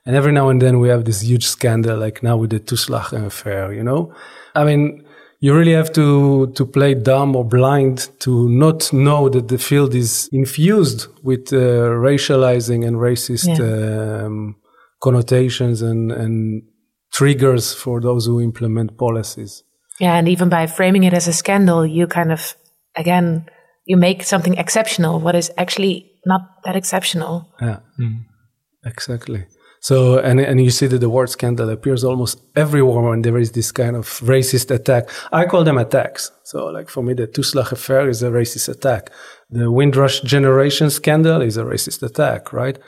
And 0.04 0.16
every 0.16 0.32
now 0.32 0.50
and 0.50 0.60
then 0.60 0.80
we 0.80 0.90
have 0.90 1.06
this 1.06 1.22
huge 1.22 1.46
scandal, 1.46 1.96
like 1.96 2.22
now 2.22 2.36
with 2.36 2.50
the 2.50 2.60
Toeslagen 2.60 3.24
affair. 3.24 3.72
You 3.72 3.84
know, 3.84 4.12
I 4.54 4.64
mean 4.64 5.06
you 5.42 5.54
really 5.54 5.72
have 5.74 5.90
to 5.92 6.46
to 6.54 6.66
play 6.66 6.94
dumb 6.94 7.34
or 7.36 7.44
blind 7.44 8.08
to 8.20 8.48
not 8.48 8.92
know 8.92 9.28
that 9.30 9.48
the 9.48 9.58
field 9.58 9.94
is 9.94 10.28
infused 10.32 11.06
with 11.22 11.52
uh, 11.52 11.56
racializing 12.08 12.86
and 12.86 12.96
racist 12.96 13.58
Yeah. 13.58 14.24
um, 14.26 14.56
connotations 15.02 15.82
and 15.82 16.12
and 16.12 16.62
triggers 17.12 17.74
for 17.74 18.00
those 18.00 18.26
who 18.30 18.40
implement 18.40 18.96
policies. 18.96 19.64
Yeah, 20.00 20.14
and 20.18 20.28
even 20.28 20.48
by 20.48 20.66
framing 20.66 21.04
it 21.04 21.12
as 21.14 21.28
a 21.28 21.32
scandal, 21.32 21.86
you 21.86 22.06
kind 22.06 22.32
of 22.32 22.54
again 22.94 23.44
you 23.86 23.96
make 23.98 24.22
something 24.24 24.56
exceptional 24.58 25.20
what 25.20 25.34
is 25.34 25.50
actually 25.56 26.06
not 26.26 26.42
that 26.64 26.76
exceptional. 26.76 27.48
Yeah, 27.60 27.78
exactly. 28.84 29.44
So, 29.82 30.18
and 30.18 30.38
and 30.38 30.62
you 30.62 30.70
see 30.70 30.86
that 30.88 30.98
the 30.98 31.08
word 31.08 31.30
scandal 31.30 31.70
appears 31.70 32.04
almost 32.04 32.42
everywhere 32.54 33.00
when 33.00 33.22
there 33.22 33.38
is 33.38 33.52
this 33.52 33.72
kind 33.72 33.96
of 33.96 34.06
racist 34.20 34.70
attack. 34.70 35.08
I 35.32 35.46
call 35.46 35.64
them 35.64 35.78
attacks. 35.78 36.30
So, 36.44 36.66
like 36.66 36.90
for 36.90 37.02
me, 37.02 37.14
the 37.14 37.26
Tuslach 37.26 37.72
affair 37.72 38.06
is 38.06 38.22
a 38.22 38.30
racist 38.30 38.68
attack. 38.68 39.10
The 39.48 39.70
Windrush 39.70 40.20
generation 40.20 40.90
scandal 40.90 41.40
is 41.40 41.56
a 41.56 41.64
racist 41.64 42.02
attack, 42.02 42.52
right? 42.52 42.78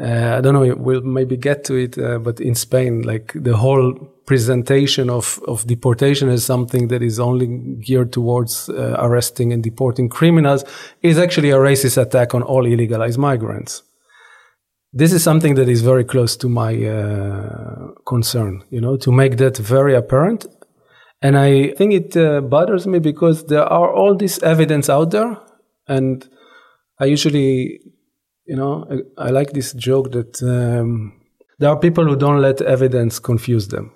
Uh, 0.00 0.36
I 0.38 0.40
don't 0.40 0.54
know. 0.54 0.76
We'll 0.76 1.00
maybe 1.00 1.36
get 1.36 1.64
to 1.64 1.74
it, 1.74 1.98
uh, 1.98 2.20
but 2.20 2.40
in 2.40 2.54
Spain, 2.54 3.02
like 3.02 3.32
the 3.34 3.56
whole 3.56 3.94
presentation 4.24 5.10
of 5.10 5.40
of 5.48 5.66
deportation 5.66 6.28
as 6.28 6.44
something 6.44 6.86
that 6.88 7.02
is 7.02 7.18
only 7.18 7.48
geared 7.80 8.12
towards 8.12 8.68
uh, 8.68 8.94
arresting 9.00 9.52
and 9.52 9.64
deporting 9.64 10.08
criminals 10.08 10.62
is 11.02 11.18
actually 11.18 11.50
a 11.50 11.56
racist 11.56 12.00
attack 12.00 12.32
on 12.32 12.42
all 12.44 12.62
illegalized 12.62 13.18
migrants 13.18 13.82
this 14.92 15.12
is 15.12 15.22
something 15.22 15.54
that 15.54 15.68
is 15.68 15.82
very 15.82 16.04
close 16.04 16.36
to 16.36 16.48
my 16.48 16.74
uh, 16.86 17.88
concern, 18.06 18.62
you 18.70 18.80
know, 18.80 18.96
to 18.96 19.12
make 19.12 19.36
that 19.36 19.56
very 19.58 19.94
apparent. 19.94 20.46
And 21.20 21.36
I 21.36 21.72
think 21.72 21.92
it 21.92 22.16
uh, 22.16 22.40
bothers 22.40 22.86
me 22.86 22.98
because 22.98 23.46
there 23.46 23.64
are 23.64 23.92
all 23.92 24.14
this 24.16 24.42
evidence 24.42 24.88
out 24.88 25.10
there. 25.10 25.36
And 25.88 26.26
I 26.98 27.06
usually, 27.06 27.80
you 28.46 28.56
know, 28.56 28.86
I, 29.18 29.26
I 29.26 29.30
like 29.30 29.52
this 29.52 29.72
joke 29.72 30.12
that 30.12 30.42
um, 30.42 31.20
there 31.58 31.70
are 31.70 31.78
people 31.78 32.04
who 32.04 32.16
don't 32.16 32.40
let 32.40 32.60
evidence 32.62 33.18
confuse 33.18 33.68
them. 33.68 33.92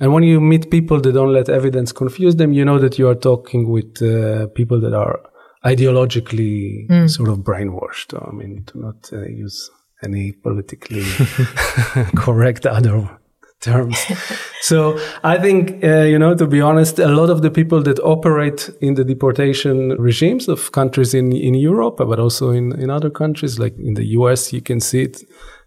And 0.00 0.12
when 0.12 0.22
you 0.22 0.40
meet 0.40 0.70
people 0.70 1.00
that 1.00 1.12
don't 1.12 1.32
let 1.32 1.48
evidence 1.48 1.92
confuse 1.92 2.36
them, 2.36 2.52
you 2.52 2.64
know 2.64 2.78
that 2.78 2.98
you 2.98 3.08
are 3.08 3.16
talking 3.16 3.68
with 3.68 4.00
uh, 4.00 4.46
people 4.54 4.80
that 4.80 4.94
are 4.94 5.20
ideologically 5.64 6.86
sort 7.10 7.28
of 7.28 7.38
brainwashed. 7.38 8.14
I 8.14 8.30
mean, 8.32 8.62
to 8.66 8.78
not 8.78 9.10
uh, 9.12 9.22
use 9.26 9.68
any 10.02 10.32
politically 10.32 11.02
correct 12.16 12.66
other 12.66 13.18
terms. 13.60 13.98
so 14.60 14.98
I 15.24 15.38
think, 15.38 15.82
uh, 15.82 16.02
you 16.02 16.18
know, 16.18 16.34
to 16.34 16.46
be 16.46 16.60
honest, 16.60 16.98
a 16.98 17.08
lot 17.08 17.30
of 17.30 17.42
the 17.42 17.50
people 17.50 17.82
that 17.82 17.98
operate 18.00 18.70
in 18.80 18.94
the 18.94 19.04
deportation 19.04 19.90
regimes 19.98 20.48
of 20.48 20.72
countries 20.72 21.14
in, 21.14 21.32
in 21.32 21.54
Europe, 21.54 21.96
but 21.98 22.20
also 22.20 22.50
in, 22.50 22.78
in 22.80 22.90
other 22.90 23.10
countries, 23.10 23.58
like 23.58 23.76
in 23.78 23.94
the 23.94 24.06
US, 24.18 24.52
you 24.52 24.60
can 24.60 24.80
see 24.80 25.02
it. 25.02 25.22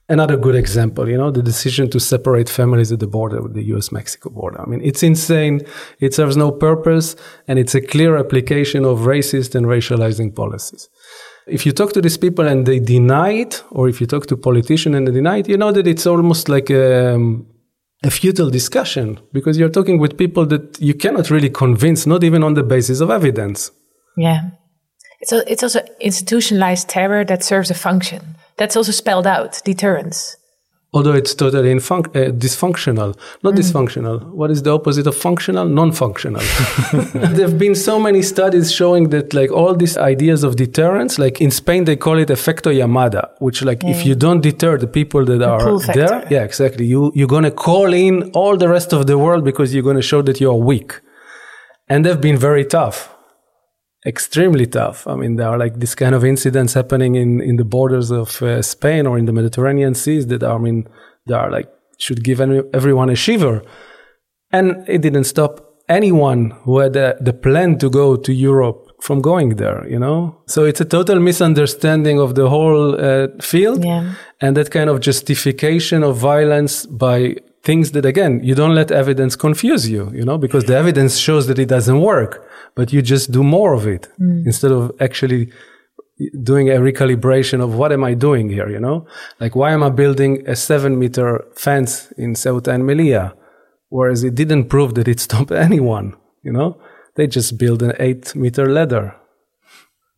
Another 0.09 0.35
good 0.35 0.55
example, 0.55 1.07
you 1.07 1.17
know, 1.17 1.31
the 1.31 1.43
decision 1.43 1.89
to 1.91 1.99
separate 1.99 2.49
families 2.49 2.91
at 2.91 2.99
the 2.99 3.07
border 3.07 3.41
with 3.41 3.53
the 3.53 3.63
US 3.75 3.93
Mexico 3.93 4.29
border. 4.29 4.59
I 4.59 4.65
mean, 4.65 4.81
it's 4.83 5.03
insane. 5.03 5.61
It 5.99 6.13
serves 6.13 6.35
no 6.35 6.51
purpose 6.51 7.15
and 7.47 7.57
it's 7.57 7.75
a 7.75 7.81
clear 7.81 8.17
application 8.17 8.83
of 8.83 8.99
racist 9.01 9.55
and 9.55 9.67
racializing 9.67 10.35
policies 10.35 10.89
if 11.47 11.65
you 11.65 11.71
talk 11.71 11.93
to 11.93 12.01
these 12.01 12.17
people 12.17 12.47
and 12.47 12.65
they 12.65 12.79
deny 12.79 13.31
it, 13.31 13.63
or 13.71 13.89
if 13.89 13.99
you 13.99 14.07
talk 14.07 14.27
to 14.27 14.37
politicians 14.37 14.95
and 14.95 15.07
they 15.07 15.11
deny 15.11 15.37
it, 15.37 15.49
you 15.49 15.57
know 15.57 15.71
that 15.71 15.87
it's 15.87 16.05
almost 16.05 16.49
like 16.49 16.69
a, 16.69 17.15
a 18.03 18.11
futile 18.11 18.49
discussion 18.49 19.19
because 19.33 19.57
you're 19.57 19.69
talking 19.69 19.99
with 19.99 20.17
people 20.17 20.45
that 20.47 20.79
you 20.79 20.93
cannot 20.93 21.29
really 21.29 21.49
convince, 21.49 22.05
not 22.05 22.23
even 22.23 22.43
on 22.43 22.53
the 22.53 22.63
basis 22.63 23.01
of 23.01 23.09
evidence. 23.09 23.71
Yeah. 24.17 24.51
It's, 25.19 25.31
a, 25.31 25.51
it's 25.51 25.63
also 25.63 25.81
institutionalized 25.99 26.89
terror 26.89 27.23
that 27.25 27.43
serves 27.43 27.69
a 27.69 27.75
function. 27.75 28.35
That's 28.57 28.75
also 28.75 28.91
spelled 28.91 29.27
out 29.27 29.61
deterrence. 29.63 30.35
Although 30.93 31.13
it's 31.13 31.33
totally 31.33 31.73
infun- 31.73 32.07
uh, 32.07 32.31
dysfunctional. 32.31 33.17
Not 33.43 33.53
dysfunctional. 33.53 34.29
What 34.31 34.51
is 34.51 34.61
the 34.63 34.71
opposite 34.71 35.07
of 35.07 35.15
functional? 35.15 35.65
Non 35.65 35.93
functional. 35.93 36.41
there 37.13 37.47
have 37.47 37.57
been 37.57 37.75
so 37.75 37.97
many 37.97 38.21
studies 38.21 38.73
showing 38.73 39.07
that, 39.11 39.33
like, 39.33 39.51
all 39.51 39.73
these 39.73 39.95
ideas 39.95 40.43
of 40.43 40.57
deterrence, 40.57 41.17
like 41.17 41.39
in 41.39 41.49
Spain, 41.49 41.85
they 41.85 41.95
call 41.95 42.17
it 42.17 42.27
efecto 42.27 42.75
llamada, 42.75 43.29
which, 43.39 43.61
like, 43.63 43.85
if 43.85 44.05
you 44.05 44.15
don't 44.15 44.41
deter 44.41 44.77
the 44.77 44.87
people 44.87 45.23
that 45.23 45.41
are 45.41 45.79
there, 45.93 46.27
yeah, 46.29 46.43
exactly. 46.43 46.85
You, 46.85 47.13
you're 47.15 47.33
going 47.35 47.43
to 47.43 47.51
call 47.51 47.93
in 47.93 48.29
all 48.31 48.57
the 48.57 48.67
rest 48.67 48.91
of 48.91 49.07
the 49.07 49.17
world 49.17 49.45
because 49.45 49.73
you're 49.73 49.83
going 49.83 49.95
to 49.95 50.01
show 50.01 50.21
that 50.23 50.41
you're 50.41 50.55
weak. 50.55 50.99
And 51.87 52.05
they've 52.05 52.19
been 52.19 52.37
very 52.37 52.65
tough 52.65 53.10
extremely 54.05 54.65
tough. 54.65 55.05
I 55.07 55.15
mean, 55.15 55.35
there 55.35 55.47
are 55.47 55.57
like 55.57 55.79
this 55.79 55.95
kind 55.95 56.15
of 56.15 56.23
incidents 56.23 56.73
happening 56.73 57.15
in, 57.15 57.41
in 57.41 57.57
the 57.57 57.65
borders 57.65 58.11
of 58.11 58.41
uh, 58.41 58.61
Spain 58.61 59.05
or 59.05 59.17
in 59.17 59.25
the 59.25 59.33
Mediterranean 59.33 59.93
seas 59.93 60.27
that 60.27 60.43
are, 60.43 60.55
I 60.55 60.61
mean, 60.61 60.87
they 61.27 61.35
are 61.35 61.51
like, 61.51 61.69
should 61.99 62.23
give 62.23 62.41
any, 62.41 62.61
everyone 62.73 63.09
a 63.09 63.15
shiver. 63.15 63.61
And 64.51 64.83
it 64.87 65.01
didn't 65.01 65.25
stop 65.25 65.67
anyone 65.87 66.51
who 66.63 66.79
had 66.79 66.97
uh, 66.97 67.13
the 67.19 67.33
plan 67.33 67.77
to 67.77 67.89
go 67.89 68.15
to 68.15 68.33
Europe 68.33 68.87
from 69.01 69.21
going 69.21 69.57
there, 69.57 69.87
you 69.87 69.99
know? 69.99 70.37
So 70.47 70.65
it's 70.65 70.81
a 70.81 70.85
total 70.85 71.19
misunderstanding 71.19 72.19
of 72.19 72.35
the 72.35 72.49
whole 72.49 72.95
uh, 72.95 73.27
field 73.41 73.83
Yeah. 73.83 74.13
and 74.39 74.55
that 74.57 74.71
kind 74.71 74.89
of 74.89 74.99
justification 74.99 76.03
of 76.03 76.17
violence 76.17 76.85
by 76.85 77.35
things 77.63 77.91
that 77.91 78.05
again 78.05 78.39
you 78.43 78.55
don't 78.55 78.75
let 78.75 78.91
evidence 78.91 79.35
confuse 79.35 79.89
you 79.89 80.11
you 80.13 80.25
know 80.25 80.37
because 80.37 80.63
the 80.65 80.75
evidence 80.75 81.17
shows 81.17 81.47
that 81.47 81.59
it 81.59 81.69
doesn't 81.75 82.01
work 82.01 82.47
but 82.75 82.91
you 82.93 83.01
just 83.01 83.31
do 83.31 83.43
more 83.43 83.73
of 83.73 83.85
it 83.87 84.07
mm. 84.19 84.45
instead 84.45 84.71
of 84.71 84.91
actually 84.99 85.51
doing 86.43 86.69
a 86.69 86.77
recalibration 86.89 87.61
of 87.61 87.75
what 87.75 87.91
am 87.91 88.03
i 88.03 88.13
doing 88.13 88.49
here 88.49 88.69
you 88.69 88.79
know 88.79 89.05
like 89.39 89.55
why 89.55 89.71
am 89.71 89.83
i 89.83 89.89
building 89.89 90.43
a 90.47 90.55
seven 90.55 90.97
meter 90.97 91.43
fence 91.55 92.11
in 92.17 92.33
ceuta 92.33 92.69
and 92.73 92.83
melilla 92.83 93.33
whereas 93.89 94.23
it 94.23 94.35
didn't 94.35 94.65
prove 94.65 94.93
that 94.95 95.07
it 95.07 95.19
stopped 95.19 95.51
anyone 95.67 96.15
you 96.43 96.51
know 96.51 96.79
they 97.15 97.27
just 97.27 97.57
build 97.57 97.83
an 97.83 97.93
eight 97.99 98.35
meter 98.35 98.65
ladder. 98.69 99.15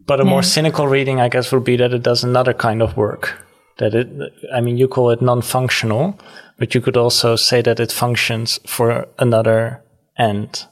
But 0.06 0.20
a 0.20 0.24
Yeah. 0.24 0.30
more 0.30 0.44
cynical 0.44 0.88
reading, 0.88 1.20
I 1.20 1.30
guess, 1.30 1.52
would 1.52 1.64
be 1.64 1.78
that 1.78 1.94
it 1.94 2.04
does 2.04 2.24
another 2.24 2.54
kind 2.54 2.82
of 2.82 2.96
work. 2.98 3.34
That 3.78 3.94
it, 3.96 4.08
I 4.54 4.62
mean, 4.62 4.78
you 4.78 4.88
call 4.88 5.10
it 5.12 5.22
non-functional, 5.22 6.20
but 6.60 6.76
you 6.76 6.82
could 6.82 6.98
also 6.98 7.36
say 7.36 7.62
that 7.62 7.80
it 7.80 7.92
functions 7.92 8.60
for 8.68 9.08
another 9.18 9.82
end. 10.18 10.66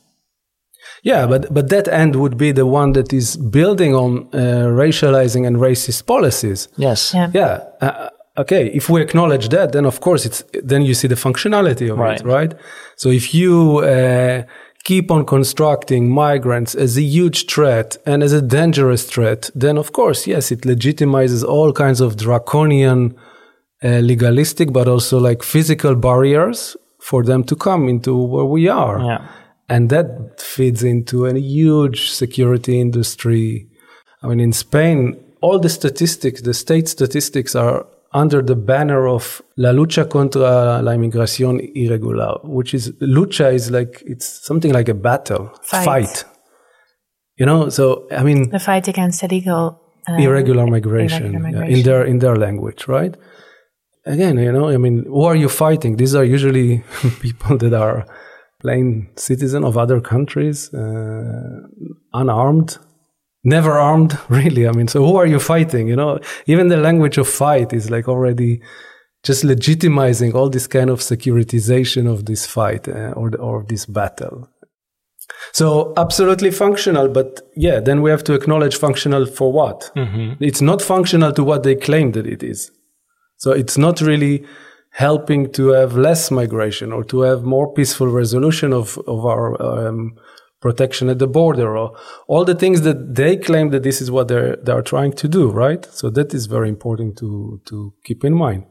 Yeah, 1.03 1.25
but 1.27 1.51
but 1.53 1.69
that 1.69 1.87
end 1.87 2.15
would 2.15 2.37
be 2.37 2.51
the 2.51 2.65
one 2.65 2.93
that 2.93 3.11
is 3.11 3.37
building 3.37 3.95
on 3.95 4.27
uh, 4.33 4.67
racializing 4.69 5.47
and 5.47 5.57
racist 5.57 6.05
policies. 6.05 6.67
Yes. 6.77 7.11
Yeah. 7.13 7.31
Yeah. 7.33 7.63
Uh, 7.81 8.09
okay. 8.37 8.67
If 8.67 8.87
we 8.89 9.01
acknowledge 9.01 9.49
that, 9.49 9.71
then 9.71 9.85
of 9.85 9.99
course 9.99 10.25
it's 10.27 10.43
then 10.63 10.81
you 10.83 10.93
see 10.93 11.07
the 11.07 11.15
functionality 11.15 11.89
of 11.91 11.97
Right. 11.97 12.19
it, 12.21 12.25
right? 12.25 12.53
So 12.97 13.09
if 13.09 13.33
you 13.33 13.79
uh, 13.79 14.43
keep 14.83 15.11
on 15.11 15.25
constructing 15.25 16.09
migrants 16.09 16.75
as 16.75 16.97
a 16.97 17.01
huge 17.01 17.47
threat 17.47 17.97
and 18.05 18.23
as 18.23 18.33
a 18.33 18.41
dangerous 18.41 19.05
threat, 19.05 19.49
then 19.53 19.77
of 19.77 19.91
course, 19.91 20.27
yes, 20.27 20.51
it 20.51 20.61
legitimizes 20.61 21.43
all 21.43 21.71
kinds 21.71 22.01
of 22.01 22.17
draconian, 22.17 23.15
uh, 23.83 23.99
legalistic, 23.99 24.73
but 24.73 24.87
also 24.87 25.19
like 25.19 25.43
physical 25.43 25.95
barriers 25.95 26.75
for 26.99 27.23
them 27.23 27.43
to 27.43 27.55
come 27.55 27.87
into 27.87 28.15
where 28.15 28.45
we 28.45 28.67
are. 28.67 28.99
Yeah. 28.99 29.27
And 29.69 29.89
that 29.89 30.41
feeds 30.41 30.83
into 30.83 31.25
a 31.25 31.37
huge 31.37 32.11
security 32.11 32.79
industry. 32.79 33.67
I 34.21 34.27
mean, 34.27 34.39
in 34.39 34.51
Spain, 34.51 35.23
all 35.41 35.59
the 35.59 35.69
statistics, 35.69 36.41
the 36.41 36.53
state 36.53 36.87
statistics 36.87 37.55
are 37.55 37.85
under 38.13 38.41
the 38.41 38.55
banner 38.55 39.07
of 39.07 39.41
La 39.57 39.71
lucha 39.71 40.09
contra 40.09 40.81
la 40.81 40.93
inmigración 40.93 41.61
irregular, 41.75 42.39
which 42.43 42.73
is 42.73 42.91
lucha 42.99 43.53
is 43.53 43.71
like, 43.71 44.03
it's 44.05 44.25
something 44.45 44.73
like 44.73 44.89
a 44.89 44.93
battle, 44.93 45.51
Fight. 45.63 46.25
You 47.37 47.45
know, 47.45 47.69
so 47.69 48.07
I 48.11 48.23
mean, 48.23 48.49
The 48.49 48.59
fight 48.59 48.87
against 48.87 49.23
illegal 49.23 49.81
uh, 50.07 50.13
irregular 50.13 50.67
migration, 50.67 51.35
irregular 51.35 51.65
yeah, 51.65 51.75
in 51.75 51.83
their 51.83 52.05
in 52.05 52.19
their 52.19 52.35
language, 52.35 52.87
right? 52.87 53.15
Again, 54.05 54.37
you 54.37 54.51
know, 54.51 54.69
I 54.69 54.77
mean, 54.77 55.05
who 55.07 55.23
are 55.23 55.35
you 55.35 55.47
fighting? 55.47 55.95
These 55.97 56.15
are 56.15 56.23
usually 56.23 56.83
people 57.21 57.57
that 57.57 57.73
are 57.73 58.05
plain 58.59 59.09
citizen 59.15 59.63
of 59.63 59.77
other 59.77 60.01
countries, 60.01 60.71
uh, 60.73 61.61
unarmed, 62.13 62.77
never 63.43 63.71
armed, 63.71 64.17
really. 64.29 64.67
I 64.67 64.71
mean, 64.71 64.87
so 64.87 65.05
who 65.05 65.15
are 65.17 65.25
you 65.25 65.39
fighting? 65.39 65.87
You 65.87 65.95
know, 65.95 66.19
even 66.45 66.67
the 66.67 66.77
language 66.77 67.17
of 67.17 67.27
fight 67.27 67.73
is 67.73 67.89
like 67.89 68.07
already 68.07 68.61
just 69.23 69.43
legitimizing 69.43 70.33
all 70.33 70.49
this 70.49 70.67
kind 70.67 70.89
of 70.89 70.99
securitization 70.99 72.11
of 72.11 72.25
this 72.25 72.45
fight 72.45 72.87
uh, 72.87 73.11
or 73.11 73.29
the, 73.29 73.37
or 73.37 73.63
this 73.67 73.85
battle. 73.85 74.49
So 75.53 75.93
absolutely 75.97 76.51
functional, 76.51 77.07
but 77.07 77.41
yeah, 77.55 77.79
then 77.79 78.01
we 78.01 78.09
have 78.09 78.23
to 78.25 78.33
acknowledge 78.33 78.77
functional 78.77 79.25
for 79.25 79.51
what? 79.51 79.91
It's 80.39 80.61
not 80.61 80.81
functional 80.81 81.33
to 81.33 81.43
what 81.43 81.63
they 81.63 81.75
claim 81.75 82.13
that 82.13 82.25
it 82.25 82.41
is. 82.43 82.71
So 83.37 83.51
it's 83.51 83.77
not 83.77 84.01
really 84.01 84.45
helping 84.91 85.51
to 85.53 85.69
have 85.69 85.95
less 85.95 86.31
migration 86.31 86.91
or 86.91 87.03
to 87.05 87.21
have 87.21 87.43
more 87.43 87.73
peaceful 87.73 88.07
resolution 88.07 88.73
of, 88.73 88.97
of 89.07 89.25
our 89.25 89.61
um, 89.61 90.15
protection 90.61 91.09
at 91.09 91.19
the 91.19 91.27
border 91.27 91.75
or 91.75 91.97
all 92.27 92.45
the 92.45 92.55
things 92.55 92.81
that 92.81 93.15
they 93.15 93.35
claim 93.35 93.71
that 93.71 93.83
this 93.83 93.99
is 93.99 94.11
what 94.11 94.27
they're, 94.27 94.55
they're 94.57 94.83
trying 94.83 95.11
to 95.11 95.27
do, 95.27 95.49
right? 95.49 95.83
So 95.85 96.09
that 96.11 96.33
is 96.33 96.45
very 96.45 96.69
important 96.69 97.17
to, 97.17 97.59
to 97.65 97.93
keep 98.03 98.23
in 98.23 98.33
mind. 98.33 98.65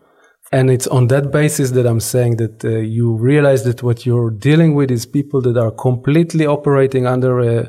And 0.52 0.70
it's 0.70 0.86
on 0.86 1.08
that 1.08 1.30
basis 1.30 1.72
that 1.72 1.86
I'm 1.86 2.00
saying 2.00 2.36
that 2.36 2.64
uh, 2.64 2.68
you 2.68 3.14
realize 3.14 3.64
that 3.64 3.82
what 3.82 4.06
you're 4.06 4.30
dealing 4.30 4.74
with 4.74 4.90
is 4.90 5.06
people 5.06 5.40
that 5.42 5.56
are 5.56 5.70
completely 5.70 6.46
operating 6.46 7.06
under 7.06 7.40
a 7.40 7.68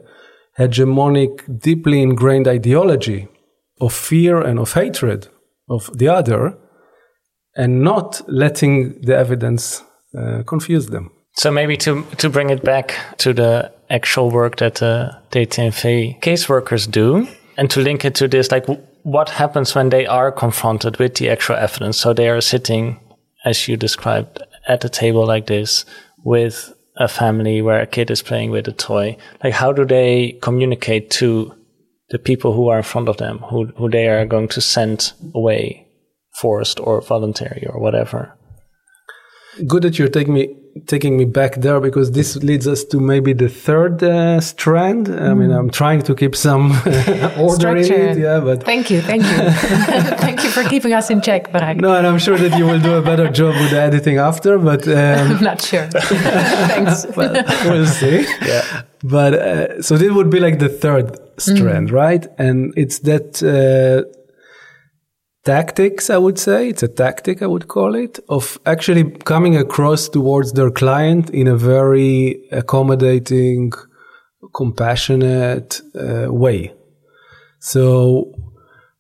hegemonic, 0.58 1.60
deeply 1.60 2.02
ingrained 2.02 2.48
ideology 2.48 3.28
of 3.80 3.94
fear 3.94 4.42
and 4.42 4.60
of 4.60 4.74
hatred 4.74 5.28
of 5.70 5.96
the 5.98 6.08
other 6.08 6.58
and 7.56 7.82
not 7.82 8.22
letting 8.28 9.02
the 9.02 9.16
evidence 9.16 9.84
uh, 10.18 10.44
confuse 10.44 10.88
them. 10.88 11.12
So 11.34 11.52
maybe 11.52 11.78
to 11.78 12.04
to 12.18 12.30
bring 12.30 12.50
it 12.50 12.64
back 12.64 12.96
to 13.20 13.34
the 13.34 13.72
actual 13.90 14.30
work 14.30 14.58
that 14.58 14.82
uh, 14.82 15.12
the 15.32 15.46
DTNV 15.46 16.22
caseworkers 16.22 16.90
do, 16.90 17.28
and 17.58 17.70
to 17.72 17.82
link 17.82 18.06
it 18.06 18.16
to 18.16 18.28
this, 18.28 18.52
like 18.52 18.66
what 19.04 19.30
happens 19.30 19.74
when 19.76 19.90
they 19.90 20.06
are 20.06 20.32
confronted 20.32 20.98
with 20.98 21.16
the 21.16 21.30
actual 21.30 21.56
evidence? 21.56 21.98
So 21.98 22.14
they 22.14 22.30
are 22.30 22.42
sitting, 22.42 23.00
as 23.46 23.68
you 23.68 23.78
described, 23.78 24.42
at 24.68 24.86
a 24.86 24.90
table 24.90 25.26
like 25.26 25.48
this 25.48 25.86
with 26.24 26.74
a 26.98 27.08
family 27.08 27.62
where 27.62 27.82
a 27.82 27.88
kid 27.88 28.12
is 28.12 28.22
playing 28.22 28.52
with 28.52 28.68
a 28.68 28.72
toy. 28.72 29.18
Like 29.44 29.54
how 29.54 29.72
do 29.72 29.86
they 29.86 30.38
communicate 30.42 31.10
to 31.12 31.56
the 32.10 32.20
people 32.20 32.54
who 32.54 32.68
are 32.68 32.78
in 32.78 32.84
front 32.84 33.10
of 33.10 33.18
them, 33.18 33.40
who 33.40 33.68
who 33.78 33.90
they 33.90 34.08
are 34.08 34.26
going 34.26 34.50
to 34.50 34.62
send 34.62 35.14
away, 35.34 35.88
forced 36.36 36.80
or 36.80 37.02
voluntary 37.02 37.66
or 37.68 37.80
whatever? 37.80 38.38
Good 39.68 39.84
that 39.84 40.00
you're 40.00 40.08
taking 40.08 40.34
me 40.34 40.56
taking 40.88 41.18
me 41.18 41.26
back 41.26 41.56
there 41.56 41.80
because 41.80 42.12
this 42.12 42.38
leads 42.38 42.68
us 42.68 42.84
to 42.86 43.00
maybe 43.00 43.34
the 43.34 43.50
third 43.50 44.02
uh, 44.02 44.40
strand. 44.40 45.10
I 45.10 45.34
mean, 45.34 45.52
I'm 45.52 45.70
trying 45.70 46.02
to 46.04 46.16
keep 46.16 46.36
some 46.36 46.72
order 47.38 47.76
in 47.76 47.92
it, 47.92 48.18
yeah, 48.18 48.40
but 48.40 48.64
Thank 48.64 48.90
you, 48.90 49.02
thank 49.02 49.24
you. 49.24 49.38
thank 50.18 50.44
you 50.44 50.50
for 50.50 50.64
keeping 50.64 50.94
us 50.94 51.10
in 51.10 51.22
check, 51.22 51.52
Barak. 51.52 51.78
no, 51.78 51.94
and 51.96 52.08
I'm 52.08 52.18
sure 52.20 52.38
that 52.38 52.58
you 52.58 52.66
will 52.66 52.80
do 52.80 52.94
a 52.94 53.02
better 53.02 53.30
job 53.30 53.56
with 53.56 53.72
the 53.72 53.80
editing 53.82 54.18
after, 54.18 54.58
but 54.58 54.88
um, 54.88 54.96
I'm 55.38 55.44
not 55.44 55.62
sure. 55.62 55.88
Thanks. 55.88 57.06
we'll 57.18 57.86
see. 57.86 58.26
Yeah. 58.42 58.84
But 59.04 59.34
uh, 59.34 59.82
so 59.82 59.98
this 59.98 60.12
would 60.12 60.30
be 60.30 60.40
like 60.40 60.60
the 60.60 60.70
third 60.70 61.18
strand, 61.38 61.92
right? 61.92 62.26
And 62.38 62.74
it's 62.78 63.00
that 63.00 63.42
uh, 63.44 64.08
tactics, 65.44 66.10
I 66.10 66.18
would 66.18 66.38
say. 66.38 66.70
It's 66.70 66.84
a 66.84 66.88
tactic, 66.88 67.42
I 67.42 67.48
would 67.48 67.68
call 67.68 67.96
it, 67.96 68.20
of 68.30 68.60
actually 68.66 69.10
coming 69.12 69.58
across 69.58 70.10
towards 70.10 70.54
their 70.54 70.72
client 70.72 71.30
in 71.30 71.48
a 71.48 71.56
very 71.56 72.48
accommodating, 72.52 73.72
compassionate 74.54 75.82
uh, 75.96 76.32
way. 76.32 76.74
So 77.60 78.34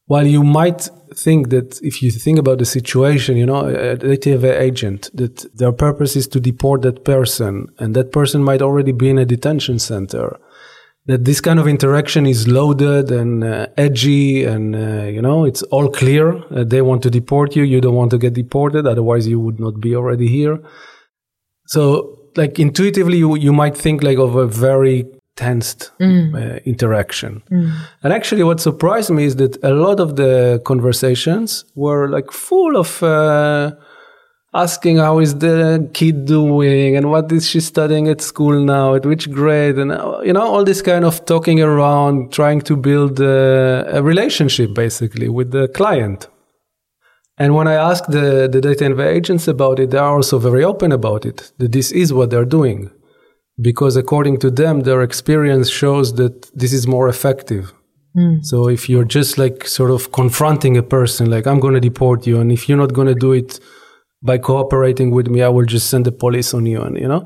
while 0.06 0.28
you 0.28 0.44
might 0.44 0.90
think 1.16 1.50
that 1.50 1.80
if 1.82 2.02
you 2.02 2.12
think 2.12 2.40
about 2.40 2.60
the 2.60 2.66
situation, 2.66 3.38
you 3.38 3.46
know, 3.46 3.66
a 3.66 3.98
DTV 3.98 4.60
agent, 4.60 5.10
that 5.14 5.46
their 5.58 5.72
purpose 5.72 6.16
is 6.16 6.28
to 6.30 6.40
deport 6.40 6.82
that 6.84 7.04
person, 7.04 7.68
and 7.80 7.96
that 7.96 8.12
person 8.12 8.44
might 8.44 8.62
already 8.62 8.92
be 8.92 9.10
in 9.10 9.18
a 9.18 9.26
detention 9.26 9.80
center, 9.80 10.40
that 11.12 11.26
this 11.26 11.42
kind 11.42 11.60
of 11.60 11.68
interaction 11.68 12.26
is 12.26 12.48
loaded 12.48 13.12
and 13.12 13.44
uh, 13.44 13.68
edgy, 13.78 14.44
and 14.44 14.76
uh, 14.76 15.04
you 15.06 15.22
know, 15.22 15.46
it's 15.46 15.64
all 15.64 15.90
clear. 15.90 16.38
Uh, 16.52 16.64
they 16.64 16.82
want 16.82 17.04
to 17.04 17.10
deport 17.10 17.56
you, 17.56 17.64
you 17.64 17.82
don't 17.82 17.96
want 17.96 18.12
to 18.12 18.18
get 18.18 18.34
deported, 18.34 18.88
otherwise 18.88 19.28
you 19.28 19.40
would 19.40 19.60
not 19.60 19.80
be 19.80 19.96
already 19.96 20.28
here. 20.28 20.60
So, 21.68 22.18
like 22.36 22.60
intuitively, 22.60 23.18
you, 23.18 23.36
you 23.36 23.54
might 23.54 23.78
think 23.78 24.04
like 24.04 24.18
of 24.18 24.36
a 24.36 24.48
very 24.48 25.06
tensed 25.36 25.92
uh, 26.36 26.60
interaction. 26.66 27.42
And 28.04 28.14
actually, 28.14 28.44
what 28.44 28.60
surprised 28.60 29.10
me 29.10 29.24
is 29.26 29.36
that 29.38 29.62
a 29.64 29.72
lot 29.72 30.00
of 30.00 30.16
the 30.16 30.62
conversations 30.66 31.66
were 31.76 32.10
like 32.10 32.32
full 32.32 32.78
of 32.78 33.02
uh, 33.04 33.72
asking 34.54 34.98
how 34.98 35.20
is 35.20 35.40
the 35.40 35.90
kid 35.94 36.26
doing 36.26 36.96
and 36.98 37.10
what 37.10 37.32
is 37.32 37.48
she 37.48 37.60
studying 37.60 38.08
at 38.10 38.22
school 38.22 38.64
now, 38.64 38.96
at 38.96 39.06
which 39.06 39.32
grade, 39.32 39.78
and 39.78 39.92
you 40.26 40.34
know 40.34 40.42
all 40.42 40.64
this 40.64 40.82
kind 40.82 41.06
of 41.06 41.26
talking 41.26 41.62
around, 41.62 42.34
trying 42.34 42.62
to 42.62 42.76
build 42.76 43.22
uh, 43.22 43.86
a 43.88 44.04
relationship 44.04 44.74
basically 44.74 45.30
with 45.30 45.52
the 45.52 45.68
client. 45.70 46.28
And 47.38 47.56
when 47.56 47.68
I 47.68 47.74
ask 47.74 48.06
the, 48.06 48.48
the 48.52 48.62
DTNV 48.62 49.04
agents 49.04 49.48
about 49.48 49.80
it, 49.80 49.90
they 49.92 49.98
are 49.98 50.16
also 50.16 50.38
very 50.38 50.64
open 50.64 50.92
about 50.92 51.26
it, 51.26 51.52
that 51.58 51.72
this 51.72 51.92
is 51.92 52.14
what 52.14 52.30
they're 52.30 52.46
doing. 52.46 52.92
Because 53.60 53.96
according 53.96 54.38
to 54.40 54.52
them, 54.52 54.82
their 54.82 55.02
experience 55.02 55.70
shows 55.70 56.16
that 56.16 56.52
this 56.56 56.72
is 56.72 56.86
more 56.86 57.08
effective. 57.08 57.74
So 58.44 58.68
if 58.68 58.90
you're 58.90 59.06
just 59.06 59.38
like 59.38 59.66
sort 59.66 59.90
of 59.92 60.12
confronting 60.12 60.78
a 60.78 60.84
person, 60.84 61.32
like, 61.32 61.48
I'm 61.48 61.60
going 61.60 61.74
to 61.74 61.80
deport 61.80 62.28
you, 62.28 62.40
and 62.40 62.52
if 62.52 62.68
you're 62.68 62.78
not 62.78 62.94
going 62.94 63.08
to 63.08 63.16
do 63.16 63.32
it 63.32 63.60
by 64.22 64.38
cooperating 64.38 65.12
with 65.12 65.28
me, 65.28 65.42
I 65.42 65.50
will 65.50 65.66
just 65.66 65.90
send 65.90 66.06
the 66.06 66.12
police 66.12 66.54
on 66.54 66.66
you, 66.66 66.82
and 66.82 66.98
you 66.98 67.08
know, 67.08 67.26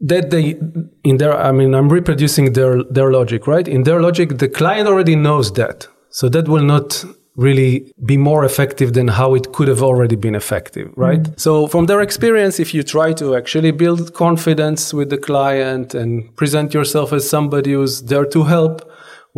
that 0.00 0.30
they 0.30 0.56
in 1.04 1.16
their 1.18 1.36
i 1.36 1.50
mean 1.50 1.74
i'm 1.74 1.88
reproducing 1.88 2.52
their 2.52 2.82
their 2.84 3.10
logic 3.10 3.46
right? 3.46 3.66
In 3.66 3.82
their 3.82 4.00
logic 4.00 4.38
the 4.38 4.48
client 4.48 4.88
already 4.88 5.16
knows 5.16 5.52
that. 5.54 5.88
So 6.10 6.28
that 6.30 6.48
will 6.48 6.62
not 6.62 7.04
really 7.36 7.92
be 8.04 8.16
more 8.16 8.44
effective 8.44 8.94
than 8.94 9.08
how 9.08 9.34
it 9.34 9.52
could 9.52 9.68
have 9.68 9.82
already 9.82 10.16
been 10.16 10.34
effective 10.34 10.90
right? 10.96 11.22
Mm-hmm. 11.22 11.34
So 11.36 11.66
from 11.66 11.86
their 11.86 12.00
experience 12.00 12.60
if 12.60 12.72
you 12.74 12.82
try 12.82 13.12
to 13.14 13.34
actually 13.34 13.72
build 13.72 14.14
confidence 14.14 14.94
with 14.94 15.10
the 15.10 15.18
client 15.18 15.94
and 15.94 16.34
present 16.36 16.74
yourself 16.74 17.12
as 17.12 17.28
somebody 17.28 17.72
who's 17.72 18.02
there 18.02 18.26
to 18.26 18.44
help 18.44 18.87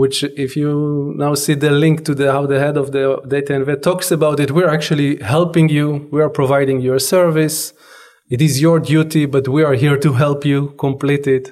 which 0.01 0.17
if 0.47 0.57
you 0.57 0.71
now 1.25 1.35
see 1.35 1.55
the 1.65 1.73
link 1.85 2.05
to 2.09 2.15
the 2.15 2.33
how 2.33 2.47
the 2.53 2.59
head 2.65 2.77
of 2.83 2.87
the 2.95 3.03
DTNV 3.33 3.71
talks 3.83 4.11
about 4.11 4.41
it 4.41 4.51
we're 4.51 4.73
actually 4.79 5.11
helping 5.37 5.69
you. 5.69 5.87
We 6.15 6.21
are 6.25 6.33
providing 6.41 6.79
you 6.85 6.93
a 6.95 7.01
service. 7.15 7.59
It 8.35 8.41
is 8.41 8.55
your 8.67 8.79
duty, 8.93 9.27
but 9.27 9.45
we 9.57 9.63
are 9.69 9.77
here 9.85 9.99
to 10.07 10.11
help 10.25 10.41
you 10.53 10.59
complete 10.87 11.27
it. 11.27 11.47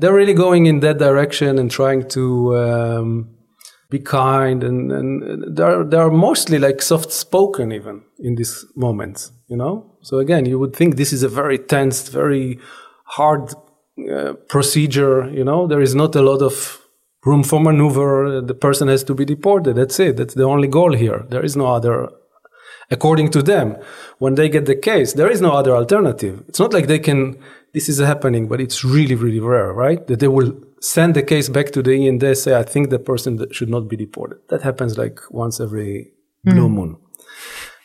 they're 0.00 0.14
really 0.14 0.34
going 0.34 0.66
in 0.66 0.80
that 0.80 0.98
direction 0.98 1.58
and 1.60 1.70
trying 1.70 2.08
to 2.08 2.56
um, 2.56 3.08
be 3.90 4.00
kind 4.00 4.64
and, 4.64 4.78
and 4.98 5.56
they're, 5.56 5.84
they're 5.84 6.10
mostly 6.10 6.58
like 6.58 6.82
soft 6.82 7.12
spoken 7.12 7.72
even 7.72 8.02
in 8.18 8.34
these 8.34 8.54
moments 8.74 9.32
you 9.48 9.56
know? 9.56 9.74
So 10.02 10.18
again 10.18 10.46
you 10.46 10.58
would 10.58 10.74
think 10.74 10.96
this 10.96 11.12
is 11.12 11.22
a 11.22 11.28
very 11.28 11.58
tense 11.58 12.08
very 12.08 12.58
hard 13.04 13.54
uh, 14.12 14.32
procedure 14.48 15.30
you 15.30 15.44
know? 15.44 15.66
There 15.66 15.80
is 15.80 15.94
not 15.94 16.16
a 16.16 16.22
lot 16.22 16.42
of 16.42 16.83
room 17.24 17.42
for 17.42 17.60
maneuver 17.60 18.40
the 18.50 18.54
person 18.66 18.88
has 18.88 19.02
to 19.04 19.14
be 19.14 19.24
deported 19.24 19.74
that's 19.76 19.98
it 20.06 20.16
that's 20.18 20.34
the 20.34 20.44
only 20.54 20.68
goal 20.68 20.92
here 21.04 21.24
there 21.30 21.44
is 21.44 21.54
no 21.56 21.66
other 21.76 22.08
according 22.90 23.30
to 23.30 23.42
them 23.42 23.76
when 24.18 24.34
they 24.34 24.48
get 24.48 24.64
the 24.66 24.76
case 24.90 25.14
there 25.14 25.30
is 25.34 25.40
no 25.40 25.52
other 25.52 25.72
alternative 25.80 26.42
it's 26.48 26.60
not 26.60 26.72
like 26.74 26.86
they 26.86 26.98
can 26.98 27.20
this 27.72 27.88
is 27.88 27.98
happening 27.98 28.46
but 28.48 28.60
it's 28.60 28.84
really 28.84 29.14
really 29.14 29.40
rare 29.40 29.72
right 29.72 30.06
that 30.08 30.20
they 30.20 30.28
will 30.28 30.52
send 30.80 31.14
the 31.14 31.22
case 31.22 31.48
back 31.48 31.70
to 31.70 31.80
the 31.82 31.92
E 31.92 32.06
and 32.06 32.20
they 32.20 32.34
say, 32.34 32.52
I 32.54 32.62
think 32.62 32.90
the 32.90 32.98
person 32.98 33.30
should 33.56 33.70
not 33.70 33.88
be 33.88 33.96
deported. 33.96 34.38
That 34.50 34.60
happens 34.60 34.98
like 34.98 35.18
once 35.30 35.58
every 35.58 36.12
blue 36.44 36.68
Hmm. 36.68 36.74
moon. 36.76 36.90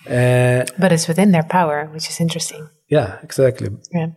Uh, 0.05 0.65
But 0.77 0.91
it's 0.91 1.07
within 1.07 1.31
their 1.31 1.43
power, 1.57 1.87
which 1.93 2.09
is 2.09 2.19
interesting. 2.19 2.67
yeah, 2.89 3.09
exactly. 3.23 3.69
Yeah. 3.93 4.07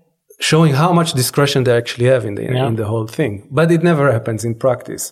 Showing 0.50 0.72
how 0.82 0.92
much 0.92 1.10
discretion 1.22 1.60
they 1.64 1.76
actually 1.82 2.06
have 2.14 2.24
in 2.28 2.34
the, 2.34 2.42
Yeah. 2.42 2.66
in 2.70 2.76
the 2.76 2.86
whole 2.92 3.06
thing. 3.18 3.32
But 3.58 3.70
it 3.76 3.82
never 3.90 4.10
happens 4.16 4.44
in 4.48 4.52
practice. 4.66 5.04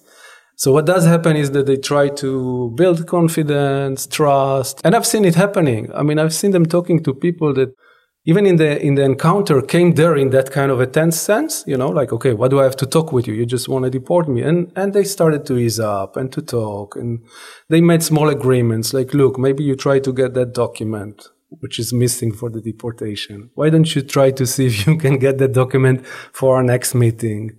So 0.63 0.73
what 0.77 0.85
does 0.93 1.05
happen 1.15 1.35
is 1.37 1.49
that 1.53 1.65
they 1.71 1.79
try 1.93 2.09
to 2.25 2.31
build 2.81 2.99
confidence, 3.07 3.99
trust, 4.19 4.75
and 4.85 4.95
I've 4.95 5.07
seen 5.13 5.25
it 5.25 5.37
happening. 5.45 5.83
I 6.01 6.03
mean, 6.03 6.19
I've 6.19 6.35
seen 6.41 6.51
them 6.57 6.67
talking 6.67 6.99
to 7.05 7.15
people 7.15 7.51
that 7.55 7.71
even 8.27 8.45
in 8.51 8.57
the 8.57 8.71
in 8.89 8.95
the 8.99 9.05
encounter 9.13 9.63
came 9.75 9.91
there 10.01 10.15
in 10.23 10.29
that 10.37 10.51
kind 10.59 10.71
of 10.75 10.79
a 10.81 10.87
tense 10.99 11.19
sense, 11.31 11.65
you 11.67 11.77
know, 11.81 11.89
like 12.01 12.13
okay, 12.17 12.35
what 12.35 12.51
do 12.51 12.61
I 12.61 12.65
have 12.65 12.77
to 12.83 12.87
talk 12.97 13.09
with 13.13 13.27
you? 13.29 13.35
You 13.41 13.47
just 13.47 13.67
want 13.73 13.85
to 13.87 13.91
deport 13.99 14.29
me, 14.29 14.41
and 14.43 14.59
and 14.81 14.93
they 14.93 15.05
started 15.05 15.43
to 15.47 15.55
ease 15.65 15.81
up 15.81 16.11
and 16.19 16.31
to 16.37 16.43
talk, 16.43 16.97
and 16.97 17.21
they 17.71 17.81
made 17.81 18.03
small 18.03 18.29
agreements, 18.29 18.93
like 18.93 19.15
look, 19.15 19.39
maybe 19.39 19.63
you 19.65 19.75
try 19.77 19.99
to 20.01 20.13
get 20.13 20.35
that 20.35 20.53
document 20.53 21.17
which 21.59 21.79
is 21.79 21.93
missing 21.93 22.33
for 22.33 22.49
the 22.49 22.61
deportation. 22.61 23.51
Why 23.55 23.71
don't 23.71 23.95
you 23.95 24.03
try 24.03 24.31
to 24.31 24.47
see 24.47 24.67
if 24.71 24.87
you 24.87 24.97
can 24.97 25.19
get 25.19 25.39
that 25.39 25.53
document 25.53 26.07
for 26.07 26.57
our 26.57 26.63
next 26.63 26.95
meeting? 26.95 27.57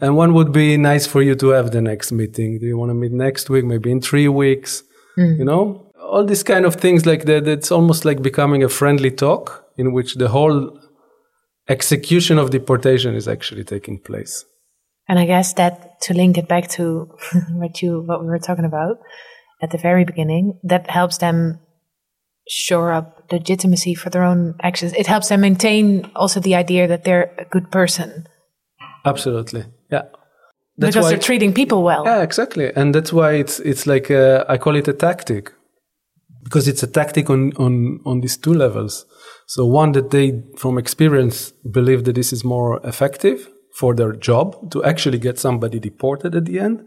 And 0.00 0.16
one 0.16 0.34
would 0.34 0.52
be 0.52 0.76
nice 0.76 1.06
for 1.06 1.22
you 1.22 1.34
to 1.36 1.48
have 1.48 1.70
the 1.70 1.80
next 1.80 2.12
meeting? 2.12 2.58
Do 2.58 2.66
you 2.66 2.76
want 2.76 2.90
to 2.90 2.94
meet 2.94 3.12
next 3.12 3.50
week? 3.50 3.64
Maybe 3.64 3.90
in 3.90 4.00
three 4.00 4.28
weeks? 4.28 4.82
Hmm. 5.16 5.34
You 5.38 5.44
know, 5.44 5.90
all 6.00 6.24
these 6.24 6.42
kind 6.42 6.64
of 6.64 6.76
things 6.76 7.06
like 7.06 7.24
that. 7.24 7.48
It's 7.48 7.70
almost 7.70 8.04
like 8.04 8.22
becoming 8.22 8.62
a 8.62 8.68
friendly 8.68 9.10
talk 9.10 9.64
in 9.76 9.92
which 9.92 10.14
the 10.14 10.28
whole 10.28 10.78
execution 11.68 12.38
of 12.38 12.50
deportation 12.50 13.14
is 13.14 13.28
actually 13.28 13.64
taking 13.64 13.98
place. 13.98 14.44
And 15.08 15.18
I 15.18 15.26
guess 15.26 15.54
that 15.54 16.00
to 16.02 16.14
link 16.14 16.38
it 16.38 16.48
back 16.48 16.68
to 16.70 17.10
what 17.52 17.82
you 17.82 18.02
what 18.06 18.20
we 18.20 18.26
were 18.26 18.38
talking 18.38 18.64
about 18.64 18.98
at 19.62 19.70
the 19.70 19.78
very 19.78 20.04
beginning, 20.04 20.58
that 20.62 20.90
helps 20.90 21.18
them 21.18 21.60
shore 22.50 22.92
up 22.92 23.24
legitimacy 23.30 23.94
for 23.94 24.10
their 24.10 24.24
own 24.24 24.54
actions. 24.60 24.92
It 24.94 25.06
helps 25.06 25.28
them 25.28 25.40
maintain 25.40 26.10
also 26.16 26.40
the 26.40 26.56
idea 26.56 26.88
that 26.88 27.04
they're 27.04 27.32
a 27.38 27.44
good 27.44 27.70
person 27.70 28.26
Absolutely. 29.04 29.64
Yeah. 29.90 30.02
because 30.78 31.08
they're 31.08 31.18
treating 31.18 31.52
people 31.52 31.82
well. 31.82 32.04
Yeah, 32.04 32.22
exactly, 32.22 32.72
and 32.74 32.94
that's 32.94 33.12
why 33.12 33.32
it's 33.32 33.60
it's 33.60 33.86
like 33.86 34.10
a, 34.10 34.44
I 34.48 34.58
call 34.58 34.76
it 34.76 34.88
a 34.88 34.92
tactic, 34.92 35.52
because 36.44 36.68
it's 36.68 36.82
a 36.82 36.86
tactic 36.86 37.30
on 37.30 37.52
on 37.56 38.00
on 38.04 38.20
these 38.20 38.36
two 38.36 38.54
levels. 38.54 39.06
So 39.46 39.66
one 39.66 39.92
that 39.92 40.10
they, 40.10 40.42
from 40.56 40.78
experience, 40.78 41.52
believe 41.70 42.04
that 42.04 42.14
this 42.14 42.32
is 42.32 42.44
more 42.44 42.80
effective 42.84 43.48
for 43.74 43.94
their 43.94 44.12
job 44.12 44.70
to 44.70 44.84
actually 44.84 45.18
get 45.18 45.38
somebody 45.38 45.80
deported 45.80 46.34
at 46.34 46.44
the 46.44 46.60
end, 46.60 46.84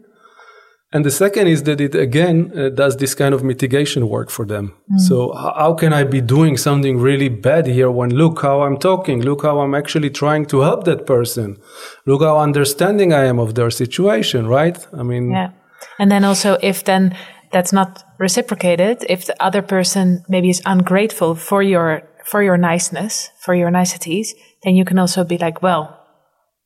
and 0.94 1.04
the 1.04 1.10
second 1.10 1.48
is 1.48 1.64
that 1.64 1.80
it 1.80 1.94
again 1.94 2.52
uh, 2.56 2.68
does 2.68 2.96
this 2.96 3.14
kind 3.14 3.34
of 3.34 3.42
mitigation 3.42 4.08
work 4.08 4.30
for 4.30 4.46
them. 4.46 4.72
So 5.08 5.34
how 5.34 5.74
can 5.74 5.92
I 5.92 6.04
be 6.04 6.20
doing 6.20 6.56
something 6.56 6.98
really 6.98 7.28
bad 7.28 7.66
here 7.66 7.90
when 7.90 8.10
look 8.10 8.42
how 8.42 8.62
I'm 8.62 8.78
talking, 8.78 9.20
look 9.20 9.42
how 9.42 9.58
I'm 9.58 9.74
actually 9.74 10.10
trying 10.10 10.46
to 10.46 10.60
help 10.60 10.84
that 10.84 11.04
person, 11.04 11.58
look 12.06 12.22
how 12.22 12.38
understanding 12.38 13.12
I 13.12 13.24
am 13.24 13.40
of 13.40 13.56
their 13.56 13.70
situation, 13.70 14.46
right? 14.46 14.78
I 14.92 15.02
mean, 15.02 15.32
Yeah. 15.32 15.50
And 15.98 16.10
then 16.10 16.24
also 16.24 16.58
if 16.62 16.84
then 16.84 17.16
that's 17.50 17.72
not 17.72 18.04
reciprocated, 18.18 19.04
if 19.08 19.26
the 19.26 19.36
other 19.40 19.62
person 19.62 20.24
maybe 20.28 20.48
is 20.48 20.62
ungrateful 20.64 21.34
for 21.34 21.62
your 21.62 22.02
for 22.24 22.42
your 22.42 22.56
niceness, 22.56 23.30
for 23.44 23.54
your 23.54 23.70
niceties, 23.70 24.34
then 24.62 24.74
you 24.76 24.84
can 24.84 24.98
also 24.98 25.24
be 25.24 25.38
like, 25.38 25.60
well, 25.60 26.00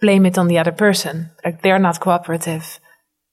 blame 0.00 0.26
it 0.26 0.38
on 0.38 0.48
the 0.48 0.58
other 0.58 0.72
person. 0.72 1.30
Like 1.44 1.62
they're 1.62 1.78
not 1.78 2.00
cooperative. 2.00 2.78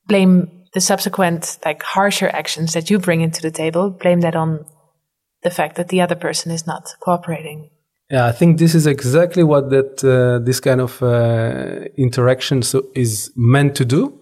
Blame 0.07 0.55
the 0.75 0.81
subsequent 0.81 1.57
like 1.65 1.81
harsher 1.81 2.29
actions 2.33 2.73
that 2.73 2.89
you 2.89 2.99
bring 2.99 3.21
into 3.21 3.41
the 3.41 3.49
table, 3.49 3.89
blame 3.89 4.21
that 4.21 4.35
on 4.35 4.65
the 5.41 5.49
fact 5.49 5.77
that 5.77 5.87
the 5.87 6.01
other 6.01 6.15
person 6.15 6.51
is 6.51 6.67
not 6.67 6.83
cooperating. 6.99 7.69
Yeah, 8.11 8.27
I 8.27 8.33
think 8.33 8.59
this 8.59 8.75
is 8.75 8.85
exactly 8.85 9.43
what 9.43 9.69
that 9.69 10.03
uh, 10.03 10.45
this 10.45 10.59
kind 10.59 10.81
of 10.81 11.01
uh, 11.01 11.85
interaction 11.97 12.61
so 12.61 12.83
is 12.93 13.31
meant 13.35 13.75
to 13.77 13.85
do. 13.85 14.19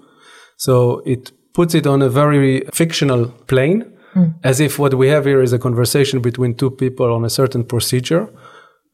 So 0.58 1.02
it 1.06 1.32
puts 1.54 1.74
it 1.76 1.88
on 1.88 2.02
a 2.02 2.10
very 2.10 2.62
fictional 2.72 3.30
plane, 3.48 3.92
as 4.44 4.60
if 4.60 4.78
what 4.78 4.94
we 4.94 5.08
have 5.08 5.26
here 5.26 5.42
is 5.42 5.54
a 5.54 5.60
conversation 5.60 6.22
between 6.22 6.54
two 6.56 6.70
people 6.70 7.12
on 7.12 7.26
a 7.26 7.30
certain 7.30 7.64
procedure. 7.64 8.30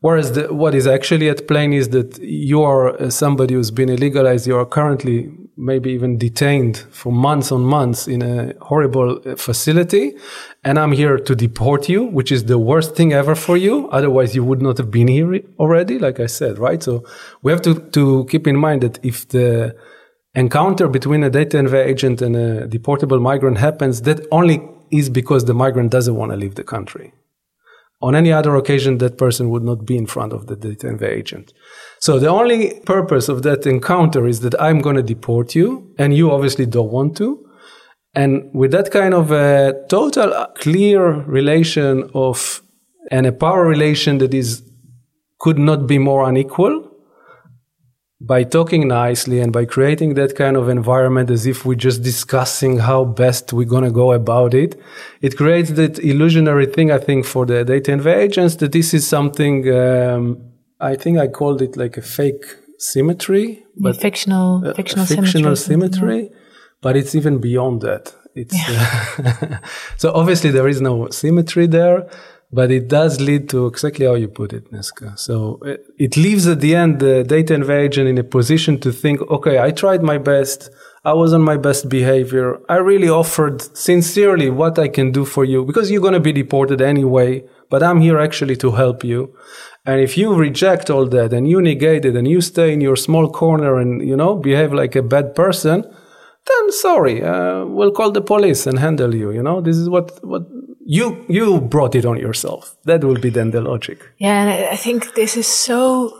Whereas 0.01 0.31
the, 0.31 0.53
what 0.53 0.75
is 0.75 0.87
actually 0.87 1.27
at 1.27 1.47
play 1.47 1.73
is 1.73 1.89
that 1.89 2.17
you 2.19 2.63
are 2.63 2.89
uh, 2.89 3.09
somebody 3.09 3.55
who's 3.55 3.71
been 3.71 3.89
illegalized. 3.89 4.47
You 4.47 4.57
are 4.57 4.65
currently 4.65 5.29
maybe 5.57 5.91
even 5.91 6.17
detained 6.17 6.77
for 6.89 7.11
months 7.11 7.51
on 7.51 7.61
months 7.61 8.07
in 8.07 8.21
a 8.21 8.53
horrible 8.61 9.19
uh, 9.25 9.35
facility. 9.35 10.15
And 10.63 10.79
I'm 10.79 10.93
here 10.93 11.17
to 11.17 11.35
deport 11.35 11.89
you, 11.89 12.05
which 12.05 12.31
is 12.31 12.45
the 12.45 12.57
worst 12.57 12.95
thing 12.95 13.11
ever 13.11 13.35
for 13.35 13.57
you. 13.57 13.89
Otherwise, 13.89 14.33
you 14.35 14.43
would 14.45 14.61
not 14.61 14.77
have 14.77 14.89
been 14.89 15.09
here 15.09 15.41
already, 15.59 15.99
like 15.99 16.21
I 16.21 16.27
said, 16.27 16.59
right? 16.59 16.81
So 16.81 17.03
we 17.41 17.51
have 17.51 17.61
to, 17.63 17.75
to 17.91 18.25
keep 18.29 18.47
in 18.47 18.55
mind 18.55 18.83
that 18.83 19.03
if 19.03 19.27
the 19.27 19.75
encounter 20.33 20.87
between 20.87 21.25
a 21.25 21.29
DTNV 21.29 21.73
agent 21.85 22.21
and 22.21 22.37
a 22.37 22.67
deportable 22.67 23.21
migrant 23.21 23.57
happens, 23.57 24.03
that 24.03 24.25
only 24.31 24.61
is 24.91 25.09
because 25.09 25.43
the 25.43 25.53
migrant 25.53 25.91
doesn't 25.91 26.15
want 26.15 26.31
to 26.31 26.37
leave 26.37 26.55
the 26.55 26.63
country. 26.63 27.11
On 28.01 28.15
any 28.15 28.31
other 28.31 28.55
occasion, 28.55 28.97
that 28.99 29.17
person 29.17 29.49
would 29.49 29.63
not 29.63 29.85
be 29.85 29.97
in 29.97 30.05
front 30.05 30.31
of 30.31 30.47
the 30.47 30.55
data 30.55 30.97
agent. 31.05 31.53
So 31.99 32.17
the 32.17 32.29
only 32.29 32.79
purpose 32.85 33.27
of 33.27 33.43
that 33.43 33.65
encounter 33.67 34.25
is 34.25 34.39
that 34.39 34.59
I'm 34.59 34.79
going 34.79 34.95
to 34.95 35.03
deport 35.03 35.53
you, 35.53 35.93
and 35.97 36.15
you 36.15 36.31
obviously 36.31 36.65
don't 36.65 36.91
want 36.91 37.17
to. 37.17 37.45
And 38.15 38.49
with 38.53 38.71
that 38.71 38.91
kind 38.91 39.13
of 39.13 39.31
a 39.31 39.73
total 39.89 40.33
uh, 40.33 40.47
clear 40.53 41.11
relation 41.11 42.09
of 42.13 42.61
and 43.11 43.25
a 43.25 43.31
power 43.31 43.65
relation 43.65 44.17
that 44.19 44.33
is 44.33 44.63
could 45.39 45.57
not 45.57 45.87
be 45.87 45.97
more 45.97 46.27
unequal, 46.27 46.88
by 48.21 48.43
talking 48.43 48.87
nicely 48.87 49.39
and 49.39 49.53
by 49.53 49.63
creating 49.63 50.15
that 50.15 50.35
kind 50.35 50.57
of 50.57 50.67
environment 50.67 51.29
as 51.31 51.45
if 51.45 51.65
we're 51.65 51.75
just 51.75 52.03
discussing 52.03 52.79
how 52.79 53.05
best 53.05 53.53
we're 53.53 53.65
going 53.65 53.85
to 53.85 53.91
go 53.91 54.11
about 54.11 54.53
it, 54.53 54.79
it 55.21 55.37
creates 55.37 55.71
that 55.71 55.99
illusionary 55.99 56.65
thing, 56.65 56.91
I 56.91 56.97
think, 56.97 57.25
for 57.25 57.45
the 57.45 57.63
DTNV 57.63 58.13
agents 58.13 58.57
that 58.57 58.73
this 58.73 58.93
is 58.93 59.07
something, 59.07 59.73
um, 59.73 60.41
I 60.81 60.95
think 60.95 61.17
I 61.17 61.27
called 61.27 61.61
it 61.61 61.77
like 61.77 61.95
a 61.95 62.01
fake 62.01 62.43
symmetry, 62.77 63.65
But 63.77 63.95
fictional, 64.01 64.65
a 64.65 64.73
fictional, 64.73 65.05
fictional 65.05 65.55
symmetry. 65.55 65.99
symmetry, 65.99 66.31
but 66.81 66.97
it's 66.97 67.15
even 67.15 67.39
beyond 67.39 67.81
that. 67.81 68.13
It's 68.35 68.55
uh, 68.69 69.57
so 69.97 70.11
obviously 70.13 70.51
there 70.51 70.67
is 70.67 70.81
no 70.81 71.09
symmetry 71.09 71.67
there, 71.67 72.09
but 72.51 72.71
it 72.71 72.87
does 72.87 73.19
lead 73.21 73.47
to 73.49 73.67
exactly 73.67 74.05
how 74.05 74.15
you 74.15 74.27
put 74.27 74.53
it, 74.53 74.71
Neska. 74.71 75.17
So 75.19 75.59
it, 75.63 75.85
it 75.97 76.17
leaves 76.17 76.47
at 76.47 76.61
the 76.61 76.75
end 76.75 76.99
the 76.99 77.23
data 77.23 77.53
invasion 77.53 78.07
in 78.07 78.17
a 78.17 78.23
position 78.23 78.79
to 78.79 78.91
think, 78.91 79.21
okay, 79.29 79.59
I 79.59 79.71
tried 79.71 80.01
my 80.01 80.17
best. 80.17 80.69
I 81.05 81.13
was 81.13 81.31
on 81.31 81.41
my 81.41 81.57
best 81.57 81.89
behavior. 81.89 82.57
I 82.67 82.77
really 82.77 83.07
offered 83.07 83.61
sincerely 83.77 84.49
what 84.49 84.79
I 84.79 84.87
can 84.87 85.11
do 85.11 85.25
for 85.25 85.45
you 85.45 85.63
because 85.63 85.91
you're 85.91 86.01
going 86.01 86.15
to 86.15 86.19
be 86.19 86.33
deported 86.33 86.81
anyway, 86.81 87.43
but 87.69 87.83
I'm 87.83 88.01
here 88.01 88.19
actually 88.19 88.55
to 88.57 88.71
help 88.71 89.03
you. 89.03 89.33
And 89.85 90.01
if 90.01 90.17
you 90.17 90.33
reject 90.33 90.89
all 90.89 91.07
that 91.07 91.31
and 91.33 91.47
you 91.47 91.61
negate 91.61 92.03
it 92.03 92.15
and 92.15 92.27
you 92.27 92.41
stay 92.41 92.73
in 92.73 92.81
your 92.81 92.95
small 92.95 93.29
corner 93.29 93.77
and, 93.79 94.05
you 94.05 94.15
know, 94.15 94.35
behave 94.35 94.73
like 94.73 94.95
a 94.95 95.03
bad 95.03 95.35
person, 95.35 95.83
then 95.83 96.71
sorry, 96.71 97.23
uh, 97.23 97.65
we'll 97.65 97.91
call 97.91 98.11
the 98.11 98.21
police 98.21 98.65
and 98.65 98.79
handle 98.79 99.15
you. 99.15 99.31
You 99.31 99.43
know, 99.43 99.61
this 99.61 99.77
is 99.77 99.87
what, 99.87 100.23
what 100.23 100.43
you, 100.91 101.23
you 101.29 101.61
brought 101.61 101.93
it 101.93 102.03
on 102.05 102.17
yourself. 102.17 102.75
That 102.85 103.03
will 103.03 103.19
be 103.19 103.29
then 103.29 103.51
the 103.51 103.61
logic. 103.61 103.99
Yeah, 104.17 104.41
and 104.41 104.49
I- 104.49 104.75
think 104.75 105.13
this 105.13 105.37
is 105.37 105.45
so 105.45 106.11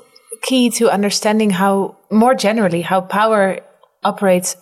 key 0.44 0.70
to 0.78 0.92
understanding 0.92 1.50
how, 1.50 1.98
more 2.12 2.36
generally, 2.36 2.82
how 2.84 3.02
power 3.02 3.62
operates. 4.04 4.56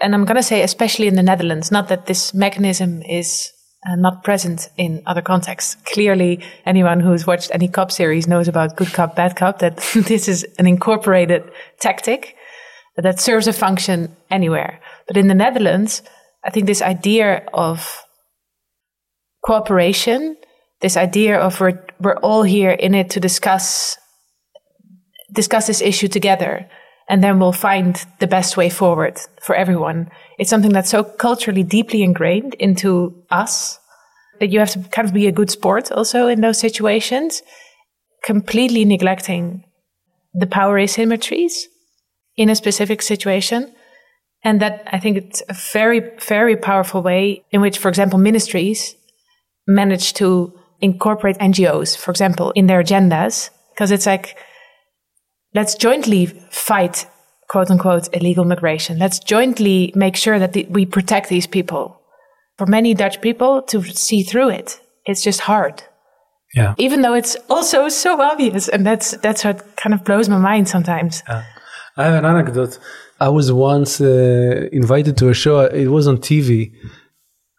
And 0.00 0.14
I'm 0.14 0.24
going 0.24 0.36
to 0.36 0.44
say, 0.44 0.62
especially 0.62 1.08
in 1.08 1.16
the 1.16 1.24
Netherlands, 1.24 1.72
not 1.72 1.88
that 1.88 2.06
this 2.06 2.32
mechanism 2.32 3.02
is 3.02 3.52
uh, 3.84 3.96
not 3.96 4.22
present 4.22 4.68
in 4.76 5.02
other 5.06 5.22
contexts. 5.22 5.76
Clearly, 5.92 6.40
anyone 6.64 7.00
who's 7.00 7.26
watched 7.26 7.50
any 7.52 7.66
cop 7.66 7.90
series 7.90 8.28
knows 8.28 8.46
about 8.46 8.76
good 8.76 8.92
cop, 8.92 9.16
bad 9.16 9.34
cop, 9.34 9.58
that 9.58 9.76
this 9.94 10.28
is 10.28 10.46
an 10.58 10.66
incorporated 10.68 11.42
tactic. 11.80 12.36
that 12.96 13.18
serves 13.20 13.48
a 13.48 13.52
function 13.52 14.16
anywhere. 14.30 14.80
But 15.08 15.16
in 15.16 15.26
the 15.26 15.34
Netherlands, 15.34 16.02
I 16.44 16.50
think 16.50 16.66
this 16.66 16.82
idea 16.82 17.44
of 17.52 18.04
cooperation, 19.44 20.36
this 20.80 20.96
idea 20.96 21.38
of 21.38 21.60
we're, 21.60 21.84
we're 22.00 22.18
all 22.18 22.42
here 22.42 22.70
in 22.70 22.94
it 22.94 23.10
to 23.10 23.20
discuss 23.20 23.96
discuss 25.30 25.66
this 25.66 25.82
issue 25.82 26.08
together 26.08 26.66
and 27.08 27.24
then 27.24 27.38
we'll 27.38 27.52
find 27.52 28.04
the 28.18 28.26
best 28.26 28.56
way 28.56 28.68
forward 28.68 29.18
for 29.42 29.54
everyone. 29.54 30.10
It's 30.38 30.50
something 30.50 30.72
that's 30.72 30.90
so 30.90 31.02
culturally 31.02 31.62
deeply 31.62 32.02
ingrained 32.02 32.54
into 32.54 33.24
us 33.30 33.78
that 34.40 34.50
you 34.50 34.58
have 34.58 34.70
to 34.72 34.80
kind 34.90 35.08
of 35.08 35.14
be 35.14 35.26
a 35.26 35.32
good 35.32 35.50
sport 35.50 35.90
also 35.90 36.28
in 36.28 36.42
those 36.42 36.58
situations, 36.58 37.42
completely 38.22 38.84
neglecting 38.84 39.64
the 40.34 40.46
power 40.46 40.78
asymmetries 40.78 41.64
in 42.36 42.50
a 42.50 42.54
specific 42.54 43.00
situation. 43.02 43.74
And 44.44 44.60
that 44.60 44.86
I 44.92 45.00
think 45.00 45.16
it's 45.16 45.42
a 45.48 45.56
very, 45.72 46.00
very 46.20 46.56
powerful 46.56 47.02
way 47.02 47.42
in 47.50 47.60
which, 47.60 47.78
for 47.78 47.88
example, 47.88 48.18
ministries 48.18 48.94
manage 49.68 50.14
to 50.14 50.52
incorporate 50.80 51.38
NGOs, 51.38 51.96
for 51.96 52.10
example, 52.10 52.50
in 52.52 52.66
their 52.66 52.82
agendas. 52.82 53.50
Because 53.74 53.92
it's 53.92 54.06
like, 54.06 54.36
let's 55.54 55.76
jointly 55.76 56.26
fight 56.50 57.06
quote 57.48 57.70
unquote 57.70 58.08
illegal 58.12 58.44
migration. 58.44 58.98
Let's 58.98 59.18
jointly 59.18 59.92
make 59.94 60.16
sure 60.16 60.38
that 60.38 60.52
the, 60.52 60.66
we 60.70 60.86
protect 60.86 61.28
these 61.28 61.46
people. 61.46 62.00
For 62.56 62.66
many 62.66 62.92
Dutch 62.94 63.20
people 63.20 63.62
to 63.62 63.82
see 63.84 64.22
through 64.22 64.50
it, 64.50 64.80
it's 65.06 65.22
just 65.22 65.40
hard. 65.40 65.82
Yeah. 66.54 66.74
Even 66.78 67.02
though 67.02 67.14
it's 67.14 67.36
also 67.48 67.88
so 67.88 68.20
obvious. 68.20 68.68
And 68.68 68.86
that's, 68.86 69.12
that's 69.18 69.44
what 69.44 69.76
kind 69.76 69.94
of 69.94 70.04
blows 70.04 70.28
my 70.28 70.38
mind 70.38 70.68
sometimes. 70.68 71.22
Yeah. 71.28 71.44
I 71.96 72.04
have 72.04 72.14
an 72.14 72.24
anecdote. 72.24 72.78
I 73.20 73.28
was 73.28 73.52
once 73.52 74.00
uh, 74.00 74.68
invited 74.72 75.16
to 75.18 75.28
a 75.28 75.34
show. 75.34 75.60
It 75.60 75.88
was 75.88 76.06
on 76.06 76.18
TV. 76.18 76.72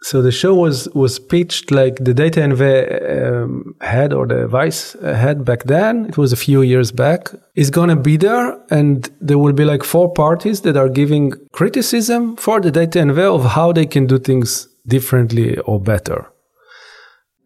So 0.02 0.22
the 0.22 0.32
show 0.32 0.56
was 0.56 0.88
was 0.96 1.20
pitched 1.20 1.72
like 1.72 1.98
the 1.98 2.14
data 2.14 2.40
DTNV 2.40 3.44
um, 3.44 3.76
head 3.82 4.14
or 4.14 4.26
the 4.26 4.48
vice 4.48 4.94
head 5.02 5.44
back 5.44 5.66
then. 5.66 6.06
It 6.06 6.18
was 6.18 6.32
a 6.32 6.38
few 6.38 6.62
years 6.62 6.92
back. 6.92 7.32
Is 7.56 7.70
gonna 7.70 7.98
be 7.98 8.16
there, 8.16 8.58
and 8.72 9.10
there 9.20 9.38
will 9.38 9.52
be 9.52 9.66
like 9.66 9.84
four 9.84 10.14
parties 10.14 10.62
that 10.62 10.78
are 10.78 10.88
giving 10.88 11.34
criticism 11.52 12.38
for 12.38 12.62
the 12.62 12.72
data 12.72 13.00
DTNV 13.00 13.20
of 13.20 13.44
how 13.52 13.74
they 13.74 13.86
can 13.86 14.08
do 14.08 14.18
things 14.18 14.70
differently 14.88 15.58
or 15.60 15.82
better. 15.82 16.32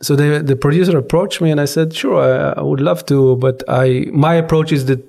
So 0.04 0.16
the 0.16 0.44
the 0.44 0.56
producer 0.56 0.96
approached 0.98 1.42
me, 1.42 1.50
and 1.50 1.60
I 1.60 1.66
said, 1.66 1.94
"Sure, 1.96 2.22
I, 2.22 2.60
I 2.60 2.62
would 2.62 2.82
love 2.82 3.04
to, 3.08 3.36
but 3.38 3.64
I 3.68 4.06
my 4.12 4.36
approach 4.36 4.72
is 4.72 4.86
that 4.86 5.02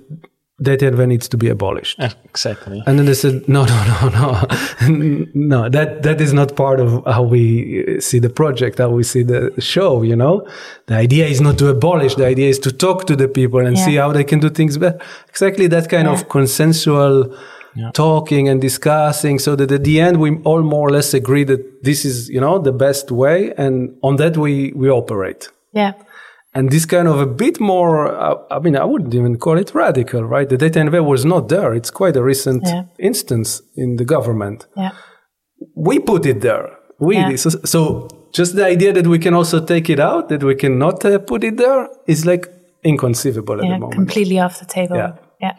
DTNV 0.62 1.09
needs 1.09 1.28
to 1.28 1.36
be 1.36 1.48
abolished. 1.48 1.98
Exactly. 2.24 2.80
And 2.86 2.96
then 2.96 3.07
they 3.07 3.14
said, 3.14 3.48
no, 3.48 3.64
no, 3.64 3.84
no, 3.84 4.09
no, 4.09 5.26
no, 5.34 5.68
that, 5.68 6.05
that 6.05 6.20
is 6.20 6.32
not 6.32 6.55
part 6.55 6.78
of 6.78 7.05
how 7.07 7.22
we 7.24 7.96
uh, 7.96 8.00
see 8.00 8.20
the 8.20 8.30
project, 8.30 8.78
how 8.78 8.90
we 8.90 9.02
see 9.02 9.24
the 9.24 9.52
show, 9.61 10.02
you 10.02 10.14
know? 10.14 10.46
The 10.86 10.94
idea 10.94 11.26
is 11.26 11.40
not 11.40 11.59
to 11.59 11.68
abolish. 11.68 12.14
The 12.14 12.26
idea 12.26 12.48
is 12.50 12.61
to 12.61 12.72
talk 12.72 13.07
to 13.07 13.16
the 13.16 13.26
people 13.26 13.66
and 13.66 13.76
yeah. 13.76 13.84
see 13.84 13.94
how 13.96 14.12
they 14.12 14.22
can 14.22 14.38
do 14.38 14.48
things 14.48 14.78
better. 14.78 15.00
Exactly 15.28 15.66
that 15.68 15.88
kind 15.88 16.07
yeah. 16.07 16.14
of 16.14 16.28
consensual 16.28 17.36
yeah. 17.74 17.90
talking 17.90 18.48
and 18.48 18.61
discussing 18.61 19.40
so 19.40 19.57
that 19.57 19.72
at 19.72 19.82
the 19.82 20.00
end 20.00 20.20
we 20.20 20.36
all 20.44 20.62
more 20.62 20.86
or 20.86 20.90
less 20.92 21.14
agree 21.14 21.42
that 21.44 21.82
this 21.82 22.05
is, 22.05 22.28
you 22.28 22.40
know, 22.40 22.61
the 22.61 22.72
best 22.72 23.11
way. 23.11 23.52
And 23.55 23.96
on 24.05 24.16
that 24.16 24.36
we, 24.36 24.72
we 24.76 24.88
operate. 24.88 25.48
Yeah. 25.72 25.94
And 26.55 26.70
this 26.70 26.86
kind 26.86 27.09
of 27.09 27.18
a 27.18 27.26
bit 27.26 27.59
more, 27.59 28.07
uh, 28.14 28.36
I 28.48 28.61
mean, 28.61 28.76
I 28.76 28.84
wouldn't 28.84 29.12
even 29.12 29.38
call 29.38 29.59
it 29.59 29.74
radical, 29.74 30.22
right? 30.22 30.48
The 30.48 30.57
data 30.57 30.78
DTNV 30.80 31.05
was 31.05 31.24
not 31.24 31.48
there. 31.48 31.74
It's 31.74 31.90
quite 31.90 32.16
a 32.16 32.22
recent 32.22 32.62
yeah. 32.64 32.84
instance 32.98 33.61
in 33.76 33.96
the 33.96 34.05
government. 34.05 34.66
Yeah. 34.76 34.92
We 35.74 35.98
put 35.98 36.26
it 36.26 36.42
there. 36.42 36.78
We, 37.00 37.16
yeah. 37.16 37.34
so, 37.34 37.50
so, 37.64 38.09
just 38.32 38.55
the 38.55 38.64
idea 38.64 38.92
that 38.92 39.09
we 39.09 39.18
can 39.18 39.34
also 39.34 39.64
take 39.64 39.90
it 39.90 39.98
out, 39.98 40.28
that 40.28 40.44
we 40.44 40.55
cannot 40.55 41.05
uh, 41.05 41.18
put 41.18 41.42
it 41.42 41.57
there 41.57 41.88
is 42.07 42.24
like 42.24 42.48
inconceivable 42.84 43.57
yeah, 43.57 43.64
at 43.64 43.74
the 43.74 43.78
moment. 43.80 43.94
completely 43.94 44.38
off 44.38 44.61
the 44.61 44.66
table. 44.66 44.96
Yeah. 44.96 45.16
yeah. 45.40 45.57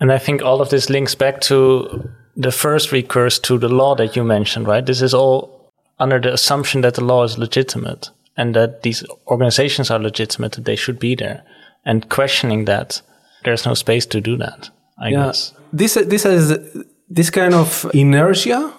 And 0.00 0.10
I 0.10 0.18
think 0.18 0.42
all 0.42 0.62
of 0.62 0.70
this 0.70 0.88
links 0.88 1.14
back 1.14 1.42
to 1.42 2.08
the 2.36 2.52
first 2.52 2.90
recurse 2.90 3.38
to 3.40 3.58
the 3.58 3.68
law 3.68 3.94
that 3.96 4.16
you 4.16 4.24
mentioned, 4.24 4.66
right? 4.66 4.84
This 4.84 5.02
is 5.02 5.12
all 5.12 5.70
under 5.98 6.18
the 6.18 6.32
assumption 6.32 6.80
that 6.80 6.94
the 6.94 7.04
law 7.04 7.22
is 7.22 7.36
legitimate 7.36 8.10
and 8.36 8.54
that 8.54 8.82
these 8.82 9.04
organizations 9.26 9.90
are 9.90 9.98
legitimate, 9.98 10.52
that 10.52 10.64
they 10.64 10.76
should 10.76 10.98
be 10.98 11.14
there. 11.14 11.42
And 11.84 12.08
questioning 12.08 12.64
that, 12.66 13.02
there's 13.44 13.66
no 13.66 13.74
space 13.74 14.06
to 14.06 14.20
do 14.20 14.36
that, 14.36 14.70
I 14.98 15.08
yeah. 15.08 15.26
guess. 15.26 15.52
This, 15.72 15.94
this 15.94 16.22
has 16.24 16.58
this 17.08 17.30
kind 17.30 17.54
of 17.54 17.90
inertia. 17.92 18.72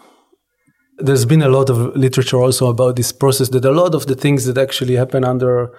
There's 0.97 1.25
been 1.25 1.41
a 1.41 1.49
lot 1.49 1.69
of 1.69 1.95
literature 1.95 2.37
also 2.37 2.67
about 2.67 2.95
this 2.95 3.11
process 3.11 3.49
that 3.49 3.65
a 3.65 3.71
lot 3.71 3.95
of 3.95 4.05
the 4.05 4.15
things 4.15 4.45
that 4.45 4.57
actually 4.57 4.95
happen 4.95 5.23
under 5.23 5.71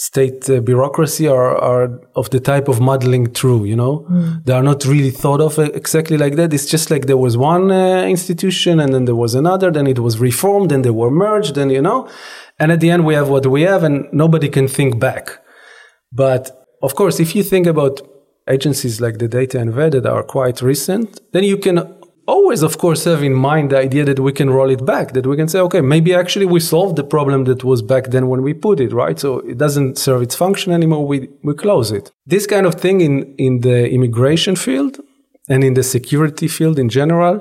state 0.00 0.48
uh, 0.48 0.60
bureaucracy 0.60 1.28
are, 1.28 1.54
are 1.58 2.00
of 2.16 2.30
the 2.30 2.40
type 2.40 2.68
of 2.68 2.80
muddling 2.80 3.26
through, 3.38 3.66
you 3.66 3.76
know? 3.76 4.06
Mm. 4.10 4.44
They 4.46 4.54
are 4.54 4.62
not 4.62 4.86
really 4.86 5.10
thought 5.10 5.42
of 5.42 5.58
exactly 5.58 6.16
like 6.16 6.36
that. 6.36 6.54
It's 6.54 6.64
just 6.64 6.90
like 6.90 7.04
there 7.04 7.18
was 7.18 7.36
one 7.36 7.70
uh, 7.70 8.04
institution 8.04 8.80
and 8.80 8.94
then 8.94 9.04
there 9.04 9.14
was 9.14 9.34
another, 9.34 9.70
then 9.70 9.86
it 9.86 9.98
was 9.98 10.18
reformed 10.18 10.72
and 10.72 10.82
they 10.86 10.94
were 11.02 11.10
merged 11.10 11.58
and, 11.58 11.70
you 11.70 11.82
know? 11.82 12.08
And 12.58 12.72
at 12.72 12.80
the 12.80 12.88
end, 12.88 13.04
we 13.04 13.12
have 13.12 13.28
what 13.28 13.46
we 13.46 13.62
have, 13.62 13.82
and 13.84 14.06
nobody 14.12 14.48
can 14.48 14.68
think 14.68 14.98
back. 14.98 15.38
But 16.12 16.50
of 16.82 16.94
course, 16.94 17.20
if 17.20 17.36
you 17.36 17.42
think 17.42 17.66
about 17.66 18.00
agencies 18.48 19.02
like 19.02 19.18
the 19.18 19.28
DTNV 19.28 19.92
that 19.92 20.06
are 20.06 20.22
quite 20.22 20.62
recent, 20.62 21.20
then 21.32 21.44
you 21.44 21.58
can 21.58 21.76
always, 22.30 22.62
of 22.62 22.78
course, 22.78 23.04
have 23.04 23.22
in 23.22 23.34
mind 23.34 23.70
the 23.70 23.78
idea 23.78 24.04
that 24.04 24.20
we 24.26 24.32
can 24.32 24.48
roll 24.50 24.70
it 24.70 24.84
back, 24.92 25.06
that 25.16 25.26
we 25.26 25.36
can 25.36 25.48
say, 25.48 25.60
okay, 25.66 25.82
maybe 25.94 26.14
actually 26.14 26.46
we 26.46 26.60
solved 26.60 26.96
the 26.96 27.08
problem 27.14 27.44
that 27.44 27.64
was 27.64 27.80
back 27.82 28.04
then 28.14 28.24
when 28.30 28.42
we 28.42 28.52
put 28.54 28.80
it, 28.80 28.92
right? 28.92 29.18
So 29.18 29.38
it 29.52 29.58
doesn't 29.58 29.98
serve 29.98 30.22
its 30.22 30.34
function 30.34 30.72
anymore. 30.72 31.06
We, 31.06 31.28
we 31.42 31.54
close 31.54 31.90
it. 31.98 32.12
This 32.26 32.46
kind 32.46 32.66
of 32.66 32.74
thing 32.84 33.00
in, 33.00 33.34
in 33.46 33.60
the 33.60 33.78
immigration 33.96 34.54
field 34.56 35.00
and 35.48 35.64
in 35.64 35.74
the 35.74 35.82
security 35.82 36.48
field 36.48 36.78
in 36.78 36.88
general, 36.88 37.34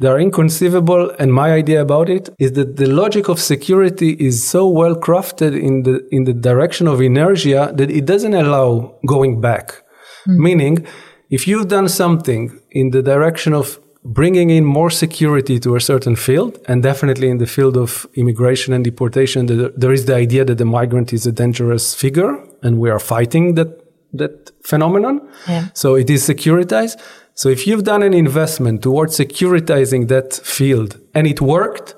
they 0.00 0.08
are 0.08 0.20
inconceivable. 0.20 1.10
And 1.18 1.32
my 1.32 1.52
idea 1.52 1.80
about 1.82 2.08
it 2.08 2.28
is 2.38 2.52
that 2.52 2.76
the 2.76 2.86
logic 2.86 3.28
of 3.28 3.40
security 3.40 4.10
is 4.28 4.46
so 4.54 4.68
well 4.68 4.94
crafted 4.94 5.52
in 5.68 5.82
the, 5.82 6.06
in 6.10 6.24
the 6.24 6.34
direction 6.34 6.86
of 6.86 7.00
inertia 7.00 7.72
that 7.74 7.90
it 7.90 8.04
doesn't 8.04 8.34
allow 8.34 8.96
going 9.06 9.40
back. 9.40 9.82
Mm. 10.28 10.38
Meaning, 10.46 10.86
if 11.30 11.48
you've 11.48 11.68
done 11.68 11.88
something 11.88 12.42
in 12.70 12.90
the 12.90 13.02
direction 13.02 13.52
of 13.52 13.80
bringing 14.12 14.50
in 14.50 14.64
more 14.64 14.90
security 14.90 15.58
to 15.60 15.76
a 15.76 15.80
certain 15.80 16.16
field, 16.16 16.58
and 16.68 16.82
definitely 16.82 17.28
in 17.28 17.38
the 17.38 17.46
field 17.46 17.76
of 17.76 18.06
immigration 18.14 18.72
and 18.72 18.84
deportation, 18.84 19.46
there 19.76 19.92
is 19.92 20.04
the 20.06 20.14
idea 20.14 20.44
that 20.44 20.58
the 20.58 20.64
migrant 20.64 21.12
is 21.12 21.26
a 21.26 21.32
dangerous 21.32 21.94
figure, 21.94 22.38
and 22.62 22.78
we 22.78 22.90
are 22.90 23.00
fighting 23.00 23.54
that 23.54 23.82
that 24.12 24.50
phenomenon. 24.64 25.20
Yeah. 25.48 25.68
So 25.74 25.94
it 25.94 26.10
is 26.10 26.26
securitized. 26.26 27.00
So 27.34 27.48
if 27.48 27.66
you've 27.66 27.84
done 27.84 28.02
an 28.02 28.14
investment 28.14 28.82
towards 28.82 29.18
securitizing 29.18 30.08
that 30.08 30.34
field 30.34 30.98
and 31.14 31.26
it 31.26 31.40
worked, 31.40 31.94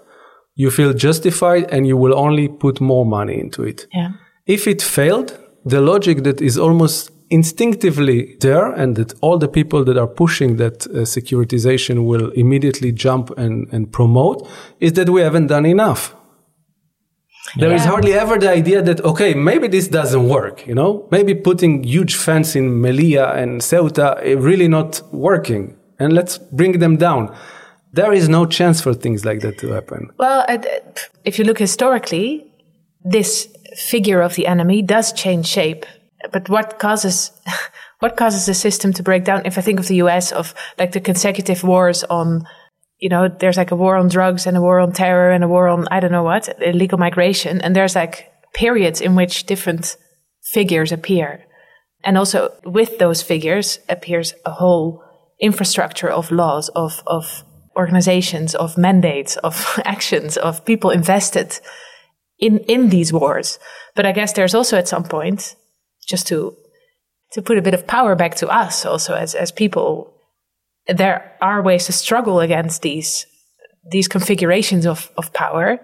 you 0.55 0.71
feel 0.71 0.93
justified 0.93 1.71
and 1.71 1.87
you 1.87 1.97
will 1.97 2.19
only 2.19 2.49
put 2.49 2.81
more 2.81 3.07
money 3.07 3.39
into 3.39 3.63
it. 3.63 3.87
Yeah. 3.93 4.13
If 4.47 4.67
it 4.67 4.83
failed, 4.83 5.39
the 5.65 5.81
logic 5.81 6.25
that 6.25 6.41
is 6.41 6.59
almost 6.59 7.13
instinctively 7.31 8.37
there 8.41 8.73
and 8.73 8.97
that 8.97 9.15
all 9.21 9.39
the 9.39 9.49
people 9.49 9.85
that 9.85 9.97
are 9.97 10.07
pushing 10.07 10.57
that 10.57 10.87
uh, 10.87 11.05
securitization 11.05 12.07
will 12.07 12.31
immediately 12.31 12.93
jump 12.93 13.31
and, 13.37 13.69
and 13.73 13.93
promote 13.93 14.49
is 14.81 14.95
that 14.95 15.09
we 15.09 15.21
haven't 15.21 15.49
done 15.49 15.67
enough. 15.67 16.15
There 17.57 17.71
yeah. 17.71 17.77
is 17.77 17.85
hardly 17.85 18.13
ever 18.13 18.39
the 18.39 18.51
idea 18.51 18.83
that, 18.83 19.01
okay, 19.01 19.35
maybe 19.35 19.69
this 19.69 19.89
doesn't 19.89 20.29
work, 20.29 20.67
you 20.67 20.75
know? 20.75 21.09
Maybe 21.11 21.35
putting 21.35 21.83
huge 21.83 22.15
fence 22.15 22.55
in 22.55 22.83
Melilla 22.83 23.37
and 23.37 23.63
Ceuta 23.63 24.23
is 24.23 24.37
really 24.37 24.69
not 24.69 25.01
working. 25.13 25.77
And 25.99 26.13
let's 26.13 26.39
bring 26.39 26.79
them 26.79 26.97
down. 26.97 27.35
There 27.93 28.13
is 28.13 28.29
no 28.29 28.45
chance 28.45 28.83
for 28.83 28.93
things 28.93 29.25
like 29.25 29.41
that 29.41 29.59
to 29.59 29.69
happen. 29.69 30.11
Well, 30.19 30.45
if 31.25 31.39
you 31.39 31.45
look 31.45 31.59
historically, 31.59 32.53
this 33.03 33.49
figure 33.77 34.21
of 34.21 34.35
the 34.35 34.47
enemy 34.47 34.83
does 34.83 35.13
change 35.13 35.47
shape. 35.47 35.87
But 36.33 36.49
what 36.49 36.79
causes, 36.79 37.33
what 38.01 38.17
causes 38.17 38.47
the 38.47 38.55
system 38.55 38.93
to 38.95 39.03
break 39.03 39.25
down? 39.25 39.43
If 39.45 39.59
I 39.59 39.61
think 39.61 39.81
of 39.81 39.89
the 39.89 39.97
US, 39.97 40.33
of 40.33 40.55
like 40.79 40.93
the 40.93 41.01
consecutive 41.01 41.65
wars 41.65 42.05
on 42.05 42.47
you 42.99 43.09
know, 43.09 43.29
there's 43.29 43.57
like 43.57 43.71
a 43.71 43.77
war 43.77 43.97
on 43.97 44.09
drugs 44.09 44.47
and 44.47 44.57
a 44.57 44.61
war 44.61 44.81
on 44.81 44.93
terror 44.93 45.31
and 45.31 45.45
a 45.45 45.49
war 45.49 45.69
on, 45.69 45.87
I 45.91 46.01
don't 46.01 46.13
know 46.13 46.25
what, 46.25 46.49
illegal 46.61 46.99
migration. 46.99 47.61
And 47.61 47.75
there's 47.75 47.95
like 47.95 48.31
periods 48.55 49.01
in 49.01 49.15
which 49.15 49.45
different 49.45 49.97
figures 50.43 50.91
appear. 50.91 51.45
And 52.05 52.19
also 52.19 52.53
with 52.65 52.99
those 52.99 53.23
figures 53.23 53.79
appears 53.89 54.35
a 54.45 54.51
whole 54.51 55.03
infrastructure 55.41 56.11
of 56.11 56.31
laws, 56.33 56.69
of, 56.71 57.03
of 57.07 57.45
organizations, 57.77 58.55
of 58.57 58.77
mandates, 58.77 59.37
of 59.39 59.81
actions, 59.85 60.37
of 60.37 60.65
people 60.65 60.91
invested 60.91 61.61
in, 62.39 62.59
in 62.61 62.89
these 62.89 63.13
wars. 63.13 63.61
But 63.95 64.07
I 64.07 64.13
guess 64.13 64.33
there's 64.33 64.55
also 64.55 64.77
at 64.77 64.89
some 64.89 65.05
point, 65.05 65.55
just 66.09 66.27
to, 66.29 66.57
to 67.33 67.43
put 67.43 67.59
a 67.59 67.63
bit 67.63 67.75
of 67.75 67.87
power 67.87 68.15
back 68.15 68.35
to 68.37 68.49
us 68.49 68.87
also 68.87 69.15
as, 69.15 69.35
as 69.35 69.53
people 69.53 70.15
there 70.89 71.37
are 71.43 71.63
ways 71.63 71.87
to 71.87 71.93
struggle 71.93 72.41
against 72.41 72.83
these 72.83 73.27
these 73.91 74.09
configurations 74.09 74.87
of, 74.87 75.11
of 75.17 75.33
power 75.33 75.79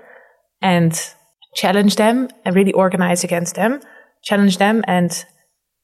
and 0.60 1.14
challenge 1.54 1.96
them 1.96 2.28
and 2.44 2.54
really 2.54 2.72
organize 2.72 3.24
against 3.24 3.54
them, 3.54 3.80
challenge 4.22 4.58
them 4.58 4.82
and 4.86 5.24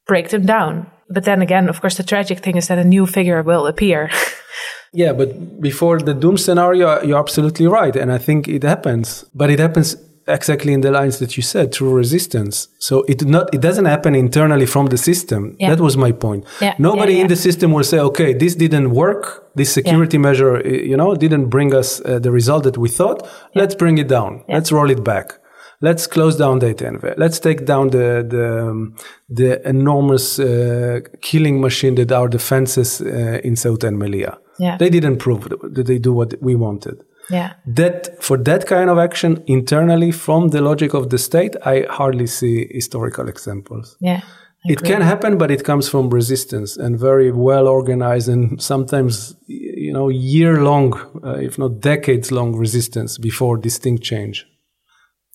break 0.07 0.29
them 0.29 0.45
down. 0.45 0.91
But 1.09 1.25
then 1.25 1.41
again, 1.41 1.69
of 1.69 1.81
course, 1.81 1.97
the 1.97 2.03
tragic 2.03 2.41
thing 2.41 2.57
is 2.57 2.69
that 2.69 2.79
a 2.79 2.85
new 2.85 3.07
figure 3.07 3.43
will 3.43 3.67
appear. 3.67 4.11
yeah, 4.93 5.13
but 5.13 5.61
before 5.61 5.99
the 5.99 6.13
doom 6.13 6.37
scenario, 6.37 7.03
you're 7.03 7.19
absolutely 7.19 7.67
right. 7.67 7.97
And 7.97 8.13
I 8.13 8.19
think 8.19 8.49
it 8.49 8.63
happens, 8.63 9.25
but 9.35 9.49
it 9.49 9.59
happens 9.59 9.97
exactly 10.27 10.73
in 10.73 10.81
the 10.81 10.91
lines 10.91 11.19
that 11.19 11.37
you 11.37 11.43
said 11.43 11.73
through 11.73 11.93
resistance. 11.93 12.69
So 12.79 13.03
it 13.09 13.25
not 13.25 13.55
it 13.55 13.61
doesn't 13.61 13.87
happen 13.87 14.15
internally 14.15 14.67
from 14.67 14.87
the 14.87 14.97
system. 14.97 15.57
Yeah. 15.59 15.71
That 15.71 15.81
was 15.81 15.97
my 15.97 16.13
point. 16.13 16.45
Yeah. 16.61 16.75
Nobody 16.79 17.15
yeah, 17.15 17.23
in 17.23 17.29
the 17.29 17.37
system 17.37 17.73
will 17.73 17.85
say, 17.85 17.99
okay, 17.99 18.33
this 18.33 18.55
didn't 18.55 18.91
work. 18.91 19.51
This 19.55 19.73
security 19.73 20.19
measure, 20.19 20.61
you 20.67 20.97
know, 20.97 21.15
didn't 21.15 21.49
bring 21.49 21.75
us 21.75 22.01
uh, 22.01 22.19
the 22.19 22.31
result 22.31 22.65
that 22.65 22.79
we 22.79 22.89
thought. 22.89 23.27
Let's 23.55 23.75
bring 23.75 23.99
it 23.99 24.09
down. 24.09 24.45
Let's 24.49 24.71
roll 24.71 24.91
it 24.91 25.03
back. 25.03 25.41
Let's 25.83 26.07
close 26.07 26.37
down 26.37 26.61
DTNV. 26.61 27.15
Let's 27.17 27.39
take 27.39 27.65
down 27.65 27.89
the 27.91 28.25
the, 28.29 28.69
um, 28.69 28.97
the 29.29 29.67
enormous 29.67 30.39
uh, 30.39 31.01
killing 31.23 31.61
machine 31.61 31.95
that 31.95 32.13
are 32.13 32.29
defenses 32.29 33.01
uh, 33.01 33.41
in 33.43 33.55
Ceuta 33.55 33.89
and 33.89 33.99
Melilla. 33.99 34.39
Yeah. 34.59 34.77
They 34.77 34.91
didn't 34.91 35.17
prove 35.17 35.49
that 35.49 35.87
they 35.87 35.99
do 35.99 36.13
what 36.13 36.35
we 36.43 36.55
wanted. 36.55 37.03
Yeah. 37.31 37.55
That 37.67 38.23
for 38.23 38.37
that 38.39 38.67
kind 38.67 38.91
of 38.91 38.99
action 38.99 39.43
internally 39.47 40.13
from 40.13 40.49
the 40.49 40.61
logic 40.61 40.95
of 40.95 41.11
the 41.11 41.19
state, 41.19 41.57
I 41.65 41.87
hardly 41.89 42.27
see 42.27 42.69
historical 42.71 43.29
examples. 43.29 43.97
Yeah. 44.01 44.23
It 44.65 44.83
can 44.83 45.01
happen, 45.01 45.39
but 45.39 45.51
it 45.51 45.65
comes 45.65 45.89
from 45.89 46.11
resistance 46.11 46.77
and 46.77 47.01
very 47.01 47.33
well 47.33 47.67
organized 47.67 48.29
and 48.29 48.61
sometimes, 48.61 49.35
you 49.47 49.91
know, 49.91 50.11
year 50.11 50.63
long, 50.63 50.93
uh, 51.25 51.39
if 51.39 51.59
not 51.59 51.81
decades 51.81 52.31
long 52.31 52.55
resistance 52.55 53.17
before 53.17 53.57
distinct 53.57 54.03
change. 54.03 54.45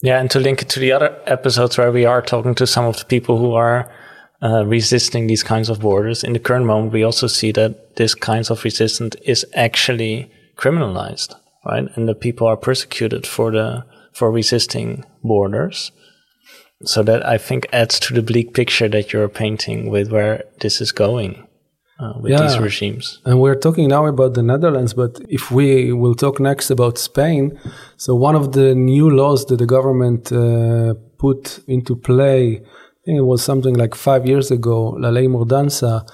Yeah. 0.04 0.20
And 0.20 0.30
to 0.30 0.40
link 0.40 0.62
it 0.62 0.70
to 0.70 0.80
the 0.80 0.92
other 0.92 1.20
episodes 1.26 1.76
where 1.78 1.92
we 1.92 2.06
are 2.06 2.22
talking 2.22 2.54
to 2.56 2.68
some 2.68 2.86
of 2.86 2.98
the 2.98 3.06
people 3.06 3.40
who 3.40 3.54
are 3.54 3.92
uh, 4.44 4.64
resisting 4.68 5.26
these 5.26 5.42
kinds 5.42 5.70
of 5.70 5.80
borders, 5.80 6.24
in 6.24 6.34
the 6.34 6.40
current 6.40 6.66
moment, 6.66 6.94
we 6.94 7.02
also 7.02 7.26
see 7.26 7.52
that 7.54 7.96
this 7.96 8.14
kinds 8.14 8.52
of 8.52 8.64
resistance 8.64 9.16
is 9.24 9.44
actually 9.56 10.32
criminalized 10.56 11.34
right? 11.66 11.86
And 11.96 12.08
the 12.08 12.16
people 12.16 12.48
are 12.48 12.58
persecuted 12.58 13.26
for 13.28 13.52
the 13.52 13.86
for 14.14 14.32
resisting 14.32 15.04
borders. 15.24 15.92
So 16.84 17.04
that 17.04 17.26
I 17.26 17.38
think 17.38 17.68
adds 17.72 18.00
to 18.02 18.14
the 18.14 18.22
bleak 18.22 18.54
picture 18.54 18.90
that 18.90 19.14
you're 19.14 19.30
painting 19.30 19.90
with 19.90 20.12
where 20.12 20.44
this 20.60 20.82
is 20.82 20.92
going 20.92 21.48
uh, 22.00 22.14
with 22.20 22.32
yeah. 22.32 22.42
these 22.42 22.60
regimes. 22.60 23.22
And 23.26 23.40
we're 23.40 23.56
talking 23.56 23.88
now 23.88 24.06
about 24.06 24.34
the 24.34 24.44
Netherlands, 24.44 24.94
but 24.94 25.20
if 25.30 25.52
we 25.52 25.94
will 25.94 26.16
talk 26.16 26.40
next 26.40 26.70
about 26.70 26.98
Spain, 26.98 27.58
so 27.98 28.14
one 28.16 28.36
of 28.36 28.52
the 28.52 28.76
new 28.76 29.10
laws 29.10 29.46
that 29.46 29.58
the 29.58 29.66
government 29.66 30.32
uh, 30.32 30.94
put 31.18 31.60
into 31.68 31.96
play, 31.96 32.58
I 32.58 33.02
think 33.06 33.18
it 33.18 33.26
was 33.26 33.44
something 33.44 33.76
like 33.76 33.96
five 33.96 34.26
years 34.26 34.52
ago, 34.52 34.90
La 35.00 35.10
Ley 35.10 35.28
Mordaza, 35.28 36.08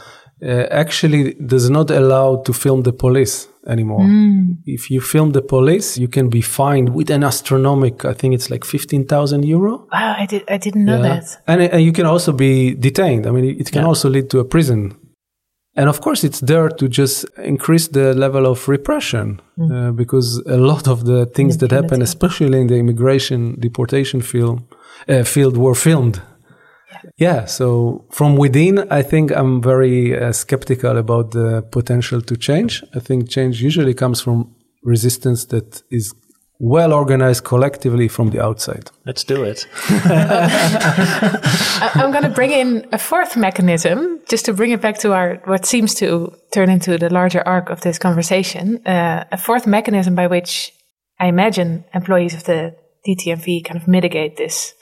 uh, 0.43 0.45
actually 0.71 1.33
does 1.33 1.69
not 1.69 1.91
allow 1.91 2.37
to 2.43 2.53
film 2.53 2.83
the 2.83 2.93
police 2.93 3.47
anymore. 3.67 4.01
Mm. 4.01 4.57
If 4.65 4.89
you 4.89 5.01
film 5.01 5.31
the 5.31 5.41
police, 5.41 5.97
you 5.97 6.07
can 6.07 6.29
be 6.29 6.41
fined 6.41 6.95
with 6.95 7.09
an 7.09 7.23
astronomic, 7.23 8.05
I 8.05 8.13
think 8.13 8.33
it's 8.33 8.49
like 8.49 8.65
15,000 8.65 9.43
euro. 9.45 9.87
Wow, 9.91 10.15
I, 10.17 10.25
did, 10.25 10.43
I 10.49 10.57
didn't 10.57 10.85
know 10.85 11.01
yeah. 11.01 11.19
that. 11.19 11.41
And, 11.47 11.61
and 11.61 11.83
you 11.83 11.91
can 11.91 12.05
also 12.05 12.31
be 12.31 12.73
detained. 12.73 13.27
I 13.27 13.31
mean, 13.31 13.45
it 13.45 13.71
can 13.71 13.81
yeah. 13.81 13.87
also 13.87 14.09
lead 14.09 14.29
to 14.31 14.39
a 14.39 14.45
prison. 14.45 14.97
And 15.75 15.87
of 15.87 16.01
course, 16.01 16.23
it's 16.23 16.41
there 16.41 16.67
to 16.67 16.89
just 16.89 17.25
increase 17.37 17.87
the 17.87 18.13
level 18.13 18.45
of 18.45 18.67
repression 18.67 19.41
mm. 19.57 19.71
uh, 19.71 19.91
because 19.91 20.37
a 20.45 20.57
lot 20.57 20.87
of 20.87 21.05
the 21.05 21.25
things 21.27 21.57
that 21.59 21.71
happen, 21.71 22.01
especially 22.01 22.59
in 22.59 22.67
the 22.67 22.75
immigration 22.75 23.57
deportation 23.59 24.21
film, 24.21 24.67
uh, 25.07 25.23
field, 25.23 25.55
were 25.55 25.75
filmed 25.75 26.21
yeah. 27.17 27.45
So 27.45 28.05
from 28.09 28.35
within, 28.35 28.87
I 28.91 29.01
think 29.01 29.31
I'm 29.31 29.61
very 29.61 30.17
uh, 30.17 30.31
skeptical 30.31 30.97
about 30.97 31.31
the 31.31 31.61
potential 31.71 32.21
to 32.21 32.35
change. 32.37 32.83
I 32.95 32.99
think 32.99 33.29
change 33.29 33.61
usually 33.61 33.93
comes 33.93 34.21
from 34.21 34.55
resistance 34.83 35.45
that 35.45 35.83
is 35.91 36.13
well 36.61 36.93
organized 36.93 37.43
collectively 37.43 38.07
from 38.07 38.29
the 38.29 38.39
outside. 38.39 38.91
Let's 39.05 39.23
do 39.23 39.43
it. 39.43 39.67
I'm 41.95 42.11
going 42.11 42.23
to 42.23 42.29
bring 42.29 42.51
in 42.51 42.87
a 42.91 42.99
fourth 42.99 43.35
mechanism 43.35 44.19
just 44.29 44.45
to 44.45 44.53
bring 44.53 44.69
it 44.69 44.79
back 44.79 44.99
to 44.99 45.11
our 45.13 45.41
what 45.45 45.65
seems 45.65 45.95
to 45.95 46.31
turn 46.53 46.69
into 46.69 46.99
the 46.99 47.09
larger 47.09 47.41
arc 47.47 47.71
of 47.71 47.81
this 47.81 47.97
conversation. 47.97 48.85
Uh, 48.85 49.23
a 49.31 49.37
fourth 49.37 49.65
mechanism 49.65 50.13
by 50.13 50.27
which 50.27 50.71
I 51.19 51.27
imagine 51.27 51.83
employees 51.95 52.35
of 52.35 52.43
the 52.43 52.75
DTNV 53.07 53.65
kind 53.65 53.81
of 53.81 53.87
mitigate 53.87 54.37
this 54.37 54.73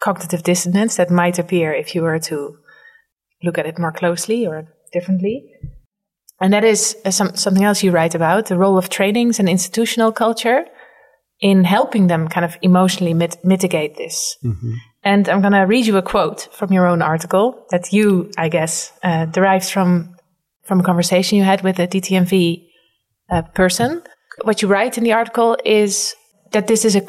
cognitive 0.00 0.42
dissonance 0.42 0.96
that 0.96 1.10
might 1.10 1.38
appear 1.38 1.72
if 1.72 1.94
you 1.94 2.02
were 2.02 2.18
to 2.18 2.56
look 3.42 3.58
at 3.58 3.66
it 3.66 3.78
more 3.78 3.92
closely 3.92 4.46
or 4.46 4.68
differently. 4.92 5.44
And 6.40 6.52
that 6.52 6.64
is 6.64 6.96
uh, 7.04 7.10
some, 7.10 7.34
something 7.36 7.64
else 7.64 7.82
you 7.82 7.90
write 7.90 8.14
about 8.14 8.46
the 8.46 8.58
role 8.58 8.78
of 8.78 8.88
trainings 8.88 9.38
and 9.38 9.48
institutional 9.48 10.12
culture 10.12 10.64
in 11.40 11.64
helping 11.64 12.08
them 12.08 12.28
kind 12.28 12.44
of 12.44 12.56
emotionally 12.62 13.14
mit- 13.14 13.44
mitigate 13.44 13.96
this. 13.96 14.36
Mm-hmm. 14.44 14.74
And 15.04 15.28
I'm 15.28 15.40
going 15.40 15.52
to 15.52 15.60
read 15.60 15.86
you 15.86 15.96
a 15.96 16.02
quote 16.02 16.48
from 16.52 16.72
your 16.72 16.86
own 16.86 17.02
article 17.02 17.66
that 17.70 17.92
you, 17.92 18.30
I 18.36 18.48
guess, 18.48 18.92
uh, 19.02 19.26
derives 19.26 19.70
from 19.70 20.14
from 20.64 20.80
a 20.80 20.82
conversation 20.82 21.38
you 21.38 21.44
had 21.44 21.62
with 21.62 21.78
a 21.78 21.88
DTNV 21.88 22.66
uh, 23.30 23.42
person. 23.54 24.02
What 24.42 24.60
you 24.60 24.68
write 24.68 24.98
in 24.98 25.04
the 25.04 25.14
article 25.14 25.56
is 25.64 26.14
that 26.52 26.66
this 26.66 26.84
is 26.84 26.94
a 26.94 27.00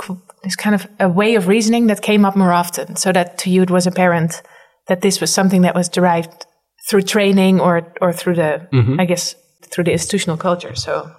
this 0.44 0.56
kind 0.56 0.76
of 0.76 0.88
a 1.00 1.10
way 1.10 1.36
of 1.36 1.48
reasoning 1.48 1.88
that 1.88 2.02
came 2.02 2.26
up 2.26 2.36
more 2.36 2.54
often, 2.54 2.96
so 2.96 3.12
that 3.12 3.38
to 3.40 3.50
you 3.50 3.62
it 3.64 3.72
was 3.72 3.88
apparent 3.88 4.42
that 4.88 5.02
this 5.02 5.22
was 5.22 5.34
something 5.34 5.62
that 5.62 5.76
was 5.76 5.90
derived 5.90 6.46
through 6.90 7.04
training 7.04 7.60
or 7.60 7.94
or 8.02 8.14
through 8.14 8.36
the 8.36 8.68
mm-hmm. 8.72 9.00
I 9.00 9.06
guess 9.06 9.36
through 9.72 9.86
the 9.86 9.92
institutional 9.92 10.38
culture. 10.38 10.76
So 10.76 11.12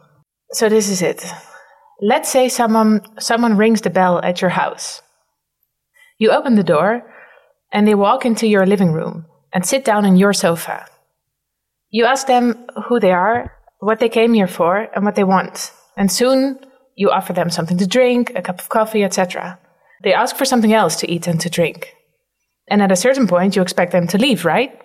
so 0.52 0.68
this 0.68 0.88
is 0.88 1.02
it. 1.02 1.24
Let's 2.00 2.30
say 2.30 2.48
someone 2.48 3.02
someone 3.18 3.56
rings 3.56 3.80
the 3.80 3.90
bell 3.90 4.20
at 4.22 4.40
your 4.40 4.50
house. 4.50 5.02
You 6.18 6.30
open 6.30 6.56
the 6.56 6.64
door 6.64 7.02
and 7.72 7.86
they 7.86 7.94
walk 7.94 8.24
into 8.24 8.46
your 8.46 8.66
living 8.66 8.92
room 8.92 9.26
and 9.52 9.64
sit 9.64 9.84
down 9.84 10.04
on 10.04 10.16
your 10.16 10.32
sofa. 10.32 10.86
You 11.90 12.04
ask 12.04 12.26
them 12.26 12.66
who 12.88 13.00
they 13.00 13.12
are, 13.12 13.52
what 13.78 13.98
they 13.98 14.08
came 14.08 14.32
here 14.34 14.46
for, 14.46 14.88
and 14.94 15.04
what 15.04 15.14
they 15.14 15.24
want. 15.24 15.72
And 15.96 16.10
soon 16.10 16.58
you 16.96 17.10
offer 17.10 17.32
them 17.32 17.50
something 17.50 17.78
to 17.78 17.86
drink, 17.86 18.32
a 18.34 18.42
cup 18.42 18.60
of 18.60 18.68
coffee, 18.68 19.04
etc. 19.04 19.58
They 20.02 20.14
ask 20.14 20.36
for 20.36 20.44
something 20.44 20.72
else 20.72 20.96
to 20.96 21.10
eat 21.10 21.26
and 21.26 21.40
to 21.40 21.50
drink. 21.50 21.94
And 22.68 22.82
at 22.82 22.92
a 22.92 22.96
certain 22.96 23.26
point, 23.26 23.56
you 23.56 23.62
expect 23.62 23.92
them 23.92 24.06
to 24.08 24.18
leave, 24.18 24.44
right? 24.44 24.78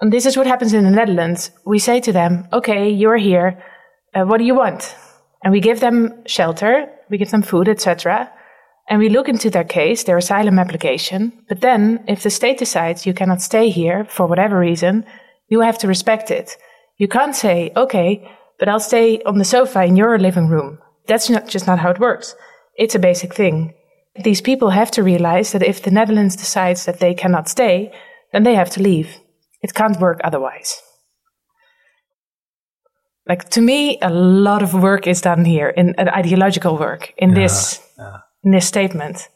And 0.00 0.12
this 0.12 0.26
is 0.26 0.36
what 0.36 0.46
happens 0.46 0.74
in 0.74 0.84
the 0.84 0.90
Netherlands. 0.90 1.50
We 1.64 1.78
say 1.78 2.00
to 2.00 2.12
them, 2.12 2.48
okay, 2.52 2.90
you're 2.90 3.16
here. 3.16 3.62
Uh, 4.14 4.24
what 4.24 4.38
do 4.38 4.44
you 4.44 4.54
want? 4.54 4.94
And 5.42 5.52
we 5.52 5.60
give 5.60 5.80
them 5.80 6.22
shelter, 6.26 6.88
we 7.08 7.18
give 7.18 7.30
them 7.30 7.42
food, 7.42 7.68
etc. 7.68 8.30
And 8.88 8.98
we 8.98 9.08
look 9.08 9.28
into 9.28 9.50
their 9.50 9.64
case, 9.64 10.04
their 10.04 10.16
asylum 10.16 10.58
application. 10.58 11.32
But 11.48 11.60
then, 11.60 12.04
if 12.08 12.22
the 12.22 12.30
state 12.30 12.58
decides 12.58 13.06
you 13.06 13.14
cannot 13.14 13.42
stay 13.42 13.70
here 13.70 14.04
for 14.04 14.26
whatever 14.26 14.58
reason, 14.58 15.04
you 15.48 15.60
have 15.60 15.78
to 15.78 15.88
respect 15.88 16.30
it. 16.30 16.56
You 16.98 17.08
can't 17.08 17.34
say, 17.34 17.72
okay, 17.76 18.28
but 18.58 18.68
I'll 18.68 18.80
stay 18.80 19.20
on 19.22 19.38
the 19.38 19.44
sofa 19.44 19.84
in 19.84 19.96
your 19.96 20.18
living 20.18 20.48
room. 20.48 20.78
That's 21.06 21.30
not 21.30 21.48
just 21.48 21.66
not 21.66 21.78
how 21.78 21.90
it 21.90 22.00
works. 22.00 22.34
It's 22.76 22.94
a 22.94 22.98
basic 22.98 23.34
thing. 23.34 23.74
These 24.24 24.40
people 24.40 24.70
have 24.70 24.90
to 24.92 25.02
realize 25.02 25.52
that 25.52 25.62
if 25.62 25.82
the 25.82 25.90
Netherlands 25.90 26.36
decides 26.36 26.84
that 26.84 27.00
they 27.00 27.14
cannot 27.14 27.48
stay, 27.48 27.92
then 28.32 28.44
they 28.44 28.54
have 28.54 28.70
to 28.70 28.82
leave. 28.82 29.18
It 29.62 29.74
can't 29.74 30.00
work 30.00 30.20
otherwise. 30.24 30.80
Like 33.28 33.48
to 33.50 33.60
me, 33.60 33.98
a 34.00 34.10
lot 34.10 34.62
of 34.62 34.72
work 34.72 35.06
is 35.06 35.20
done 35.20 35.44
here 35.44 35.68
in 35.68 35.94
uh, 35.98 36.04
ideological 36.14 36.76
work 36.78 37.12
in 37.18 37.30
yeah, 37.30 37.34
this 37.34 37.82
yeah. 37.98 38.16
in 38.44 38.52
this 38.52 38.66
statement. 38.66 39.28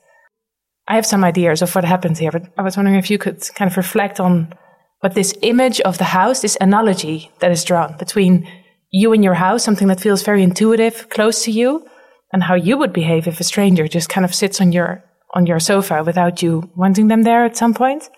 I 0.86 0.94
have 0.94 1.06
some 1.06 1.24
ideas 1.24 1.62
of 1.62 1.74
what 1.74 1.84
happens 1.84 2.18
here, 2.18 2.30
but 2.30 2.44
I 2.56 2.62
was 2.62 2.76
wondering 2.76 2.98
if 2.98 3.10
you 3.10 3.18
could 3.18 3.42
kind 3.54 3.70
of 3.70 3.76
reflect 3.76 4.20
on 4.20 4.52
what 5.00 5.14
this 5.14 5.34
image 5.42 5.80
of 5.80 5.98
the 5.98 6.04
house, 6.04 6.40
this 6.40 6.58
analogy 6.60 7.30
that 7.40 7.50
is 7.50 7.64
drawn 7.64 7.96
between 7.96 8.46
you 8.90 9.12
and 9.12 9.22
your 9.24 9.34
house, 9.34 9.64
something 9.64 9.88
that 9.88 10.00
feels 10.00 10.22
very 10.22 10.42
intuitive, 10.42 11.08
close 11.08 11.44
to 11.44 11.50
you, 11.50 11.86
and 12.32 12.42
how 12.42 12.54
you 12.54 12.76
would 12.76 12.92
behave 12.92 13.26
if 13.26 13.40
a 13.40 13.44
stranger 13.44 13.88
just 13.88 14.08
kind 14.08 14.24
of 14.24 14.34
sits 14.34 14.60
on 14.60 14.72
your 14.72 15.04
on 15.32 15.46
your 15.46 15.60
sofa 15.60 16.02
without 16.02 16.42
you 16.42 16.68
wanting 16.76 17.08
them 17.08 17.22
there 17.22 17.44
at 17.44 17.56
some 17.56 17.74
point. 17.74 18.10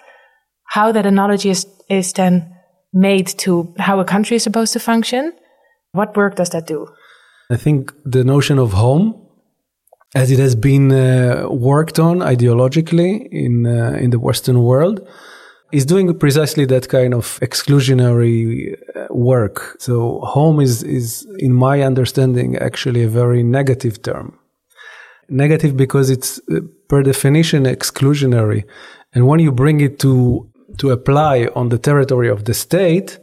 How 0.70 0.92
that 0.92 1.06
analogy 1.06 1.50
is 1.50 1.66
is 1.88 2.12
then 2.12 2.54
made 2.92 3.26
to 3.26 3.74
how 3.78 4.00
a 4.00 4.04
country 4.04 4.36
is 4.36 4.42
supposed 4.42 4.72
to 4.72 4.80
function. 4.80 5.32
What 5.92 6.16
work 6.16 6.36
does 6.36 6.50
that 6.50 6.66
do? 6.66 6.88
I 7.50 7.56
think 7.56 7.92
the 8.04 8.24
notion 8.24 8.58
of 8.58 8.72
home, 8.72 9.14
as 10.14 10.30
it 10.30 10.38
has 10.38 10.54
been 10.54 10.90
uh, 10.90 11.48
worked 11.50 11.98
on 11.98 12.20
ideologically 12.20 13.28
in 13.30 13.66
uh, 13.66 13.98
in 14.00 14.10
the 14.10 14.18
Western 14.18 14.62
world, 14.62 15.06
is 15.72 15.86
doing 15.86 16.18
precisely 16.18 16.66
that 16.66 16.88
kind 16.88 17.14
of 17.14 17.40
exclusionary 17.40 18.74
uh, 18.91 18.91
work. 19.14 19.76
So 19.78 20.20
home 20.20 20.60
is, 20.60 20.82
is, 20.82 21.26
in 21.38 21.52
my 21.52 21.82
understanding, 21.82 22.56
actually 22.56 23.02
a 23.04 23.08
very 23.08 23.42
negative 23.42 24.02
term. 24.02 24.38
Negative 25.28 25.76
because 25.76 26.10
it's 26.10 26.40
uh, 26.50 26.60
per 26.88 27.02
definition 27.02 27.64
exclusionary. 27.64 28.64
And 29.14 29.26
when 29.26 29.40
you 29.40 29.52
bring 29.52 29.80
it 29.80 29.98
to, 30.00 30.50
to 30.78 30.90
apply 30.90 31.48
on 31.54 31.68
the 31.68 31.78
territory 31.78 32.28
of 32.28 32.44
the 32.44 32.54
state, 32.54 33.18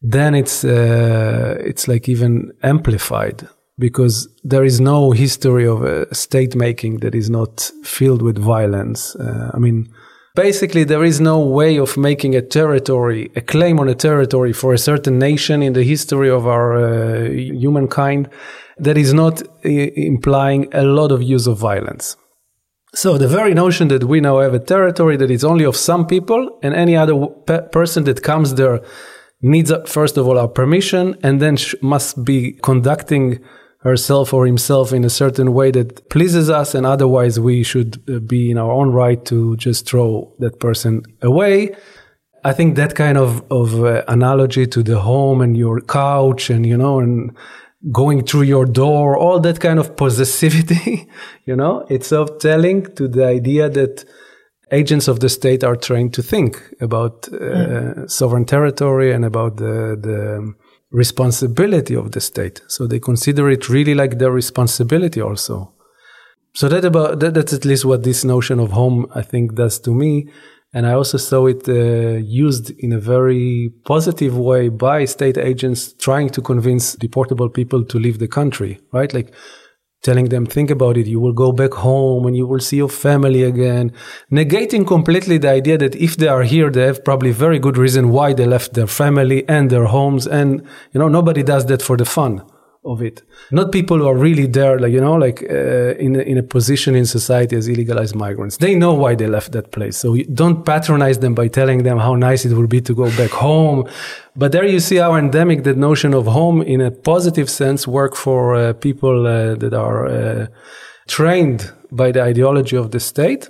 then 0.00 0.34
it's, 0.34 0.64
uh, 0.64 1.56
it's 1.60 1.88
like 1.88 2.08
even 2.08 2.52
amplified 2.62 3.46
because 3.78 4.28
there 4.44 4.64
is 4.64 4.80
no 4.80 5.12
history 5.12 5.66
of 5.66 5.82
a 5.82 6.12
state 6.14 6.54
making 6.54 6.98
that 6.98 7.14
is 7.14 7.30
not 7.30 7.70
filled 7.84 8.22
with 8.22 8.38
violence. 8.38 9.16
Uh, 9.16 9.50
I 9.54 9.58
mean, 9.58 9.92
basically 10.34 10.84
there 10.84 11.04
is 11.04 11.20
no 11.20 11.38
way 11.40 11.78
of 11.78 11.96
making 11.96 12.34
a 12.34 12.42
territory, 12.42 13.30
a 13.36 13.40
claim 13.40 13.78
on 13.78 13.88
a 13.88 13.94
territory 13.94 14.52
for 14.52 14.72
a 14.72 14.78
certain 14.78 15.18
nation 15.18 15.62
in 15.62 15.72
the 15.72 15.82
history 15.82 16.30
of 16.30 16.46
our 16.46 16.76
uh, 16.76 17.28
humankind 17.30 18.28
that 18.78 18.96
is 18.96 19.12
not 19.12 19.42
I- 19.64 19.92
implying 19.96 20.68
a 20.72 20.82
lot 20.82 21.12
of 21.12 21.22
use 21.22 21.46
of 21.46 21.58
violence. 21.58 22.16
So 22.94 23.16
the 23.16 23.28
very 23.28 23.54
notion 23.54 23.88
that 23.88 24.04
we 24.04 24.20
now 24.20 24.40
have 24.40 24.54
a 24.54 24.58
territory 24.58 25.16
that 25.16 25.30
is 25.30 25.44
only 25.44 25.64
of 25.64 25.76
some 25.76 26.06
people 26.06 26.58
and 26.62 26.74
any 26.74 26.94
other 26.96 27.14
pe- 27.46 27.68
person 27.68 28.04
that 28.04 28.22
comes 28.22 28.54
there 28.54 28.80
needs, 29.40 29.72
uh, 29.72 29.84
first 29.84 30.16
of 30.16 30.28
all, 30.28 30.38
our 30.38 30.48
permission 30.48 31.16
and 31.22 31.40
then 31.40 31.56
sh- 31.56 31.74
must 31.80 32.24
be 32.24 32.52
conducting 32.62 33.40
herself 33.82 34.32
or 34.32 34.46
himself 34.46 34.92
in 34.92 35.04
a 35.04 35.10
certain 35.10 35.52
way 35.52 35.70
that 35.70 36.08
pleases 36.08 36.48
us 36.48 36.74
and 36.74 36.86
otherwise 36.86 37.38
we 37.40 37.62
should 37.62 38.02
uh, 38.08 38.20
be 38.20 38.50
in 38.50 38.58
our 38.58 38.70
own 38.70 38.90
right 38.90 39.24
to 39.24 39.56
just 39.56 39.88
throw 39.88 40.32
that 40.38 40.60
person 40.60 41.02
away 41.20 41.74
i 42.44 42.52
think 42.52 42.76
that 42.76 42.94
kind 42.94 43.18
of 43.18 43.42
of 43.50 43.84
uh, 43.84 44.04
analogy 44.08 44.66
to 44.66 44.82
the 44.82 45.00
home 45.00 45.40
and 45.40 45.56
your 45.56 45.80
couch 45.80 46.48
and 46.48 46.64
you 46.64 46.76
know 46.76 47.00
and 47.00 47.36
going 47.90 48.24
through 48.24 48.42
your 48.42 48.64
door 48.64 49.18
all 49.18 49.40
that 49.40 49.58
kind 49.58 49.80
of 49.80 49.96
possessivity 49.96 51.08
you 51.44 51.56
know 51.56 51.84
it's 51.90 52.06
so 52.06 52.24
telling 52.26 52.84
to 52.94 53.08
the 53.08 53.26
idea 53.26 53.68
that 53.68 54.04
agents 54.70 55.08
of 55.08 55.18
the 55.18 55.28
state 55.28 55.64
are 55.64 55.76
trained 55.76 56.14
to 56.14 56.22
think 56.22 56.72
about 56.80 57.28
uh, 57.32 57.36
mm. 57.36 58.10
sovereign 58.10 58.44
territory 58.44 59.12
and 59.12 59.24
about 59.24 59.56
the 59.56 59.98
the 60.00 60.54
responsibility 60.92 61.96
of 61.96 62.12
the 62.12 62.20
state. 62.20 62.60
So 62.68 62.86
they 62.86 63.00
consider 63.00 63.50
it 63.50 63.68
really 63.68 63.94
like 63.94 64.18
their 64.18 64.30
responsibility 64.30 65.20
also. 65.20 65.72
So 66.54 66.68
that 66.68 66.84
about 66.84 67.20
that, 67.20 67.34
that's 67.34 67.54
at 67.54 67.64
least 67.64 67.84
what 67.84 68.02
this 68.02 68.24
notion 68.24 68.60
of 68.60 68.72
home 68.72 69.06
I 69.14 69.22
think 69.22 69.54
does 69.54 69.78
to 69.80 69.94
me. 69.94 70.28
And 70.74 70.86
I 70.86 70.92
also 70.92 71.18
saw 71.18 71.46
it 71.46 71.68
uh, 71.68 72.18
used 72.18 72.70
in 72.78 72.92
a 72.92 72.98
very 72.98 73.72
positive 73.84 74.36
way 74.36 74.68
by 74.68 75.04
state 75.04 75.36
agents 75.36 75.92
trying 75.92 76.30
to 76.30 76.40
convince 76.40 76.96
deportable 76.96 77.52
people 77.52 77.84
to 77.84 77.98
leave 77.98 78.18
the 78.18 78.28
country, 78.28 78.80
right? 78.90 79.12
Like 79.12 79.34
telling 80.02 80.28
them, 80.28 80.46
think 80.46 80.70
about 80.70 80.96
it, 80.96 81.06
you 81.06 81.20
will 81.20 81.32
go 81.32 81.52
back 81.52 81.72
home 81.72 82.26
and 82.26 82.36
you 82.36 82.46
will 82.46 82.60
see 82.60 82.76
your 82.76 82.88
family 82.88 83.42
again, 83.42 83.92
negating 84.30 84.86
completely 84.86 85.38
the 85.38 85.48
idea 85.48 85.78
that 85.78 85.94
if 85.96 86.16
they 86.16 86.28
are 86.28 86.42
here, 86.42 86.70
they 86.70 86.82
have 86.82 87.04
probably 87.04 87.30
very 87.30 87.58
good 87.58 87.76
reason 87.76 88.10
why 88.10 88.32
they 88.32 88.46
left 88.46 88.74
their 88.74 88.86
family 88.86 89.48
and 89.48 89.70
their 89.70 89.86
homes. 89.86 90.26
And, 90.26 90.62
you 90.92 90.98
know, 91.00 91.08
nobody 91.08 91.42
does 91.42 91.66
that 91.66 91.82
for 91.82 91.96
the 91.96 92.04
fun 92.04 92.42
of 92.84 93.00
it. 93.00 93.22
Not 93.50 93.70
people 93.70 93.98
who 93.98 94.08
are 94.08 94.16
really 94.16 94.46
there, 94.46 94.78
like, 94.78 94.92
you 94.92 95.00
know, 95.00 95.14
like 95.14 95.42
uh, 95.42 95.94
in, 95.98 96.16
a, 96.16 96.20
in 96.20 96.36
a 96.36 96.42
position 96.42 96.94
in 96.96 97.06
society 97.06 97.54
as 97.56 97.68
illegalized 97.68 98.14
migrants. 98.14 98.56
They 98.56 98.74
know 98.74 98.92
why 98.92 99.14
they 99.14 99.28
left 99.28 99.52
that 99.52 99.70
place. 99.70 99.96
So 99.96 100.16
don't 100.34 100.64
patronize 100.64 101.20
them 101.20 101.34
by 101.34 101.48
telling 101.48 101.84
them 101.84 101.98
how 101.98 102.16
nice 102.16 102.44
it 102.44 102.54
would 102.54 102.68
be 102.68 102.80
to 102.80 102.94
go 102.94 103.06
back 103.16 103.30
home. 103.30 103.88
But 104.34 104.50
there 104.52 104.64
you 104.64 104.80
see 104.80 104.96
how 104.96 105.14
endemic 105.14 105.62
that 105.64 105.76
notion 105.76 106.12
of 106.12 106.26
home 106.26 106.60
in 106.62 106.80
a 106.80 106.90
positive 106.90 107.48
sense 107.48 107.86
work 107.86 108.16
for 108.16 108.56
uh, 108.56 108.72
people 108.72 109.26
uh, 109.26 109.54
that 109.56 109.74
are 109.74 110.06
uh, 110.06 110.46
trained 111.06 111.72
by 111.92 112.10
the 112.10 112.22
ideology 112.22 112.76
of 112.76 112.90
the 112.90 113.00
state. 113.00 113.48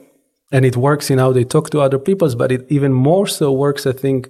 And 0.51 0.67
it 0.67 0.77
works 0.77 1.11
in 1.11 1.19
how 1.19 1.33
they 1.33 1.45
talk 1.45 1.71
to 1.71 1.81
other 1.81 1.99
peoples, 1.99 2.35
but 2.35 2.53
it 2.53 2.67
even 2.69 2.93
more 2.93 3.27
so 3.27 3.51
works, 3.51 3.87
I 3.87 3.93
think, 3.93 4.29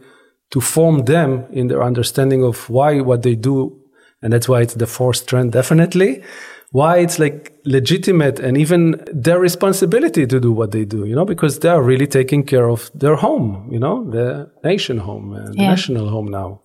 to 0.50 0.60
form 0.60 1.06
them 1.06 1.46
in 1.50 1.66
their 1.66 1.82
understanding 1.82 2.44
of 2.44 2.70
why 2.70 3.00
what 3.00 3.22
they 3.22 3.34
do 3.34 3.81
and 4.22 4.32
that's 4.32 4.48
why 4.48 4.60
it's 4.60 4.74
the 4.74 4.86
fourth 4.86 5.26
trend, 5.26 5.52
definitely. 5.52 6.22
Why 6.70 6.98
it's 6.98 7.18
like 7.18 7.52
legitimate 7.66 8.40
and 8.40 8.56
even 8.56 9.02
their 9.12 9.38
responsibility 9.38 10.26
to 10.26 10.40
do 10.40 10.52
what 10.52 10.70
they 10.70 10.86
do, 10.86 11.04
you 11.04 11.14
know, 11.14 11.26
because 11.26 11.58
they 11.58 11.68
are 11.68 11.82
really 11.82 12.06
taking 12.06 12.44
care 12.44 12.70
of 12.70 12.90
their 12.94 13.16
home, 13.16 13.68
you 13.70 13.78
know, 13.78 14.10
the 14.10 14.50
nation 14.64 14.96
home, 14.98 15.34
uh, 15.34 15.50
yeah. 15.52 15.68
national 15.68 16.08
home 16.08 16.28
now. 16.28 16.62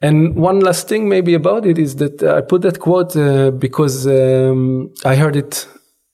And 0.00 0.36
one 0.36 0.60
last 0.60 0.88
thing 0.88 1.08
maybe 1.08 1.34
about 1.34 1.66
it 1.66 1.78
is 1.78 1.96
that 1.96 2.22
I 2.22 2.42
put 2.42 2.62
that 2.62 2.78
quote 2.78 3.16
uh, 3.16 3.50
because 3.50 4.06
um, 4.06 4.92
I 5.04 5.16
heard 5.16 5.34
it 5.34 5.66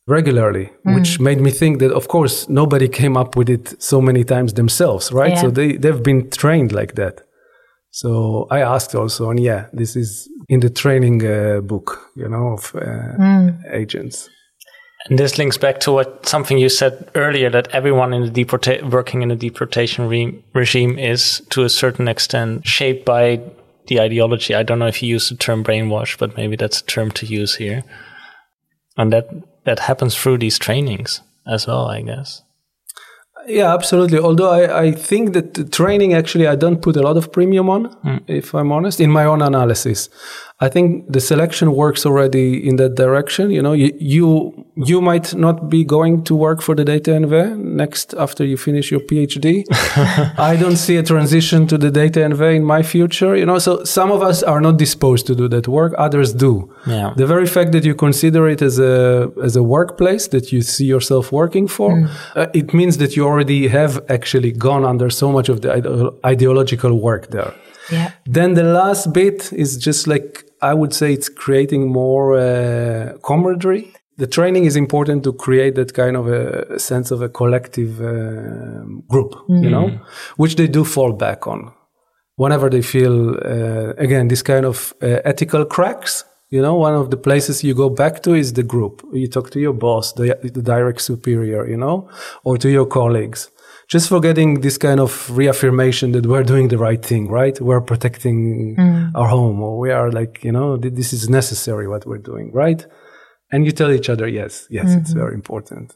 regularly, 0.06 0.70
mm. 0.86 0.94
which 0.94 1.20
made 1.20 1.40
me 1.40 1.50
think 1.50 1.78
that, 1.80 1.92
of 1.92 2.08
course, 2.08 2.48
nobody 2.48 2.88
came 2.88 3.16
up 3.16 3.36
with 3.36 3.50
it 3.50 3.82
so 3.82 4.00
many 4.00 4.24
times 4.24 4.54
themselves, 4.54 5.12
right? 5.12 5.32
Yeah. 5.32 5.40
So 5.42 5.50
they, 5.50 5.76
they've 5.76 6.02
been 6.02 6.30
trained 6.30 6.72
like 6.72 6.94
that. 6.94 7.22
So 7.93 8.47
I 8.51 8.61
asked 8.61 8.95
also, 8.95 9.30
and 9.30 9.38
yeah, 9.38 9.66
this 9.72 9.97
is 9.97 10.28
in 10.49 10.61
the 10.61 10.70
training 10.70 11.24
uh, 11.24 11.61
book, 11.61 12.11
you 12.16 12.26
know, 12.26 12.55
of 12.55 12.74
uh, 12.74 13.16
mm. 13.18 13.72
agents. 13.72 14.30
And 15.09 15.18
this 15.18 15.36
links 15.36 15.59
back 15.59 15.80
to 15.80 15.93
what 15.93 16.26
something 16.26 16.57
you 16.57 16.70
said 16.70 17.11
earlier 17.14 17.51
that 17.51 17.68
everyone 17.68 18.14
in 18.14 18.22
the 18.22 18.45
deporta- 18.45 18.90
working 18.90 19.20
in 19.20 19.30
a 19.30 19.36
deportation 19.36 20.09
re- 20.09 20.43
regime 20.55 20.99
is 20.99 21.43
to 21.51 21.64
a 21.64 21.68
certain 21.68 22.09
extent 22.09 22.66
shaped 22.66 23.05
by 23.05 23.40
the 23.88 24.01
ideology. 24.01 24.55
I 24.55 24.62
don't 24.62 24.78
know 24.78 24.86
if 24.86 25.03
you 25.03 25.11
use 25.11 25.28
the 25.28 25.36
term 25.36 25.62
brainwash, 25.62 26.16
but 26.16 26.36
maybe 26.36 26.57
that's 26.57 26.80
a 26.80 26.86
term 26.86 27.11
to 27.12 27.26
use 27.26 27.57
here. 27.57 27.84
And 28.97 29.12
that 29.12 29.28
that 29.64 29.80
happens 29.80 30.16
through 30.16 30.38
these 30.38 30.59
trainings 30.59 31.20
as 31.47 31.66
well, 31.66 31.86
I 31.86 32.01
guess. 32.03 32.43
Yeah, 33.47 33.74
absolutely. 33.74 34.18
Although 34.18 34.51
I, 34.51 34.82
I 34.82 34.93
think 34.93 35.32
that 35.32 35.72
training 35.72 36.14
actually 36.14 36.47
I 36.47 36.57
don't 36.57 36.80
put 36.80 36.97
a 36.97 37.03
lot 37.03 37.16
of 37.16 37.32
premium 37.32 37.68
on, 37.68 37.88
mm. 38.05 38.20
if 38.26 38.55
I'm 38.55 38.72
honest, 38.72 39.01
in 39.01 39.11
my 39.11 39.24
own 39.24 39.43
analysis. 39.43 40.09
I 40.61 40.68
think 40.68 41.12
the 41.12 41.20
selection 41.20 41.74
works 41.74 42.07
already 42.07 42.66
in 42.66 42.76
that 42.76 42.95
direction. 42.95 43.51
You 43.51 43.62
know, 43.62 43.72
you, 43.72 43.93
you, 43.99 44.61
you 44.74 45.00
might 45.00 45.34
not 45.34 45.68
be 45.68 45.84
going 45.84 46.24
to 46.24 46.34
work 46.34 46.62
for 46.62 46.74
the 46.74 46.84
DTNV 46.84 47.58
next 47.58 48.14
after 48.14 48.44
you 48.44 48.56
finish 48.56 48.90
your 48.90 49.00
PhD. 49.00 49.64
I 50.38 50.56
don't 50.56 50.76
see 50.76 50.96
a 50.96 51.02
transition 51.02 51.66
to 51.66 51.76
the 51.76 51.90
DTNV 51.90 52.56
in 52.56 52.64
my 52.64 52.82
future. 52.82 53.36
You 53.36 53.44
know, 53.44 53.58
so 53.58 53.84
some 53.84 54.10
of 54.10 54.22
us 54.22 54.42
are 54.42 54.60
not 54.60 54.78
disposed 54.78 55.26
to 55.26 55.34
do 55.34 55.46
that 55.48 55.68
work. 55.68 55.92
Others 55.98 56.34
do. 56.34 56.72
Yeah. 56.86 57.12
The 57.16 57.26
very 57.26 57.46
fact 57.46 57.72
that 57.72 57.84
you 57.84 57.94
consider 57.94 58.48
it 58.48 58.62
as 58.62 58.78
a, 58.78 59.30
as 59.42 59.56
a 59.56 59.62
workplace 59.62 60.28
that 60.28 60.52
you 60.52 60.62
see 60.62 60.86
yourself 60.86 61.32
working 61.32 61.68
for, 61.68 61.90
mm. 61.90 62.10
uh, 62.34 62.46
it 62.54 62.72
means 62.72 62.96
that 62.96 63.14
you 63.14 63.26
already 63.26 63.68
have 63.68 64.00
actually 64.08 64.52
gone 64.52 64.84
under 64.84 65.10
so 65.10 65.30
much 65.30 65.48
of 65.50 65.60
the 65.60 65.72
ide- 65.72 66.24
ideological 66.24 66.98
work 66.98 67.28
there. 67.30 67.52
Yeah. 67.90 68.12
Then 68.24 68.54
the 68.54 68.62
last 68.62 69.12
bit 69.12 69.52
is 69.52 69.76
just 69.76 70.06
like 70.06 70.44
I 70.62 70.72
would 70.72 70.94
say 70.94 71.12
it's 71.12 71.28
creating 71.28 71.92
more 71.92 72.38
uh, 72.38 73.18
camaraderie. 73.24 73.92
The 74.18 74.26
training 74.26 74.67
is 74.67 74.76
important 74.76 75.25
to 75.25 75.33
create 75.33 75.75
that 75.76 75.95
kind 75.95 76.17
of 76.17 76.29
a 76.29 76.79
sense 76.79 77.11
of 77.11 77.22
a 77.22 77.29
collective 77.29 78.01
uh, 78.01 78.84
group, 79.09 79.33
mm-hmm. 79.34 79.64
you 79.64 79.71
know, 79.71 80.01
which 80.37 80.57
they 80.57 80.68
do 80.68 80.84
fall 80.84 81.13
back 81.13 81.47
on 81.47 81.72
whenever 82.37 82.68
they 82.68 82.83
feel, 82.83 83.30
uh, 83.30 83.95
again, 83.97 84.29
this 84.29 84.43
kind 84.43 84.67
of 84.67 84.95
uh, 85.03 85.21
ethical 85.25 85.64
cracks. 85.64 86.25
You 86.51 86.61
know, 86.61 86.75
one 86.75 86.95
of 86.95 87.11
the 87.11 87.17
places 87.17 87.64
you 87.64 87.75
go 87.75 87.89
back 87.89 88.22
to 88.25 88.34
is 88.34 88.53
the 88.53 88.63
group. 88.63 89.03
You 89.13 89.26
talk 89.26 89.51
to 89.53 89.61
your 89.61 89.72
boss, 89.72 90.13
the, 90.13 90.39
the 90.43 90.63
direct 90.63 91.01
superior, 91.01 91.67
you 91.67 91.79
know, 91.79 92.11
or 92.45 92.59
to 92.59 92.68
your 92.68 92.87
colleagues 92.87 93.51
just 93.93 94.09
for 94.09 94.21
getting 94.21 94.63
this 94.63 94.79
kind 94.79 95.01
of 95.01 95.30
reaffirmation 95.37 96.13
that 96.13 96.25
we're 96.25 96.43
doing 96.43 96.68
the 96.68 96.79
right 96.79 97.05
thing, 97.05 97.29
right? 97.29 97.61
We're 97.61 97.83
protecting 97.83 98.76
mm. 98.76 99.11
our 99.14 99.29
home 99.29 99.61
or 99.61 99.79
we 99.79 99.91
are 99.91 100.11
like, 100.11 100.43
you 100.43 100.51
know, 100.51 100.79
this 100.79 101.13
is 101.13 101.29
necessary 101.29 101.87
what 101.87 102.07
we're 102.07 102.17
doing, 102.17 102.53
right? 102.53 102.87
And 103.53 103.64
you 103.66 103.72
tell 103.72 103.92
each 103.92 104.08
other, 104.08 104.26
yes, 104.26 104.66
yes, 104.70 104.87
mm-hmm. 104.87 105.00
it's 105.00 105.12
very 105.12 105.34
important. 105.34 105.95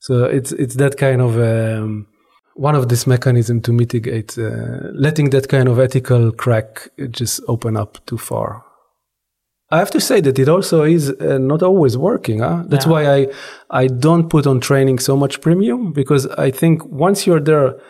So 0.00 0.24
it's, 0.24 0.52
it's 0.52 0.74
that 0.76 0.96
kind 0.96 1.22
of, 1.22 1.38
um, 1.38 2.06
one 2.54 2.74
of 2.74 2.88
this 2.88 3.06
mechanism 3.06 3.60
to 3.62 3.72
mitigate, 3.72 4.36
uh, 4.36 4.90
letting 4.92 5.30
that 5.30 5.48
kind 5.48 5.68
of 5.68 5.78
ethical 5.78 6.32
crack 6.32 6.88
just 7.10 7.40
open 7.48 7.76
up 7.76 8.04
too 8.06 8.18
far. 8.18 8.64
I 9.70 9.78
have 9.78 9.90
to 9.92 10.00
say 10.00 10.20
that 10.20 10.38
it 10.38 10.48
also 10.48 10.82
is 10.82 11.10
uh, 11.10 11.38
not 11.38 11.62
always 11.62 11.96
working. 11.96 12.40
Huh? 12.40 12.64
That's 12.66 12.86
yeah. 12.86 12.92
why 12.92 13.16
I 13.16 13.26
I 13.70 13.86
don't 13.86 14.28
put 14.28 14.46
on 14.46 14.60
training 14.60 14.98
so 14.98 15.16
much 15.16 15.40
premium 15.40 15.92
because 15.92 16.26
I 16.26 16.50
think 16.50 16.84
once 16.86 17.26
you're 17.26 17.40
there, 17.40 17.80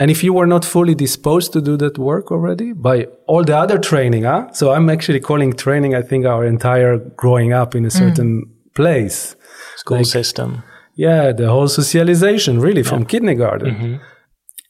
and 0.00 0.10
if 0.10 0.24
you 0.24 0.32
were 0.32 0.46
not 0.46 0.64
fully 0.64 0.94
disposed 0.94 1.52
to 1.52 1.60
do 1.60 1.76
that 1.76 1.98
work 1.98 2.32
already 2.32 2.72
by 2.72 3.06
all 3.26 3.44
the 3.44 3.56
other 3.56 3.78
training, 3.78 4.24
huh? 4.24 4.50
So 4.52 4.72
I'm 4.72 4.88
actually 4.88 5.20
calling 5.20 5.52
training. 5.52 5.94
I 5.94 6.00
think 6.00 6.24
our 6.24 6.46
entire 6.46 6.96
growing 6.96 7.52
up 7.52 7.74
in 7.74 7.84
a 7.84 7.90
certain 7.90 8.46
mm. 8.46 8.74
place, 8.74 9.36
school 9.76 9.98
like, 9.98 10.06
system. 10.06 10.62
Yeah, 10.94 11.32
the 11.32 11.50
whole 11.50 11.68
socialization 11.68 12.60
really 12.60 12.80
yeah. 12.80 12.88
from 12.88 13.04
kindergarten. 13.04 13.74
Mm-hmm. 13.74 13.96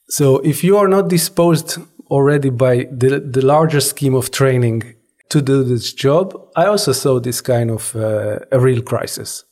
So 0.09 0.39
if 0.39 0.65
you 0.65 0.77
are 0.77 0.89
not 0.89 1.07
disposed 1.07 1.77
already 2.09 2.49
by 2.49 2.87
the, 2.91 3.21
the 3.21 3.45
larger 3.45 3.79
scheme 3.79 4.13
of 4.13 4.31
training 4.31 4.95
to 5.29 5.41
do 5.41 5.63
this 5.63 5.93
job, 5.93 6.35
I 6.57 6.65
also 6.65 6.91
saw 6.91 7.21
this 7.21 7.39
kind 7.39 7.71
of 7.71 7.95
uh, 7.95 8.39
a 8.51 8.59
real 8.59 8.81
crisis. 8.81 9.45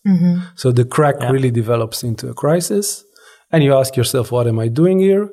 So 0.56 0.73
the 0.73 0.84
crack 0.84 1.15
really 1.31 1.51
develops 1.51 2.03
into 2.03 2.27
a 2.27 2.34
crisis, 2.34 3.06
and 3.49 3.64
you 3.64 3.73
ask 3.73 3.95
yourself, 3.95 4.30
"What 4.30 4.45
am 4.45 4.60
I 4.60 4.68
doing 4.68 4.99
here?" 4.99 5.30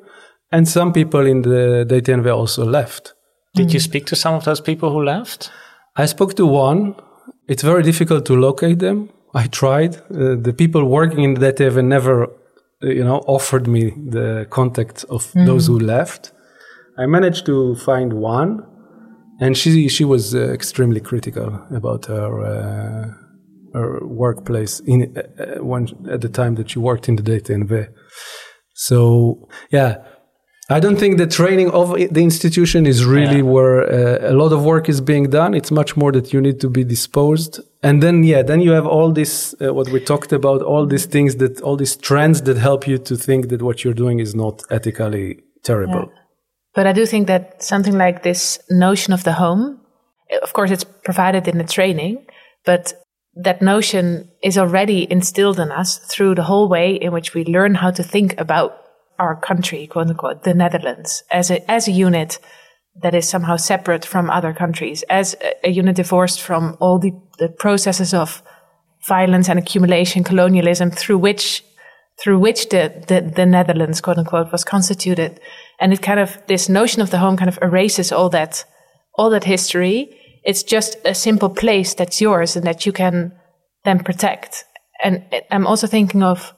And 0.51 0.67
some 0.67 0.93
people 0.93 1.25
in 1.25 1.41
the 1.41 1.85
DTNV 1.87 2.33
also 2.33 2.65
left. 2.65 3.13
Did 3.55 3.73
you 3.73 3.79
speak 3.79 4.05
to 4.07 4.15
some 4.15 4.35
of 4.35 4.43
those 4.43 4.61
people 4.61 4.91
who 4.91 5.03
left? 5.03 5.51
I 5.95 6.05
spoke 6.05 6.35
to 6.35 6.45
one. 6.45 6.95
It's 7.47 7.63
very 7.63 7.83
difficult 7.83 8.25
to 8.25 8.35
locate 8.35 8.79
them. 8.79 9.09
I 9.33 9.47
tried. 9.47 9.95
Uh, 9.95 10.35
the 10.39 10.53
people 10.55 10.85
working 10.85 11.23
in 11.23 11.33
the 11.33 11.51
DTNV 11.51 11.83
never, 11.83 12.25
uh, 12.25 12.29
you 12.81 13.03
know, 13.03 13.17
offered 13.27 13.67
me 13.67 13.91
the 14.09 14.45
contact 14.49 15.05
of 15.09 15.31
those 15.33 15.67
who 15.67 15.79
left. 15.79 16.31
I 16.97 17.05
managed 17.05 17.45
to 17.45 17.75
find 17.75 18.13
one, 18.13 18.63
and 19.39 19.57
she 19.57 19.87
she 19.87 20.05
was 20.05 20.33
uh, 20.33 20.39
extremely 20.51 20.99
critical 20.99 21.61
about 21.71 22.05
her 22.05 22.41
uh, 22.41 23.07
her 23.73 24.05
workplace 24.05 24.79
in 24.79 25.15
uh, 25.15 25.21
uh, 25.21 25.63
when 25.63 25.87
at 26.09 26.21
the 26.21 26.29
time 26.29 26.55
that 26.55 26.71
she 26.71 26.79
worked 26.79 27.07
in 27.09 27.15
the 27.17 27.23
DTNV. 27.23 27.87
So 28.73 29.47
yeah, 29.71 29.97
I 30.69 30.81
don't 30.81 30.97
think 30.97 31.17
the 31.17 31.27
training 31.27 31.71
of 31.71 31.93
the 31.93 32.21
institution 32.21 32.85
is 32.85 33.05
really 33.05 33.41
where 33.41 33.83
uh, 33.83 34.31
a 34.31 34.33
lot 34.33 34.51
of 34.51 34.65
work 34.65 34.89
is 34.89 34.99
being 34.99 35.29
done. 35.29 35.53
It's 35.53 35.71
much 35.71 35.95
more 35.95 36.11
that 36.11 36.33
you 36.33 36.41
need 36.41 36.59
to 36.59 36.69
be 36.69 36.83
disposed. 36.83 37.61
And 37.83 38.03
then, 38.03 38.25
yeah, 38.25 38.41
then 38.41 38.59
you 38.59 38.71
have 38.71 38.85
all 38.85 39.13
this, 39.13 39.55
uh, 39.61 39.73
what 39.73 39.87
we 39.89 40.01
talked 40.01 40.33
about, 40.33 40.61
all 40.61 40.85
these 40.85 41.05
things 41.05 41.37
that, 41.37 41.61
all 41.61 41.77
these 41.77 41.95
trends 41.95 42.41
that 42.41 42.57
help 42.57 42.85
you 42.85 42.97
to 42.97 43.15
think 43.15 43.47
that 43.47 43.61
what 43.61 43.85
you're 43.85 43.93
doing 43.93 44.19
is 44.19 44.35
not 44.35 44.61
ethically 44.69 45.39
terrible. 45.63 46.11
But 46.75 46.85
I 46.85 46.91
do 46.91 47.05
think 47.05 47.27
that 47.27 47.63
something 47.63 47.97
like 47.97 48.23
this 48.23 48.59
notion 48.69 49.13
of 49.13 49.23
the 49.23 49.33
home, 49.33 49.79
of 50.43 50.51
course, 50.51 50.69
it's 50.69 50.83
provided 50.83 51.47
in 51.47 51.59
the 51.59 51.63
training, 51.63 52.25
but 52.65 52.93
that 53.35 53.61
notion 53.61 54.29
is 54.43 54.57
already 54.57 55.09
instilled 55.09 55.61
in 55.61 55.71
us 55.71 55.97
through 55.97 56.35
the 56.35 56.43
whole 56.43 56.67
way 56.67 56.95
in 56.95 57.13
which 57.13 57.33
we 57.33 57.45
learn 57.45 57.75
how 57.75 57.91
to 57.91 58.03
think 58.03 58.37
about 58.37 58.86
our 59.19 59.35
country, 59.35 59.87
quote 59.87 60.07
unquote, 60.07 60.43
the 60.43 60.53
Netherlands, 60.53 61.23
as 61.31 61.51
a, 61.51 61.69
as 61.69 61.87
a 61.87 61.91
unit 61.91 62.39
that 63.01 63.13
is 63.13 63.27
somehow 63.29 63.55
separate 63.55 64.05
from 64.05 64.29
other 64.29 64.53
countries, 64.53 65.03
as 65.03 65.35
a, 65.41 65.67
a 65.67 65.69
unit 65.69 65.95
divorced 65.95 66.41
from 66.41 66.77
all 66.79 66.99
the, 66.99 67.11
the 67.39 67.49
processes 67.49 68.13
of 68.13 68.41
violence 69.07 69.49
and 69.49 69.59
accumulation, 69.59 70.23
colonialism, 70.23 70.91
through 70.91 71.17
which 71.17 71.63
through 72.19 72.39
which 72.39 72.69
the, 72.69 72.91
the, 73.07 73.21
the 73.21 73.45
Netherlands, 73.45 74.01
quote 74.01 74.17
unquote, 74.17 74.51
was 74.51 74.63
constituted. 74.63 75.39
And 75.79 75.93
it 75.93 76.01
kind 76.01 76.19
of, 76.19 76.37
this 76.47 76.67
notion 76.67 77.01
of 77.01 77.11
the 77.11 77.19
home 77.19 77.37
kind 77.37 77.49
of 77.49 77.59
erases 77.61 78.11
all 78.11 78.29
that, 78.29 78.65
all 79.15 79.29
that 79.29 79.43
history. 79.43 80.09
It's 80.43 80.63
just 80.63 80.97
a 81.05 81.13
simple 81.13 81.49
place 81.49 81.93
that's 81.93 82.19
yours 82.19 82.55
and 82.55 82.65
that 82.65 82.85
you 82.85 82.91
can 82.91 83.33
then 83.85 83.99
protect. 83.99 84.65
And 85.03 85.25
I'm 85.51 85.67
also 85.67 85.85
thinking 85.85 86.23
of, 86.23 86.53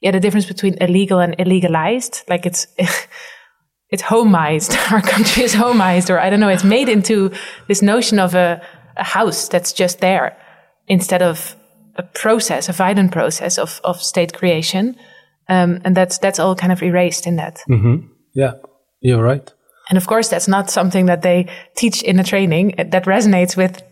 yeah, 0.00 0.10
the 0.10 0.20
difference 0.20 0.46
between 0.46 0.74
illegal 0.80 1.20
and 1.20 1.36
illegalized. 1.38 2.28
Like 2.28 2.46
it's, 2.46 2.66
it's 3.90 4.02
homeized. 4.02 4.76
Our 4.92 5.02
country 5.02 5.44
is 5.44 5.54
homeized, 5.54 6.10
or 6.10 6.18
I 6.18 6.30
don't 6.30 6.40
know, 6.40 6.48
it's 6.48 6.64
made 6.64 6.88
into 6.88 7.30
this 7.68 7.82
notion 7.82 8.18
of 8.18 8.34
a, 8.34 8.62
a 8.96 9.04
house 9.04 9.48
that's 9.48 9.72
just 9.72 10.00
there 10.00 10.36
instead 10.88 11.22
of 11.22 11.54
a 11.96 12.02
process, 12.02 12.68
a 12.68 12.72
violent 12.72 13.12
process 13.12 13.58
of, 13.58 13.80
of 13.84 14.02
state 14.02 14.32
creation. 14.32 14.96
Um, 15.48 15.80
and 15.84 15.96
that's, 15.96 16.18
that's 16.18 16.38
all 16.38 16.54
kind 16.54 16.72
of 16.72 16.82
erased 16.82 17.26
in 17.26 17.36
that. 17.36 17.60
Yeah, 18.32 18.54
you're 19.00 19.22
right. 19.22 19.52
And 19.88 19.96
of 19.96 20.06
course, 20.06 20.28
that's 20.28 20.46
not 20.46 20.70
something 20.70 21.06
that 21.06 21.22
they 21.22 21.48
teach 21.76 22.02
in 22.02 22.16
the 22.16 22.22
training 22.22 22.74
that 22.78 23.04
resonates 23.04 23.56
with, 23.56 23.82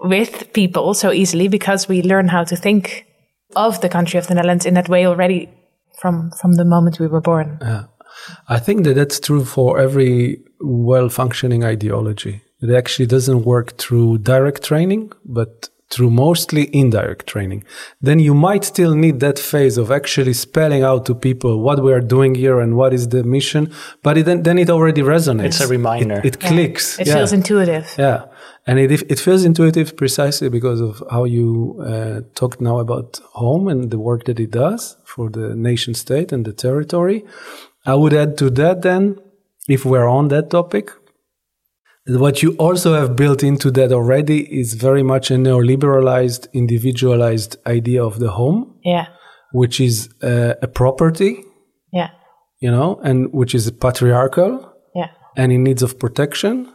with 0.00 0.52
people 0.52 0.92
so 0.92 1.10
easily 1.10 1.48
because 1.48 1.88
we 1.88 2.02
learn 2.02 2.28
how 2.28 2.44
to 2.44 2.56
think 2.56 3.06
of 3.56 3.80
the 3.80 3.88
country 3.88 4.18
of 4.18 4.26
the 4.26 4.34
Netherlands 4.34 4.66
in 4.66 4.74
that 4.74 4.88
way 4.88 5.06
already 5.06 5.48
from, 5.98 6.30
from 6.40 6.52
the 6.54 6.64
moment 6.64 6.98
we 6.98 7.06
were 7.06 7.20
born. 7.20 7.58
Yeah. 7.60 7.84
I 8.48 8.58
think 8.58 8.84
that 8.84 8.94
that's 8.94 9.20
true 9.20 9.44
for 9.44 9.78
every 9.78 10.40
well 10.60 11.08
functioning 11.08 11.64
ideology. 11.64 12.42
It 12.62 12.70
actually 12.70 13.06
doesn't 13.06 13.44
work 13.44 13.76
through 13.76 14.18
direct 14.18 14.62
training, 14.62 15.12
but 15.24 15.68
through 15.90 16.10
mostly 16.10 16.74
indirect 16.74 17.26
training. 17.26 17.62
Then 18.00 18.18
you 18.18 18.34
might 18.34 18.64
still 18.64 18.94
need 18.94 19.20
that 19.20 19.38
phase 19.38 19.76
of 19.78 19.90
actually 19.90 20.32
spelling 20.32 20.82
out 20.82 21.06
to 21.06 21.14
people 21.14 21.60
what 21.60 21.82
we 21.82 21.92
are 21.92 22.00
doing 22.00 22.34
here 22.34 22.58
and 22.60 22.76
what 22.76 22.92
is 22.92 23.08
the 23.08 23.22
mission, 23.22 23.72
but 24.02 24.18
it, 24.18 24.24
then, 24.24 24.42
then 24.42 24.58
it 24.58 24.70
already 24.70 25.02
resonates. 25.02 25.44
It's 25.44 25.60
a 25.60 25.68
reminder. 25.68 26.18
It, 26.24 26.26
it 26.26 26.40
clicks. 26.40 26.98
It 26.98 27.06
yeah. 27.06 27.14
feels 27.14 27.32
intuitive. 27.32 27.94
Yeah, 27.98 28.24
and 28.66 28.78
it 28.78 28.90
it 29.12 29.18
feels 29.18 29.44
intuitive 29.44 29.96
precisely 29.96 30.48
because 30.48 30.80
of 30.80 31.02
how 31.10 31.24
you 31.24 31.48
uh, 31.86 32.20
talked 32.34 32.60
now 32.60 32.78
about 32.78 33.20
home 33.32 33.68
and 33.68 33.90
the 33.90 33.98
work 33.98 34.24
that 34.24 34.38
it 34.40 34.50
does 34.50 34.96
for 35.04 35.28
the 35.30 35.54
nation 35.54 35.94
state 35.94 36.32
and 36.32 36.44
the 36.44 36.52
territory. 36.52 37.24
I 37.86 37.94
would 37.94 38.14
add 38.14 38.38
to 38.38 38.50
that 38.50 38.80
then, 38.82 39.16
if 39.68 39.84
we're 39.84 40.08
on 40.08 40.28
that 40.28 40.48
topic, 40.50 40.90
what 42.06 42.42
you 42.42 42.52
also 42.58 42.94
have 42.94 43.16
built 43.16 43.42
into 43.42 43.70
that 43.72 43.92
already 43.92 44.40
is 44.60 44.74
very 44.74 45.02
much 45.02 45.30
a 45.30 45.34
neoliberalized, 45.34 46.52
individualized 46.52 47.56
idea 47.66 48.02
of 48.04 48.18
the 48.18 48.30
home, 48.30 48.74
Yeah. 48.84 49.06
which 49.52 49.80
is 49.80 50.08
uh, 50.22 50.54
a 50.62 50.68
property, 50.68 51.42
Yeah. 51.92 52.10
you 52.60 52.70
know, 52.70 53.00
and 53.02 53.32
which 53.32 53.54
is 53.54 53.70
patriarchal 53.70 54.52
Yeah. 54.94 55.08
and 55.36 55.50
in 55.52 55.62
needs 55.64 55.82
of 55.82 55.98
protection. 55.98 56.68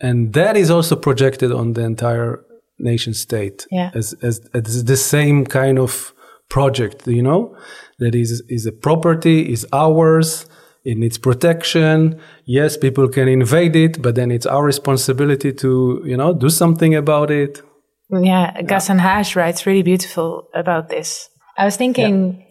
And 0.00 0.32
that 0.32 0.56
is 0.56 0.70
also 0.70 0.96
projected 0.96 1.52
on 1.52 1.74
the 1.74 1.82
entire 1.82 2.44
nation 2.78 3.14
state 3.14 3.66
Yeah. 3.70 3.90
as, 3.94 4.14
as, 4.22 4.40
as 4.54 4.84
the 4.84 4.96
same 4.96 5.44
kind 5.44 5.78
of 5.78 6.14
project, 6.48 7.06
you 7.06 7.22
know, 7.22 7.56
that 7.98 8.14
is, 8.14 8.42
is 8.48 8.66
a 8.66 8.72
property, 8.72 9.52
is 9.52 9.66
ours, 9.72 10.46
it 10.84 10.96
needs 10.96 11.18
protection. 11.18 12.18
Yes, 12.46 12.76
people 12.76 13.08
can 13.08 13.28
invade 13.28 13.76
it, 13.76 14.00
but 14.00 14.14
then 14.14 14.30
it's 14.30 14.46
our 14.46 14.64
responsibility 14.64 15.52
to, 15.52 16.02
you 16.04 16.16
know, 16.16 16.32
do 16.32 16.48
something 16.48 16.94
about 16.94 17.30
it. 17.30 17.62
Yeah, 18.10 18.60
Ghassan 18.62 18.98
Hage 18.98 19.36
writes 19.36 19.66
really 19.66 19.82
beautiful 19.82 20.48
about 20.54 20.88
this. 20.88 21.28
I 21.56 21.64
was 21.64 21.76
thinking, 21.76 22.46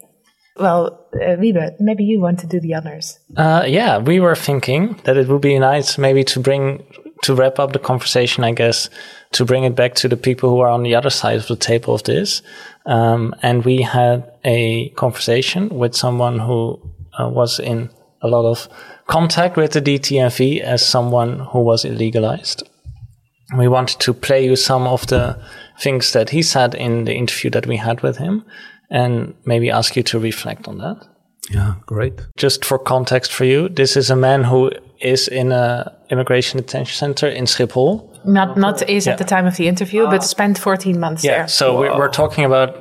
well, 0.58 1.08
uh, 1.16 1.36
Wiebe, 1.38 1.72
maybe 1.80 2.04
you 2.04 2.22
want 2.22 2.40
to 2.40 2.48
do 2.48 2.60
the 2.60 2.76
honors. 2.76 3.18
Uh, 3.36 3.64
yeah, 3.68 3.98
we 3.98 4.20
were 4.20 4.36
thinking 4.36 5.00
that 5.04 5.18
it 5.18 5.28
would 5.28 5.42
be 5.42 5.58
nice 5.58 5.98
maybe 5.98 6.24
to 6.26 6.40
bring 6.40 6.86
to 7.24 7.36
wrap 7.36 7.60
up 7.60 7.74
the 7.74 7.80
conversation. 7.80 8.44
I 8.44 8.52
guess 8.52 8.90
to 9.32 9.46
bring 9.46 9.64
it 9.64 9.76
back 9.76 9.96
to 9.96 10.08
the 10.08 10.18
people 10.18 10.50
who 10.50 10.60
are 10.60 10.70
on 10.70 10.84
the 10.84 10.96
other 10.96 11.10
side 11.10 11.38
of 11.38 11.48
the 11.48 11.56
table 11.56 11.94
of 11.94 12.04
this. 12.04 12.42
Um, 12.86 13.36
and 13.42 13.64
we 13.66 13.82
had 13.82 14.32
a 14.44 14.90
conversation 14.90 15.70
with 15.70 15.96
someone 15.96 16.40
who 16.40 16.80
uh, 17.20 17.30
was 17.30 17.60
in 17.60 17.90
a 18.22 18.28
lot 18.28 18.46
of 18.50 18.68
contact 19.08 19.58
with 19.58 19.72
the 19.74 19.82
DTNV 19.82 20.62
as 20.62 20.86
someone 20.86 21.40
who 21.40 21.60
was 21.62 21.86
illegalized. 21.86 22.64
We 23.58 23.68
wanted 23.68 24.00
to 24.02 24.14
play 24.14 24.46
you 24.46 24.56
some 24.56 24.88
of 24.88 25.08
the 25.08 25.40
things 25.80 26.12
that 26.14 26.30
he 26.30 26.42
said 26.42 26.76
in 26.76 27.06
the 27.06 27.14
interview 27.14 27.50
that 27.52 27.66
we 27.68 27.78
had 27.78 28.02
with 28.02 28.18
him 28.18 28.46
and 28.92 29.34
maybe 29.46 29.70
ask 29.72 29.96
you 29.96 30.04
to 30.04 30.20
reflect 30.20 30.68
on 30.68 30.78
that 30.80 30.98
Yeah, 31.52 31.76
great. 31.86 32.14
just 32.38 32.66
for 32.66 32.78
context 32.80 33.32
for 33.32 33.46
you, 33.46 33.70
this 33.70 33.96
is 33.96 34.10
a 34.10 34.16
man 34.16 34.44
who 34.44 34.72
is 35.02 35.28
in 35.28 35.52
a 35.52 35.96
immigration 36.12 36.58
detention 36.60 36.96
center 36.96 37.28
in 37.28 37.46
Schiphol. 37.46 38.04
Not 38.26 38.58
not 38.58 38.82
is 38.90 39.06
Yeah. 39.06 39.14
at 39.14 39.18
the 39.20 39.26
time 39.26 39.48
of 39.48 39.56
the 39.56 39.68
interview, 39.68 40.06
but 40.10 40.24
spent 40.24 40.58
14 40.58 41.00
months 41.00 41.24
Yeah. 41.24 41.32
there. 41.38 41.48
So 41.48 41.80
we're, 41.80 41.98
we're 41.98 42.12
talking 42.12 42.46
about 42.46 42.76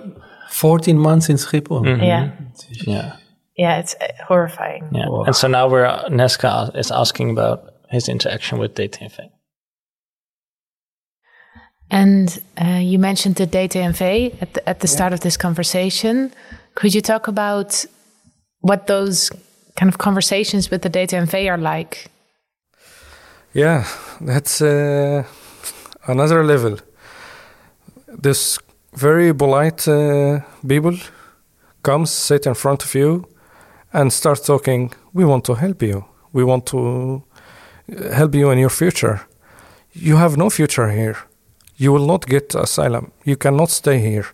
14 0.50 0.98
months 0.98 1.28
in 1.28 1.36
Schiphol. 1.36 1.84
Yeah, 1.86 2.30
yeah, 2.86 3.16
yeah, 3.56 3.78
it's 3.80 3.94
uh, 4.00 4.06
horrifying. 4.26 4.88
yeah. 4.92 5.06
And 5.26 5.36
so 5.36 5.48
now 5.48 5.68
we're 5.68 5.86
Neske 6.10 6.74
is 6.76 6.90
asking 6.90 7.30
about 7.30 7.60
his 7.90 8.08
interaction 8.08 8.58
with 8.58 8.74
DTV. 8.74 9.30
And 11.90 12.38
uh, 12.60 12.80
you 12.82 12.98
mentioned 12.98 13.36
the 13.36 13.46
DTNV 13.46 14.42
at 14.42 14.52
the, 14.54 14.68
at 14.68 14.80
the 14.80 14.86
start 14.86 15.12
of 15.12 15.20
this 15.20 15.36
conversation. 15.36 16.32
Could 16.74 16.94
you 16.94 17.00
talk 17.00 17.28
about 17.28 17.84
what 18.60 18.86
those 18.86 19.30
kind 19.76 19.88
of 19.88 19.96
conversations 19.98 20.70
with 20.70 20.82
the 20.82 20.90
DTNV 20.90 21.48
are 21.50 21.56
like? 21.56 22.10
Yeah, 23.54 23.84
that's 24.20 24.60
uh, 24.60 25.24
another 26.06 26.44
level. 26.44 26.76
This 28.06 28.58
very 28.94 29.32
polite 29.32 29.88
uh, 29.88 30.40
people 30.66 30.98
comes, 31.82 32.10
sit 32.10 32.46
in 32.46 32.54
front 32.54 32.84
of 32.84 32.94
you, 32.94 33.24
and 33.92 34.12
start 34.12 34.44
talking. 34.44 34.92
We 35.14 35.24
want 35.24 35.44
to 35.46 35.54
help 35.54 35.82
you. 35.82 36.04
We 36.32 36.44
want 36.44 36.66
to 36.66 37.22
uh, 37.90 38.12
help 38.12 38.34
you 38.34 38.50
in 38.50 38.58
your 38.58 38.70
future. 38.70 39.22
You 39.92 40.16
have 40.16 40.36
no 40.36 40.50
future 40.50 40.90
here. 40.90 41.16
You 41.78 41.92
will 41.92 42.06
not 42.06 42.26
get 42.26 42.54
asylum. 42.54 43.12
You 43.24 43.36
cannot 43.36 43.70
stay 43.70 43.98
here. 43.98 44.26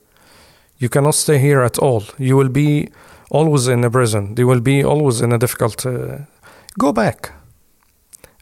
You 0.78 0.88
cannot 0.88 1.14
stay 1.14 1.38
here 1.38 1.62
at 1.62 1.78
all. 1.78 2.02
You 2.18 2.36
will 2.36 2.48
be 2.48 2.88
always 3.30 3.68
in 3.68 3.84
a 3.84 3.90
prison. 3.90 4.34
You 4.36 4.48
will 4.48 4.60
be 4.60 4.82
always 4.82 5.20
in 5.20 5.32
a 5.32 5.38
difficult. 5.38 5.86
Uh, 5.86 6.18
go 6.76 6.92
back 6.92 7.32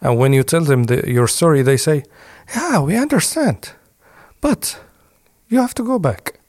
And 0.02 0.18
when 0.18 0.32
you 0.32 0.42
tell 0.42 0.64
them 0.64 0.84
the, 0.84 1.08
your 1.10 1.28
story, 1.28 1.62
they 1.62 1.76
say, 1.76 2.04
Yeah, 2.54 2.80
we 2.80 2.96
understand. 2.96 3.70
But 4.40 4.78
you 5.48 5.60
have 5.60 5.74
to 5.74 5.84
go 5.84 5.98
back. 5.98 6.40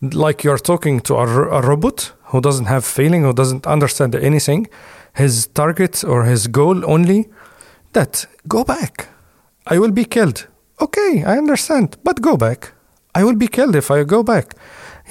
Like 0.00 0.44
you're 0.44 0.58
talking 0.58 1.00
to 1.00 1.14
a, 1.14 1.26
a 1.26 1.60
robot 1.60 2.12
who 2.26 2.40
doesn't 2.40 2.66
have 2.66 2.84
feeling, 2.84 3.22
who 3.24 3.32
doesn't 3.32 3.66
understand 3.66 4.14
anything. 4.14 4.68
His 5.14 5.48
target 5.48 6.04
or 6.04 6.24
his 6.24 6.46
goal 6.46 6.90
only 6.90 7.28
that 7.92 8.26
go 8.48 8.64
back. 8.64 9.08
I 9.66 9.78
will 9.78 9.90
be 9.90 10.04
killed. 10.04 10.46
Okay, 10.80 11.22
I 11.24 11.36
understand, 11.38 11.96
but 12.02 12.22
go 12.22 12.36
back. 12.36 12.72
I 13.14 13.24
will 13.24 13.36
be 13.36 13.46
killed 13.46 13.76
if 13.76 13.90
I 13.90 14.04
go 14.04 14.22
back. 14.22 14.54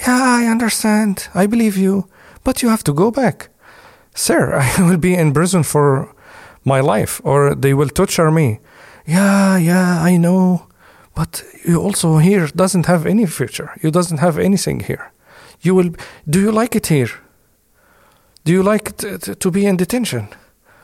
Yeah, 0.08 0.40
I 0.40 0.46
understand. 0.46 1.28
I 1.36 1.46
believe 1.46 1.78
you, 1.78 2.08
but 2.44 2.62
you 2.62 2.70
have 2.70 2.84
to 2.86 2.94
go 2.94 3.12
back. 3.12 3.50
Sir, 4.16 4.56
I 4.78 4.82
will 4.82 4.98
be 4.98 5.14
in 5.14 5.34
prison 5.34 5.64
for 5.64 6.14
my 6.64 6.80
life 6.82 7.22
or 7.24 7.56
they 7.56 7.74
will 7.74 7.90
torture 7.90 8.32
me. 8.32 8.60
Yeah, 9.06 9.58
yeah, 9.58 10.02
I 10.02 10.18
know. 10.18 10.68
But 11.16 11.44
you 11.66 11.82
also 11.82 12.18
here 12.18 12.48
doesn't 12.56 12.86
have 12.86 13.06
any 13.10 13.26
future. 13.26 13.70
You 13.82 13.92
doesn't 13.92 14.20
have 14.20 14.38
anything 14.38 14.80
here. 14.82 15.12
You 15.62 15.76
will 15.76 15.92
do 16.26 16.40
you 16.40 16.52
like 16.52 16.76
it 16.78 16.88
here? 16.88 17.10
Do 18.44 18.52
you 18.52 18.64
like 18.64 18.96
t- 18.98 19.18
t- 19.18 19.36
to 19.36 19.52
be 19.52 19.66
in 19.66 19.78
detention? 19.78 20.28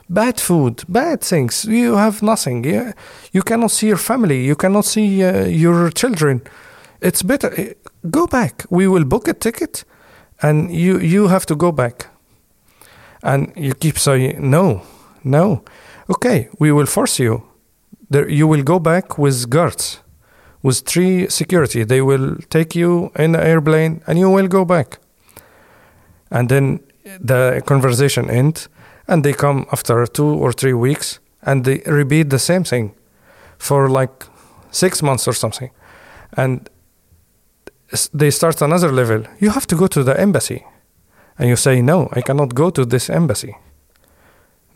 Bad 0.09 0.39
food, 0.39 0.83
bad 0.87 1.21
things. 1.21 1.65
You 1.65 1.95
have 1.95 2.21
nothing. 2.21 2.63
You, 2.65 2.93
you 3.33 3.41
cannot 3.43 3.71
see 3.71 3.87
your 3.87 3.97
family. 3.97 4.45
You 4.45 4.55
cannot 4.55 4.85
see 4.85 5.23
uh, 5.23 5.45
your 5.45 5.89
children. 5.91 6.41
It's 7.01 7.23
better. 7.23 7.51
uh, 7.57 7.73
Go 8.09 8.27
back. 8.27 8.65
We 8.69 8.87
will 8.87 9.05
book 9.05 9.27
a 9.27 9.33
ticket, 9.33 9.83
and 10.41 10.71
you 10.71 10.99
you 10.99 11.27
have 11.27 11.45
to 11.47 11.55
go 11.55 11.71
back. 11.71 12.07
And 13.23 13.51
you 13.55 13.73
keep 13.73 13.97
saying 13.97 14.37
no, 14.49 14.81
no. 15.27 15.63
Okay, 16.09 16.49
we 16.59 16.71
will 16.71 16.85
force 16.85 17.19
you. 17.19 17.43
There, 18.09 18.29
you 18.29 18.47
will 18.47 18.63
go 18.63 18.79
back 18.79 19.17
with 19.17 19.49
guards, 19.49 19.99
with 20.61 20.79
three 20.85 21.27
security. 21.29 21.83
They 21.83 22.01
will 22.01 22.37
take 22.49 22.75
you 22.75 23.11
in 23.19 23.33
the 23.33 23.45
airplane, 23.45 24.01
and 24.07 24.17
you 24.17 24.29
will 24.29 24.47
go 24.47 24.65
back. 24.65 24.99
And 26.31 26.49
then 26.49 26.79
the 27.19 27.61
conversation 27.65 28.29
ends, 28.29 28.69
and 29.07 29.23
they 29.23 29.33
come 29.33 29.65
after 29.71 30.05
two 30.07 30.25
or 30.43 30.53
three 30.53 30.73
weeks, 30.73 31.19
and 31.41 31.65
they 31.65 31.81
repeat 31.85 32.29
the 32.29 32.39
same 32.39 32.63
thing 32.63 32.93
for 33.57 33.89
like 33.89 34.25
six 34.71 35.01
months 35.01 35.27
or 35.27 35.33
something, 35.33 35.71
and 36.37 36.69
they 38.13 38.31
start 38.31 38.61
another 38.61 38.91
level. 38.91 39.23
You 39.39 39.51
have 39.51 39.67
to 39.67 39.75
go 39.75 39.87
to 39.87 40.03
the 40.03 40.19
embassy, 40.19 40.65
and 41.37 41.49
you 41.49 41.55
say, 41.55 41.81
"No, 41.81 42.09
I 42.13 42.21
cannot 42.21 42.53
go 42.53 42.69
to 42.69 42.85
this 42.85 43.09
embassy." 43.09 43.55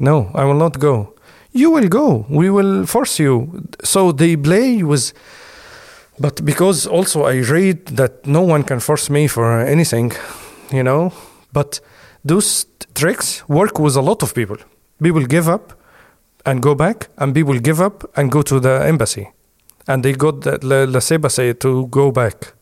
No, 0.01 0.31
I 0.33 0.43
will 0.45 0.57
not 0.57 0.79
go. 0.79 1.13
You 1.53 1.69
will 1.69 1.87
go. 1.87 2.25
We 2.29 2.49
will 2.49 2.85
force 2.85 3.19
you. 3.19 3.63
So 3.83 4.11
they 4.11 4.35
play 4.35 4.83
with. 4.83 5.13
But 6.19 6.43
because 6.43 6.87
also 6.87 7.23
I 7.23 7.41
read 7.41 7.85
that 7.97 8.25
no 8.25 8.41
one 8.41 8.63
can 8.63 8.79
force 8.79 9.09
me 9.09 9.27
for 9.27 9.61
anything, 9.61 10.11
you 10.71 10.83
know. 10.83 11.11
But 11.53 11.81
those 12.25 12.65
tricks 12.93 13.43
work 13.47 13.79
with 13.79 13.95
a 13.95 14.01
lot 14.01 14.23
of 14.23 14.33
people. 14.33 14.57
People 15.03 15.25
give 15.25 15.47
up 15.47 15.73
and 16.45 16.61
go 16.61 16.75
back, 16.75 17.09
and 17.17 17.33
people 17.33 17.59
give 17.59 17.79
up 17.81 18.03
and 18.15 18.31
go 18.31 18.41
to 18.41 18.59
the 18.59 18.81
embassy, 18.87 19.29
and 19.87 20.03
they 20.03 20.13
got 20.13 20.41
the 20.41 20.57
le, 20.61 20.85
laissez-passer 20.85 21.53
to 21.53 21.87
go 21.87 22.11
back, 22.11 22.53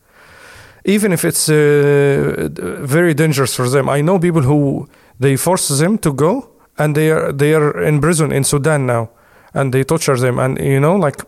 even 0.84 1.12
if 1.12 1.24
it's 1.24 1.48
uh, 1.48 2.48
very 2.82 3.14
dangerous 3.14 3.54
for 3.54 3.68
them. 3.68 3.88
I 3.88 4.02
know 4.02 4.18
people 4.18 4.42
who 4.42 4.86
they 5.18 5.36
force 5.36 5.68
them 5.68 5.98
to 5.98 6.12
go, 6.12 6.48
and 6.80 6.94
they 6.94 7.10
are 7.10 7.32
they 7.32 7.54
are 7.54 7.82
in 7.88 8.00
prison 8.00 8.32
in 8.32 8.44
Sudan 8.44 8.86
now, 8.86 9.10
and 9.54 9.72
they 9.72 9.84
torture 9.84 10.16
them, 10.16 10.38
and 10.38 10.58
you 10.58 10.80
know 10.80 10.96
like. 10.96 11.20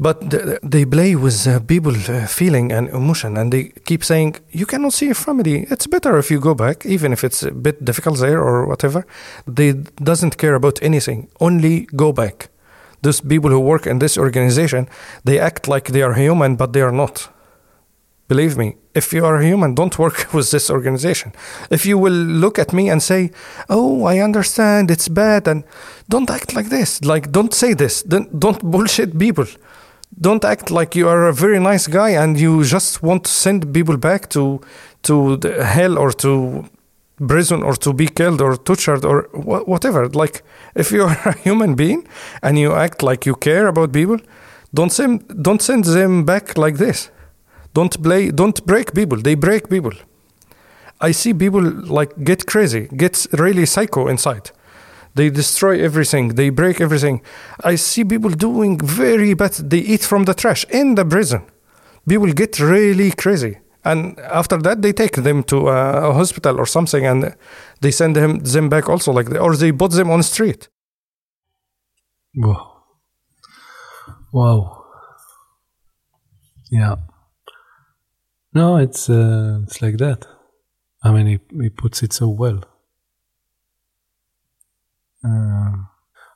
But 0.00 0.30
th- 0.30 0.60
they 0.62 0.84
play 0.86 1.16
with 1.16 1.46
uh, 1.46 1.58
people 1.66 1.92
uh, 1.92 2.26
feeling 2.28 2.72
and 2.72 2.88
emotion, 2.90 3.36
and 3.36 3.52
they 3.52 3.72
keep 3.84 4.04
saying, 4.04 4.36
"You 4.50 4.66
cannot 4.66 4.92
see 4.92 5.06
your 5.06 5.16
family. 5.16 5.66
It's 5.70 5.88
better 5.88 6.18
if 6.18 6.30
you 6.30 6.40
go 6.40 6.54
back, 6.54 6.86
even 6.86 7.12
if 7.12 7.24
it's 7.24 7.42
a 7.42 7.50
bit 7.50 7.84
difficult 7.84 8.18
there 8.20 8.40
or 8.40 8.66
whatever." 8.66 9.04
They 9.56 9.72
doesn't 10.10 10.36
care 10.38 10.54
about 10.54 10.78
anything. 10.82 11.28
Only 11.40 11.88
go 11.96 12.12
back. 12.12 12.48
Those 13.02 13.20
people 13.20 13.50
who 13.50 13.60
work 13.60 13.86
in 13.86 13.98
this 13.98 14.18
organization, 14.18 14.86
they 15.24 15.40
act 15.40 15.66
like 15.68 15.90
they 15.92 16.02
are 16.02 16.14
human, 16.14 16.56
but 16.56 16.72
they 16.72 16.82
are 16.82 16.92
not. 16.92 17.28
Believe 18.28 18.58
me, 18.58 18.76
if 18.94 19.12
you 19.12 19.24
are 19.24 19.36
a 19.36 19.44
human, 19.44 19.74
don't 19.74 19.98
work 19.98 20.32
with 20.34 20.50
this 20.50 20.70
organization. 20.70 21.32
If 21.70 21.86
you 21.86 21.96
will 21.98 22.12
look 22.12 22.58
at 22.58 22.72
me 22.72 22.90
and 22.90 23.02
say, 23.02 23.30
"Oh, 23.68 24.04
I 24.04 24.18
understand, 24.20 24.90
it's 24.90 25.08
bad," 25.08 25.48
and 25.48 25.64
don't 26.08 26.30
act 26.30 26.54
like 26.54 26.68
this. 26.68 27.00
Like, 27.02 27.32
don't 27.32 27.54
say 27.54 27.74
this. 27.74 28.02
Don't, 28.02 28.38
don't 28.38 28.62
bullshit 28.62 29.18
people. 29.18 29.46
Don't 30.20 30.44
act 30.44 30.70
like 30.70 30.94
you 30.98 31.08
are 31.08 31.28
a 31.28 31.32
very 31.32 31.58
nice 31.58 31.86
guy 31.86 32.10
and 32.10 32.38
you 32.40 32.64
just 32.64 33.02
want 33.02 33.24
to 33.24 33.30
send 33.30 33.72
people 33.72 33.96
back 33.96 34.28
to 34.30 34.60
to 35.02 35.38
hell 35.62 35.98
or 35.98 36.12
to 36.12 36.64
prison 37.26 37.62
or 37.62 37.74
to 37.76 37.92
be 37.92 38.06
killed 38.06 38.40
or 38.40 38.56
tortured 38.56 39.04
or 39.04 39.28
wha- 39.32 39.64
whatever. 39.64 40.08
Like, 40.08 40.42
if 40.74 40.92
you 40.92 41.02
are 41.08 41.28
a 41.28 41.38
human 41.38 41.74
being 41.74 42.06
and 42.42 42.58
you 42.58 42.74
act 42.74 43.02
like 43.02 43.26
you 43.26 43.36
care 43.36 43.68
about 43.68 43.92
people, 43.92 44.18
don't 44.74 44.92
send 44.92 45.42
don't 45.42 45.62
send 45.62 45.84
them 45.84 46.24
back 46.24 46.58
like 46.58 46.76
this. 46.76 47.10
Don't 47.78 47.96
play. 48.02 48.22
Don't 48.40 48.58
break 48.66 48.88
people. 49.00 49.18
They 49.26 49.36
break 49.36 49.62
people. 49.68 49.94
I 51.08 51.12
see 51.12 51.32
people 51.44 51.64
like 51.98 52.12
get 52.24 52.40
crazy, 52.52 52.88
get 53.04 53.14
really 53.44 53.66
psycho 53.66 54.08
inside. 54.08 54.46
They 55.14 55.30
destroy 55.30 55.74
everything. 55.88 56.34
They 56.34 56.50
break 56.50 56.80
everything. 56.80 57.22
I 57.72 57.76
see 57.76 58.04
people 58.04 58.30
doing 58.30 58.78
very 59.04 59.34
bad. 59.34 59.52
They 59.72 59.78
eat 59.78 60.02
from 60.10 60.24
the 60.24 60.34
trash 60.34 60.62
in 60.70 60.96
the 60.96 61.04
prison. 61.04 61.42
People 62.08 62.32
get 62.32 62.58
really 62.58 63.10
crazy, 63.22 63.54
and 63.84 64.18
after 64.40 64.58
that 64.66 64.82
they 64.82 64.92
take 64.92 65.16
them 65.22 65.42
to 65.44 65.56
a, 65.68 66.10
a 66.10 66.12
hospital 66.20 66.54
or 66.58 66.66
something, 66.66 67.06
and 67.06 67.20
they 67.82 67.92
send 67.92 68.16
them 68.16 68.32
them 68.54 68.68
back 68.68 68.88
also 68.88 69.12
like 69.12 69.28
or 69.44 69.56
they 69.56 69.72
put 69.72 69.92
them 69.92 70.10
on 70.10 70.22
street. 70.22 70.68
Wow. 72.34 72.62
Wow. 74.32 74.58
Yeah. 76.70 76.96
No, 78.52 78.76
it's 78.76 79.08
uh, 79.10 79.60
it's 79.64 79.80
like 79.82 79.98
that. 79.98 80.26
I 81.02 81.12
mean, 81.12 81.26
he 81.26 81.38
he 81.62 81.70
puts 81.70 82.02
it 82.02 82.12
so 82.12 82.28
well. 82.28 82.60
Um, 85.24 85.88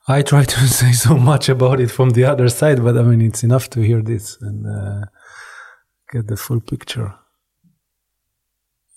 I 0.09 0.23
try 0.23 0.45
to 0.45 0.61
say 0.81 0.93
so 0.93 1.17
much 1.17 1.49
about 1.49 1.81
it 1.81 1.91
from 1.91 2.11
the 2.11 2.25
other 2.25 2.49
side, 2.49 2.83
but 2.83 2.97
I 2.99 3.03
mean, 3.03 3.23
it's 3.23 3.43
enough 3.43 3.71
to 3.71 3.81
hear 3.81 4.03
this 4.03 4.37
and 4.41 4.67
uh, 4.67 5.07
get 6.13 6.27
the 6.27 6.37
full 6.37 6.61
picture. 6.61 7.15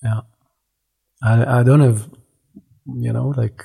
Yeah, 0.04 0.22
I 1.24 1.60
I 1.60 1.64
don't 1.64 1.82
have, 1.82 2.10
you 2.86 3.14
know, 3.14 3.30
like 3.38 3.64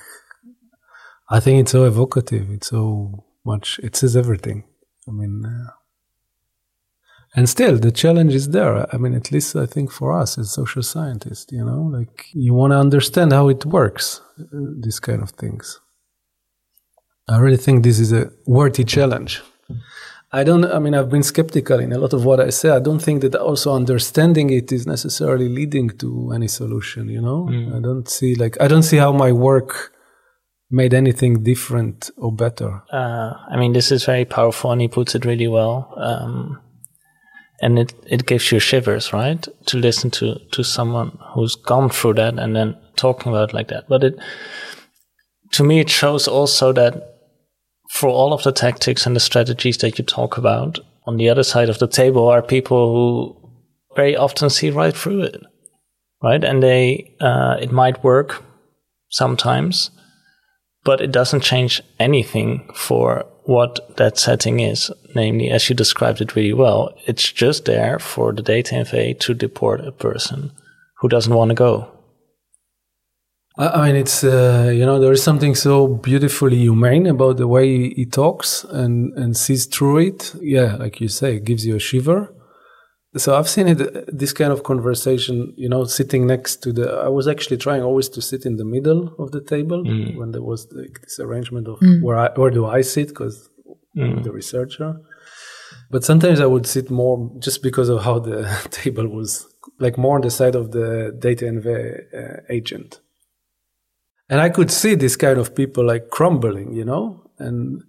I 1.28 1.40
think 1.40 1.60
it's 1.60 1.72
so 1.72 1.84
evocative. 1.84 2.50
It's 2.50 2.68
so 2.68 3.24
much. 3.44 3.80
It 3.82 3.96
says 3.96 4.16
everything. 4.16 4.64
I 5.08 5.10
mean, 5.12 5.44
uh, 5.44 5.70
and 7.34 7.48
still 7.48 7.78
the 7.78 7.92
challenge 7.92 8.34
is 8.34 8.50
there. 8.50 8.92
I 8.92 8.96
mean, 8.98 9.14
at 9.14 9.30
least 9.30 9.54
I 9.54 9.66
think 9.66 9.92
for 9.92 10.12
us 10.12 10.38
as 10.38 10.50
social 10.50 10.82
scientists, 10.82 11.52
you 11.52 11.64
know, 11.64 11.82
like 11.82 12.26
you 12.32 12.54
want 12.54 12.72
to 12.72 12.78
understand 12.78 13.32
how 13.32 13.48
it 13.48 13.64
works, 13.64 14.20
uh, 14.40 14.44
these 14.80 14.98
kind 15.00 15.22
of 15.22 15.30
things. 15.30 15.80
I 17.28 17.38
really 17.38 17.56
think 17.56 17.84
this 17.84 18.00
is 18.00 18.12
a 18.12 18.30
worthy 18.46 18.84
challenge. 18.84 19.42
I 20.32 20.44
don't. 20.44 20.64
I 20.64 20.78
mean, 20.78 20.94
I've 20.94 21.08
been 21.08 21.24
skeptical 21.24 21.80
in 21.80 21.92
a 21.92 21.98
lot 21.98 22.12
of 22.12 22.24
what 22.24 22.40
I 22.40 22.50
say. 22.50 22.70
I 22.70 22.78
don't 22.78 23.00
think 23.00 23.22
that 23.22 23.34
also 23.34 23.74
understanding 23.74 24.50
it 24.50 24.70
is 24.70 24.86
necessarily 24.86 25.48
leading 25.48 25.90
to 25.98 26.32
any 26.32 26.48
solution. 26.48 27.08
You 27.08 27.20
know, 27.20 27.48
I 27.76 27.80
don't 27.80 28.08
see 28.08 28.34
like 28.36 28.60
I 28.60 28.68
don't 28.68 28.84
see 28.84 28.96
how 28.96 29.12
my 29.12 29.32
work 29.32 29.92
made 30.70 30.94
anything 30.94 31.42
different 31.42 32.10
or 32.16 32.32
better. 32.32 32.82
Uh, 32.92 33.32
I 33.48 33.56
mean, 33.56 33.72
this 33.72 33.90
is 33.90 34.04
very 34.04 34.24
powerful, 34.24 34.70
and 34.70 34.80
he 34.80 34.88
puts 34.88 35.16
it 35.16 35.24
really 35.24 35.48
well. 35.48 35.92
Um, 35.96 36.60
and 37.60 37.78
it, 37.78 37.92
it 38.06 38.26
gives 38.26 38.50
you 38.50 38.58
shivers, 38.58 39.12
right? 39.12 39.46
To 39.66 39.76
listen 39.76 40.10
to, 40.12 40.38
to 40.52 40.64
someone 40.64 41.18
who's 41.34 41.54
gone 41.54 41.90
through 41.90 42.14
that 42.14 42.38
and 42.38 42.56
then 42.56 42.76
talking 42.96 43.32
about 43.32 43.50
it 43.50 43.54
like 43.54 43.68
that. 43.68 43.88
But 43.88 44.04
it, 44.04 44.18
to 45.52 45.64
me, 45.64 45.80
it 45.80 45.90
shows 45.90 46.26
also 46.26 46.72
that 46.72 47.16
for 47.90 48.08
all 48.08 48.32
of 48.32 48.42
the 48.44 48.52
tactics 48.52 49.06
and 49.06 49.14
the 49.14 49.20
strategies 49.20 49.78
that 49.78 49.98
you 49.98 50.04
talk 50.04 50.38
about, 50.38 50.78
on 51.06 51.16
the 51.16 51.28
other 51.28 51.42
side 51.42 51.68
of 51.68 51.78
the 51.78 51.88
table 51.88 52.28
are 52.28 52.42
people 52.42 52.92
who 52.92 53.50
very 53.96 54.16
often 54.16 54.48
see 54.48 54.70
right 54.70 54.96
through 54.96 55.22
it, 55.22 55.42
right? 56.22 56.44
And 56.44 56.62
they, 56.62 57.16
uh, 57.20 57.56
it 57.60 57.72
might 57.72 58.04
work 58.04 58.42
sometimes, 59.08 59.90
but 60.84 61.00
it 61.00 61.10
doesn't 61.10 61.40
change 61.40 61.82
anything 61.98 62.70
for 62.74 63.26
what 63.50 63.96
that 63.96 64.16
setting 64.16 64.60
is. 64.60 64.92
Namely, 65.16 65.50
as 65.50 65.68
you 65.68 65.74
described 65.74 66.20
it 66.20 66.36
really 66.36 66.52
well, 66.52 66.94
it's 67.06 67.32
just 67.32 67.64
there 67.64 67.98
for 67.98 68.32
the 68.32 68.42
data 68.42 68.76
NVA 68.76 69.18
to 69.20 69.34
deport 69.34 69.80
a 69.80 69.90
person 69.90 70.52
who 70.98 71.08
doesn't 71.08 71.34
want 71.34 71.48
to 71.48 71.56
go. 71.56 71.90
I 73.58 73.86
mean, 73.86 73.96
it's 73.96 74.22
uh, 74.22 74.70
you 74.72 74.86
know 74.86 75.00
there 75.00 75.12
is 75.12 75.22
something 75.22 75.56
so 75.56 75.88
beautifully 75.88 76.58
humane 76.58 77.06
about 77.06 77.38
the 77.38 77.48
way 77.48 77.92
he 77.92 78.06
talks 78.06 78.64
and 78.64 79.12
and 79.18 79.36
sees 79.36 79.66
through 79.66 79.98
it. 79.98 80.34
Yeah, 80.40 80.76
like 80.76 81.00
you 81.00 81.08
say, 81.08 81.36
it 81.36 81.44
gives 81.44 81.66
you 81.66 81.74
a 81.74 81.80
shiver. 81.80 82.32
So 83.16 83.36
I've 83.36 83.48
seen 83.48 83.66
it 83.66 84.16
this 84.16 84.32
kind 84.32 84.52
of 84.52 84.62
conversation, 84.62 85.52
you 85.56 85.68
know, 85.68 85.84
sitting 85.84 86.26
next 86.26 86.62
to 86.62 86.72
the. 86.72 86.90
I 86.92 87.08
was 87.08 87.26
actually 87.26 87.56
trying 87.56 87.82
always 87.82 88.08
to 88.10 88.22
sit 88.22 88.46
in 88.46 88.56
the 88.56 88.64
middle 88.64 89.14
of 89.18 89.32
the 89.32 89.40
table 89.40 89.82
mm. 89.82 90.16
when 90.16 90.30
there 90.30 90.42
was 90.42 90.68
like 90.72 91.00
this 91.02 91.18
arrangement 91.18 91.66
of 91.66 91.80
mm. 91.80 92.00
where 92.02 92.16
I 92.16 92.30
where 92.36 92.50
do 92.50 92.66
I 92.66 92.82
sit 92.82 93.08
because 93.08 93.48
mm. 93.96 94.22
the 94.22 94.30
researcher. 94.30 95.00
But 95.90 96.04
sometimes 96.04 96.40
I 96.40 96.46
would 96.46 96.66
sit 96.66 96.88
more 96.88 97.32
just 97.40 97.64
because 97.64 97.88
of 97.88 98.04
how 98.04 98.20
the 98.20 98.48
table 98.70 99.08
was 99.08 99.48
like 99.80 99.98
more 99.98 100.14
on 100.14 100.22
the 100.22 100.30
side 100.30 100.54
of 100.54 100.70
the 100.70 101.12
DTNV 101.18 101.66
uh, 102.14 102.40
agent 102.48 103.00
and 104.30 104.40
I 104.40 104.48
could 104.48 104.70
see 104.70 104.94
this 104.94 105.16
kind 105.16 105.38
of 105.38 105.56
people 105.56 105.84
like 105.84 106.08
crumbling, 106.08 106.72
you 106.72 106.84
know, 106.84 107.28
and 107.38 107.82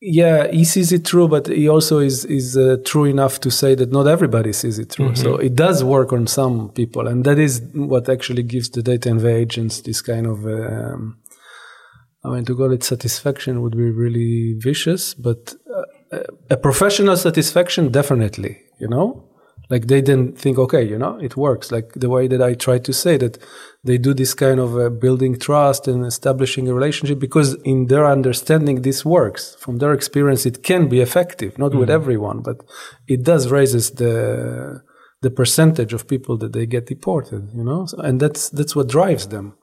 yeah, 0.00 0.50
he 0.50 0.64
sees 0.64 0.92
it 0.92 1.04
true, 1.04 1.28
but 1.28 1.46
he 1.46 1.68
also 1.68 1.98
is 1.98 2.24
is 2.24 2.56
uh, 2.56 2.76
true 2.84 3.04
enough 3.04 3.40
to 3.40 3.50
say 3.50 3.74
that 3.74 3.92
not 3.92 4.06
everybody 4.06 4.52
sees 4.52 4.78
it 4.78 4.90
true. 4.90 5.10
Mm-hmm. 5.10 5.22
So 5.22 5.36
it 5.36 5.54
does 5.54 5.84
work 5.84 6.12
on 6.12 6.26
some 6.26 6.70
people, 6.70 7.06
and 7.06 7.24
that 7.24 7.38
is 7.38 7.62
what 7.74 8.08
actually 8.08 8.42
gives 8.42 8.70
the 8.70 8.82
DTNV 8.82 9.24
agents 9.24 9.82
this 9.82 10.00
kind 10.00 10.26
of. 10.26 10.46
Um, 10.46 11.18
I 12.22 12.28
mean, 12.28 12.44
to 12.44 12.54
call 12.54 12.70
it 12.72 12.82
satisfaction 12.82 13.62
would 13.62 13.76
be 13.76 13.90
really 13.90 14.54
vicious, 14.58 15.14
but 15.14 15.54
uh, 15.74 16.18
a 16.50 16.56
professional 16.56 17.16
satisfaction, 17.16 17.90
definitely, 17.90 18.60
you 18.78 18.88
know? 18.88 19.29
Like 19.70 19.86
they 19.86 20.00
didn't 20.00 20.36
think, 20.36 20.58
okay, 20.58 20.82
you 20.82 20.98
know, 20.98 21.16
it 21.18 21.36
works. 21.36 21.70
Like 21.70 21.92
the 21.92 22.08
way 22.08 22.26
that 22.26 22.42
I 22.42 22.54
try 22.54 22.78
to 22.78 22.92
say 22.92 23.16
that 23.18 23.38
they 23.84 23.98
do 23.98 24.12
this 24.12 24.34
kind 24.34 24.58
of 24.58 24.76
uh, 24.76 24.90
building 24.90 25.38
trust 25.38 25.86
and 25.86 26.04
establishing 26.04 26.68
a 26.68 26.74
relationship 26.74 27.20
because 27.20 27.54
in 27.62 27.86
their 27.86 28.04
understanding 28.04 28.82
this 28.82 29.04
works. 29.04 29.56
From 29.60 29.78
their 29.78 29.92
experience, 29.92 30.44
it 30.44 30.64
can 30.64 30.88
be 30.88 31.00
effective, 31.00 31.56
not 31.56 31.70
mm-hmm. 31.70 31.80
with 31.80 31.90
everyone, 31.90 32.40
but 32.40 32.64
it 33.06 33.22
does 33.22 33.50
raises 33.50 33.92
the 33.92 34.82
the 35.22 35.30
percentage 35.30 35.92
of 35.92 36.08
people 36.08 36.38
that 36.38 36.52
they 36.52 36.66
get 36.66 36.86
deported. 36.86 37.50
You 37.54 37.62
know, 37.62 37.86
so, 37.86 37.98
and 37.98 38.18
that's 38.18 38.50
that's 38.50 38.74
what 38.74 38.88
drives 38.88 39.28
them. 39.28 39.54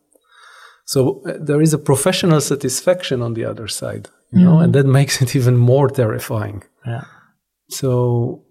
So 0.86 1.22
uh, 1.28 1.34
there 1.38 1.62
is 1.62 1.74
a 1.74 1.78
professional 1.78 2.40
satisfaction 2.40 3.22
on 3.22 3.34
the 3.34 3.44
other 3.44 3.68
side, 3.68 4.10
you 4.32 4.40
mm-hmm. 4.40 4.46
know, 4.46 4.60
and 4.60 4.74
that 4.74 4.86
makes 4.86 5.22
it 5.22 5.36
even 5.40 5.58
more 5.58 5.90
terrifying. 5.90 6.64
Yeah. 6.86 7.04
So 7.70 8.46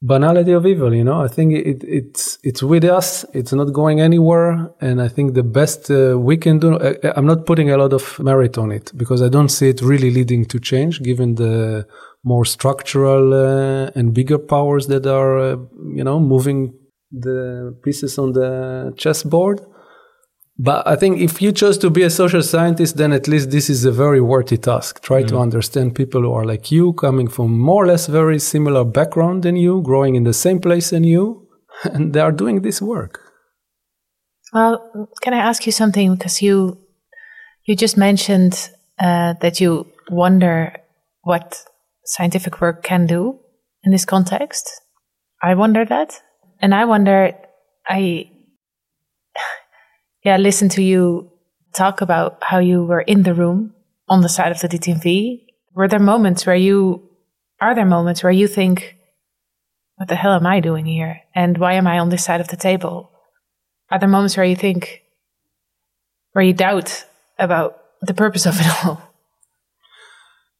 banality 0.00 0.52
of 0.52 0.66
evil 0.66 0.94
you 0.94 1.04
know? 1.04 1.20
I 1.20 1.28
think 1.28 1.52
it, 1.54 1.82
it's 1.84 2.38
it's 2.42 2.62
with 2.62 2.84
us. 2.84 3.24
It's 3.34 3.52
not 3.52 3.72
going 3.72 4.00
anywhere. 4.00 4.70
And 4.80 5.02
i 5.02 5.08
think 5.08 5.34
the 5.34 5.42
best 5.42 5.90
uh, 5.90 6.18
we 6.18 6.36
can 6.36 6.58
do 6.58 6.74
uh, 6.74 6.94
uh, 7.02 7.12
i'm 7.16 7.26
not 7.26 7.46
putting 7.46 7.70
a 7.70 7.76
lot 7.76 7.92
of 7.92 8.18
merit 8.20 8.58
on 8.58 8.70
it 8.70 8.92
because 8.96 9.22
i 9.22 9.28
don't 9.28 9.48
see 9.48 9.68
it 9.68 9.80
really 9.82 10.10
leading 10.10 10.44
to 10.46 10.58
change 10.58 11.02
given 11.02 11.34
the 11.34 11.86
more 12.24 12.44
structural 12.44 13.34
uh, 13.34 13.90
and 13.94 14.14
bigger 14.14 14.38
powers 14.38 14.86
that 14.86 15.06
are 15.06 15.38
uh, 15.38 15.56
you 15.94 16.04
know 16.04 16.18
moving 16.20 16.72
the 17.10 17.76
pieces 17.82 18.18
on 18.18 18.32
the 18.32 18.92
chessboard 18.96 19.60
but 20.58 20.86
I 20.88 20.96
think 20.96 21.20
if 21.20 21.40
you 21.40 21.52
chose 21.52 21.78
to 21.78 21.90
be 21.90 22.02
a 22.02 22.10
social 22.10 22.42
scientist, 22.42 22.96
then 22.96 23.12
at 23.12 23.28
least 23.28 23.52
this 23.52 23.70
is 23.70 23.84
a 23.84 23.92
very 23.92 24.20
worthy 24.20 24.56
task. 24.56 25.00
Try 25.02 25.22
mm. 25.22 25.28
to 25.28 25.38
understand 25.38 25.94
people 25.94 26.22
who 26.22 26.32
are 26.32 26.44
like 26.44 26.72
you, 26.72 26.94
coming 26.94 27.28
from 27.28 27.56
more 27.56 27.84
or 27.84 27.86
less 27.86 28.08
very 28.08 28.40
similar 28.40 28.84
background 28.84 29.44
than 29.44 29.54
you, 29.54 29.82
growing 29.82 30.16
in 30.16 30.24
the 30.24 30.34
same 30.34 30.60
place 30.60 30.90
than 30.90 31.04
you, 31.04 31.46
and 31.84 32.12
they 32.12 32.20
are 32.20 32.32
doing 32.32 32.62
this 32.62 32.82
work. 32.82 33.20
Well, 34.52 35.08
can 35.22 35.32
I 35.32 35.38
ask 35.38 35.64
you 35.64 35.72
something? 35.72 36.16
Because 36.16 36.42
you 36.42 36.78
you 37.64 37.76
just 37.76 37.96
mentioned 37.96 38.70
uh, 38.98 39.34
that 39.40 39.60
you 39.60 39.86
wonder 40.10 40.74
what 41.22 41.62
scientific 42.04 42.60
work 42.60 42.82
can 42.82 43.06
do 43.06 43.38
in 43.84 43.92
this 43.92 44.06
context. 44.06 44.68
I 45.40 45.54
wonder 45.54 45.84
that, 45.84 46.20
and 46.60 46.74
I 46.74 46.84
wonder. 46.84 47.32
I 47.86 48.30
yeah, 50.24 50.36
listen 50.36 50.68
to 50.70 50.82
you 50.82 51.30
talk 51.74 52.00
about 52.00 52.38
how 52.42 52.58
you 52.58 52.84
were 52.84 53.00
in 53.00 53.22
the 53.22 53.34
room 53.34 53.74
on 54.08 54.22
the 54.22 54.28
side 54.28 54.52
of 54.52 54.60
the 54.60 54.68
DTNV. 54.68 55.42
Were 55.74 55.88
there 55.88 55.98
moments 55.98 56.46
where 56.46 56.56
you, 56.56 57.08
are 57.60 57.74
there 57.74 57.86
moments 57.86 58.22
where 58.22 58.32
you 58.32 58.48
think, 58.48 58.96
what 59.96 60.08
the 60.08 60.16
hell 60.16 60.32
am 60.32 60.46
I 60.46 60.60
doing 60.60 60.86
here? 60.86 61.20
And 61.34 61.58
why 61.58 61.74
am 61.74 61.86
I 61.86 61.98
on 61.98 62.08
this 62.08 62.24
side 62.24 62.40
of 62.40 62.48
the 62.48 62.56
table? 62.56 63.10
Are 63.90 63.98
there 63.98 64.08
moments 64.08 64.36
where 64.36 64.46
you 64.46 64.56
think, 64.56 65.02
where 66.32 66.44
you 66.44 66.52
doubt 66.52 67.04
about 67.38 67.80
the 68.00 68.14
purpose 68.14 68.46
of 68.46 68.60
it 68.60 68.66
all? 68.84 69.02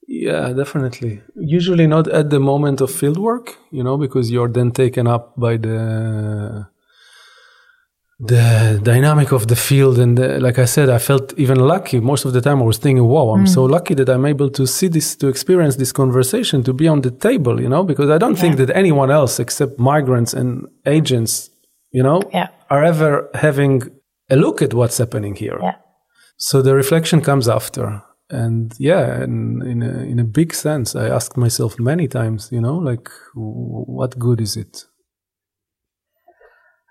Yeah, 0.06 0.52
definitely. 0.54 1.20
Usually 1.36 1.86
not 1.86 2.08
at 2.08 2.30
the 2.30 2.40
moment 2.40 2.80
of 2.80 2.90
fieldwork, 2.90 3.56
you 3.70 3.84
know, 3.84 3.98
because 3.98 4.30
you're 4.30 4.48
then 4.48 4.70
taken 4.70 5.06
up 5.06 5.34
by 5.36 5.58
the 5.58 6.66
the 8.20 8.80
dynamic 8.82 9.30
of 9.30 9.46
the 9.46 9.54
field 9.54 9.96
and 9.96 10.18
the, 10.18 10.40
like 10.40 10.58
i 10.58 10.64
said 10.64 10.90
i 10.90 10.98
felt 10.98 11.32
even 11.38 11.56
lucky 11.56 12.00
most 12.00 12.24
of 12.24 12.32
the 12.32 12.40
time 12.40 12.60
i 12.60 12.64
was 12.64 12.76
thinking 12.76 13.04
wow 13.04 13.28
i'm 13.30 13.44
mm. 13.44 13.48
so 13.48 13.64
lucky 13.64 13.94
that 13.94 14.08
i'm 14.08 14.26
able 14.26 14.50
to 14.50 14.66
see 14.66 14.88
this 14.88 15.14
to 15.14 15.28
experience 15.28 15.76
this 15.76 15.92
conversation 15.92 16.64
to 16.64 16.72
be 16.72 16.88
on 16.88 17.00
the 17.02 17.12
table 17.12 17.60
you 17.60 17.68
know 17.68 17.84
because 17.84 18.10
i 18.10 18.18
don't 18.18 18.34
yeah. 18.34 18.40
think 18.40 18.56
that 18.56 18.70
anyone 18.70 19.08
else 19.08 19.38
except 19.38 19.78
migrants 19.78 20.34
and 20.34 20.66
agents 20.84 21.50
you 21.92 22.02
know 22.02 22.20
yeah. 22.34 22.48
are 22.70 22.82
ever 22.82 23.30
having 23.34 23.82
a 24.30 24.34
look 24.34 24.60
at 24.62 24.74
what's 24.74 24.98
happening 24.98 25.36
here 25.36 25.58
yeah. 25.62 25.76
so 26.36 26.60
the 26.60 26.74
reflection 26.74 27.20
comes 27.20 27.48
after 27.48 28.02
and 28.30 28.74
yeah 28.80 29.22
in, 29.22 29.62
in, 29.62 29.80
a, 29.80 30.00
in 30.00 30.18
a 30.18 30.24
big 30.24 30.52
sense 30.52 30.96
i 30.96 31.08
asked 31.08 31.36
myself 31.36 31.78
many 31.78 32.08
times 32.08 32.48
you 32.50 32.60
know 32.60 32.74
like 32.74 33.08
what 33.34 34.18
good 34.18 34.40
is 34.40 34.56
it 34.56 34.87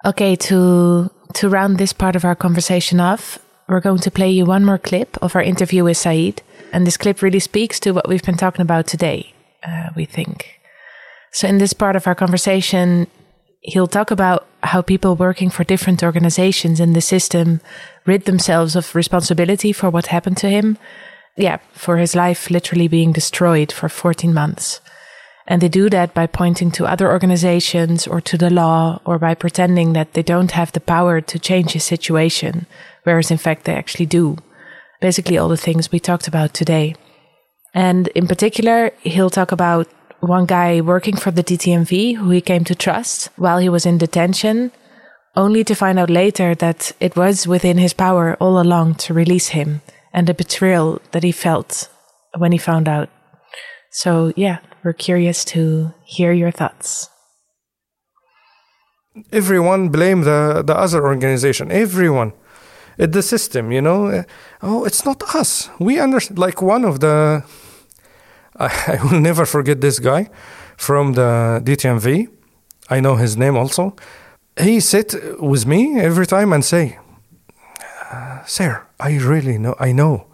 Okay, 0.07 0.37
to 0.37 1.11
to 1.33 1.49
round 1.49 1.77
this 1.77 1.91
part 1.91 2.15
of 2.15 2.23
our 2.23 2.35
conversation 2.35 3.01
off, 3.01 3.39
we're 3.67 3.81
going 3.81 3.99
to 3.99 4.09
play 4.09 4.31
you 4.31 4.45
one 4.45 4.63
more 4.63 4.77
clip 4.77 5.17
of 5.21 5.35
our 5.35 5.41
interview 5.41 5.83
with 5.83 5.97
Saeed, 5.97 6.41
and 6.71 6.87
this 6.87 6.95
clip 6.95 7.21
really 7.21 7.41
speaks 7.41 7.77
to 7.81 7.91
what 7.91 8.07
we've 8.07 8.23
been 8.23 8.37
talking 8.37 8.61
about 8.61 8.87
today. 8.87 9.33
Uh, 9.67 9.89
we 9.97 10.05
think. 10.05 10.61
So, 11.33 11.45
in 11.49 11.57
this 11.57 11.73
part 11.73 11.97
of 11.97 12.07
our 12.07 12.15
conversation, 12.15 13.07
he'll 13.59 13.87
talk 13.87 14.09
about 14.09 14.47
how 14.63 14.81
people 14.81 15.17
working 15.17 15.49
for 15.49 15.65
different 15.65 16.01
organizations 16.01 16.79
in 16.79 16.93
the 16.93 17.01
system 17.01 17.59
rid 18.05 18.23
themselves 18.23 18.77
of 18.77 18.95
responsibility 18.95 19.73
for 19.73 19.89
what 19.89 20.07
happened 20.07 20.37
to 20.37 20.49
him. 20.49 20.77
Yeah, 21.35 21.57
for 21.73 21.97
his 21.97 22.15
life 22.15 22.49
literally 22.49 22.87
being 22.87 23.11
destroyed 23.11 23.73
for 23.73 23.89
14 23.89 24.33
months. 24.33 24.79
And 25.47 25.61
they 25.61 25.69
do 25.69 25.89
that 25.89 26.13
by 26.13 26.27
pointing 26.27 26.71
to 26.71 26.85
other 26.85 27.09
organizations 27.09 28.05
or 28.05 28.19
to 28.21 28.37
the 28.37 28.49
law 28.49 28.99
or 29.05 29.17
by 29.17 29.33
pretending 29.33 29.93
that 29.93 30.13
they 30.13 30.23
don't 30.23 30.51
have 30.51 30.73
the 30.73 30.81
power 30.81 31.21
to 31.21 31.39
change 31.39 31.71
his 31.71 31.85
situation, 31.85 32.65
whereas 33.03 33.31
in 33.31 33.37
fact 33.37 33.63
they 33.63 33.73
actually 33.73 34.05
do. 34.05 34.37
Basically, 34.99 35.37
all 35.37 35.47
the 35.47 35.57
things 35.57 35.91
we 35.91 35.99
talked 35.99 36.27
about 36.27 36.53
today. 36.53 36.95
And 37.73 38.07
in 38.09 38.27
particular, 38.27 38.91
he'll 39.01 39.29
talk 39.29 39.51
about 39.51 39.87
one 40.19 40.45
guy 40.47 40.81
working 40.81 41.15
for 41.15 41.31
the 41.31 41.43
DTNV 41.43 42.15
who 42.15 42.31
he 42.31 42.41
came 42.41 42.63
to 42.65 42.75
trust 42.75 43.29
while 43.35 43.59
he 43.59 43.69
was 43.69 43.85
in 43.85 43.97
detention, 43.97 44.71
only 45.35 45.63
to 45.63 45.75
find 45.75 45.99
out 45.99 46.09
later 46.09 46.55
that 46.55 46.91
it 46.99 47.15
was 47.15 47.47
within 47.47 47.77
his 47.77 47.93
power 47.93 48.35
all 48.39 48.59
along 48.59 48.95
to 48.95 49.13
release 49.13 49.49
him 49.49 49.81
and 50.11 50.27
the 50.27 50.33
betrayal 50.33 50.99
that 51.11 51.23
he 51.23 51.31
felt 51.31 51.89
when 52.35 52.51
he 52.51 52.57
found 52.57 52.87
out. 52.87 53.09
So, 53.91 54.33
yeah, 54.35 54.57
we're 54.83 54.93
curious 54.93 55.43
to 55.45 55.93
hear 56.03 56.31
your 56.31 56.51
thoughts. 56.51 57.09
Everyone 59.31 59.89
blame 59.89 60.21
the, 60.21 60.63
the 60.65 60.77
other 60.77 61.03
organization. 61.05 61.71
Everyone. 61.71 62.33
It's 62.97 63.13
the 63.13 63.21
system, 63.21 63.71
you 63.71 63.81
know. 63.81 64.23
Oh, 64.61 64.85
it's 64.85 65.05
not 65.05 65.21
us. 65.35 65.69
We 65.79 65.99
understand. 65.99 66.39
Like 66.39 66.61
one 66.61 66.85
of 66.85 66.99
the, 66.99 67.43
I, 68.55 68.99
I 68.99 69.03
will 69.03 69.19
never 69.19 69.45
forget 69.45 69.81
this 69.81 69.99
guy 69.99 70.29
from 70.77 71.13
the 71.13 71.61
DTNV. 71.63 72.27
I 72.89 72.99
know 72.99 73.15
his 73.15 73.37
name 73.37 73.57
also. 73.57 73.95
He 74.59 74.79
sit 74.79 75.13
with 75.39 75.65
me 75.65 75.99
every 75.99 76.25
time 76.25 76.53
and 76.53 76.65
say, 76.65 76.97
"Sir, 78.45 78.87
I 78.99 79.17
really 79.17 79.57
know. 79.57 79.75
I 79.79 79.91
know 79.91 80.26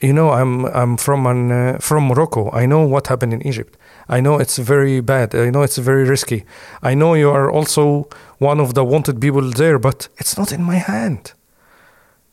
you 0.00 0.12
know, 0.12 0.30
I'm 0.30 0.64
I'm 0.66 0.96
from 0.96 1.26
an, 1.26 1.50
uh, 1.50 1.78
from 1.80 2.06
Morocco. 2.06 2.50
I 2.52 2.66
know 2.66 2.86
what 2.86 3.08
happened 3.08 3.34
in 3.34 3.46
Egypt. 3.46 3.76
I 4.08 4.20
know 4.20 4.38
it's 4.38 4.58
very 4.58 5.00
bad. 5.00 5.34
I 5.34 5.50
know 5.50 5.62
it's 5.62 5.78
very 5.78 6.04
risky. 6.04 6.44
I 6.82 6.94
know 6.94 7.14
you 7.14 7.30
are 7.30 7.50
also 7.50 8.08
one 8.38 8.60
of 8.60 8.74
the 8.74 8.84
wanted 8.84 9.20
people 9.20 9.50
there, 9.50 9.78
but 9.78 10.08
it's 10.16 10.36
not 10.38 10.52
in 10.52 10.62
my 10.62 10.76
hand. 10.76 11.32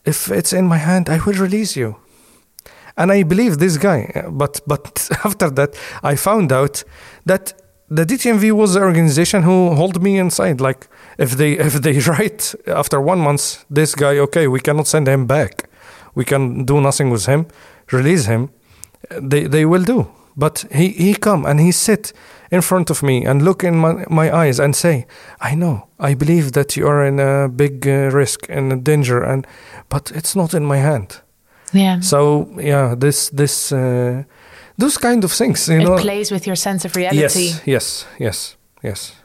If 0.05 0.29
it's 0.29 0.53
in 0.53 0.67
my 0.67 0.77
hand, 0.77 1.09
I 1.09 1.17
will 1.17 1.33
release 1.33 1.75
you. 1.75 1.95
And 2.97 3.11
I 3.11 3.23
believe 3.23 3.57
this 3.57 3.77
guy. 3.77 4.25
But 4.29 4.61
but 4.67 5.09
after 5.25 5.49
that, 5.49 5.75
I 6.03 6.15
found 6.15 6.51
out 6.51 6.83
that 7.25 7.53
the 7.89 8.05
DTNV 8.05 8.51
was 8.51 8.73
the 8.73 8.81
organization 8.81 9.43
who 9.43 9.75
hold 9.75 10.01
me 10.01 10.17
inside. 10.17 10.61
Like 10.61 10.87
if 11.17 11.31
they 11.31 11.53
if 11.67 11.81
they 11.81 11.99
write 12.09 12.55
after 12.67 13.01
one 13.01 13.19
month, 13.19 13.65
this 13.69 13.95
guy 13.95 14.19
okay, 14.19 14.47
we 14.47 14.59
cannot 14.59 14.87
send 14.87 15.07
him 15.07 15.25
back, 15.25 15.64
we 16.15 16.25
can 16.25 16.65
do 16.65 16.81
nothing 16.81 17.11
with 17.11 17.25
him, 17.25 17.45
release 17.91 18.25
him. 18.25 18.49
They 19.21 19.47
they 19.47 19.65
will 19.65 19.83
do. 19.83 20.07
But 20.35 20.65
he 20.71 20.89
he 20.89 21.15
come 21.15 21.45
and 21.45 21.59
he 21.59 21.71
sit 21.71 22.13
in 22.51 22.61
front 22.61 22.89
of 22.89 23.01
me 23.01 23.25
and 23.25 23.41
look 23.41 23.63
in 23.63 23.75
my, 23.75 24.05
my 24.09 24.45
eyes 24.45 24.59
and 24.59 24.75
say, 24.75 25.05
I 25.41 25.55
know, 25.55 25.87
I 25.99 26.15
believe 26.15 26.51
that 26.51 26.75
you 26.75 26.87
are 26.87 27.05
in 27.05 27.19
a 27.19 27.47
big 27.49 27.87
uh, 27.87 28.09
risk 28.11 28.49
and 28.49 28.73
a 28.73 28.75
danger, 28.75 29.23
and 29.23 29.47
but 29.89 30.11
it's 30.11 30.35
not 30.35 30.53
in 30.53 30.65
my 30.65 30.77
hand. 30.77 31.21
Yeah. 31.73 32.01
So 32.01 32.47
yeah, 32.57 32.95
this 32.97 33.29
this 33.29 33.71
uh, 33.71 34.23
those 34.77 34.97
kind 34.97 35.23
of 35.23 35.31
things, 35.31 35.67
you 35.67 35.77
know. 35.79 35.93
it 35.93 35.95
know. 35.95 36.01
plays 36.01 36.31
with 36.31 36.45
your 36.45 36.55
sense 36.55 36.85
of 36.85 36.95
reality. 36.95 37.19
Yes, 37.19 37.61
yes, 37.65 38.05
yes, 38.19 38.57
yes. 38.83 39.15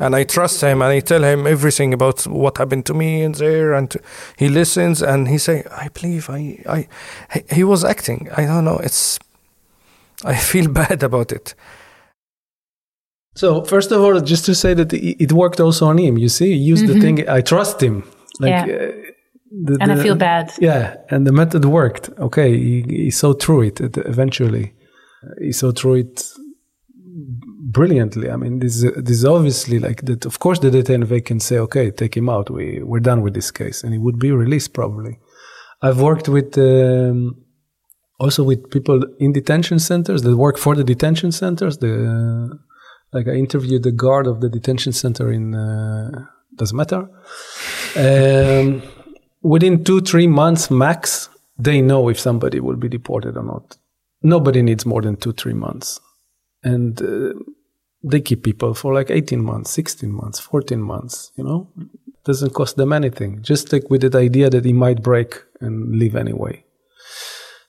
And 0.00 0.16
I 0.16 0.24
trust 0.24 0.60
him, 0.60 0.82
and 0.82 0.90
I 0.92 1.00
tell 1.00 1.22
him 1.22 1.46
everything 1.46 1.94
about 1.94 2.26
what 2.26 2.58
happened 2.58 2.84
to 2.86 2.94
me 2.94 3.22
and 3.22 3.34
there, 3.36 3.72
and 3.74 3.94
he 4.36 4.48
listens, 4.48 5.02
and 5.02 5.28
he 5.28 5.38
say, 5.38 5.62
"I 5.70 5.88
believe 5.88 6.28
I, 6.30 6.58
I." 6.68 6.88
He, 7.32 7.56
he 7.56 7.64
was 7.64 7.84
acting. 7.84 8.28
I 8.36 8.44
don't 8.46 8.64
know. 8.64 8.78
It's. 8.78 9.18
I 10.24 10.34
feel 10.52 10.68
bad 10.68 11.02
about 11.02 11.30
it. 11.32 11.54
So 13.36 13.64
first 13.64 13.90
of 13.92 14.00
all, 14.00 14.20
just 14.20 14.44
to 14.46 14.54
say 14.54 14.74
that 14.74 14.92
it 14.92 15.16
it 15.24 15.32
worked 15.32 15.60
also 15.60 15.86
on 15.86 15.98
him. 15.98 16.18
You 16.18 16.28
see, 16.28 16.52
he 16.52 16.72
used 16.72 16.86
the 16.86 17.00
thing. 17.00 17.28
I 17.28 17.40
trust 17.42 17.80
him. 17.82 18.02
Like, 18.40 18.52
Mm-hmm. 18.52 18.70
Yeah. 18.70 18.88
uh, 18.88 19.10
the- 19.66 19.78
And 19.80 19.92
I 19.92 19.96
feel 20.02 20.16
bad. 20.16 20.52
Yeah, 20.60 20.96
and 21.10 21.24
the 21.26 21.32
method 21.32 21.64
worked. 21.64 22.10
Okay, 22.18 22.50
he, 22.56 22.82
he 22.88 23.10
saw 23.10 23.32
through 23.34 23.62
it 23.68 23.80
eventually. 23.80 24.74
He 25.40 25.52
saw 25.52 25.70
through 25.72 25.94
it 26.04 26.24
brilliantly. 27.78 28.30
I 28.34 28.36
mean, 28.36 28.54
this 28.60 28.74
is, 28.76 28.82
this 29.06 29.18
is 29.20 29.24
obviously 29.24 29.78
like 29.78 30.00
that. 30.06 30.24
Of 30.24 30.38
course, 30.38 30.58
the 30.60 30.70
DTNV 30.70 31.12
can 31.30 31.40
say, 31.48 31.56
"Okay, 31.66 31.86
take 31.90 32.14
him 32.16 32.28
out. 32.36 32.46
We 32.58 32.66
we're 32.90 33.06
done 33.10 33.20
with 33.24 33.34
this 33.34 33.50
case," 33.60 33.78
and 33.84 33.92
he 33.92 34.00
would 34.04 34.18
be 34.26 34.30
released 34.44 34.72
probably. 34.72 35.14
I've 35.86 36.00
worked 36.00 36.28
with 36.36 36.56
um, 36.56 37.18
also 38.18 38.42
with 38.50 38.70
people 38.70 38.98
in 39.18 39.32
detention 39.32 39.78
centers 39.78 40.22
that 40.22 40.36
work 40.36 40.56
for 40.58 40.74
the 40.74 40.84
detention 40.84 41.30
centers. 41.32 41.74
The 41.78 41.92
like 43.12 43.28
I 43.28 43.34
interviewed 43.44 43.82
the 43.82 43.92
guard 44.04 44.26
of 44.26 44.40
the 44.40 44.48
detention 44.48 44.92
center 44.92 45.30
in 45.30 45.54
uh, 45.54 46.26
doesn't 46.56 46.76
matter. 46.76 47.02
Um, 47.96 48.82
within 49.42 49.84
two 49.84 50.00
three 50.00 50.26
months 50.26 50.70
max, 50.70 51.28
they 51.58 51.80
know 51.80 52.08
if 52.08 52.18
somebody 52.18 52.60
will 52.60 52.76
be 52.76 52.88
deported 52.88 53.36
or 53.36 53.44
not. 53.44 53.76
Nobody 54.22 54.62
needs 54.62 54.86
more 54.86 55.02
than 55.02 55.16
two 55.16 55.32
three 55.32 55.54
months, 55.54 56.00
and 56.62 57.00
uh, 57.02 57.34
they 58.04 58.20
keep 58.20 58.42
people 58.42 58.74
for 58.74 58.92
like 58.94 59.10
eighteen 59.10 59.42
months, 59.42 59.70
sixteen 59.70 60.12
months, 60.12 60.38
fourteen 60.38 60.82
months. 60.82 61.32
You 61.36 61.44
know, 61.44 61.68
doesn't 62.24 62.54
cost 62.54 62.76
them 62.76 62.92
anything. 62.92 63.42
Just 63.42 63.72
like 63.72 63.90
with 63.90 64.02
that 64.02 64.14
idea 64.14 64.50
that 64.50 64.64
he 64.64 64.72
might 64.72 65.02
break 65.02 65.42
and 65.60 65.96
leave 65.96 66.16
anyway. 66.16 66.64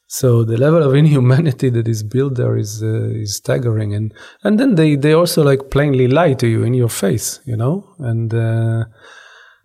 So 0.08 0.44
the 0.44 0.58
level 0.58 0.84
of 0.84 0.94
inhumanity 1.04 1.70
that 1.70 1.88
is 1.88 2.04
built 2.04 2.36
there 2.36 2.58
is 2.58 2.84
uh, 2.84 3.10
is 3.24 3.38
staggering, 3.38 3.94
and 3.94 4.14
and 4.44 4.60
then 4.60 4.76
they 4.76 4.96
they 4.96 5.14
also 5.14 5.44
like 5.44 5.70
plainly 5.70 6.08
lie 6.08 6.34
to 6.34 6.48
you 6.48 6.64
in 6.64 6.74
your 6.74 6.90
face, 6.90 7.40
you 7.46 7.58
know, 7.58 7.96
and 8.00 8.34
uh, 8.34 8.86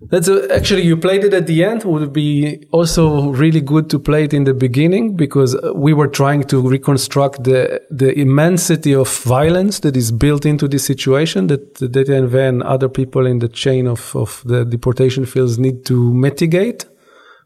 that's 0.09 0.29
uh, 0.29 0.47
actually 0.51 0.83
you 0.83 0.97
played 0.97 1.25
it 1.25 1.35
at 1.35 1.47
the 1.47 1.63
end. 1.63 1.85
Would 1.85 2.13
be 2.13 2.67
also 2.71 3.31
really 3.31 3.61
good 3.61 3.91
to 3.91 3.99
play 3.99 4.25
it 4.25 4.33
in 4.33 4.45
the 4.45 4.55
beginning 4.55 5.15
because 5.15 5.57
we 5.75 5.93
were 5.93 6.09
trying 6.09 6.45
to 6.45 6.67
reconstruct 6.67 7.45
the 7.45 7.83
the 7.91 8.19
immensity 8.19 8.95
of 8.95 9.09
violence 9.25 9.81
that 9.81 9.97
is 9.97 10.11
built 10.11 10.47
into 10.47 10.69
this 10.69 10.87
situation 10.87 11.49
that 11.49 11.75
the 11.75 11.89
DTNV 11.89 12.49
and 12.49 12.63
other 12.63 12.89
people 12.89 13.27
in 13.27 13.41
the 13.41 13.49
chain 13.49 13.87
of 13.87 14.17
of 14.17 14.43
the 14.47 14.65
deportation 14.65 15.27
fields 15.27 15.59
need 15.59 15.85
to 15.87 16.15
mitigate 16.15 16.87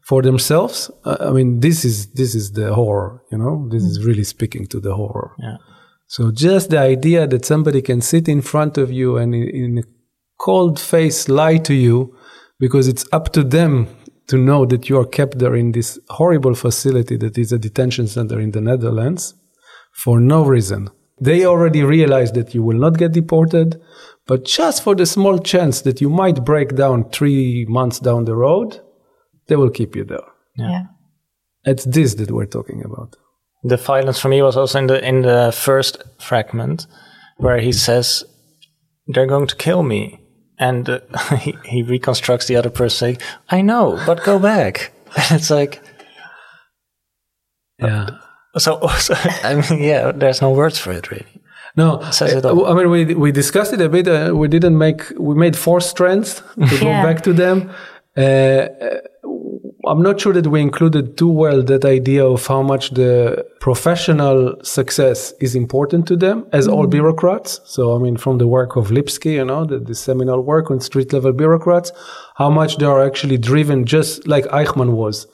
for 0.05 0.21
themselves. 0.21 0.89
Uh, 1.03 1.17
I 1.19 1.31
mean, 1.31 1.59
this 1.59 1.83
is 1.83 2.07
this 2.13 2.35
is 2.35 2.53
the 2.53 2.73
horror. 2.73 3.21
You 3.31 3.37
know, 3.37 3.67
this 3.69 3.83
is 3.83 4.05
really 4.05 4.23
speaking 4.23 4.65
to 4.67 4.79
the 4.79 4.95
horror. 4.95 5.31
Yeah. 5.39 5.57
So 6.07 6.31
just 6.31 6.69
the 6.69 6.79
idea 6.79 7.27
that 7.27 7.43
somebody 7.43 7.81
can 7.81 7.99
sit 7.99 8.29
in 8.29 8.41
front 8.41 8.77
of 8.77 8.91
you 8.91 9.17
and 9.17 9.35
in, 9.35 9.49
in 9.49 9.77
a 9.79 9.83
cold 10.39 10.79
face 10.79 11.27
lie 11.27 11.57
to 11.57 11.73
you 11.73 12.15
because 12.59 12.87
it's 12.87 13.05
up 13.11 13.31
to 13.33 13.43
them 13.43 13.87
to 14.27 14.37
know 14.37 14.65
that 14.65 14.89
you 14.89 14.99
are 14.99 15.05
kept 15.05 15.39
there 15.39 15.55
in 15.55 15.71
this 15.71 15.99
horrible 16.09 16.55
facility 16.55 17.17
that 17.17 17.37
is 17.37 17.51
a 17.51 17.59
detention 17.59 18.07
center 18.07 18.39
in 18.39 18.51
the 18.51 18.61
Netherlands 18.61 19.35
for 19.93 20.19
no 20.19 20.43
reason. 20.43 20.89
They 21.19 21.45
already 21.45 21.83
realize 21.83 22.31
that 22.33 22.53
you 22.53 22.63
will 22.63 22.77
not 22.77 22.97
get 22.97 23.13
deported, 23.13 23.81
but 24.27 24.45
just 24.45 24.83
for 24.83 24.95
the 24.95 25.05
small 25.05 25.39
chance 25.39 25.81
that 25.81 26.01
you 26.01 26.09
might 26.09 26.43
break 26.43 26.75
down 26.75 27.09
three 27.09 27.65
months 27.69 27.99
down 27.99 28.25
the 28.25 28.35
road, 28.35 28.81
they 29.47 29.55
will 29.55 29.69
keep 29.69 29.95
you 29.95 30.03
there. 30.03 30.27
Yeah. 30.57 30.83
It's 31.63 31.85
this 31.85 32.15
that 32.15 32.31
we're 32.31 32.45
talking 32.45 32.83
about. 32.83 33.15
The 33.63 33.77
violence 33.77 34.19
for 34.19 34.29
me 34.29 34.41
was 34.41 34.57
also 34.57 34.79
in 34.79 34.87
the 34.87 35.07
in 35.07 35.21
the 35.21 35.51
first 35.51 35.97
fragment 36.19 36.85
where 37.37 37.59
he 37.59 37.71
says 37.71 38.23
they're 39.07 39.25
going 39.25 39.47
to 39.47 39.55
kill 39.55 39.83
me 39.83 40.19
and 40.59 40.89
uh, 40.89 40.99
he, 41.39 41.55
he 41.65 41.83
reconstructs 41.83 42.47
the 42.47 42.55
other 42.55 42.69
person 42.69 42.97
saying 42.97 43.17
I 43.49 43.61
know 43.61 44.01
but 44.05 44.23
go 44.23 44.39
back 44.39 44.91
and 45.15 45.39
it's 45.39 45.49
like 45.49 45.81
Yeah. 47.79 48.09
so, 48.57 48.87
so 48.99 49.13
I 49.43 49.55
mean 49.55 49.83
yeah 49.83 50.11
there's 50.11 50.41
no 50.41 50.51
words 50.51 50.77
for 50.79 50.91
it 50.91 51.11
really 51.11 51.41
No, 51.77 51.99
Says 52.11 52.33
it 52.33 52.45
uh, 52.45 52.51
all. 52.51 52.67
I 52.67 52.73
mean 52.73 52.89
we 52.89 53.15
we 53.15 53.31
discussed 53.31 53.73
it 53.73 53.81
a 53.81 53.89
bit. 53.89 54.07
Uh, 54.07 54.31
we 54.33 54.47
didn't 54.47 54.77
make 54.77 55.01
we 55.19 55.35
made 55.35 55.55
four 55.57 55.81
strands 55.81 56.41
to 56.69 56.75
go 56.79 56.91
back 57.03 57.21
to 57.23 57.33
them. 57.33 57.69
I'm 59.87 60.01
not 60.01 60.19
sure 60.19 60.33
that 60.33 60.47
we 60.47 60.61
included 60.61 61.17
too 61.17 61.29
well 61.29 61.61
that 61.63 61.85
idea 61.85 62.25
of 62.25 62.45
how 62.47 62.61
much 62.61 62.91
the 62.91 63.45
professional 63.59 64.55
success 64.63 65.33
is 65.39 65.55
important 65.55 66.07
to 66.07 66.15
them 66.15 66.47
as 66.51 66.67
all 66.67 66.83
mm-hmm. 66.83 66.91
bureaucrats. 66.91 67.61
So 67.65 67.95
I 67.95 67.99
mean, 67.99 68.17
from 68.17 68.37
the 68.37 68.47
work 68.47 68.75
of 68.75 68.89
Lipsky, 68.89 69.33
you 69.33 69.45
know, 69.45 69.65
the, 69.65 69.79
the 69.79 69.95
seminal 69.95 70.41
work 70.41 70.71
on 70.71 70.79
street 70.79 71.13
level 71.13 71.33
bureaucrats, 71.33 71.91
how 72.35 72.49
much 72.49 72.77
they 72.77 72.85
are 72.85 73.05
actually 73.05 73.37
driven, 73.37 73.85
just 73.85 74.27
like 74.27 74.45
Eichmann 74.45 74.91
was 74.93 75.27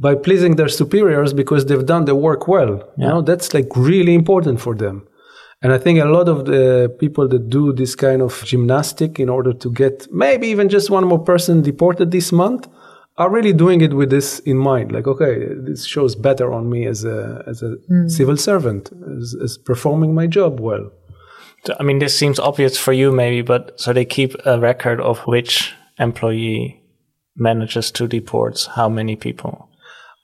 by 0.00 0.14
pleasing 0.14 0.56
their 0.56 0.68
superiors 0.68 1.32
because 1.32 1.66
they've 1.66 1.86
done 1.86 2.04
the 2.04 2.14
work 2.14 2.46
well. 2.48 2.88
You 2.96 3.08
know, 3.08 3.22
that's 3.22 3.52
like 3.52 3.68
really 3.74 4.14
important 4.14 4.60
for 4.60 4.74
them. 4.74 5.06
And 5.60 5.72
I 5.72 5.78
think 5.78 5.98
a 5.98 6.04
lot 6.04 6.28
of 6.28 6.44
the 6.44 6.94
people 7.00 7.26
that 7.28 7.50
do 7.50 7.72
this 7.72 7.96
kind 7.96 8.22
of 8.22 8.44
gymnastic 8.44 9.18
in 9.18 9.28
order 9.28 9.52
to 9.52 9.72
get 9.72 10.06
maybe 10.12 10.46
even 10.46 10.68
just 10.68 10.88
one 10.88 11.04
more 11.04 11.18
person 11.18 11.62
deported 11.62 12.12
this 12.12 12.30
month 12.30 12.68
are 13.18 13.30
really 13.30 13.52
doing 13.52 13.80
it 13.82 13.92
with 13.92 14.10
this 14.10 14.38
in 14.40 14.56
mind. 14.56 14.92
Like, 14.92 15.06
okay, 15.06 15.48
this 15.54 15.84
shows 15.84 16.14
better 16.14 16.52
on 16.52 16.70
me 16.70 16.86
as 16.86 17.04
a 17.04 17.44
as 17.46 17.62
a 17.62 17.72
hmm. 17.88 18.08
civil 18.08 18.36
servant, 18.36 18.90
as, 19.20 19.36
as 19.42 19.58
performing 19.58 20.14
my 20.14 20.26
job 20.26 20.60
well. 20.60 20.90
So, 21.66 21.74
I 21.78 21.82
mean 21.82 21.98
this 21.98 22.16
seems 22.16 22.38
obvious 22.38 22.78
for 22.78 22.92
you 22.92 23.10
maybe 23.10 23.42
but 23.42 23.78
so 23.80 23.92
they 23.92 24.04
keep 24.04 24.34
a 24.46 24.60
record 24.60 25.00
of 25.00 25.18
which 25.26 25.74
employee 25.98 26.80
manages 27.36 27.90
to 27.92 28.06
deport 28.06 28.68
how 28.76 28.88
many 28.88 29.16
people 29.16 29.68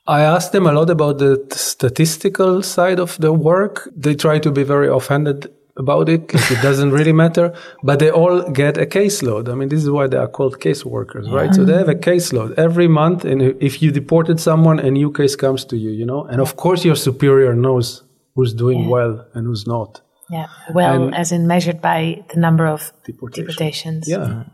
I 0.06 0.20
asked 0.20 0.52
them 0.52 0.66
a 0.66 0.72
lot 0.72 0.90
about 0.90 1.18
the 1.18 1.42
statistical 1.50 2.62
side 2.62 3.00
of 3.00 3.16
the 3.18 3.32
work. 3.32 3.88
They 3.96 4.14
try 4.14 4.38
to 4.38 4.50
be 4.50 4.62
very 4.62 4.88
offended 4.88 5.50
about 5.76 6.08
it. 6.08 6.32
Like 6.32 6.50
it 6.50 6.62
doesn't 6.62 6.92
really 6.92 7.12
matter, 7.12 7.52
but 7.82 7.98
they 7.98 8.10
all 8.10 8.42
get 8.50 8.78
a 8.78 8.86
caseload. 8.86 9.48
I 9.48 9.54
mean, 9.54 9.68
this 9.68 9.82
is 9.82 9.90
why 9.90 10.06
they 10.06 10.16
are 10.16 10.28
called 10.28 10.60
case 10.60 10.84
workers, 10.84 11.28
right? 11.30 11.52
So 11.54 11.64
they 11.64 11.76
have 11.76 11.88
a 11.88 11.94
caseload 11.94 12.54
every 12.56 12.88
month. 12.88 13.24
And 13.24 13.42
if 13.60 13.82
you 13.82 13.90
deported 13.90 14.40
someone, 14.40 14.78
a 14.78 14.90
new 14.90 15.10
case 15.12 15.36
comes 15.36 15.64
to 15.66 15.76
you, 15.76 15.90
you 15.90 16.06
know, 16.06 16.24
and 16.24 16.40
of 16.40 16.56
course 16.56 16.84
your 16.84 16.96
superior 16.96 17.54
knows 17.54 18.02
who's 18.34 18.54
doing 18.54 18.88
well 18.88 19.26
and 19.34 19.46
who's 19.46 19.66
not. 19.66 20.00
Yeah. 20.30 20.46
Well, 20.72 21.04
And- 21.04 21.14
as 21.14 21.32
in 21.32 21.46
measured 21.46 21.80
by 21.80 22.24
the 22.32 22.40
number 22.40 22.66
of 22.66 22.92
Deportation. 23.04 23.46
deportations. 23.46 24.08
Yeah. 24.08 24.44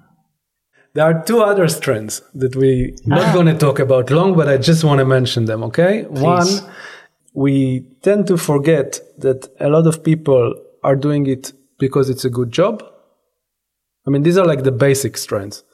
There 0.92 1.04
are 1.04 1.22
two 1.22 1.40
other 1.40 1.68
strands 1.68 2.20
that 2.34 2.56
we 2.56 2.96
not 3.06 3.26
ah. 3.26 3.32
going 3.32 3.46
to 3.46 3.56
talk 3.56 3.78
about 3.78 4.10
long, 4.10 4.34
but 4.34 4.48
I 4.48 4.56
just 4.56 4.82
want 4.82 4.98
to 4.98 5.04
mention 5.04 5.44
them. 5.44 5.62
Okay. 5.62 6.02
One, 6.02 6.48
we 7.32 7.86
tend 8.02 8.26
to 8.26 8.36
forget 8.36 9.00
that 9.18 9.48
a 9.60 9.68
lot 9.68 9.86
of 9.86 10.02
people 10.02 10.54
are 10.82 10.96
doing 10.96 11.26
it 11.26 11.52
because 11.78 12.10
it's 12.10 12.24
a 12.24 12.30
good 12.30 12.52
job. 12.52 12.82
I 14.06 14.10
mean, 14.10 14.22
these 14.22 14.38
are 14.38 14.46
like 14.46 14.64
the 14.64 14.72
basic 14.72 15.16
strands. 15.16 15.64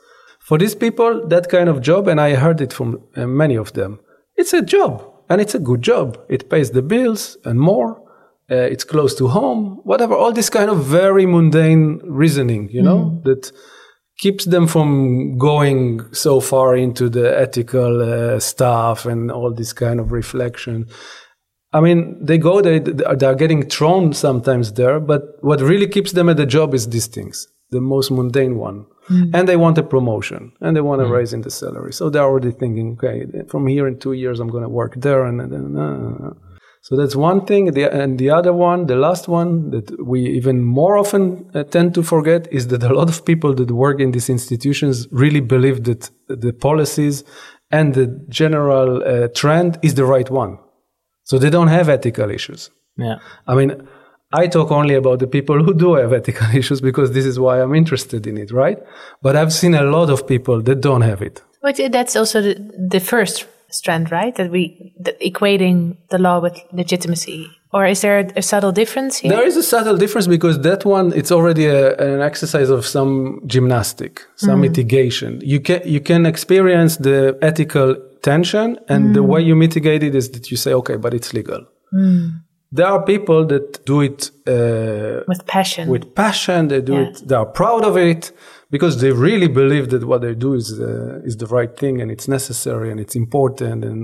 For 0.40 0.58
these 0.58 0.74
people, 0.74 1.26
that 1.28 1.48
kind 1.48 1.68
of 1.68 1.80
job, 1.80 2.06
and 2.06 2.20
I 2.20 2.34
heard 2.34 2.60
it 2.60 2.72
from 2.72 3.02
uh, 3.16 3.26
many 3.26 3.56
of 3.56 3.72
them, 3.72 4.00
it's 4.36 4.52
a 4.52 4.62
job 4.62 5.04
and 5.28 5.40
it's 5.40 5.54
a 5.54 5.58
good 5.58 5.82
job. 5.82 6.18
It 6.28 6.48
pays 6.48 6.70
the 6.70 6.82
bills 6.82 7.36
and 7.44 7.58
more. 7.58 8.02
Uh, 8.48 8.54
it's 8.54 8.84
close 8.84 9.14
to 9.16 9.26
home, 9.26 9.80
whatever. 9.82 10.14
All 10.14 10.32
this 10.32 10.50
kind 10.50 10.70
of 10.70 10.84
very 10.84 11.26
mundane 11.26 12.00
reasoning, 12.04 12.68
you 12.70 12.80
know, 12.80 13.20
that 13.24 13.50
keeps 14.18 14.44
them 14.44 14.68
from 14.68 15.36
going 15.36 16.12
so 16.14 16.40
far 16.40 16.76
into 16.76 17.08
the 17.08 17.38
ethical 17.38 18.02
uh, 18.02 18.38
stuff 18.38 19.04
and 19.04 19.32
all 19.32 19.52
this 19.52 19.72
kind 19.72 19.98
of 19.98 20.12
reflection. 20.12 20.86
I 21.76 21.80
mean, 21.80 22.24
they 22.24 22.38
go, 22.38 22.62
they, 22.62 22.78
they 22.78 23.26
are 23.26 23.34
getting 23.34 23.68
thrown 23.68 24.14
sometimes 24.14 24.72
there, 24.72 24.98
but 24.98 25.22
what 25.42 25.60
really 25.60 25.86
keeps 25.86 26.12
them 26.12 26.30
at 26.30 26.38
the 26.38 26.46
job 26.46 26.72
is 26.72 26.88
these 26.88 27.06
things, 27.06 27.48
the 27.70 27.82
most 27.82 28.10
mundane 28.10 28.56
one. 28.56 28.86
Mm. 29.10 29.30
And 29.34 29.46
they 29.46 29.56
want 29.56 29.76
a 29.76 29.82
promotion 29.82 30.52
and 30.62 30.74
they 30.74 30.80
want 30.80 31.02
a 31.02 31.04
mm. 31.04 31.10
raise 31.10 31.34
in 31.34 31.42
the 31.42 31.50
salary. 31.50 31.92
So 31.92 32.08
they're 32.08 32.24
already 32.24 32.52
thinking, 32.52 32.88
okay, 32.94 33.26
from 33.46 33.66
here 33.66 33.86
in 33.86 33.98
two 33.98 34.14
years, 34.14 34.40
I'm 34.40 34.48
going 34.48 34.62
to 34.62 34.70
work 34.70 34.94
there. 34.96 35.26
And 35.26 35.38
then, 35.52 35.76
uh, 35.76 36.30
so 36.80 36.96
that's 36.96 37.14
one 37.14 37.44
thing. 37.44 37.72
The, 37.72 37.92
and 37.92 38.18
the 38.18 38.30
other 38.30 38.54
one, 38.54 38.86
the 38.86 38.96
last 38.96 39.28
one 39.28 39.70
that 39.70 39.86
we 40.02 40.20
even 40.30 40.64
more 40.64 40.96
often 40.96 41.50
uh, 41.54 41.64
tend 41.64 41.94
to 41.96 42.02
forget 42.02 42.50
is 42.50 42.68
that 42.68 42.82
a 42.82 42.94
lot 42.94 43.10
of 43.10 43.24
people 43.26 43.52
that 43.54 43.70
work 43.70 44.00
in 44.00 44.12
these 44.12 44.30
institutions 44.30 45.06
really 45.10 45.40
believe 45.40 45.84
that 45.84 46.10
the 46.28 46.54
policies 46.54 47.22
and 47.70 47.94
the 47.94 48.06
general 48.30 49.02
uh, 49.02 49.28
trend 49.34 49.78
is 49.82 49.94
the 49.94 50.06
right 50.06 50.30
one. 50.30 50.58
So 51.26 51.38
they 51.38 51.50
don't 51.50 51.68
have 51.68 51.88
ethical 51.88 52.30
issues. 52.30 52.70
Yeah. 52.96 53.16
I 53.48 53.54
mean, 53.56 53.70
I 54.32 54.46
talk 54.46 54.70
only 54.70 54.94
about 54.94 55.18
the 55.18 55.26
people 55.26 55.62
who 55.62 55.74
do 55.74 55.94
have 55.94 56.12
ethical 56.12 56.48
issues 56.60 56.80
because 56.80 57.12
this 57.12 57.26
is 57.26 57.38
why 57.38 57.60
I'm 57.60 57.74
interested 57.74 58.26
in 58.26 58.38
it, 58.38 58.52
right? 58.52 58.78
But 59.22 59.34
I've 59.34 59.52
seen 59.52 59.74
a 59.74 59.82
lot 59.82 60.08
of 60.08 60.26
people 60.26 60.62
that 60.62 60.80
don't 60.80 61.02
have 61.02 61.20
it. 61.22 61.42
But 61.62 61.80
that's 61.90 62.14
also 62.14 62.40
the, 62.40 62.54
the 62.94 63.00
first 63.00 63.46
strand, 63.70 64.12
right? 64.12 64.34
That 64.36 64.50
we 64.52 64.94
that 65.00 65.20
equating 65.20 65.96
the 66.10 66.18
law 66.18 66.38
with 66.40 66.56
legitimacy. 66.72 67.50
Or 67.72 67.84
is 67.84 68.00
there 68.02 68.20
a, 68.20 68.26
a 68.36 68.42
subtle 68.42 68.70
difference 68.70 69.18
here? 69.18 69.32
There 69.32 69.46
is 69.46 69.56
a 69.56 69.62
subtle 69.62 69.96
difference 69.96 70.28
because 70.28 70.60
that 70.60 70.84
one 70.84 71.12
it's 71.12 71.32
already 71.32 71.66
a, 71.66 71.96
an 71.96 72.20
exercise 72.20 72.70
of 72.70 72.86
some 72.86 73.42
gymnastic, 73.46 74.22
some 74.36 74.58
mm. 74.58 74.68
mitigation. 74.68 75.40
You 75.42 75.60
can 75.60 75.80
you 75.84 76.00
can 76.00 76.24
experience 76.24 76.98
the 76.98 77.36
ethical 77.42 77.96
tension. 78.32 78.68
And 78.88 79.02
mm. 79.06 79.14
the 79.14 79.24
way 79.32 79.40
you 79.48 79.54
mitigate 79.66 80.02
it 80.08 80.14
is 80.20 80.26
that 80.34 80.44
you 80.50 80.56
say, 80.64 80.72
okay, 80.80 80.96
but 81.04 81.12
it's 81.18 81.32
legal. 81.32 81.62
Mm. 81.94 82.42
There 82.78 82.88
are 82.94 83.02
people 83.14 83.40
that 83.52 83.66
do 83.86 84.00
it 84.08 84.20
uh, 84.56 85.22
with 85.32 85.42
passion. 85.46 85.84
With 85.88 86.14
passion, 86.14 86.60
they 86.72 86.82
do 86.90 86.94
yeah. 86.94 87.06
it. 87.06 87.14
They 87.28 87.36
are 87.42 87.50
proud 87.62 87.84
of 87.90 87.96
it 87.96 88.22
because 88.74 88.94
they 89.02 89.12
really 89.12 89.50
believe 89.60 89.86
that 89.90 90.02
what 90.10 90.20
they 90.24 90.34
do 90.34 90.50
is 90.60 90.66
uh, 90.80 91.28
is 91.28 91.36
the 91.42 91.46
right 91.56 91.72
thing 91.82 91.94
and 92.02 92.10
it's 92.14 92.26
necessary 92.38 92.88
and 92.90 92.98
it's 93.04 93.16
important. 93.24 93.84
And 93.84 93.98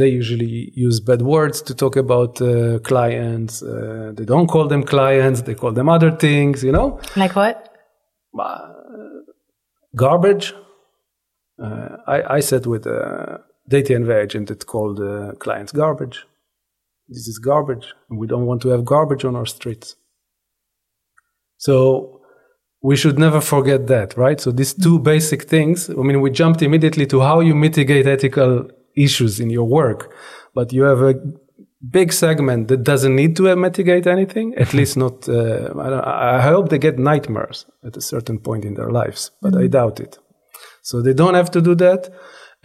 they 0.00 0.08
usually 0.20 0.54
use 0.86 0.96
bad 1.10 1.22
words 1.22 1.62
to 1.68 1.72
talk 1.74 1.96
about 1.96 2.32
uh, 2.42 2.78
clients. 2.90 3.62
Uh, 3.62 4.12
they 4.18 4.26
don't 4.32 4.48
call 4.54 4.66
them 4.68 4.82
clients; 4.94 5.38
they 5.46 5.56
call 5.62 5.72
them 5.72 5.88
other 5.88 6.12
things. 6.26 6.62
You 6.62 6.72
know, 6.72 6.88
like 7.16 7.34
what? 7.40 7.56
Uh, 8.38 8.68
garbage 10.04 10.46
uh, 11.62 11.96
I, 12.06 12.36
I 12.36 12.40
sat 12.40 12.66
with 12.66 12.86
a 12.86 13.40
data 13.68 14.20
agent 14.20 14.48
that 14.48 14.66
called 14.66 15.00
uh, 15.00 15.32
clients 15.38 15.72
garbage. 15.72 16.24
This 17.08 17.28
is 17.28 17.38
garbage, 17.38 17.94
we 18.10 18.26
don't 18.26 18.46
want 18.46 18.62
to 18.62 18.68
have 18.70 18.84
garbage 18.84 19.24
on 19.24 19.36
our 19.36 19.46
streets. 19.46 19.96
So 21.58 22.20
we 22.82 22.96
should 22.96 23.18
never 23.18 23.40
forget 23.40 23.86
that, 23.86 24.16
right? 24.16 24.40
So 24.40 24.50
these 24.50 24.74
two 24.74 24.98
basic 24.98 25.44
things. 25.44 25.88
I 25.90 25.94
mean, 25.94 26.20
we 26.20 26.30
jumped 26.30 26.62
immediately 26.62 27.06
to 27.06 27.20
how 27.20 27.40
you 27.40 27.54
mitigate 27.54 28.06
ethical 28.06 28.68
issues 28.96 29.40
in 29.40 29.50
your 29.50 29.64
work, 29.64 30.12
but 30.54 30.72
you 30.72 30.82
have 30.82 31.02
a 31.02 31.14
big 31.90 32.12
segment 32.12 32.68
that 32.68 32.82
doesn't 32.82 33.14
need 33.14 33.36
to 33.36 33.54
mitigate 33.56 34.06
anything. 34.06 34.54
At 34.56 34.74
least 34.74 34.96
not. 34.96 35.28
Uh, 35.28 35.72
I, 35.78 36.38
I, 36.38 36.40
hope 36.40 36.68
they 36.68 36.78
get 36.78 36.98
nightmares 36.98 37.66
at 37.84 37.96
a 37.96 38.00
certain 38.00 38.38
point 38.38 38.64
in 38.64 38.74
their 38.74 38.90
lives, 38.90 39.30
but 39.42 39.52
mm-hmm. 39.52 39.64
I 39.64 39.68
doubt 39.68 40.00
it. 40.00 40.18
So 40.82 41.02
they 41.02 41.12
don't 41.12 41.34
have 41.34 41.50
to 41.52 41.60
do 41.60 41.74
that. 41.76 42.10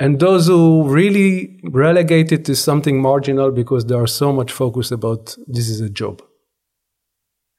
And 0.01 0.19
those 0.19 0.47
who 0.47 0.89
really 0.89 1.59
relegate 1.63 2.31
it 2.31 2.43
to 2.45 2.55
something 2.55 2.99
marginal 2.99 3.51
because 3.51 3.85
they 3.85 3.93
are 3.93 4.07
so 4.07 4.33
much 4.33 4.51
focused 4.51 4.91
about 4.91 5.37
this 5.45 5.69
is 5.69 5.79
a 5.79 5.91
job 5.91 6.23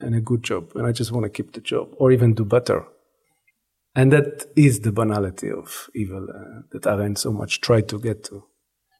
and 0.00 0.12
a 0.16 0.20
good 0.20 0.42
job, 0.42 0.72
and 0.74 0.84
I 0.84 0.90
just 0.90 1.12
want 1.12 1.22
to 1.22 1.30
keep 1.30 1.52
the 1.52 1.60
job 1.60 1.94
or 1.98 2.10
even 2.10 2.34
do 2.34 2.44
better. 2.44 2.84
And 3.94 4.10
that 4.10 4.46
is 4.56 4.80
the 4.80 4.90
banality 4.90 5.52
of 5.52 5.88
evil 5.94 6.26
uh, 6.28 6.62
that 6.72 6.84
Arendt 6.84 7.20
so 7.20 7.32
much 7.32 7.60
tried 7.60 7.88
to 7.90 8.00
get 8.00 8.24
to. 8.24 8.42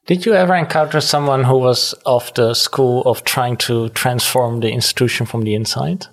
Did 0.05 0.25
you 0.25 0.35
ever 0.35 0.55
encounter 0.55 1.01
someone 1.01 1.43
who 1.43 1.57
was 1.57 1.91
of 2.05 2.33
the 2.35 2.53
school 2.53 3.01
of 3.01 3.25
trying 3.25 3.57
to 3.67 3.89
transform 3.89 4.61
the 4.61 4.71
institution 4.71 5.25
from 5.25 5.41
the 5.41 5.53
inside? 5.53 6.05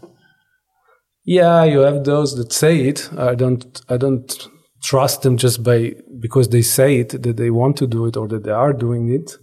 Yeah, 1.25 1.63
you 1.63 1.79
have 1.81 2.03
those 2.03 2.37
that 2.39 2.53
say 2.53 2.89
it. 2.89 3.09
I 3.17 3.37
don't. 3.37 3.83
I 3.89 3.99
don't 3.99 4.49
trust 4.83 5.23
them 5.23 5.37
just 5.37 5.63
by 5.63 5.95
because 6.19 6.49
they 6.49 6.63
say 6.63 7.01
it 7.01 7.23
that 7.23 7.37
they 7.37 7.51
want 7.51 7.77
to 7.77 7.87
do 7.87 8.07
it 8.07 8.17
or 8.17 8.29
that 8.29 8.45
they 8.45 8.51
are 8.51 8.73
doing 8.73 9.09
it. 9.09 9.37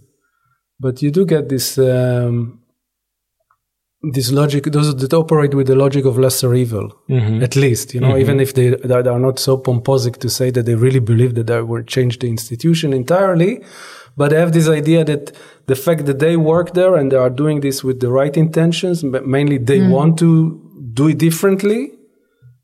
But 0.80 1.02
you 1.02 1.10
do 1.10 1.26
get 1.26 1.48
this 1.48 1.78
um, 1.78 2.60
this 4.02 4.30
logic 4.30 4.64
those 4.64 4.94
that 4.94 5.12
operate 5.12 5.54
with 5.54 5.66
the 5.66 5.74
logic 5.74 6.04
of 6.04 6.16
lesser 6.16 6.54
evil 6.54 6.96
mm-hmm. 7.08 7.42
at 7.42 7.56
least 7.56 7.94
you 7.94 8.00
know 8.00 8.10
mm-hmm. 8.10 8.20
even 8.20 8.38
if 8.40 8.54
they, 8.54 8.70
they 8.70 8.94
are 8.94 9.18
not 9.18 9.40
so 9.40 9.56
pomposic 9.56 10.18
to 10.18 10.30
say 10.30 10.50
that 10.50 10.66
they 10.66 10.76
really 10.76 11.00
believe 11.00 11.34
that 11.34 11.48
they 11.48 11.60
will 11.60 11.82
change 11.82 12.20
the 12.20 12.28
institution 12.28 12.92
entirely 12.92 13.60
but 14.16 14.30
they 14.30 14.38
have 14.38 14.52
this 14.52 14.68
idea 14.68 15.04
that 15.04 15.32
the 15.66 15.74
fact 15.74 16.06
that 16.06 16.20
they 16.20 16.36
work 16.36 16.74
there 16.74 16.94
and 16.94 17.10
they 17.10 17.16
are 17.16 17.30
doing 17.30 17.60
this 17.60 17.82
with 17.82 17.98
the 17.98 18.08
right 18.08 18.36
intentions 18.36 19.02
mainly 19.02 19.58
they 19.58 19.80
mm. 19.80 19.90
want 19.90 20.16
to 20.16 20.62
do 20.94 21.08
it 21.08 21.18
differently 21.18 21.90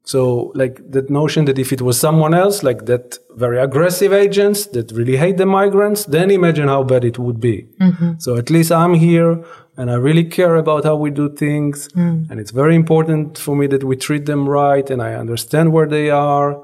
so, 0.06 0.52
like 0.54 0.90
that 0.90 1.08
notion 1.08 1.46
that 1.46 1.58
if 1.58 1.72
it 1.72 1.80
was 1.80 1.98
someone 1.98 2.34
else, 2.34 2.62
like 2.62 2.84
that 2.84 3.18
very 3.36 3.58
aggressive 3.58 4.12
agents 4.12 4.66
that 4.66 4.92
really 4.92 5.16
hate 5.16 5.38
the 5.38 5.46
migrants, 5.46 6.04
then 6.04 6.30
imagine 6.30 6.68
how 6.68 6.82
bad 6.82 7.04
it 7.06 7.18
would 7.18 7.40
be. 7.40 7.66
Mm-hmm. 7.80 8.12
So, 8.18 8.36
at 8.36 8.50
least 8.50 8.70
I'm 8.70 8.92
here 8.92 9.42
and 9.78 9.90
I 9.90 9.94
really 9.94 10.24
care 10.24 10.56
about 10.56 10.84
how 10.84 10.96
we 10.96 11.10
do 11.10 11.34
things. 11.34 11.88
Mm. 11.88 12.30
And 12.30 12.38
it's 12.38 12.50
very 12.50 12.76
important 12.76 13.38
for 13.38 13.56
me 13.56 13.66
that 13.68 13.82
we 13.82 13.96
treat 13.96 14.26
them 14.26 14.46
right 14.46 14.88
and 14.90 15.02
I 15.02 15.14
understand 15.14 15.72
where 15.72 15.86
they 15.86 16.10
are. 16.10 16.62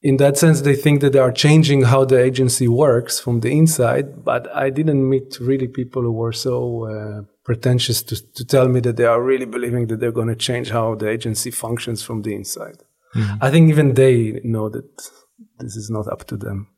In 0.00 0.16
that 0.18 0.38
sense, 0.38 0.60
they 0.60 0.76
think 0.76 1.00
that 1.00 1.12
they 1.12 1.18
are 1.18 1.32
changing 1.32 1.82
how 1.82 2.04
the 2.04 2.22
agency 2.22 2.68
works 2.68 3.18
from 3.18 3.40
the 3.40 3.50
inside. 3.56 4.24
But 4.24 4.48
I 4.54 4.70
didn't 4.70 5.08
meet 5.08 5.38
really 5.40 5.66
people 5.66 6.02
who 6.02 6.12
were 6.12 6.32
so 6.32 6.84
uh, 6.84 7.22
pretentious 7.44 8.02
to, 8.04 8.32
to 8.34 8.44
tell 8.44 8.68
me 8.68 8.80
that 8.80 8.96
they 8.96 9.04
are 9.04 9.22
really 9.22 9.46
believing 9.46 9.88
that 9.88 9.98
they're 9.98 10.12
going 10.12 10.28
to 10.28 10.36
change 10.36 10.70
how 10.70 10.94
the 10.94 11.08
agency 11.08 11.50
functions 11.50 12.02
from 12.02 12.22
the 12.22 12.34
inside. 12.34 12.78
Mm-hmm. 13.14 13.36
I 13.40 13.50
think 13.50 13.70
even 13.70 13.94
they 13.94 14.40
know 14.44 14.68
that 14.68 15.10
this 15.58 15.74
is 15.74 15.90
not 15.90 16.06
up 16.06 16.24
to 16.28 16.36
them. 16.36 16.68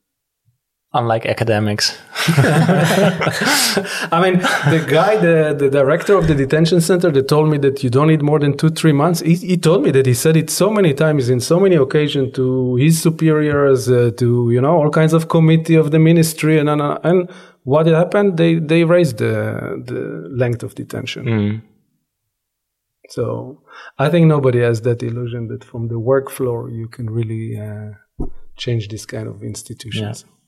Unlike 0.93 1.27
academics. 1.27 1.97
I 2.27 4.21
mean, 4.21 4.41
the 4.75 4.85
guy, 4.89 5.17
the, 5.19 5.55
the 5.57 5.71
director 5.71 6.17
of 6.17 6.27
the 6.27 6.35
detention 6.35 6.81
center 6.81 7.13
that 7.13 7.29
told 7.29 7.49
me 7.49 7.59
that 7.59 7.85
you 7.85 7.91
don't 7.91 8.09
need 8.09 8.23
more 8.23 8.41
than 8.41 8.57
two, 8.57 8.71
three 8.71 8.91
months, 8.93 9.21
he, 9.21 9.37
he 9.37 9.57
told 9.57 9.85
me 9.85 9.93
that 9.93 10.07
he 10.07 10.15
said 10.15 10.37
it 10.37 10.51
so 10.51 10.69
many 10.69 10.93
times 10.93 11.31
in 11.31 11.39
so 11.39 11.61
many 11.61 11.77
occasions 11.77 12.35
to 12.35 12.75
his 12.75 13.01
superiors, 13.01 13.89
uh, 13.89 14.11
to, 14.17 14.51
you 14.51 14.61
know, 14.61 14.79
all 14.79 14.91
kinds 14.91 15.13
of 15.13 15.29
committee 15.29 15.77
of 15.77 15.93
the 15.93 16.01
ministry 16.01 16.59
and, 16.59 16.69
and, 16.69 16.83
and 17.05 17.31
what 17.65 17.87
happened? 17.87 18.37
They 18.37 18.55
they 18.55 18.85
raised 18.85 19.19
the 19.19 19.83
the 19.85 20.29
length 20.31 20.63
of 20.63 20.75
detention. 20.75 21.25
Mm. 21.27 21.63
So 23.09 23.63
I 23.99 24.09
think 24.09 24.27
nobody 24.27 24.61
has 24.61 24.83
that 24.83 25.03
illusion 25.03 25.49
that 25.49 25.65
from 25.65 25.89
the 25.89 25.99
work 25.99 26.31
floor 26.31 26.71
you 26.71 26.89
can 26.89 27.11
really 27.11 27.59
uh, 27.59 28.27
change 28.57 28.89
this 28.89 29.05
kind 29.05 29.29
of 29.29 29.43
institutions. 29.43 30.25
Yeah. 30.25 30.40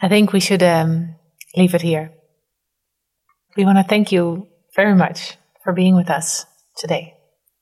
I 0.00 0.08
think 0.08 0.32
we 0.32 0.40
should 0.40 0.62
um, 0.62 1.16
leave 1.56 1.74
it 1.74 1.82
here. 1.82 2.12
We 3.56 3.64
want 3.64 3.78
to 3.78 3.84
thank 3.84 4.12
you 4.12 4.46
very 4.76 4.94
much 4.94 5.36
for 5.64 5.72
being 5.72 5.96
with 5.96 6.08
us 6.08 6.46
today. 6.76 7.14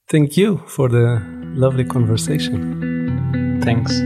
Thank 0.09 0.37
you 0.37 0.59
for 0.67 0.89
the 0.89 1.23
lovely 1.55 1.85
conversation. 1.85 3.61
Thanks. 3.63 4.01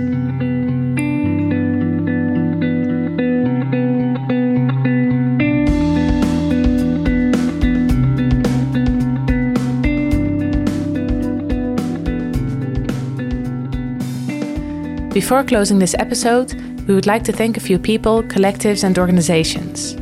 Before 15.13 15.43
closing 15.43 15.81
this 15.81 15.95
episode, 15.99 16.70
we 16.91 16.97
would 16.97 17.07
like 17.07 17.23
to 17.23 17.33
thank 17.33 17.57
a 17.57 17.61
few 17.61 17.79
people, 17.79 18.21
collectives, 18.25 18.83
and 18.83 18.99
organizations. 18.99 19.95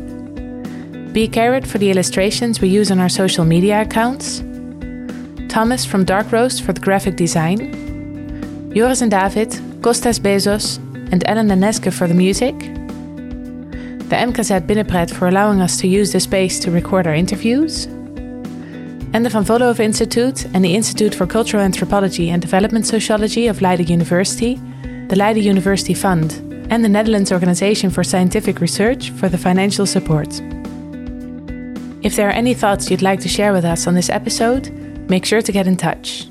B. 1.12 1.28
Carrot 1.28 1.66
for 1.66 1.77
the 1.77 1.90
illustrations 1.90 2.62
we 2.62 2.69
use 2.69 2.90
on 2.90 2.98
our 2.98 3.10
social 3.10 3.44
media 3.44 3.82
accounts, 3.82 4.39
Thomas 5.51 5.85
from 5.85 6.06
Dark 6.06 6.32
Roast 6.32 6.62
for 6.62 6.73
the 6.73 6.81
graphic 6.81 7.16
design, 7.16 7.59
Joris 8.74 9.02
and 9.02 9.10
David, 9.10 9.51
Kostas 9.82 10.19
Bezos, 10.19 10.78
and 11.12 11.28
Allen 11.28 11.48
Neske 11.48 11.93
for 11.93 12.09
the 12.09 12.15
music, 12.15 12.59
the 14.09 14.16
MKZ 14.16 14.66
Binnenpret 14.66 15.10
for 15.10 15.28
allowing 15.28 15.60
us 15.60 15.77
to 15.81 15.86
use 15.86 16.12
the 16.12 16.20
space 16.20 16.59
to 16.60 16.70
record 16.70 17.06
our 17.06 17.15
interviews, 17.15 17.85
and 19.12 19.27
the 19.27 19.28
Van 19.28 19.44
Vollenhoven 19.44 19.81
Institute 19.81 20.47
and 20.55 20.65
the 20.65 20.74
Institute 20.74 21.15
for 21.15 21.27
Cultural 21.27 21.62
Anthropology 21.62 22.31
and 22.31 22.40
Development 22.40 22.86
Sociology 22.86 23.47
of 23.47 23.60
Leiden 23.60 23.89
University 23.89 24.59
the 25.09 25.16
Leiden 25.16 25.43
University 25.43 25.94
Fund, 25.94 26.48
and 26.70 26.85
the 26.85 26.89
Netherlands 26.89 27.32
Organization 27.32 27.90
for 27.90 28.05
Scientific 28.05 28.61
Research 28.61 29.11
for 29.11 29.28
the 29.28 29.39
financial 29.39 29.86
support. 29.86 30.28
If 32.03 32.15
there 32.15 32.28
are 32.28 32.32
any 32.32 32.55
thoughts 32.55 32.90
you'd 32.90 33.03
like 33.03 33.20
to 33.20 33.28
share 33.28 33.53
with 33.53 33.65
us 33.65 33.86
on 33.86 33.95
this 33.95 34.09
episode, 34.09 34.70
make 35.11 35.24
sure 35.24 35.43
to 35.43 35.53
get 35.53 35.66
in 35.66 35.77
touch. 35.77 36.27